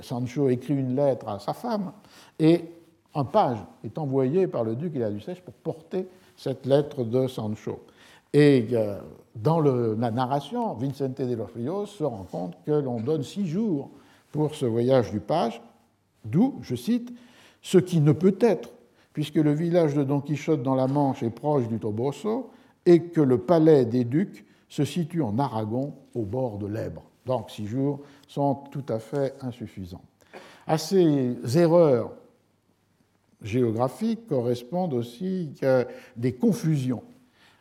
Sancho 0.00 0.48
écrit 0.48 0.74
une 0.74 0.96
lettre 0.96 1.28
à 1.28 1.38
sa 1.38 1.52
femme, 1.52 1.92
et 2.38 2.64
un 3.14 3.24
page 3.24 3.58
est 3.84 3.98
envoyé 3.98 4.46
par 4.46 4.64
le 4.64 4.74
duc 4.74 4.96
et 4.96 5.00
la 5.00 5.10
duchesse 5.10 5.40
pour 5.40 5.54
porter 5.54 6.08
cette 6.36 6.64
lettre 6.64 7.04
de 7.04 7.28
Sancho. 7.28 7.80
Et 8.32 8.68
euh, 8.72 8.98
dans 9.34 9.60
la 9.60 10.10
narration, 10.10 10.74
Vicente 10.74 11.20
de 11.20 11.34
los 11.34 11.48
Rios 11.54 11.86
se 11.86 12.04
rend 12.04 12.24
compte 12.30 12.56
que 12.64 12.72
l'on 12.72 13.00
donne 13.00 13.22
six 13.22 13.46
jours 13.46 13.90
pour 14.30 14.54
ce 14.54 14.64
voyage 14.64 15.10
du 15.10 15.20
page, 15.20 15.60
d'où, 16.24 16.58
je 16.62 16.74
cite, 16.74 17.12
ce 17.60 17.78
qui 17.78 18.00
ne 18.00 18.12
peut 18.12 18.36
être, 18.40 18.70
puisque 19.12 19.36
le 19.36 19.52
village 19.52 19.94
de 19.94 20.02
Don 20.02 20.20
Quichotte 20.20 20.62
dans 20.62 20.74
la 20.74 20.86
Manche 20.86 21.22
est 21.22 21.30
proche 21.30 21.68
du 21.68 21.78
Toboso 21.78 22.50
et 22.86 23.02
que 23.04 23.20
le 23.20 23.38
palais 23.38 23.84
des 23.84 24.04
ducs 24.04 24.46
se 24.68 24.84
situe 24.84 25.22
en 25.22 25.38
Aragon, 25.38 25.94
au 26.14 26.22
bord 26.22 26.56
de 26.56 26.66
l'Èbre. 26.66 27.02
Donc 27.26 27.50
six 27.50 27.66
jours 27.66 28.00
sont 28.26 28.54
tout 28.70 28.84
à 28.88 28.98
fait 28.98 29.34
insuffisants. 29.42 30.02
À 30.66 30.78
ces 30.78 31.36
erreurs 31.58 32.12
géographiques 33.42 34.26
correspondent 34.26 34.94
aussi 34.94 35.50
des 36.16 36.32
confusions 36.32 37.02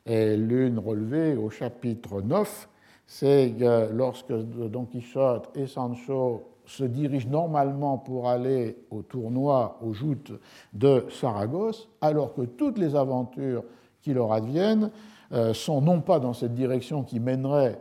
et 0.06 0.36
l'une 0.36 0.80
relevée 0.80 1.36
au 1.36 1.50
chapitre 1.50 2.22
9, 2.22 2.70
c'est 3.08 3.54
que 3.60 3.92
lorsque 3.92 4.32
Don 4.32 4.86
Quichotte 4.86 5.50
et 5.56 5.68
Sancho 5.68 6.44
se 6.66 6.84
dirigent 6.84 7.30
normalement 7.30 7.98
pour 7.98 8.30
aller 8.30 8.78
au 8.90 9.02
tournoi 9.02 9.78
aux 9.82 9.94
joutes 9.94 10.32
de 10.74 11.06
Saragosse, 11.10 11.90
alors 12.00 12.34
que 12.34 12.44
toutes 12.44 12.78
les 12.78 12.96
aventures 12.96 13.64
qui 14.02 14.14
leur 14.14 14.32
adviennent 14.32 14.90
euh, 15.34 15.54
sont 15.54 15.82
non 15.82 16.02
pas 16.02 16.20
dans 16.20 16.34
cette 16.34 16.54
direction 16.54 17.04
qui 17.04 17.20
mènerait 17.20 17.80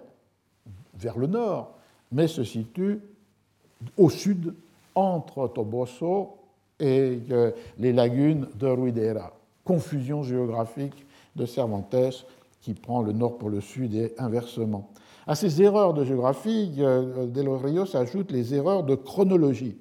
vers 0.94 1.18
le 1.18 1.26
nord, 1.26 1.74
mais 2.12 2.26
se 2.26 2.44
situent 2.44 3.00
au 3.96 4.10
sud, 4.10 4.54
entre 4.94 5.48
Toboso 5.48 6.36
et 6.78 7.20
euh, 7.30 7.52
les 7.78 7.92
lagunes 7.92 8.48
de 8.56 8.66
Ruidera. 8.66 9.32
Confusion 9.64 10.22
géographique 10.22 11.06
de 11.36 11.46
Cervantes 11.46 12.26
qui 12.60 12.74
prend 12.74 13.02
le 13.02 13.12
nord 13.12 13.38
pour 13.38 13.50
le 13.50 13.60
sud 13.60 13.94
et 13.94 14.14
inversement. 14.18 14.90
À 15.26 15.34
ces 15.34 15.62
erreurs 15.62 15.94
de 15.94 16.04
géographie, 16.04 16.74
euh, 16.78 17.26
Del 17.26 17.48
Rio 17.48 17.84
les 18.30 18.54
erreurs 18.54 18.84
de 18.84 18.94
chronologie, 18.94 19.78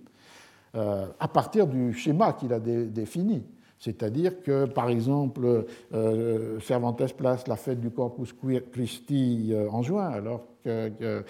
euh, 0.76 1.08
à 1.20 1.28
partir 1.28 1.68
du 1.68 1.94
schéma 1.94 2.34
qu'il 2.34 2.54
a 2.54 2.60
défini. 2.60 3.44
C'est-à-dire 3.80 4.44
que, 4.44 4.66
par 4.66 4.90
exemple, 4.90 5.66
euh, 5.94 6.60
Cervantes 6.60 7.14
place 7.14 7.48
la 7.48 7.56
fête 7.56 7.80
du 7.80 7.90
Corpus 7.90 8.34
Christi 8.72 9.54
en 9.72 9.82
juin, 9.82 10.10
alors 10.10 10.42
que, 10.64 11.24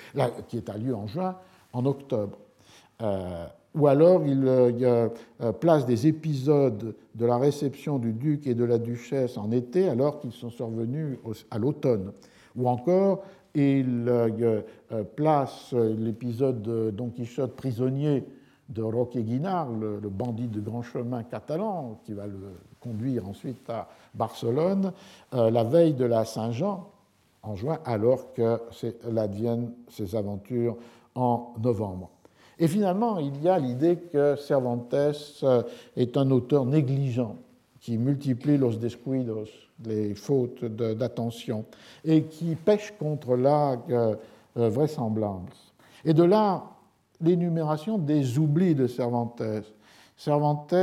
qui 0.48 0.58
est 0.58 0.70
à 0.70 0.78
lieu 0.78 0.96
en 0.96 1.06
juin, 1.06 1.36
en 1.74 1.86
octobre 1.86 2.40
ou 3.76 3.88
alors 3.88 4.26
il, 4.26 4.48
euh, 4.48 5.10
euh, 5.42 5.52
place 5.52 5.86
des 5.86 6.08
épisodes 6.08 6.96
de 7.16 7.26
la 7.26 7.38
réception 7.38 8.00
du 8.00 8.14
duc 8.14 8.48
et 8.48 8.56
de 8.56 8.64
la 8.64 8.80
duchesse 8.80 9.38
en 9.38 9.52
été 9.52 9.90
alors 9.90 10.20
qu'ils 10.20 10.32
sont 10.32 10.50
survenus 10.50 11.20
à 11.52 11.60
l'automne. 11.60 12.12
Ou 12.56 12.68
encore, 12.68 13.24
il 13.54 14.06
euh, 14.08 14.62
place 15.16 15.74
l'épisode 15.74 16.62
de 16.62 16.92
Don 16.92 17.10
Quichotte 17.10 17.56
prisonnier 17.56 18.24
de 18.70 18.84
Roque 18.84 19.18
Guinard, 19.18 19.72
le, 19.72 20.00
bandit 20.10 20.48
de 20.48 20.60
grand 20.60 20.84
chemin 20.84 21.24
catalan, 21.24 22.00
qui 22.06 22.14
va 22.14 22.28
le 22.28 22.38
conduire 22.80 23.28
ensuite 23.28 23.68
à 23.68 23.88
Barcelone, 24.14 24.94
la 25.32 25.64
veille 25.64 25.96
de 25.96 26.06
la 26.06 26.24
Saint-Jean, 26.24 26.88
en 27.42 27.56
juin, 27.56 27.80
alors 27.84 28.32
que 28.34 28.60
adviennent 29.18 29.72
ces 29.90 30.16
aventures 30.16 30.78
en 31.16 31.56
novembre. 31.60 32.12
Et 32.60 32.68
finalement, 32.68 33.20
il 33.20 33.42
y 33.42 33.48
a 33.48 33.58
l'idée 33.58 33.96
que 33.96 34.36
Cervantes 34.36 34.94
euh, 34.94 35.64
est 35.96 36.18
un 36.18 36.30
auteur 36.30 36.66
négligent 36.66 37.36
qui 37.80 37.98
multiplie 37.98 38.58
los 38.58 38.74
descuidos, 38.74 39.48
les 39.86 40.14
fautes 40.14 40.66
d'attention, 40.66 41.64
et 42.04 42.24
qui 42.24 42.56
pêche 42.56 42.94
contre 43.00 43.38
la 43.38 43.78
euh, 43.90 44.16
euh, 44.58 44.70
vraisemblance. 44.70 45.74
Et 46.04 46.14
de 46.14 46.24
là, 46.24 46.66
l'énumération 47.22 47.98
des 47.98 48.38
oublis 48.38 48.76
de 48.76 48.88
Cervantes. 48.88 49.42
Cervantes 50.18 50.76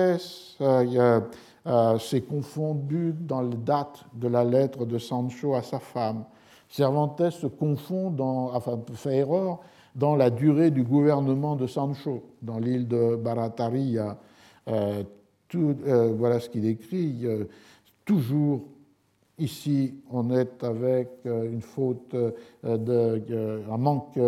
s'est 1.99 2.23
confondu 2.23 3.15
dans 3.21 3.43
les 3.43 3.57
dates 3.57 4.05
de 4.15 4.29
la 4.29 4.45
lettre 4.45 4.87
de 4.87 4.97
Sancho 4.97 5.55
à 5.55 5.63
sa 5.63 5.79
femme. 5.79 6.25
Cervantes 6.71 7.29
se 7.31 7.47
confond, 7.47 8.11
dans, 8.11 8.55
enfin 8.55 8.79
fait 8.95 9.17
erreur 9.19 9.61
dans 9.97 10.15
la 10.15 10.31
durée 10.31 10.71
du 10.71 10.85
gouvernement 10.85 11.57
de 11.57 11.67
Sancho 11.67 12.23
dans 12.43 12.59
l'île 12.59 12.87
de 12.87 13.17
Barataria. 13.17 14.19
Euh, 14.69 15.03
euh, 15.55 16.13
voilà 16.17 16.39
ce 16.39 16.51
qu'il 16.51 16.67
écrit. 16.67 17.21
Euh, 17.25 17.45
toujours 18.05 18.63
ici, 19.39 19.95
on 20.11 20.31
est 20.31 20.63
avec 20.63 21.09
une 21.25 21.61
faute, 21.61 22.15
un 22.65 23.77
manque 23.77 24.19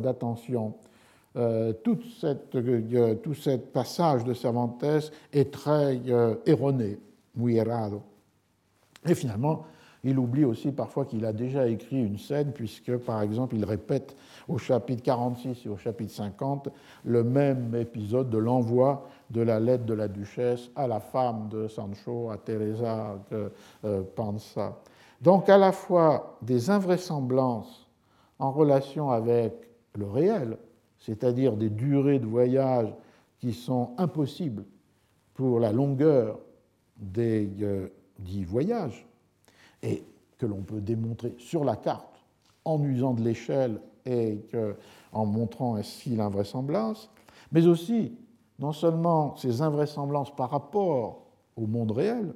d'attention. 0.00 0.74
tout 1.82 1.98
ce 2.12 3.56
passage 3.56 4.24
de 4.24 4.34
Cervantes 4.34 4.84
est 5.32 5.50
très 5.50 6.00
erroné, 6.44 6.98
muy 7.34 7.56
errado. 7.56 8.02
Et 9.06 9.14
finalement, 9.14 9.64
il 10.04 10.18
oublie 10.18 10.44
aussi 10.44 10.72
parfois 10.72 11.04
qu'il 11.04 11.24
a 11.24 11.32
déjà 11.32 11.66
écrit 11.68 12.02
une 12.02 12.18
scène, 12.18 12.52
puisque, 12.52 12.96
par 12.98 13.22
exemple, 13.22 13.56
il 13.56 13.64
répète 13.64 14.16
au 14.46 14.58
chapitre 14.58 15.02
46 15.02 15.66
et 15.66 15.68
au 15.68 15.76
chapitre 15.76 16.12
50 16.12 16.68
le 17.04 17.24
même 17.24 17.74
épisode 17.74 18.30
de 18.30 18.38
l'envoi 18.38 19.08
de 19.30 19.40
la 19.40 19.60
lettre 19.60 19.84
de 19.84 19.94
la 19.94 20.08
duchesse 20.08 20.70
à 20.76 20.86
la 20.86 21.00
femme 21.00 21.48
de 21.48 21.68
Sancho, 21.68 22.30
à 22.30 22.38
Teresa 22.38 23.18
euh, 23.32 24.02
Panza. 24.14 24.78
Donc 25.20 25.48
à 25.48 25.58
la 25.58 25.72
fois 25.72 26.38
des 26.42 26.70
invraisemblances 26.70 27.88
en 28.38 28.52
relation 28.52 29.10
avec 29.10 29.52
le 29.96 30.06
réel, 30.06 30.58
c'est-à-dire 30.98 31.56
des 31.56 31.70
durées 31.70 32.20
de 32.20 32.26
voyage 32.26 32.94
qui 33.38 33.52
sont 33.52 33.90
impossibles 33.98 34.64
pour 35.34 35.60
la 35.60 35.72
longueur 35.72 36.38
des 36.96 37.50
euh, 37.62 37.88
dix 38.18 38.44
voyages, 38.44 39.07
et 39.82 40.04
que 40.38 40.46
l'on 40.46 40.62
peut 40.62 40.80
démontrer 40.80 41.34
sur 41.38 41.64
la 41.64 41.76
carte 41.76 42.24
en 42.64 42.82
usant 42.82 43.14
de 43.14 43.22
l'échelle 43.22 43.80
et 44.06 44.40
en 45.12 45.26
montrant 45.26 45.76
ainsi 45.76 46.16
l'invraisemblance, 46.16 47.10
mais 47.52 47.66
aussi 47.66 48.12
non 48.58 48.72
seulement 48.72 49.36
ces 49.36 49.62
invraisemblances 49.62 50.34
par 50.34 50.50
rapport 50.50 51.26
au 51.56 51.66
monde 51.66 51.92
réel, 51.92 52.34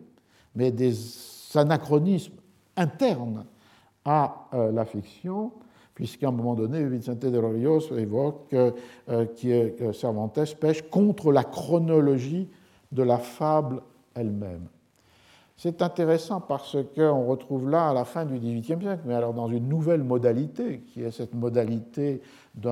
mais 0.54 0.70
des 0.70 0.94
anachronismes 1.54 2.34
internes 2.76 3.44
à 4.04 4.48
euh, 4.54 4.72
la 4.72 4.84
fiction, 4.84 5.52
puisqu'à 5.94 6.28
un 6.28 6.32
moment 6.32 6.54
donné, 6.54 6.84
Vicente 6.88 7.20
de 7.20 7.38
Rorios 7.38 7.92
évoque 7.96 8.48
que 8.48 9.92
Cervantes 9.92 10.56
pêche 10.58 10.82
contre 10.90 11.32
la 11.32 11.44
chronologie 11.44 12.48
de 12.90 13.02
la 13.02 13.18
fable 13.18 13.82
elle-même. 14.14 14.68
C'est 15.56 15.82
intéressant 15.82 16.40
parce 16.40 16.76
qu'on 16.94 17.26
retrouve 17.26 17.70
là, 17.70 17.90
à 17.90 17.94
la 17.94 18.04
fin 18.04 18.24
du 18.24 18.38
XVIIIe 18.38 18.80
siècle, 18.80 19.02
mais 19.04 19.14
alors 19.14 19.34
dans 19.34 19.48
une 19.48 19.68
nouvelle 19.68 20.02
modalité, 20.02 20.80
qui 20.80 21.02
est 21.02 21.10
cette 21.10 21.34
modalité 21.34 22.20
de 22.54 22.68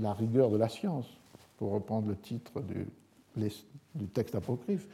la 0.00 0.12
rigueur 0.12 0.50
de 0.50 0.56
la 0.56 0.68
science, 0.68 1.06
pour 1.56 1.72
reprendre 1.72 2.08
le 2.08 2.16
titre 2.16 2.60
du, 2.60 2.86
texte 4.12 4.34
apocryphe, 4.34 4.88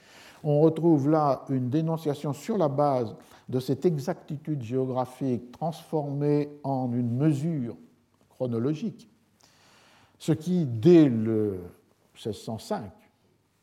on 0.44 0.60
retrouve 0.60 1.10
là 1.10 1.44
une 1.48 1.68
dénonciation 1.68 2.32
sur 2.32 2.56
la 2.56 2.68
base 2.68 3.14
de 3.48 3.58
cette 3.58 3.84
exactitude 3.84 4.62
géographique 4.62 5.50
transformée 5.52 6.48
en 6.62 6.92
une 6.92 7.16
mesure 7.16 7.76
chronologique, 8.28 9.08
ce 10.18 10.32
qui, 10.32 10.64
dès 10.66 11.08
le 11.08 11.60
1605, 12.14 12.90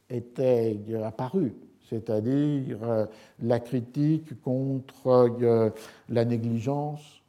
était 0.09 0.79
apparu, 1.03 1.53
c'est-à-dire 1.89 2.77
euh, 2.83 3.05
la 3.41 3.59
critique 3.59 4.41
contre 4.41 5.07
euh, 5.41 5.69
la 6.09 6.25
négligence, 6.25 7.21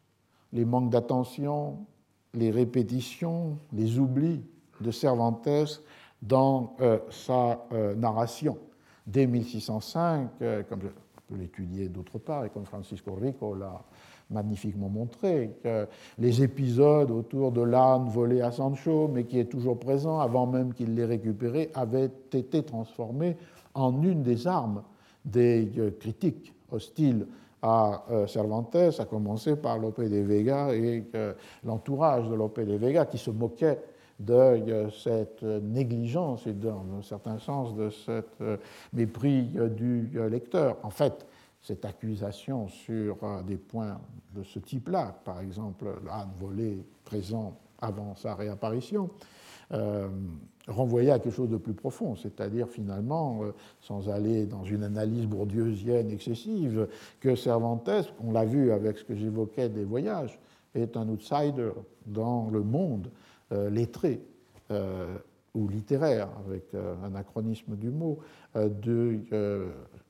les 0.53 0.65
manques 0.65 0.91
d'attention, 0.91 1.79
les 2.35 2.51
répétitions, 2.51 3.59
les 3.73 3.99
oublis 3.99 4.43
de 4.81 4.91
Cervantes 4.91 5.83
dans 6.23 6.75
euh, 6.81 6.99
sa 7.11 7.61
narration. 7.97 8.59
Dès 9.07 9.27
1605, 9.27 10.31
comme 10.69 10.81
je 10.83 10.89
peux 11.29 11.41
l'étudier 11.41 11.89
d'autre 11.89 12.19
part, 12.19 12.45
et 12.45 12.51
comme 12.51 12.65
Francisco 12.65 13.15
Rico 13.15 13.55
l'a 13.55 13.81
magnifiquement 14.31 14.89
montré, 14.89 15.53
les 16.19 16.43
épisodes 16.43 17.13
autour 17.13 17.53
de 17.53 17.61
l'âne 17.61 18.09
volé 18.09 18.41
à 18.41 18.51
Sancho, 18.51 19.07
mais 19.07 19.23
qui 19.23 19.39
est 19.39 19.45
toujours 19.45 19.79
présent 19.79 20.19
avant 20.19 20.47
même 20.49 20.75
qu'il 20.75 20.97
l'ait 20.97 21.05
récupéré, 21.05 21.71
avaient 21.75 22.11
été 22.33 22.65
transformés 22.65 23.37
en 23.77 24.03
une 24.03 24.23
des 24.23 24.47
armes 24.47 24.83
des 25.25 25.71
euh, 25.79 25.91
critiques 25.99 26.53
hostiles 26.71 27.27
à 27.63 28.05
euh, 28.11 28.27
Cervantes, 28.27 28.77
à 28.77 29.05
commencer 29.05 29.57
par 29.57 29.79
Lope 29.79 30.01
de 30.01 30.19
Vega 30.19 30.75
et 30.75 31.05
l'entourage 31.65 32.29
de 32.29 32.35
Lope 32.35 32.61
de 32.61 32.75
Vega 32.75 33.07
qui 33.07 33.19
se 33.19 33.31
moquait 33.31 33.81
de 34.19 34.33
euh, 34.33 34.91
cette 34.91 35.43
négligence 35.43 36.47
et 36.47 36.53
dans 36.53 36.85
un 36.99 37.03
certain 37.03 37.39
sens 37.39 37.75
de 37.75 37.91
ce 37.91 38.23
mépris 38.93 39.51
du 39.77 40.11
lecteur. 40.31 40.79
En 40.83 40.91
fait, 40.91 41.27
cette 41.61 41.85
accusation 41.85 42.69
sur 42.69 43.17
des 43.47 43.57
points 43.57 43.99
de 44.35 44.43
ce 44.43 44.59
type-là, 44.59 45.19
par 45.25 45.41
exemple 45.41 45.87
l'âne 46.07 46.31
volé 46.39 46.85
présent 47.05 47.57
avant 47.81 48.15
sa 48.15 48.35
réapparition, 48.35 49.11
euh, 49.73 50.09
renvoyait 50.67 51.11
à 51.11 51.19
quelque 51.19 51.35
chose 51.35 51.51
de 51.51 51.57
plus 51.57 51.75
profond, 51.75 52.17
c'est-à-dire 52.17 52.69
finalement, 52.69 53.41
euh, 53.43 53.53
sans 53.81 54.09
aller 54.09 54.47
dans 54.47 54.65
une 54.65 54.83
analyse 54.83 55.27
bourdieusienne 55.27 56.11
excessive, 56.11 56.89
que 57.21 57.35
Cervantes, 57.35 58.13
on 58.25 58.33
l'a 58.33 58.45
vu 58.45 58.73
avec 58.73 58.99
ce 58.99 59.05
que 59.05 59.15
j'évoquais 59.15 59.69
des 59.69 59.85
voyages, 59.85 60.39
est 60.75 60.97
un 60.97 61.09
outsider 61.09 61.71
dans 62.05 62.51
le 62.51 62.63
monde 62.63 63.11
euh, 63.53 63.71
lettré 63.71 64.21
ou 65.55 65.69
littéraire, 65.69 66.29
avec 66.45 66.75
un 66.75 67.05
anachronisme 67.05 67.77
du 67.77 67.89
mot, 67.91 68.19
du 68.83 69.25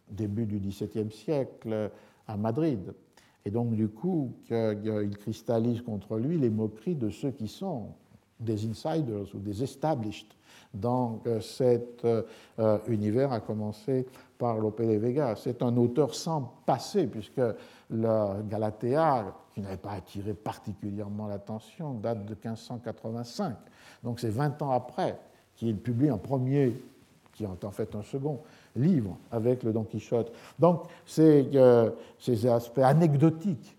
début 0.08 0.46
du 0.46 0.58
XVIIe 0.58 1.12
siècle 1.12 1.90
à 2.26 2.36
Madrid. 2.38 2.94
Et 3.44 3.50
donc, 3.50 3.74
du 3.74 3.88
coup, 3.88 4.32
il 4.50 5.16
cristallise 5.18 5.82
contre 5.82 6.16
lui 6.16 6.38
les 6.38 6.48
moqueries 6.48 6.94
de 6.94 7.10
ceux 7.10 7.32
qui 7.32 7.48
sont 7.48 7.88
des 8.40 8.66
insiders 8.66 9.26
ou 9.34 9.38
des 9.38 9.62
established 9.62 10.35
dans 10.80 11.20
cet 11.40 12.04
euh, 12.04 12.78
univers, 12.88 13.32
à 13.32 13.40
commencer 13.40 14.06
par 14.38 14.58
Lope 14.58 14.82
de 14.82 14.96
Vega. 14.96 15.34
C'est 15.36 15.62
un 15.62 15.76
auteur 15.76 16.14
sans 16.14 16.52
passé, 16.66 17.06
puisque 17.06 17.40
le 17.90 18.42
Galatea, 18.42 19.34
qui 19.54 19.60
n'avait 19.60 19.76
pas 19.76 19.92
attiré 19.92 20.34
particulièrement 20.34 21.28
l'attention, 21.28 21.94
date 21.94 22.24
de 22.24 22.34
1585. 22.34 23.56
Donc 24.04 24.20
c'est 24.20 24.28
20 24.28 24.60
ans 24.62 24.70
après 24.70 25.18
qu'il 25.56 25.76
publie 25.78 26.10
un 26.10 26.18
premier, 26.18 26.74
qui 27.32 27.44
est 27.44 27.64
en 27.64 27.70
fait 27.70 27.94
un 27.94 28.02
second, 28.02 28.40
livre 28.74 29.16
avec 29.30 29.62
le 29.62 29.72
Don 29.72 29.84
Quichotte. 29.84 30.32
Donc 30.58 30.82
ces, 31.06 31.48
euh, 31.54 31.90
ces 32.18 32.46
aspects 32.46 32.78
anecdotiques 32.78 33.76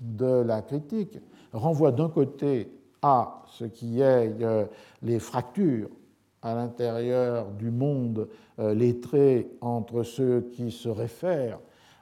de 0.00 0.42
la 0.42 0.62
critique 0.62 1.18
renvoient 1.52 1.92
d'un 1.92 2.08
côté 2.08 2.70
à 3.02 3.42
ce 3.48 3.64
qui 3.64 4.00
est 4.00 4.42
euh, 4.42 4.66
les 5.02 5.18
fractures 5.18 5.88
à 6.46 6.54
l'intérieur 6.54 7.50
du 7.50 7.72
monde 7.72 8.28
euh, 8.60 8.72
lettré 8.72 9.50
entre 9.60 10.04
ceux 10.04 10.42
qui 10.52 10.70
se 10.70 10.88
réfèrent 10.88 11.58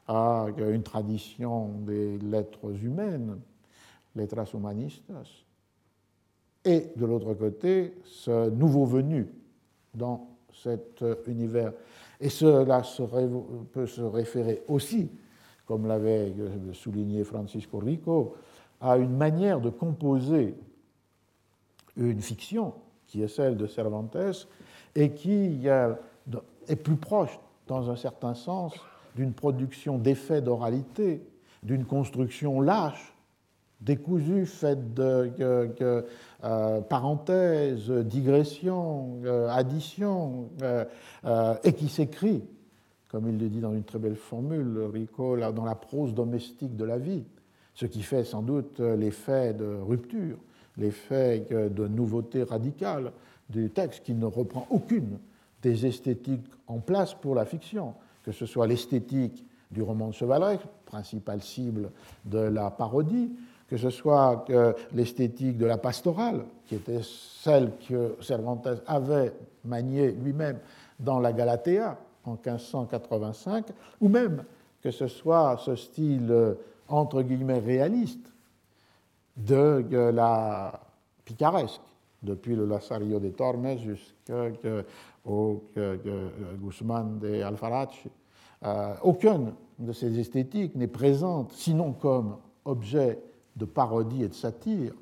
à 0.07 0.49
une 0.59 0.83
tradition 0.83 1.69
des 1.79 2.19
lettres 2.19 2.75
humaines, 2.85 3.41
letras 4.15 4.51
humanistas, 4.53 5.45
et 6.63 6.93
de 6.95 7.07
l'autre 7.07 7.33
côté, 7.33 7.95
ce 8.05 8.51
nouveau 8.51 8.85
venu 8.85 9.29
dans 9.95 10.29
cet 10.53 11.03
univers. 11.27 11.73
Et 12.21 12.29
cela 12.29 12.83
peut 13.73 13.87
se 13.87 14.03
référer 14.03 14.63
aussi, 14.69 15.11
comme 15.65 15.87
l'avait 15.87 16.35
souligné 16.75 17.25
Francisco 17.25 17.79
Rico, 17.79 18.35
à 18.79 18.99
une 18.99 19.17
manière 19.17 19.63
de 19.63 19.71
composer 19.71 20.55
une 21.97 22.21
fiction 22.21 22.75
qui 23.15 23.23
est 23.23 23.29
celle 23.29 23.57
de 23.57 23.69
Cervantes 23.69 24.17
et 24.97 25.13
qui 25.13 25.69
est 25.69 26.77
plus 26.77 26.97
proche, 26.97 27.39
dans 27.69 27.89
un 27.89 27.95
certain 27.95 28.35
sens, 28.35 28.75
d'une 29.15 29.33
production 29.33 29.99
d'effets 29.99 30.43
d'oralité, 30.43 31.23
d'une 31.63 31.85
construction 31.85 32.61
lâche, 32.61 33.15
décousue, 33.81 34.47
faite 34.47 34.95
de, 34.95 35.31
euh, 36.43 36.81
parenthèses, 36.81 37.89
digressions, 37.89 39.21
euh, 39.25 39.49
additions, 39.49 40.51
euh, 40.63 41.55
et 41.63 41.73
qui 41.73 41.89
s'écrit, 41.89 42.43
comme 43.11 43.29
il 43.29 43.39
le 43.39 43.49
dit 43.49 43.61
dans 43.61 43.75
une 43.75 43.85
très 43.85 44.01
belle 44.01 44.17
formule, 44.17 44.89
Rico, 44.93 45.37
dans 45.53 45.65
la 45.65 45.77
prose 45.77 46.15
domestique 46.15 46.77
de 46.77 46.85
la 46.85 46.99
vie, 46.99 47.23
ce 47.75 47.87
qui 47.87 48.03
fait 48.03 48.25
sans 48.25 48.43
doute 48.43 48.81
l'effet 48.81 49.55
de 49.55 49.79
rupture 49.87 50.39
l'effet 50.77 51.47
de 51.51 51.87
nouveauté 51.87 52.43
radicale 52.43 53.13
du 53.49 53.71
texte 53.71 54.05
qui 54.05 54.15
ne 54.15 54.27
reprend 54.27 54.67
aucune 54.71 55.19
des 55.63 55.87
esthétiques 55.87 56.51
en 56.67 56.79
place 56.79 57.15
pour 57.15 57.35
la 57.35 57.45
fiction, 57.45 57.95
que 58.25 58.33
ce 58.33 58.47
soit 58.47 58.67
l'esthétique 58.67 59.45
du 59.71 59.83
roman 59.83 60.09
de 60.09 60.15
chevaleresque, 60.15 60.67
principale 60.85 61.43
cible 61.43 61.91
de 62.25 62.39
la 62.39 62.71
parodie, 62.71 63.33
que 63.69 63.77
ce 63.77 63.91
soit 63.91 64.45
l'esthétique 64.93 65.59
de 65.59 65.67
la 65.67 65.79
pastorale, 65.79 66.45
qui 66.67 66.77
était 66.77 67.01
celle 67.03 67.73
que 67.89 68.17
Cervantes 68.21 68.69
avait 68.87 69.33
maniée 69.65 70.13
lui-même 70.13 70.59
dans 71.01 71.19
la 71.19 71.33
Galatea 71.33 71.99
en 72.25 72.33
1585, 72.33 73.67
ou 74.01 74.09
même 74.09 74.45
que 74.83 74.91
ce 74.91 75.07
soit 75.07 75.59
ce 75.65 75.77
style 75.77 76.57
entre 76.89 77.23
guillemets 77.23 77.59
réaliste 77.59 78.34
de 79.37 80.11
la 80.11 80.81
picaresque, 81.25 81.81
depuis 82.23 82.55
le 82.55 82.67
Lazarillo 82.67 83.19
de 83.19 83.31
Tormes 83.31 83.77
jusqu'au 83.79 85.65
Guzmán 86.61 87.19
de 87.19 87.43
Alfarache. 87.43 88.07
Euh, 88.65 88.95
aucune 89.03 89.53
de 89.79 89.93
ces 89.93 90.19
esthétiques 90.19 90.75
n'est 90.75 90.87
présente, 90.87 91.53
sinon 91.53 91.93
comme 91.93 92.37
objet 92.65 93.21
de 93.57 93.65
parodie 93.67 94.23
et 94.23 94.29
de 94.29 94.35
satire, 94.35 94.95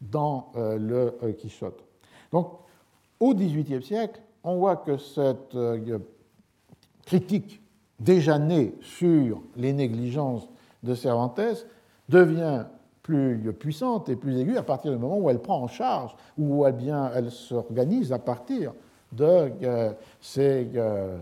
dans 0.00 0.50
euh, 0.56 0.76
le 0.78 1.14
euh, 1.22 1.32
Quichotte. 1.32 1.84
Donc, 2.32 2.50
au 3.20 3.34
XVIIIe 3.34 3.82
siècle, 3.82 4.20
on 4.42 4.56
voit 4.56 4.76
que 4.76 4.98
cette 4.98 5.56
critique 7.06 7.62
déjà 8.00 8.38
née 8.38 8.74
sur 8.82 9.40
les 9.56 9.72
négligences 9.72 10.48
de 10.82 10.94
Cervantes 10.94 11.66
devient 12.08 12.66
plus 13.04 13.52
puissante 13.52 14.08
et 14.08 14.16
plus 14.16 14.40
aiguë 14.40 14.56
à 14.56 14.62
partir 14.62 14.90
du 14.90 14.98
moment 14.98 15.18
où 15.18 15.28
elle 15.30 15.38
prend 15.38 15.62
en 15.62 15.68
charge, 15.68 16.16
ou 16.38 16.64
bien 16.72 17.12
elle 17.14 17.30
s'organise 17.30 18.12
à 18.12 18.18
partir 18.18 18.72
de 19.12 19.52
euh, 19.62 19.92
ces 20.20 20.66
euh, 20.74 21.18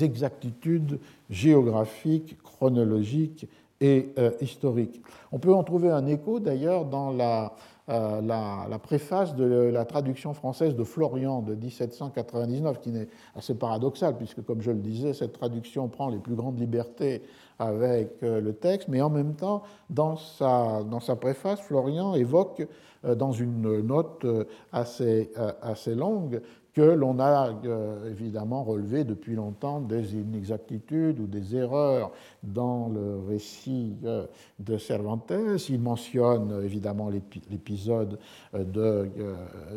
exactitudes 0.00 0.98
géographiques, 1.28 2.38
chronologiques 2.42 3.46
et 3.80 4.14
euh, 4.18 4.30
historiques. 4.40 5.02
On 5.30 5.38
peut 5.38 5.54
en 5.54 5.62
trouver 5.62 5.90
un 5.90 6.06
écho 6.06 6.40
d'ailleurs 6.40 6.86
dans 6.86 7.10
la 7.10 7.52
euh, 7.88 8.20
la, 8.20 8.78
préface 8.80 9.36
de 9.36 9.44
la 9.44 9.84
traduction 9.84 10.34
française 10.34 10.74
de 10.74 10.82
Florian 10.82 11.40
de 11.40 11.54
1799, 11.54 12.80
qui 12.80 12.90
est 12.90 13.08
assez 13.36 13.54
paradoxale, 13.54 14.16
puisque, 14.16 14.44
comme 14.44 14.60
je 14.60 14.72
le 14.72 14.78
disais, 14.78 15.12
cette 15.12 15.32
traduction 15.32 15.86
prend 15.88 16.08
les 16.08 16.18
plus 16.18 16.34
grandes 16.34 16.58
libertés 16.58 17.22
avec 17.58 18.22
euh, 18.22 18.40
le 18.40 18.52
texte, 18.52 18.88
mais 18.88 19.00
en 19.00 19.10
même 19.10 19.34
temps, 19.34 19.62
dans 19.90 20.16
sa, 20.16 20.82
préface, 21.20 21.60
Florian 21.60 22.14
évoque 22.14 22.66
euh, 23.04 23.14
dans 23.14 23.32
une 23.32 23.80
note 23.80 24.26
assez, 24.72 25.30
assez 25.62 25.94
longue 25.94 26.40
que 26.76 26.82
l'on 26.82 27.18
a 27.20 27.54
euh, 27.64 28.10
évidemment 28.10 28.62
relevé 28.62 29.04
depuis 29.04 29.34
longtemps 29.34 29.80
des 29.80 30.14
inexactitudes 30.14 31.18
ou 31.18 31.26
des 31.26 31.56
erreurs 31.56 32.12
dans 32.42 32.90
le 32.90 33.18
récit 33.26 33.96
euh, 34.04 34.26
de 34.58 34.76
Cervantes. 34.76 35.32
Il 35.70 35.80
mentionne 35.80 36.62
évidemment 36.62 37.08
l'épisode 37.50 38.18
euh, 38.52 38.62
de, 38.64 39.10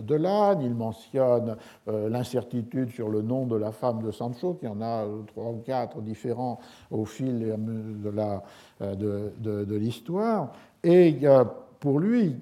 de 0.01 0.15
l'âne, 0.15 0.61
il 0.61 0.75
mentionne 0.75 1.55
l'incertitude 1.87 2.89
sur 2.89 3.07
le 3.07 3.21
nom 3.21 3.45
de 3.45 3.55
la 3.55 3.71
femme 3.71 4.01
de 4.01 4.11
Sancho, 4.11 4.55
qui 4.55 4.67
en 4.67 4.81
a 4.81 5.05
trois 5.27 5.51
ou 5.51 5.61
quatre 5.65 6.01
différents 6.01 6.59
au 6.91 7.05
fil 7.05 7.39
de 7.39 8.09
l'histoire. 8.09 8.43
De, 8.81 9.31
de, 9.39 9.63
de 9.63 9.79
et 10.83 11.19
pour 11.79 11.99
lui, 11.99 12.35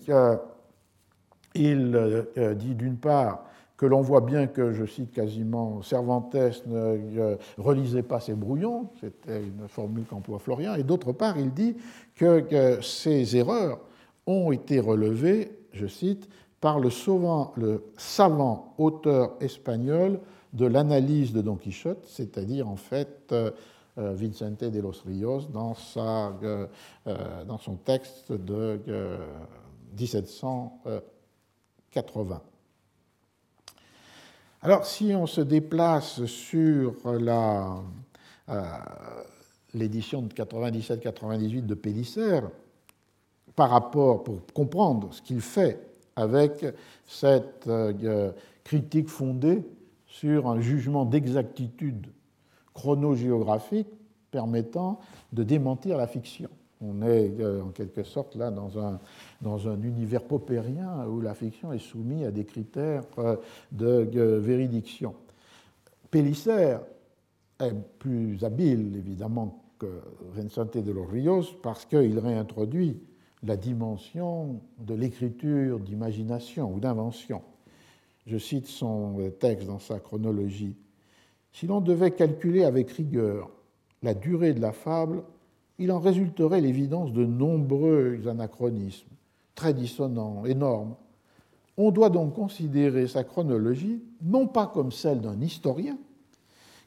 il 1.55 2.27
dit 2.55 2.75
d'une 2.75 2.97
part 2.97 3.46
que 3.77 3.85
l'on 3.85 4.01
voit 4.01 4.21
bien 4.21 4.47
que, 4.47 4.73
je 4.73 4.85
cite 4.85 5.11
quasiment, 5.11 5.83
Cervantes 5.83 6.35
ne 6.65 7.37
relisait 7.57 8.03
pas 8.03 8.19
ses 8.19 8.33
brouillons, 8.33 8.89
c'était 8.99 9.43
une 9.43 9.67
formule 9.67 10.05
qu'emploie 10.05 10.39
Florian, 10.39 10.73
et 10.75 10.83
d'autre 10.83 11.13
part, 11.13 11.37
il 11.37 11.53
dit 11.53 11.75
que, 12.15 12.79
ces 12.81 13.37
erreurs 13.37 13.79
ont 14.25 14.51
été 14.51 14.79
relevées, 14.79 15.51
je 15.73 15.85
cite, 15.85 16.27
par 16.59 16.79
le, 16.79 16.89
le 17.55 17.83
savant 17.97 18.73
auteur 18.79 19.35
espagnol 19.41 20.19
de 20.53 20.65
l'analyse 20.65 21.33
de 21.33 21.41
Don 21.41 21.55
Quichotte, 21.55 22.07
c'est-à-dire 22.07 22.67
en 22.67 22.77
fait 22.77 23.31
euh, 23.31 23.51
euh, 23.99 24.13
Vicente 24.13 24.63
de 24.63 24.79
los 24.79 25.03
euh, 25.07 25.37
dans 27.45 27.57
son 27.57 27.75
texte 27.75 28.31
de 28.31 28.79
1780. 29.99 32.41
Alors, 34.67 34.85
si 34.85 35.15
on 35.15 35.27
se 35.27 35.39
déplace 35.39 36.25
sur 36.25 36.95
euh, 37.05 37.63
l'édition 39.73 40.21
de 40.21 40.33
97-98 40.33 41.65
de 41.65 41.73
Pélissère, 41.73 42.49
par 43.55 43.69
rapport, 43.69 44.25
pour 44.25 44.41
comprendre 44.53 45.13
ce 45.13 45.21
qu'il 45.21 45.39
fait 45.39 45.79
avec 46.17 46.65
cette 47.05 47.65
euh, 47.67 48.33
critique 48.65 49.07
fondée 49.07 49.65
sur 50.05 50.49
un 50.49 50.59
jugement 50.59 51.05
d'exactitude 51.05 52.07
chronogéographique 52.73 53.87
permettant 54.31 54.99
de 55.31 55.43
démentir 55.43 55.95
la 55.95 56.07
fiction. 56.07 56.49
On 56.81 57.01
est 57.01 57.39
euh, 57.39 57.63
en 57.63 57.69
quelque 57.69 58.03
sorte 58.03 58.35
là 58.35 58.51
dans 58.51 58.79
un, 58.79 58.99
dans 59.41 59.67
un 59.67 59.81
univers 59.81 60.23
popérien 60.23 61.05
où 61.07 61.21
la 61.21 61.33
fiction 61.33 61.73
est 61.73 61.79
soumise 61.79 62.25
à 62.25 62.31
des 62.31 62.45
critères 62.45 63.03
euh, 63.17 63.35
de 63.71 64.37
véridiction. 64.37 65.15
Pélissère 66.11 66.81
est 67.59 67.73
plus 67.99 68.43
habile, 68.43 68.95
évidemment, 68.95 69.63
que 69.79 70.01
Vincente 70.33 70.77
de 70.77 70.91
los 70.91 71.05
Rios 71.05 71.43
parce 71.61 71.85
qu'il 71.85 72.17
réintroduit 72.19 72.99
la 73.43 73.57
dimension 73.57 74.61
de 74.79 74.93
l'écriture 74.93 75.79
d'imagination 75.79 76.73
ou 76.73 76.79
d'invention. 76.79 77.41
Je 78.25 78.37
cite 78.37 78.67
son 78.67 79.31
texte 79.39 79.67
dans 79.67 79.79
sa 79.79 79.99
chronologie. 79.99 80.75
Si 81.53 81.67
l'on 81.67 81.81
devait 81.81 82.11
calculer 82.11 82.63
avec 82.63 82.91
rigueur 82.91 83.49
la 84.03 84.13
durée 84.13 84.53
de 84.53 84.59
la 84.59 84.71
fable, 84.71 85.23
il 85.79 85.91
en 85.91 85.99
résulterait 85.99 86.61
l'évidence 86.61 87.13
de 87.13 87.25
nombreux 87.25 88.21
anachronismes, 88.27 89.09
très 89.55 89.73
dissonants, 89.73 90.45
énormes. 90.45 90.95
On 91.77 91.91
doit 91.91 92.09
donc 92.09 92.33
considérer 92.33 93.07
sa 93.07 93.23
chronologie 93.23 94.01
non 94.21 94.47
pas 94.47 94.67
comme 94.67 94.91
celle 94.91 95.21
d'un 95.21 95.39
historien, 95.39 95.97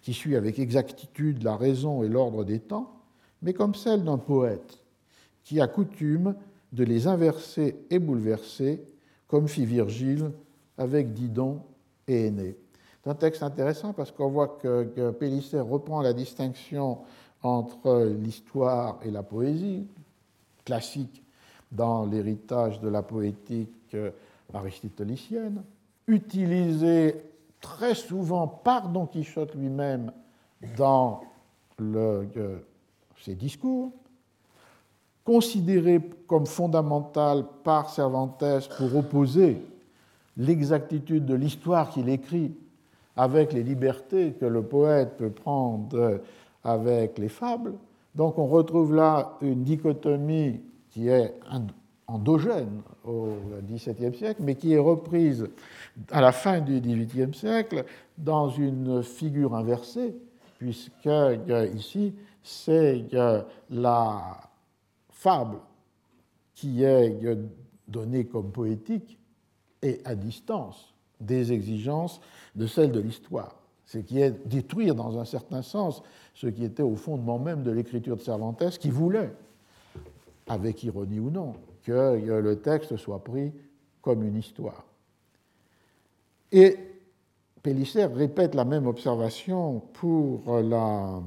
qui 0.03 0.13
suit 0.13 0.37
avec 0.37 0.59
exactitude 0.59 1.43
la 1.43 1.57
raison 1.57 2.03
et 2.03 2.09
l'ordre 2.09 2.45
des 2.45 2.59
temps, 2.59 2.93
mais 3.43 3.53
comme 3.53 3.75
celle 3.75 4.05
d'un 4.05 4.19
poète, 4.19 4.79
qui 5.45 5.61
a 5.61 5.69
coutume 5.69 6.35
de 6.73 6.85
les 6.85 7.07
inverser 7.07 7.77
et 7.91 7.99
bouleverser, 7.99 8.83
comme 9.29 9.49
fit 9.49 9.67
Virgile 9.67 10.33
avec 10.79 11.13
Didon 11.13 11.61
et 12.09 12.27
Aîné. 12.27 12.57
C'est 13.03 13.11
un 13.11 13.15
texte 13.15 13.43
intéressant 13.43 13.93
parce 13.93 14.11
qu'on 14.11 14.29
voit 14.29 14.59
que, 14.61 14.85
que 14.85 15.61
reprend 15.61 16.03
la 16.03 16.13
distinction 16.13 16.99
entre 17.43 18.05
l'histoire 18.21 18.99
et 19.03 19.11
la 19.11 19.23
poésie, 19.23 19.87
classique 20.65 21.23
dans 21.73 22.05
l'héritage 22.05 22.81
de 22.81 22.89
la 22.89 23.03
poétique 23.03 23.97
aristotélicienne, 24.53 25.63
utilisée 26.07 27.23
très 27.61 27.95
souvent 27.95 28.47
par 28.47 28.89
Don 28.89 29.07
Quichotte 29.07 29.55
lui-même 29.55 30.13
dans 30.77 31.23
le, 31.79 32.27
ses 33.23 33.35
discours, 33.35 33.93
considérée 35.25 36.01
comme 36.27 36.47
fondamentale 36.47 37.45
par 37.63 37.91
Cervantes 37.91 38.45
pour 38.77 38.97
opposer 38.97 39.63
l'exactitude 40.37 41.27
de 41.27 41.35
l'histoire 41.35 41.91
qu'il 41.91 42.09
écrit 42.09 42.55
avec 43.17 43.53
les 43.53 43.63
libertés 43.63 44.33
que 44.33 44.47
le 44.47 44.63
poète 44.63 45.17
peut 45.19 45.31
prendre 45.31 46.21
avec 46.65 47.19
les 47.19 47.29
fables. 47.29 47.75
Donc 48.15 48.39
on 48.39 48.47
retrouve 48.47 48.95
là 48.95 49.37
une 49.41 49.63
dichotomie 49.63 50.61
qui 50.91 51.09
est 51.09 51.35
endogène 52.07 52.83
au 53.05 53.35
XVIIe 53.63 54.15
siècle, 54.15 54.43
mais 54.43 54.57
qui 54.57 54.73
est 54.73 54.79
reprise 54.79 55.49
à 56.11 56.21
la 56.21 56.33
fin 56.33 56.61
du 56.61 56.81
XVIIIe 56.81 57.35
siècle 57.35 57.85
dans 58.19 58.49
une 58.49 59.03
figure 59.03 59.55
inversée, 59.55 60.17
puisque 60.59 61.09
ici 61.75 62.15
c'est 62.43 63.07
la 63.71 64.41
fable 65.11 65.59
qui 66.55 66.83
est 66.83 67.17
donnée 67.87 68.25
comme 68.25 68.51
poétique 68.51 69.19
et 69.83 70.01
à 70.05 70.15
distance 70.15 70.93
des 71.21 71.53
exigences 71.53 72.21
de 72.57 72.67
celle 72.67 72.93
de 72.93 73.01
l'histoire 73.01 73.61
ce 73.91 73.99
qui 73.99 74.21
est 74.21 74.47
détruire 74.47 74.95
dans 74.95 75.19
un 75.19 75.25
certain 75.25 75.63
sens 75.63 76.05
ce 76.35 76.47
qui 76.47 76.65
était 76.65 76.83
au 76.83 76.97
fondement 76.97 77.39
même 77.39 77.63
de 77.63 77.71
l'écriture 77.71 78.17
de 78.17 78.23
Cervantes, 78.23 78.79
qui 78.79 78.91
voulait, 78.91 79.33
avec 80.49 80.83
ironie 80.83 81.21
ou 81.21 81.31
non, 81.31 81.55
que 81.83 82.41
le 82.41 82.61
texte 82.61 82.97
soit 82.97 83.23
pris 83.23 83.53
comme 84.03 84.23
une 84.23 84.37
histoire. 84.37 84.85
Et 86.53 86.77
Pélissère 87.63 88.15
répète 88.15 88.55
la 88.55 88.65
même 88.65 88.87
observation 88.87 89.81
pour 89.93 90.61
la, 90.61 91.21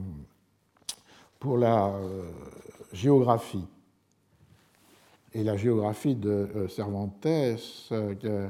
euh, 1.46 2.32
géographie. 2.92 3.66
Et 5.34 5.44
la 5.44 5.58
géographie 5.58 6.16
de 6.16 6.50
euh, 6.56 6.68
Cervantes 6.68 7.26
euh, 7.26 8.50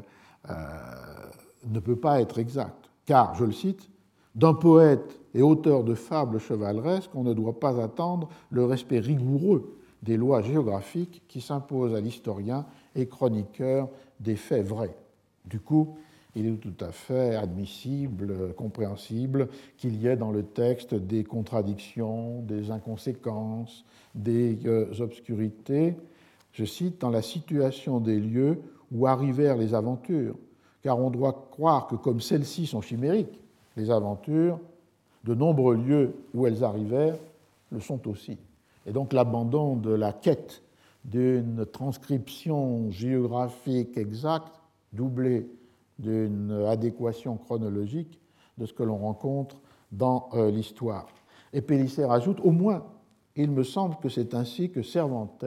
ne 1.66 1.80
peut 1.80 1.96
pas 1.96 2.22
être 2.22 2.40
exacte, 2.40 2.90
car, 3.06 3.36
je 3.36 3.44
le 3.44 3.52
cite, 3.52 3.90
d'un 4.35 4.53
poète 4.53 5.19
et 5.34 5.41
auteur 5.41 5.84
de 5.84 5.93
fables 5.93 6.39
chevaleresques, 6.39 7.14
on 7.15 7.23
ne 7.23 7.34
doit 7.34 7.60
pas 7.60 7.81
attendre 7.81 8.30
le 8.49 8.65
respect 8.65 8.99
rigoureux 8.99 9.77
des 10.01 10.18
lois 10.18 10.41
géographiques 10.41 11.23
qui 11.27 11.41
s'imposent 11.41 11.95
à 11.95 12.01
l'historien 12.01 12.65
et 12.95 13.07
chroniqueur 13.07 13.89
des 14.19 14.35
faits 14.35 14.65
vrais. 14.65 14.95
Du 15.45 15.60
coup, 15.60 15.95
il 16.35 16.47
est 16.47 16.57
tout 16.57 16.73
à 16.84 16.91
fait 16.91 17.35
admissible, 17.35 18.53
compréhensible 18.55 19.49
qu'il 19.77 20.01
y 20.01 20.07
ait 20.07 20.18
dans 20.18 20.31
le 20.31 20.43
texte 20.43 20.95
des 20.95 21.23
contradictions, 21.23 22.41
des 22.41 22.72
inconséquences, 22.72 23.85
des 24.15 24.57
euh, 24.65 24.91
obscurités, 24.99 25.95
je 26.51 26.65
cite, 26.65 27.01
dans 27.01 27.10
la 27.10 27.22
situation 27.22 27.99
des 27.99 28.19
lieux 28.19 28.61
où 28.91 29.07
arrivèrent 29.07 29.57
les 29.57 29.73
aventures, 29.73 30.35
car 30.81 30.99
on 30.99 31.10
doit 31.10 31.47
croire 31.51 31.88
que 31.88 31.95
comme 31.95 32.19
celles-ci 32.19 32.65
sont 32.65 32.81
chimériques, 32.81 33.43
les 33.76 33.91
aventures, 33.91 34.60
de 35.24 35.34
nombreux 35.34 35.76
lieux 35.76 36.16
où 36.34 36.45
elles 36.45 36.64
arrivèrent 36.64 37.18
le 37.72 37.80
sont 37.80 38.08
aussi. 38.08 38.38
Et 38.86 38.91
donc 38.91 39.14
l'abandon 39.14 39.76
de 39.76 39.91
la 39.91 40.14
quête 40.14 40.62
d'une 41.06 41.66
transcription 41.66 42.91
géographique 42.91 43.98
exacte, 43.98 44.62
doublée 44.91 45.48
d'une 46.00 46.52
adéquation 46.68 47.38
chronologique 47.38 48.20
de 48.58 48.66
ce 48.66 48.74
que 48.74 48.84
l'on 48.84 48.98
rencontre 48.98 49.58
dans 49.91 50.30
euh, 50.34 50.52
l'histoire. 50.52 51.08
Et 51.52 51.62
Pélissère 51.62 52.12
ajoute, 52.12 52.40
au 52.41 52.52
moins, 52.52 52.84
il 53.36 53.52
me 53.52 53.64
semble 53.64 53.95
que 53.98 54.10
c'est 54.10 54.34
ainsi 54.34 54.70
que 54.70 54.82
Cervantes 54.82 55.45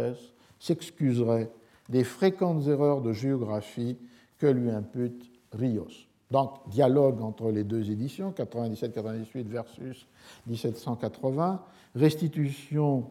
s'excuserait 0.58 1.50
des 1.88 2.04
fréquentes 2.04 2.66
erreurs 2.66 3.00
de 3.00 3.12
géographie 3.12 3.96
que 4.38 4.46
lui 4.46 4.70
impute 4.70 5.30
Rios. 5.52 6.05
Donc, 6.30 6.68
dialogue 6.68 7.22
entre 7.22 7.50
les 7.50 7.64
deux 7.64 7.90
éditions, 7.90 8.32
97-98 8.36 9.44
versus 9.44 10.06
1780, 10.46 11.62
restitution 11.94 13.04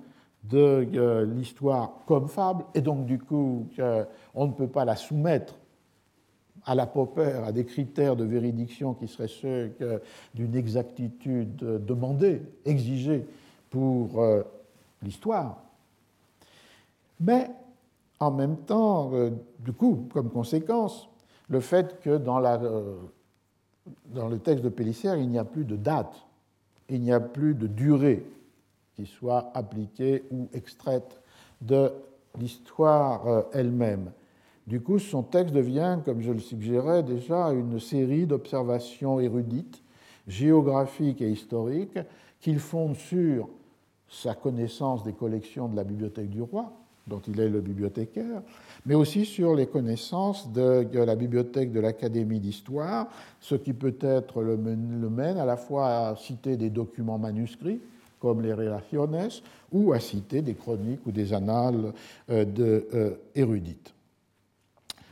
de 0.44 0.88
euh, 0.96 1.26
l'histoire 1.26 1.94
comme 2.06 2.28
fable, 2.28 2.66
et 2.76 2.82
donc 2.82 3.06
du 3.06 3.18
coup, 3.18 3.68
on 4.36 4.48
ne 4.48 4.52
peut 4.52 4.68
pas 4.68 4.86
la 4.86 4.96
soumettre 4.96 5.56
à 6.66 6.76
la 6.76 6.88
pauper, 6.88 7.32
à 7.46 7.52
des 7.52 7.66
critères 7.66 8.16
de 8.16 8.26
véridiction 8.26 8.94
qui 8.94 9.08
seraient 9.08 9.28
ceux 9.28 9.72
d'une 10.34 10.56
exactitude 10.56 11.56
demandée, 11.56 12.42
exigée 12.66 13.26
pour 13.70 14.22
euh, 14.22 14.42
l'histoire. 15.04 15.58
Mais 17.20 17.50
en 18.20 18.32
même 18.32 18.58
temps, 18.58 19.12
euh, 19.14 19.32
du 19.60 19.74
coup, 19.74 20.08
comme 20.14 20.30
conséquence, 20.30 21.10
le 21.50 21.60
fait 21.60 22.00
que 22.02 22.18
dans, 22.18 22.44
euh, 22.44 22.96
le 24.14 24.38
texte 24.40 24.64
de 24.64 24.70
Pélissère, 24.70 25.16
il 25.16 25.30
n'y 25.30 25.38
a 25.38 25.46
plus 25.46 25.66
de 25.66 25.76
date, 25.76 26.16
il 26.90 27.02
n'y 27.02 27.12
a 27.12 27.20
plus 27.20 27.56
de 27.56 27.68
durée 27.68 28.26
qui 28.96 29.06
soit 29.06 29.52
appliquée 29.54 30.24
ou 30.32 30.48
extraite 30.54 31.20
de 31.62 31.92
l'histoire 32.40 33.28
euh, 33.28 33.42
elle-même. 33.54 34.12
Du 34.68 34.82
coup, 34.82 34.98
son 34.98 35.22
texte 35.22 35.54
devient, 35.54 36.00
comme 36.04 36.22
je 36.22 36.32
le 36.32 36.40
suggérais 36.40 37.04
déjà, 37.04 37.52
une 37.52 37.80
série 37.80 38.26
d'observations 38.26 39.20
érudites, 39.20 39.84
géographiques 40.28 41.22
et 41.22 41.30
historiques, 41.30 42.00
qu'il 42.40 42.60
fonde 42.60 42.96
sur 42.96 43.48
sa 44.10 44.34
connaissance 44.34 45.04
des 45.04 45.14
collections 45.14 45.68
de 45.68 45.76
la 45.76 45.84
bibliothèque 45.84 46.30
du 46.30 46.42
roi, 46.42 46.72
dont 47.08 47.22
il 47.28 47.40
est 47.40 47.50
le 47.50 47.62
bibliothécaire, 47.62 48.42
mais 48.86 48.96
aussi 48.96 49.26
sur 49.26 49.56
les 49.56 49.68
connaissances 49.68 50.52
de, 50.52 50.88
la 50.94 51.16
bibliothèque 51.16 51.72
de 51.72 51.80
l'Académie 51.80 52.40
d'histoire, 52.40 53.08
ce 53.40 53.56
qui 53.56 53.74
peut-être 53.74 54.42
le, 54.44 54.58
mène 54.58 55.38
à 55.38 55.46
la 55.46 55.58
fois 55.58 56.10
à 56.10 56.16
citer 56.16 56.56
des 56.56 56.70
documents 56.70 57.18
manuscrits, 57.18 57.80
comme 58.20 58.42
les 58.42 58.54
Relaciones, 58.54 59.42
ou 59.72 59.94
à 59.94 60.00
citer 60.00 60.42
des 60.42 60.54
chroniques 60.54 61.06
ou 61.06 61.12
des 61.12 61.34
annales 61.34 61.94
euh, 62.30 62.46
de, 62.46 62.88
euh, 62.94 63.16
érudites. 63.34 63.94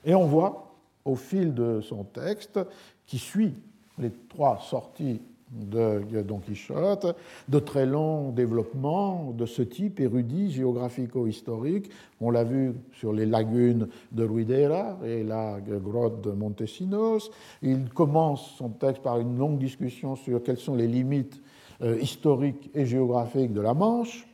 Et 0.06 0.16
on 0.16 0.26
voit, 0.26 0.76
au 1.06 1.16
fil 1.16 1.54
de 1.54 1.82
son 1.82 2.04
texte, 2.04 2.60
qui 3.06 3.18
suit 3.18 3.54
les 3.98 4.12
trois 4.30 4.60
sorties 4.62 5.22
de 5.54 6.22
Don 6.22 6.40
Quichotte, 6.40 7.16
de 7.48 7.60
très 7.60 7.86
longs 7.86 8.32
développements 8.32 9.34
de 9.38 9.46
ce 9.46 9.62
type 9.62 10.00
érudit, 10.00 10.52
géographico-historique. 10.52 11.90
On 12.20 12.32
l'a 12.32 12.44
vu 12.44 12.74
sur 12.94 13.14
les 13.14 13.26
lagunes 13.26 13.88
de 14.12 14.24
Ruidera 14.24 14.98
et 15.06 15.24
la 15.24 15.60
grotte 15.62 16.22
de 16.22 16.32
Montesinos. 16.32 17.32
Il 17.62 17.90
commence 17.90 18.56
son 18.58 18.70
texte 18.70 19.04
par 19.04 19.20
une 19.20 19.38
longue 19.38 19.60
discussion 19.60 20.16
sur 20.16 20.42
quelles 20.42 20.58
sont 20.58 20.76
les 20.76 20.88
limites 20.88 21.42
euh, 21.82 22.00
historiques 22.00 22.70
et 22.74 22.86
géographiques 22.86 23.54
de 23.54 23.62
la 23.62 23.74
Manche. 23.74 24.28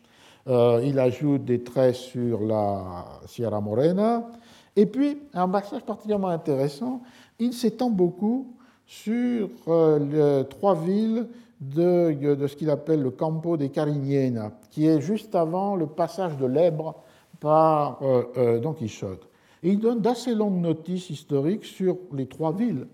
Euh, 0.47 0.81
il 0.83 0.97
ajoute 0.99 1.45
des 1.45 1.63
traits 1.63 1.95
sur 1.95 2.41
la 2.41 3.05
Sierra 3.27 3.61
Morena. 3.61 4.29
Et 4.75 4.85
puis, 4.85 5.17
un 5.33 5.49
passage 5.49 5.83
particulièrement 5.83 6.29
intéressant, 6.29 7.01
il 7.39 7.53
s'étend 7.53 7.89
beaucoup 7.89 8.55
sur 8.89 9.51
euh, 9.67 10.41
les 10.41 10.49
trois 10.49 10.73
villes 10.73 11.27
de, 11.61 12.11
de 12.33 12.47
ce 12.47 12.55
qu'il 12.55 12.71
appelle 12.71 13.03
le 13.03 13.11
Campo 13.11 13.55
de 13.55 13.67
Carignena, 13.67 14.51
qui 14.71 14.87
est 14.87 14.99
juste 14.99 15.35
avant 15.35 15.75
le 15.75 15.85
passage 15.85 16.37
de 16.37 16.47
l'Ebre 16.47 16.95
par 17.39 18.01
euh, 18.01 18.23
euh, 18.37 18.59
Don 18.59 18.73
Quichotte. 18.73 19.27
Il 19.61 19.79
donne 19.79 19.99
d'assez 19.99 20.33
longues 20.33 20.59
notices 20.59 21.11
historiques 21.11 21.65
sur 21.65 21.97
les 22.13 22.25
trois 22.25 22.51
villes 22.51 22.87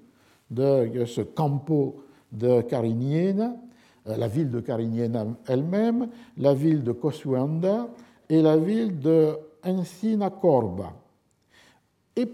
de 0.51 1.05
ce 1.05 1.21
Campo 1.21 2.03
de 2.33 2.59
Carignena, 2.61 3.55
la 4.05 4.27
ville 4.27 4.51
de 4.51 4.59
Carignena 4.59 5.25
elle-même, 5.47 6.09
la 6.37 6.53
ville 6.53 6.83
de 6.83 6.91
Cosuanda 6.91 7.87
et 8.29 8.41
la 8.41 8.57
ville 8.57 8.99
de 8.99 9.37
Encina 9.63 10.29
Corba. 10.29 10.91
Et 12.17 12.29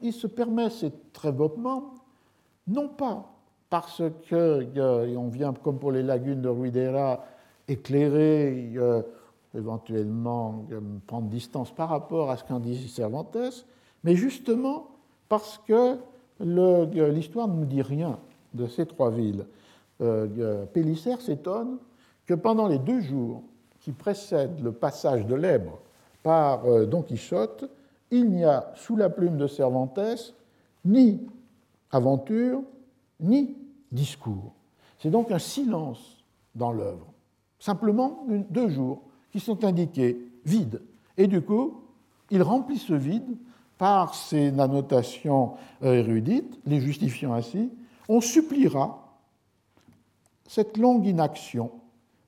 il 0.00 0.14
se 0.14 0.26
permet 0.28 0.70
ces 0.70 0.92
développements 1.22 1.95
non 2.68 2.88
pas 2.88 3.32
parce 3.70 4.02
qu'on 4.28 5.28
vient, 5.28 5.52
comme 5.54 5.78
pour 5.78 5.92
les 5.92 6.02
lagunes 6.02 6.40
de 6.40 6.48
Ruidera, 6.48 7.24
éclairer, 7.68 8.72
éventuellement 9.54 10.64
prendre 11.06 11.28
distance 11.28 11.72
par 11.72 11.88
rapport 11.88 12.30
à 12.30 12.36
ce 12.36 12.44
qu'en 12.44 12.60
dit 12.60 12.88
Cervantes, 12.88 13.66
mais 14.04 14.14
justement 14.14 14.88
parce 15.28 15.60
que 15.66 15.96
l'histoire 16.40 17.48
ne 17.48 17.54
nous 17.54 17.64
dit 17.64 17.82
rien 17.82 18.18
de 18.54 18.66
ces 18.66 18.86
trois 18.86 19.10
villes. 19.10 19.46
Euh, 20.00 20.66
Pélissère 20.66 21.20
s'étonne 21.20 21.78
que 22.26 22.34
pendant 22.34 22.68
les 22.68 22.78
deux 22.78 23.00
jours 23.00 23.42
qui 23.80 23.92
précèdent 23.92 24.62
le 24.62 24.72
passage 24.72 25.26
de 25.26 25.34
l'Èbre 25.34 25.78
par 26.22 26.66
euh, 26.66 26.86
Don 26.86 27.02
Quichotte, 27.02 27.64
il 28.10 28.30
n'y 28.30 28.44
a 28.44 28.72
sous 28.74 28.96
la 28.96 29.08
plume 29.08 29.36
de 29.36 29.46
Cervantes 29.46 30.34
ni 30.84 31.20
aventure 31.90 32.62
ni 33.20 33.56
discours. 33.92 34.52
C'est 34.98 35.10
donc 35.10 35.30
un 35.30 35.38
silence 35.38 36.24
dans 36.54 36.72
l'œuvre. 36.72 37.06
Simplement 37.58 38.24
deux 38.50 38.68
jours 38.68 39.02
qui 39.32 39.40
sont 39.40 39.64
indiqués 39.64 40.18
vides. 40.44 40.82
Et 41.16 41.26
du 41.26 41.40
coup, 41.42 41.82
il 42.30 42.42
remplit 42.42 42.78
ce 42.78 42.94
vide 42.94 43.36
par 43.78 44.14
ses 44.14 44.58
annotations 44.58 45.54
érudites, 45.82 46.58
les 46.66 46.80
justifiant 46.80 47.34
ainsi. 47.34 47.70
On 48.08 48.20
suppliera 48.20 49.18
cette 50.46 50.76
longue 50.76 51.06
inaction 51.06 51.70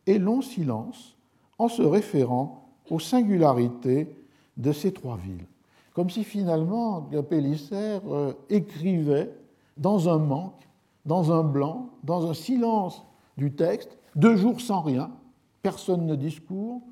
et 0.06 0.18
long 0.18 0.42
silence 0.42 1.16
en 1.58 1.68
se 1.68 1.82
référant 1.82 2.68
aux 2.90 3.00
singularités 3.00 4.08
de 4.56 4.72
ces 4.72 4.92
trois 4.92 5.16
villes. 5.16 5.46
Comme 5.94 6.10
si 6.10 6.24
finalement 6.24 7.08
Pélissère 7.28 8.02
euh, 8.08 8.32
écrivait 8.50 9.30
dans 9.78 10.08
un 10.08 10.18
manque, 10.18 10.68
dans 11.06 11.32
un 11.32 11.42
blanc, 11.42 11.90
dans 12.02 12.28
un 12.28 12.34
silence 12.34 13.04
du 13.36 13.54
texte, 13.54 13.96
deux 14.16 14.36
jours 14.36 14.60
sans 14.60 14.80
rien, 14.80 15.10
personne 15.62 16.06
ne 16.06 16.14
discourt, 16.14 16.82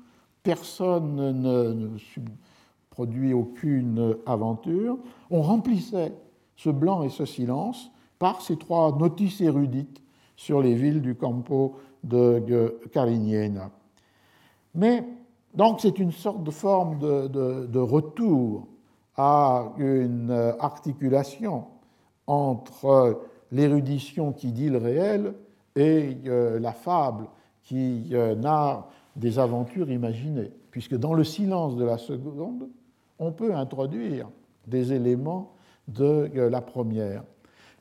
personne 0.43 1.41
ne, 1.41 1.89
produit 2.89 3.33
aucune 3.33 4.15
aventure. 4.25 4.97
On 5.29 5.41
remplissait 5.41 6.13
ce 6.55 6.69
blanc 6.69 7.03
et 7.03 7.09
ce 7.09 7.25
silence 7.25 7.91
par 8.17 8.41
ces 8.41 8.57
trois 8.57 8.97
notices 8.97 9.41
érudites 9.41 10.01
sur 10.35 10.61
les 10.61 10.73
villes 10.73 11.01
du 11.01 11.15
campo 11.15 11.75
de 12.03 12.79
Carignena. 12.91 13.69
Mais 14.73 15.03
donc 15.53 15.81
c'est 15.81 15.99
une 15.99 16.11
sorte 16.11 16.43
de 16.43 16.51
forme 16.51 16.97
de 16.99 17.79
retour 17.79 18.67
à 19.15 19.73
une 19.77 20.31
articulation 20.59 21.65
entre 22.27 23.21
l'érudition 23.51 24.33
qui 24.33 24.51
dit 24.51 24.69
le 24.69 24.77
réel 24.77 25.33
et 25.75 26.17
euh, 26.25 26.59
la 26.59 26.73
fable 26.73 27.27
qui 27.63 28.09
euh, 28.13 28.35
narre 28.35 28.89
des 29.15 29.39
aventures 29.39 29.89
imaginées, 29.89 30.51
puisque 30.71 30.95
dans 30.95 31.13
le 31.13 31.23
silence 31.23 31.75
de 31.75 31.85
la 31.85 31.97
seconde, 31.97 32.67
on 33.19 33.31
peut 33.31 33.55
introduire 33.55 34.29
des 34.67 34.93
éléments 34.93 35.53
de 35.87 36.29
euh, 36.35 36.49
la 36.49 36.61
première. 36.61 37.23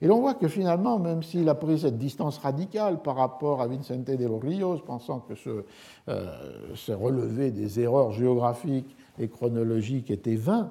Et 0.02 0.06
l'on 0.06 0.20
voit 0.20 0.35
que 0.35 0.47
finalement, 0.47 0.98
même 0.98 1.23
s'il 1.23 1.48
a 1.48 1.55
pris 1.55 1.81
cette 1.81 1.97
distance 1.97 2.39
radicale 2.39 3.01
par 3.01 3.16
rapport 3.16 3.62
à 3.62 3.66
Vicente 3.66 4.05
de 4.05 4.27
los 4.27 4.39
Rios, 4.39 4.77
pensant 4.86 5.20
que 5.20 5.35
ce, 5.35 5.64
ce 6.74 6.93
relevé 6.93 7.51
des 7.51 7.81
erreurs 7.81 8.12
géographiques 8.12 8.94
et 9.18 9.27
chronologiques 9.28 10.10
était 10.10 10.36
vain, 10.36 10.70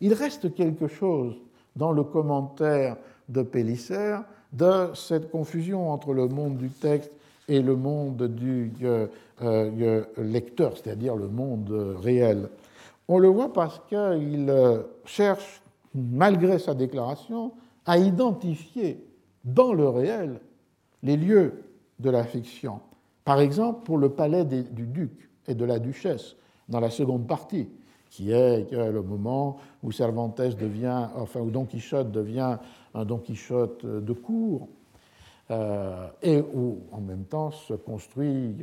il 0.00 0.12
reste 0.12 0.56
quelque 0.56 0.88
chose 0.88 1.36
dans 1.76 1.92
le 1.92 2.02
commentaire 2.02 2.96
de 3.28 3.42
Pélissère 3.42 4.24
de 4.54 4.90
cette 4.94 5.30
confusion 5.30 5.90
entre 5.90 6.12
le 6.12 6.28
monde 6.28 6.56
du 6.56 6.70
texte 6.70 7.10
et 7.48 7.60
le 7.60 7.76
monde 7.76 8.28
du 8.28 8.72
euh, 8.82 9.06
euh, 9.42 10.04
lecteur, 10.16 10.76
c'est-à-dire 10.76 11.16
le 11.16 11.28
monde 11.28 11.70
réel. 12.00 12.48
On 13.08 13.18
le 13.18 13.28
voit 13.28 13.52
parce 13.52 13.80
qu'il 13.88 14.46
euh, 14.48 14.82
cherche, 15.04 15.60
malgré 15.94 16.58
sa 16.58 16.74
déclaration, 16.74 17.52
à 17.84 17.98
identifier 17.98 19.04
dans 19.44 19.74
le 19.74 19.88
réel 19.88 20.40
les 21.02 21.16
lieux 21.16 21.64
de 21.98 22.10
la 22.10 22.24
fiction. 22.24 22.80
Par 23.24 23.40
exemple, 23.40 23.84
pour 23.84 23.98
le 23.98 24.10
palais 24.10 24.44
du 24.44 24.86
duc 24.86 25.28
et 25.46 25.54
de 25.54 25.64
la 25.64 25.78
duchesse, 25.78 26.36
dans 26.68 26.80
la 26.80 26.90
seconde 26.90 27.26
partie, 27.26 27.68
qui 28.10 28.30
est 28.30 28.70
le 28.70 29.02
moment 29.02 29.58
où 29.82 29.92
Cervantes 29.92 30.40
devient, 30.40 31.08
enfin 31.16 31.40
où 31.40 31.50
Don 31.50 31.64
Quichotte 31.64 32.10
devient 32.10 32.58
un 32.94 33.04
Don 33.04 33.18
Quichotte 33.18 33.84
de 33.84 34.12
cour. 34.12 34.68
et 36.22 36.40
où 36.40 36.78
en 36.90 37.00
même 37.00 37.24
temps 37.24 37.50
se 37.50 37.74
construit 37.74 38.56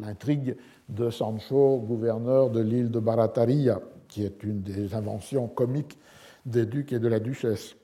l'intrigue 0.00 0.56
de 0.88 1.10
Sancho, 1.10 1.84
gouverneur 1.86 2.48
de 2.48 2.60
l'île 2.60 2.90
de 2.90 2.98
Barataria, 2.98 3.80
qui 4.08 4.24
est 4.24 4.42
une 4.42 4.62
des 4.62 4.94
inventions 4.94 5.48
comiques 5.48 5.98
des 6.46 6.66
ducs 6.66 6.92
et 6.92 6.98
de 6.98 7.08
la 7.08 7.20
duchesse. 7.20 7.76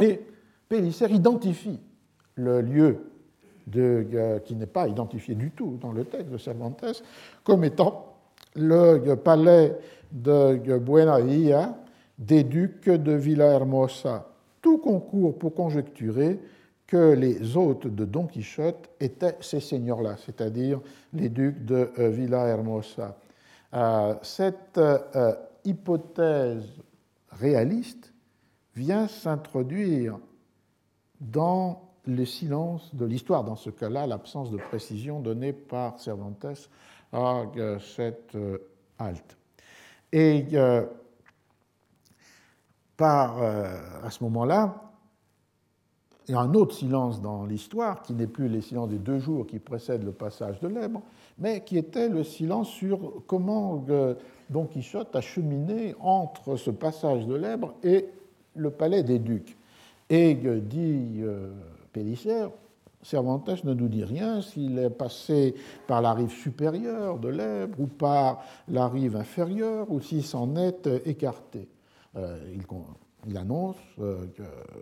Et 0.00 0.20
Pellicer 0.68 1.10
identifie 1.10 1.78
le 2.34 2.60
lieu 2.60 3.10
de, 3.66 4.40
qui 4.44 4.54
n'est 4.54 4.66
pas 4.66 4.88
identifié 4.88 5.34
du 5.34 5.50
tout 5.50 5.78
dans 5.80 5.92
le 5.92 6.04
texte 6.04 6.30
de 6.30 6.38
Cervantes 6.38 6.84
comme 7.44 7.64
étant 7.64 8.16
le 8.54 9.14
palais 9.14 9.76
de 10.12 10.78
Buenavilla 10.78 11.76
des 12.18 12.44
ducs 12.44 12.88
de 12.88 13.12
Villahermosa. 13.12 14.26
Tout 14.68 14.76
concourt 14.76 15.38
pour 15.38 15.54
conjecturer 15.54 16.38
que 16.86 17.14
les 17.14 17.56
hôtes 17.56 17.86
de 17.86 18.04
Don 18.04 18.26
Quichotte 18.26 18.90
étaient 19.00 19.34
ces 19.40 19.60
seigneurs-là, 19.60 20.18
c'est-à-dire 20.18 20.82
les 21.14 21.30
ducs 21.30 21.64
de 21.64 21.90
euh, 21.98 22.10
Villahermosa. 22.10 23.16
Euh, 23.72 24.14
cette 24.20 24.76
euh, 24.76 25.34
hypothèse 25.64 26.66
réaliste 27.30 28.12
vient 28.76 29.08
s'introduire 29.08 30.18
dans 31.18 31.80
le 32.04 32.26
silence 32.26 32.94
de 32.94 33.06
l'histoire, 33.06 33.44
dans 33.44 33.56
ce 33.56 33.70
cas-là, 33.70 34.06
l'absence 34.06 34.50
de 34.50 34.58
précision 34.58 35.20
donnée 35.20 35.54
par 35.54 35.98
Cervantes 35.98 36.44
à 37.10 37.44
cette 37.80 38.36
halte. 38.98 39.38
Et 40.12 40.44
par, 42.98 43.42
à 43.42 44.10
ce 44.10 44.22
moment-là, 44.24 44.88
il 46.28 46.32
y 46.32 46.34
a 46.34 46.40
un 46.40 46.52
autre 46.52 46.74
silence 46.74 47.22
dans 47.22 47.46
l'histoire, 47.46 48.02
qui 48.02 48.12
n'est 48.12 48.26
plus 48.26 48.48
les 48.48 48.60
silences 48.60 48.90
des 48.90 48.98
deux 48.98 49.18
jours 49.18 49.46
qui 49.46 49.58
précèdent 49.58 50.04
le 50.04 50.12
passage 50.12 50.60
de 50.60 50.68
l'Èbre, 50.68 51.00
mais 51.38 51.64
qui 51.64 51.78
était 51.78 52.10
le 52.10 52.22
silence 52.22 52.68
sur 52.68 53.22
comment 53.26 53.84
euh, 53.88 54.14
Don 54.50 54.66
Quichotte 54.66 55.16
a 55.16 55.22
cheminé 55.22 55.94
entre 56.00 56.56
ce 56.56 56.70
passage 56.70 57.26
de 57.26 57.34
l'Èbre 57.34 57.74
et 57.82 58.06
le 58.56 58.70
palais 58.70 59.02
des 59.02 59.18
ducs. 59.18 59.56
Et 60.10 60.38
euh, 60.44 60.60
dit 60.60 61.20
euh, 61.22 61.50
Cervantes 63.02 63.64
ne 63.64 63.72
nous 63.72 63.88
dit 63.88 64.04
rien 64.04 64.42
s'il 64.42 64.78
est 64.78 64.90
passé 64.90 65.54
par 65.86 66.02
la 66.02 66.12
rive 66.12 66.30
supérieure 66.30 67.18
de 67.18 67.28
l'Èbre 67.28 67.80
ou 67.80 67.86
par 67.86 68.44
la 68.68 68.86
rive 68.86 69.16
inférieure 69.16 69.90
ou 69.90 70.00
s'il 70.00 70.24
s'en 70.24 70.56
est 70.56 70.86
écarté. 71.06 71.68
Euh, 72.18 72.36
il, 73.26 73.36
annonce 73.36 73.76
euh, 74.00 74.26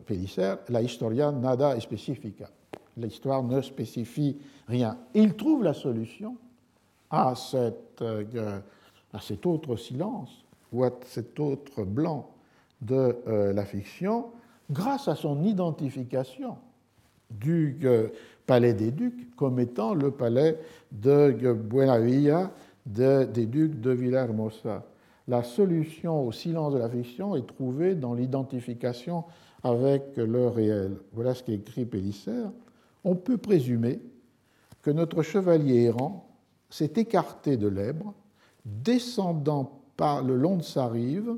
que 0.06 0.72
la 0.72 0.82
historia 0.82 1.32
nada 1.32 1.76
especifica. 1.76 2.48
L'histoire 2.96 3.42
ne 3.42 3.60
spécifie 3.60 4.38
rien. 4.68 4.96
Il 5.14 5.34
trouve 5.34 5.62
la 5.62 5.74
solution 5.74 6.36
à, 7.10 7.34
cette, 7.34 8.00
euh, 8.02 8.60
cet 9.20 9.44
autre 9.46 9.76
silence 9.76 10.44
ou 10.72 10.84
à 10.84 10.90
cet 11.06 11.38
autre 11.40 11.84
blanc 11.84 12.30
de 12.82 13.16
la 13.26 13.64
fiction 13.64 14.26
grâce 14.70 15.08
à 15.08 15.14
son 15.14 15.42
identification 15.42 16.58
du 17.30 17.80
palais 18.46 18.74
des 18.74 18.90
ducs 18.90 19.34
comme 19.34 19.58
étant 19.58 19.94
le 19.94 20.10
palais 20.10 20.60
de 20.92 21.52
Buenavilla 21.54 22.50
des 22.84 23.46
ducs 23.46 23.80
de 23.80 23.90
Villahermosa 23.92 24.84
la 25.28 25.42
solution 25.42 26.26
au 26.26 26.32
silence 26.32 26.72
de 26.72 26.78
la 26.78 26.88
fiction 26.88 27.36
est 27.36 27.46
trouvée 27.46 27.94
dans 27.94 28.14
l'identification 28.14 29.24
avec 29.62 30.16
le 30.16 30.48
réel. 30.48 30.96
Voilà 31.12 31.34
ce 31.34 31.42
qu'écrit 31.42 31.84
Pélissère. 31.84 32.50
On 33.04 33.16
peut 33.16 33.36
présumer 33.36 34.00
que 34.82 34.90
notre 34.90 35.22
chevalier 35.22 35.84
errant 35.84 36.28
s'est 36.70 36.92
écarté 36.96 37.56
de 37.56 37.68
l'Èbre, 37.68 38.14
descendant 38.64 39.80
par 39.96 40.22
le 40.22 40.36
long 40.36 40.56
de 40.56 40.62
sa 40.62 40.86
rive 40.86 41.34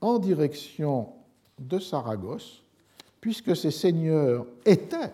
en 0.00 0.18
direction 0.18 1.08
de 1.60 1.78
Saragosse, 1.78 2.64
puisque 3.20 3.54
ces 3.56 3.70
seigneurs 3.70 4.46
étaient 4.64 5.12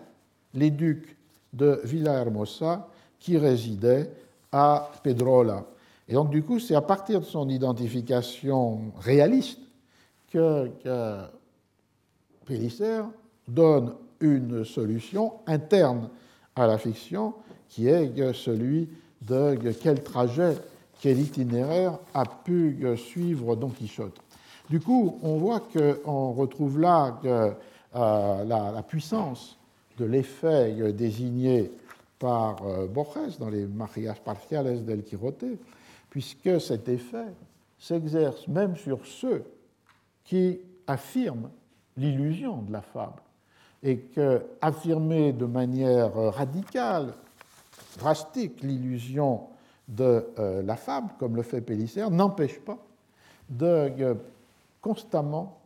les 0.53 0.71
ducs 0.71 1.17
de 1.53 1.79
Villahermosa 1.83 2.87
qui 3.19 3.37
résidaient 3.37 4.11
à 4.51 4.91
Pedrola. 5.03 5.65
Et 6.07 6.13
donc, 6.13 6.29
du 6.29 6.43
coup, 6.43 6.59
c'est 6.59 6.75
à 6.75 6.81
partir 6.81 7.19
de 7.19 7.25
son 7.25 7.49
identification 7.49 8.91
réaliste 8.99 9.59
que, 10.31 10.69
que 10.83 11.25
donne 13.47 13.93
une 14.19 14.63
solution 14.65 15.33
interne 15.47 16.09
à 16.55 16.67
la 16.67 16.77
fiction 16.77 17.33
qui 17.69 17.87
est 17.87 18.33
celui 18.33 18.89
de 19.21 19.57
quel 19.81 20.03
trajet, 20.03 20.55
quel 21.01 21.19
itinéraire 21.19 21.97
a 22.13 22.25
pu 22.25 22.77
suivre 22.97 23.55
Don 23.55 23.69
Quichotte. 23.69 24.19
Du 24.69 24.79
coup, 24.79 25.19
on 25.21 25.37
voit 25.37 25.61
qu'on 25.61 26.31
retrouve 26.31 26.79
là 26.79 27.19
euh, 27.25 27.51
la, 27.93 28.83
puissance 28.87 29.57
de 29.97 30.05
l'effet 30.05 30.91
désigné 30.93 31.71
par 32.17 32.57
euh, 32.65 32.87
Borges 32.87 33.37
dans 33.39 33.49
les 33.49 33.65
Marias 33.65 34.17
Parciales 34.23 34.83
del 34.83 35.03
Quijote, 35.03 35.45
puisque 36.15 36.61
cet 36.61 36.87
effet 36.87 37.27
s'exerce 37.77 38.47
même 38.47 38.77
sur 38.77 39.05
ceux 39.05 39.43
qui 40.23 40.61
affirment 40.87 41.49
l'illusion 41.97 42.61
de 42.61 42.71
la 42.71 42.81
fable, 42.81 43.21
et 43.83 43.97
que 43.97 44.41
affirmer 44.61 45.33
de 45.33 45.43
manière 45.43 46.15
radicale, 46.15 47.11
drastique, 47.97 48.61
l'illusion 48.61 49.41
de 49.89 50.25
euh, 50.39 50.61
la 50.63 50.77
fable, 50.77 51.09
comme 51.19 51.35
le 51.35 51.43
fait 51.43 51.59
Pélissère, 51.59 52.09
n'empêche 52.09 52.61
pas 52.61 52.77
de 53.49 53.65
euh, 53.65 54.13
constamment 54.81 55.59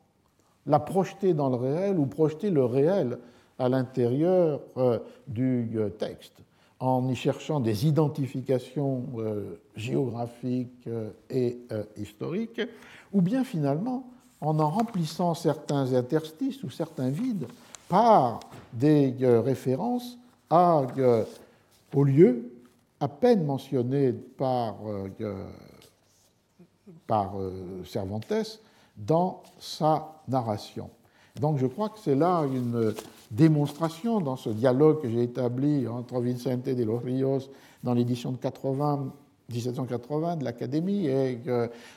la 0.66 0.80
projeter 0.80 1.36
dans 1.36 1.50
le 1.50 1.58
réel 1.58 2.00
ou 2.00 2.08
projeter 2.08 2.50
le 2.50 2.66
réel 2.66 3.20
à 3.60 3.70
l'intérieur 3.70 4.62
euh, 4.78 4.98
du 5.28 5.80
texte 6.00 6.42
en 6.80 7.08
y 7.10 7.16
cherchant 7.16 7.60
des 7.60 7.86
identifications 7.86 9.06
euh, 9.18 9.60
géographiques 9.76 10.88
euh, 10.88 11.10
et 11.30 11.60
euh, 11.72 11.84
historiques, 11.98 12.62
ou 13.12 13.22
bien 13.22 13.44
finalement 13.44 14.10
en 14.42 14.60
en 14.60 14.70
remplissant 14.70 15.34
certains 15.34 15.94
interstices 15.94 16.64
ou 16.64 16.70
certains 16.70 17.10
vides 17.10 17.48
par 17.90 18.40
des 18.72 19.14
références 19.20 20.18
à, 20.50 20.84
aux 21.94 22.04
lieux 22.04 22.54
à 23.02 23.08
peine 23.08 23.44
mentionnés 23.44 24.14
par, 24.14 24.78
par 27.08 27.34
Cervantes 27.84 28.62
dans 28.96 29.42
sa 29.60 30.22
narration. 30.28 30.90
Donc 31.40 31.57
je 31.57 31.66
crois 31.66 31.90
que 31.90 31.99
c'est 31.99 32.16
là 32.16 32.44
une 32.45 32.94
démonstration 33.32 34.20
dans 34.20 34.36
ce 34.36 34.49
dialogue 34.49 35.02
que 35.02 35.10
j'ai 35.10 35.24
établi 35.24 35.88
entre 35.88 36.20
Vicente 36.20 36.66
de 36.66 36.84
los 36.84 36.98
Ríos 36.98 37.49
dans 37.84 37.94
l'édition 37.94 38.32
de 38.32 38.38
80, 38.38 39.14
1780 39.49 40.38
de 40.38 40.44
l'Académie 40.44 41.07
et 41.07 41.40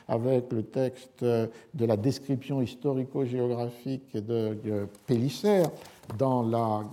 avec 0.07 0.51
le 0.51 0.63
texte 0.63 1.23
de 1.23 1.85
la 1.85 1.97
description 1.97 2.61
historico-géographique 2.61 4.15
de 4.15 4.87
Pellicer 5.05 5.63
dans 6.17 6.41
la 6.41 6.83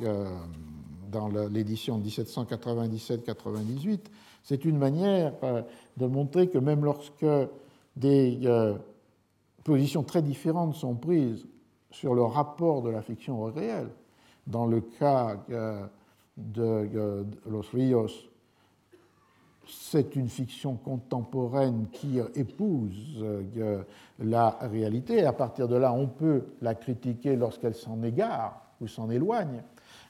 dans 1.11 1.29
l'édition 1.29 2.01
1797-98, 2.01 3.99
c'est 4.43 4.65
une 4.65 4.79
manière 4.79 5.33
euh, 5.43 5.63
de 5.97 6.07
montrer 6.07 6.49
que 6.49 6.59
même 6.59 6.85
lorsque 6.85 7.27
des 7.97 8.41
euh, 8.45 8.75
positions 9.65 10.03
très 10.03 10.23
différentes 10.23 10.75
sont 10.75 10.95
prises 10.95 11.47
sur 11.91 12.15
le 12.15 12.23
rapport 12.23 12.83
de 12.83 12.91
la 12.91 13.03
fiction 13.03 13.43
au 13.43 13.51
réel. 13.51 13.89
Dans 14.47 14.67
le 14.67 14.81
cas 14.81 15.37
euh, 15.51 15.85
de 16.37 17.25
Los 17.49 17.71
Ríos, 17.73 18.31
c'est 19.67 20.17
une 20.17 20.29
fiction 20.29 20.75
contemporaine 20.75 21.87
qui 21.93 22.19
épouse 22.35 23.23
euh, 23.23 23.83
la 24.19 24.59
réalité. 24.63 25.25
À 25.25 25.33
partir 25.33 25.69
de 25.69 25.77
là, 25.77 25.93
on 25.93 26.07
peut 26.07 26.45
la 26.61 26.75
critiquer 26.75 27.37
lorsqu'elle 27.37 27.75
s'en 27.75 28.03
égare 28.03 28.61
ou 28.81 28.89
s'en 28.89 29.11
éloigne 29.11 29.63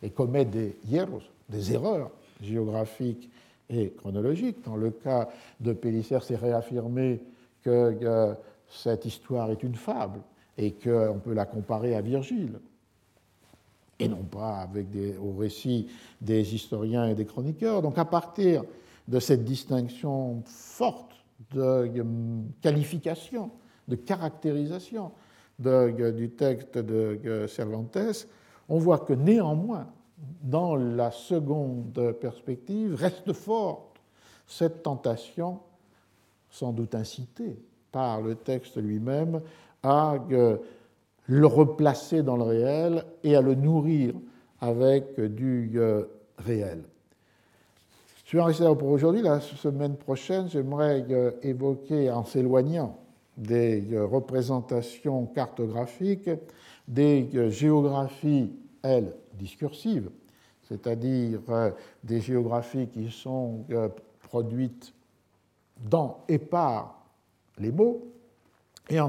et 0.03 0.11
commet 0.11 0.45
des 0.45 0.79
hierros, 0.89 1.23
des 1.49 1.73
erreurs 1.73 2.11
géographiques 2.41 3.31
et 3.69 3.91
chronologiques. 3.91 4.65
Dans 4.65 4.77
le 4.77 4.91
cas 4.91 5.29
de 5.61 5.73
Pellicer, 5.73 6.19
c'est 6.23 6.37
réaffirmé 6.37 7.21
que 7.63 7.99
euh, 8.03 8.35
cette 8.69 9.05
histoire 9.05 9.51
est 9.51 9.63
une 9.63 9.75
fable 9.75 10.21
et 10.61 10.73
qu'on 10.73 11.19
peut 11.25 11.33
la 11.33 11.47
comparer 11.47 11.95
à 11.97 12.03
Virgile, 12.03 12.61
et 13.99 14.09
non 14.09 14.23
pas 14.23 14.69
au 15.19 15.33
récit 15.33 15.89
des 16.21 16.55
historiens 16.55 17.09
et 17.09 17.15
des 17.15 17.25
chroniqueurs. 17.25 17.81
Donc 17.81 17.97
à 17.97 18.05
partir 18.05 18.63
de 19.09 19.19
cette 19.21 19.43
distinction 19.43 20.43
forte 20.45 21.15
de 21.55 21.91
qualification, 22.61 23.51
de 23.89 23.97
caractérisation 23.97 25.13
du 25.59 26.31
texte 26.37 26.77
de 26.77 27.47
Cervantes, 27.49 28.27
on 28.69 28.79
voit 28.79 28.99
que 28.99 29.15
néanmoins, 29.15 29.87
dans 30.43 30.77
la 30.77 31.11
seconde 31.11 32.15
perspective, 32.21 32.95
reste 32.97 33.33
forte 33.33 33.99
cette 34.47 34.83
tentation, 34.83 35.59
sans 36.51 36.73
doute 36.73 36.95
incitée 36.95 37.57
par 37.93 38.21
le 38.21 38.35
texte 38.35 38.77
lui-même, 38.77 39.41
à 39.83 40.17
le 41.27 41.47
replacer 41.47 42.23
dans 42.23 42.37
le 42.37 42.43
réel 42.43 43.05
et 43.23 43.37
à 43.37 43.41
le 43.41 43.55
nourrir 43.55 44.15
avec 44.61 45.19
du 45.21 45.73
euh, 45.77 46.05
réel. 46.39 46.83
Je 48.27 48.37
vais 48.37 48.43
en 48.43 48.47
rester 48.47 48.65
pour 48.79 48.89
aujourd'hui. 48.89 49.23
La 49.23 49.41
semaine 49.41 49.97
prochaine, 49.97 50.49
j'aimerais 50.49 51.05
euh, 51.11 51.33
évoquer, 51.43 52.11
en 52.11 52.25
s'éloignant 52.25 52.99
des 53.37 53.93
euh, 53.93 54.05
représentations 54.05 55.27
cartographiques, 55.27 56.31
des 56.87 57.29
géographies, 57.51 58.53
elles, 58.83 59.15
discursives, 59.35 60.11
c'est-à-dire 60.69 61.41
des 62.03 62.21
géographies 62.21 62.89
qui 62.89 63.11
sont 63.11 63.65
produites 64.29 64.93
dans 65.89 66.25
et 66.29 66.39
par 66.39 67.05
les 67.59 67.71
mots, 67.71 68.07
et 68.89 68.99
en, 68.99 69.09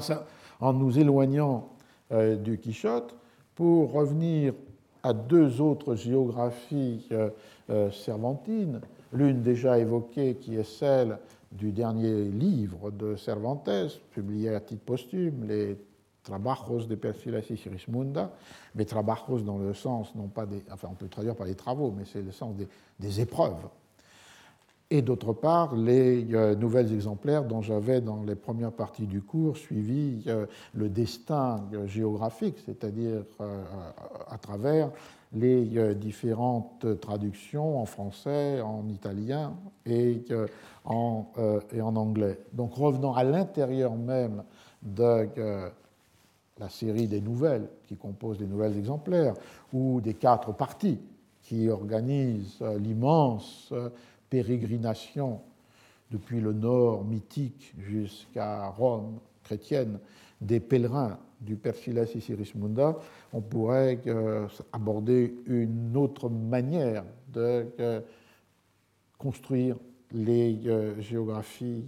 en 0.61 0.73
nous 0.73 0.97
éloignant 0.97 1.67
du 2.11 2.57
Quichotte 2.57 3.15
pour 3.55 3.91
revenir 3.91 4.53
à 5.03 5.13
deux 5.13 5.61
autres 5.61 5.95
géographies 5.95 7.07
euh, 7.11 7.29
euh, 7.69 7.91
cervantines, 7.91 8.81
l'une 9.13 9.41
déjà 9.41 9.79
évoquée 9.79 10.35
qui 10.35 10.55
est 10.55 10.63
celle 10.63 11.17
du 11.51 11.71
dernier 11.71 12.25
livre 12.25 12.91
de 12.91 13.15
Cervantes, 13.15 13.69
publié 14.11 14.49
à 14.55 14.59
titre 14.61 14.83
posthume, 14.83 15.45
les 15.47 15.77
Trabajos 16.23 16.85
de 16.85 16.95
Persilas 16.95 17.41
y 17.49 17.57
Sirismunda, 17.57 18.31
mais 18.75 18.85
trabajos 18.85 19.41
dans 19.41 19.57
le 19.57 19.73
sens, 19.73 20.13
non 20.15 20.27
pas 20.27 20.45
des, 20.45 20.63
enfin 20.71 20.88
on 20.91 20.95
peut 20.95 21.07
traduire 21.07 21.35
par 21.35 21.47
les 21.47 21.55
travaux, 21.55 21.93
mais 21.97 22.05
c'est 22.05 22.21
le 22.21 22.31
sens 22.31 22.55
des 22.99 23.21
épreuves 23.21 23.67
et 24.91 25.01
d'autre 25.01 25.31
part 25.31 25.73
les 25.73 26.27
euh, 26.34 26.53
nouvelles 26.53 26.93
exemplaires 26.93 27.45
dont 27.45 27.61
j'avais 27.61 28.01
dans 28.01 28.23
les 28.23 28.35
premières 28.35 28.73
parties 28.73 29.07
du 29.07 29.22
cours 29.22 29.55
suivi 29.55 30.22
euh, 30.27 30.45
le 30.73 30.89
destin 30.89 31.63
géographique, 31.85 32.57
c'est-à-dire 32.65 33.23
euh, 33.39 33.63
à 34.30 34.38
travers 34.38 34.91
les 35.34 35.95
différentes 35.95 36.99
traductions 36.99 37.80
en 37.80 37.85
français, 37.85 38.59
en 38.59 38.85
italien 38.89 39.53
et 39.85 40.26
en, 40.84 41.26
et 41.72 41.80
en 41.80 41.95
anglais. 41.95 42.38
Donc 42.51 42.73
revenant 42.73 43.13
à 43.13 43.23
l'intérieur 43.23 43.95
même 43.95 44.43
de 44.84 45.30
la 46.59 46.68
série 46.68 47.07
des 47.07 47.22
nouvelles 47.22 47.69
qui 47.88 47.95
composent 47.95 48.41
les 48.41 48.45
nouvelles 48.45 48.77
exemplaires 48.77 49.35
ou 49.72 50.01
des 50.01 50.15
quatre 50.15 50.51
parties 50.51 50.99
qui 51.43 51.69
organisent 51.69 52.61
l'immense 52.81 53.73
pérégrination 54.31 55.41
depuis 56.09 56.39
le 56.39 56.53
nord 56.53 57.03
mythique 57.05 57.75
jusqu'à 57.77 58.69
Rome 58.69 59.19
chrétienne 59.43 59.99
des 60.39 60.59
pèlerins 60.59 61.19
du 61.41 61.55
Persilas 61.55 62.05
Sirismunda, 62.05 62.97
on 63.33 63.41
pourrait 63.41 63.99
euh, 64.07 64.47
aborder 64.71 65.35
une 65.45 65.95
autre 65.97 66.29
manière 66.29 67.03
de 67.33 67.67
euh, 67.79 68.01
construire 69.17 69.75
les 70.11 70.59
euh, 70.65 70.99
géographies 71.01 71.85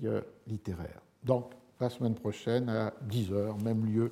littéraires. 0.47 1.01
Donc, 1.23 1.51
la 1.79 1.89
semaine 1.89 2.15
prochaine, 2.15 2.69
à 2.69 2.93
10h, 3.09 3.63
même 3.63 3.85
lieu, 3.85 4.11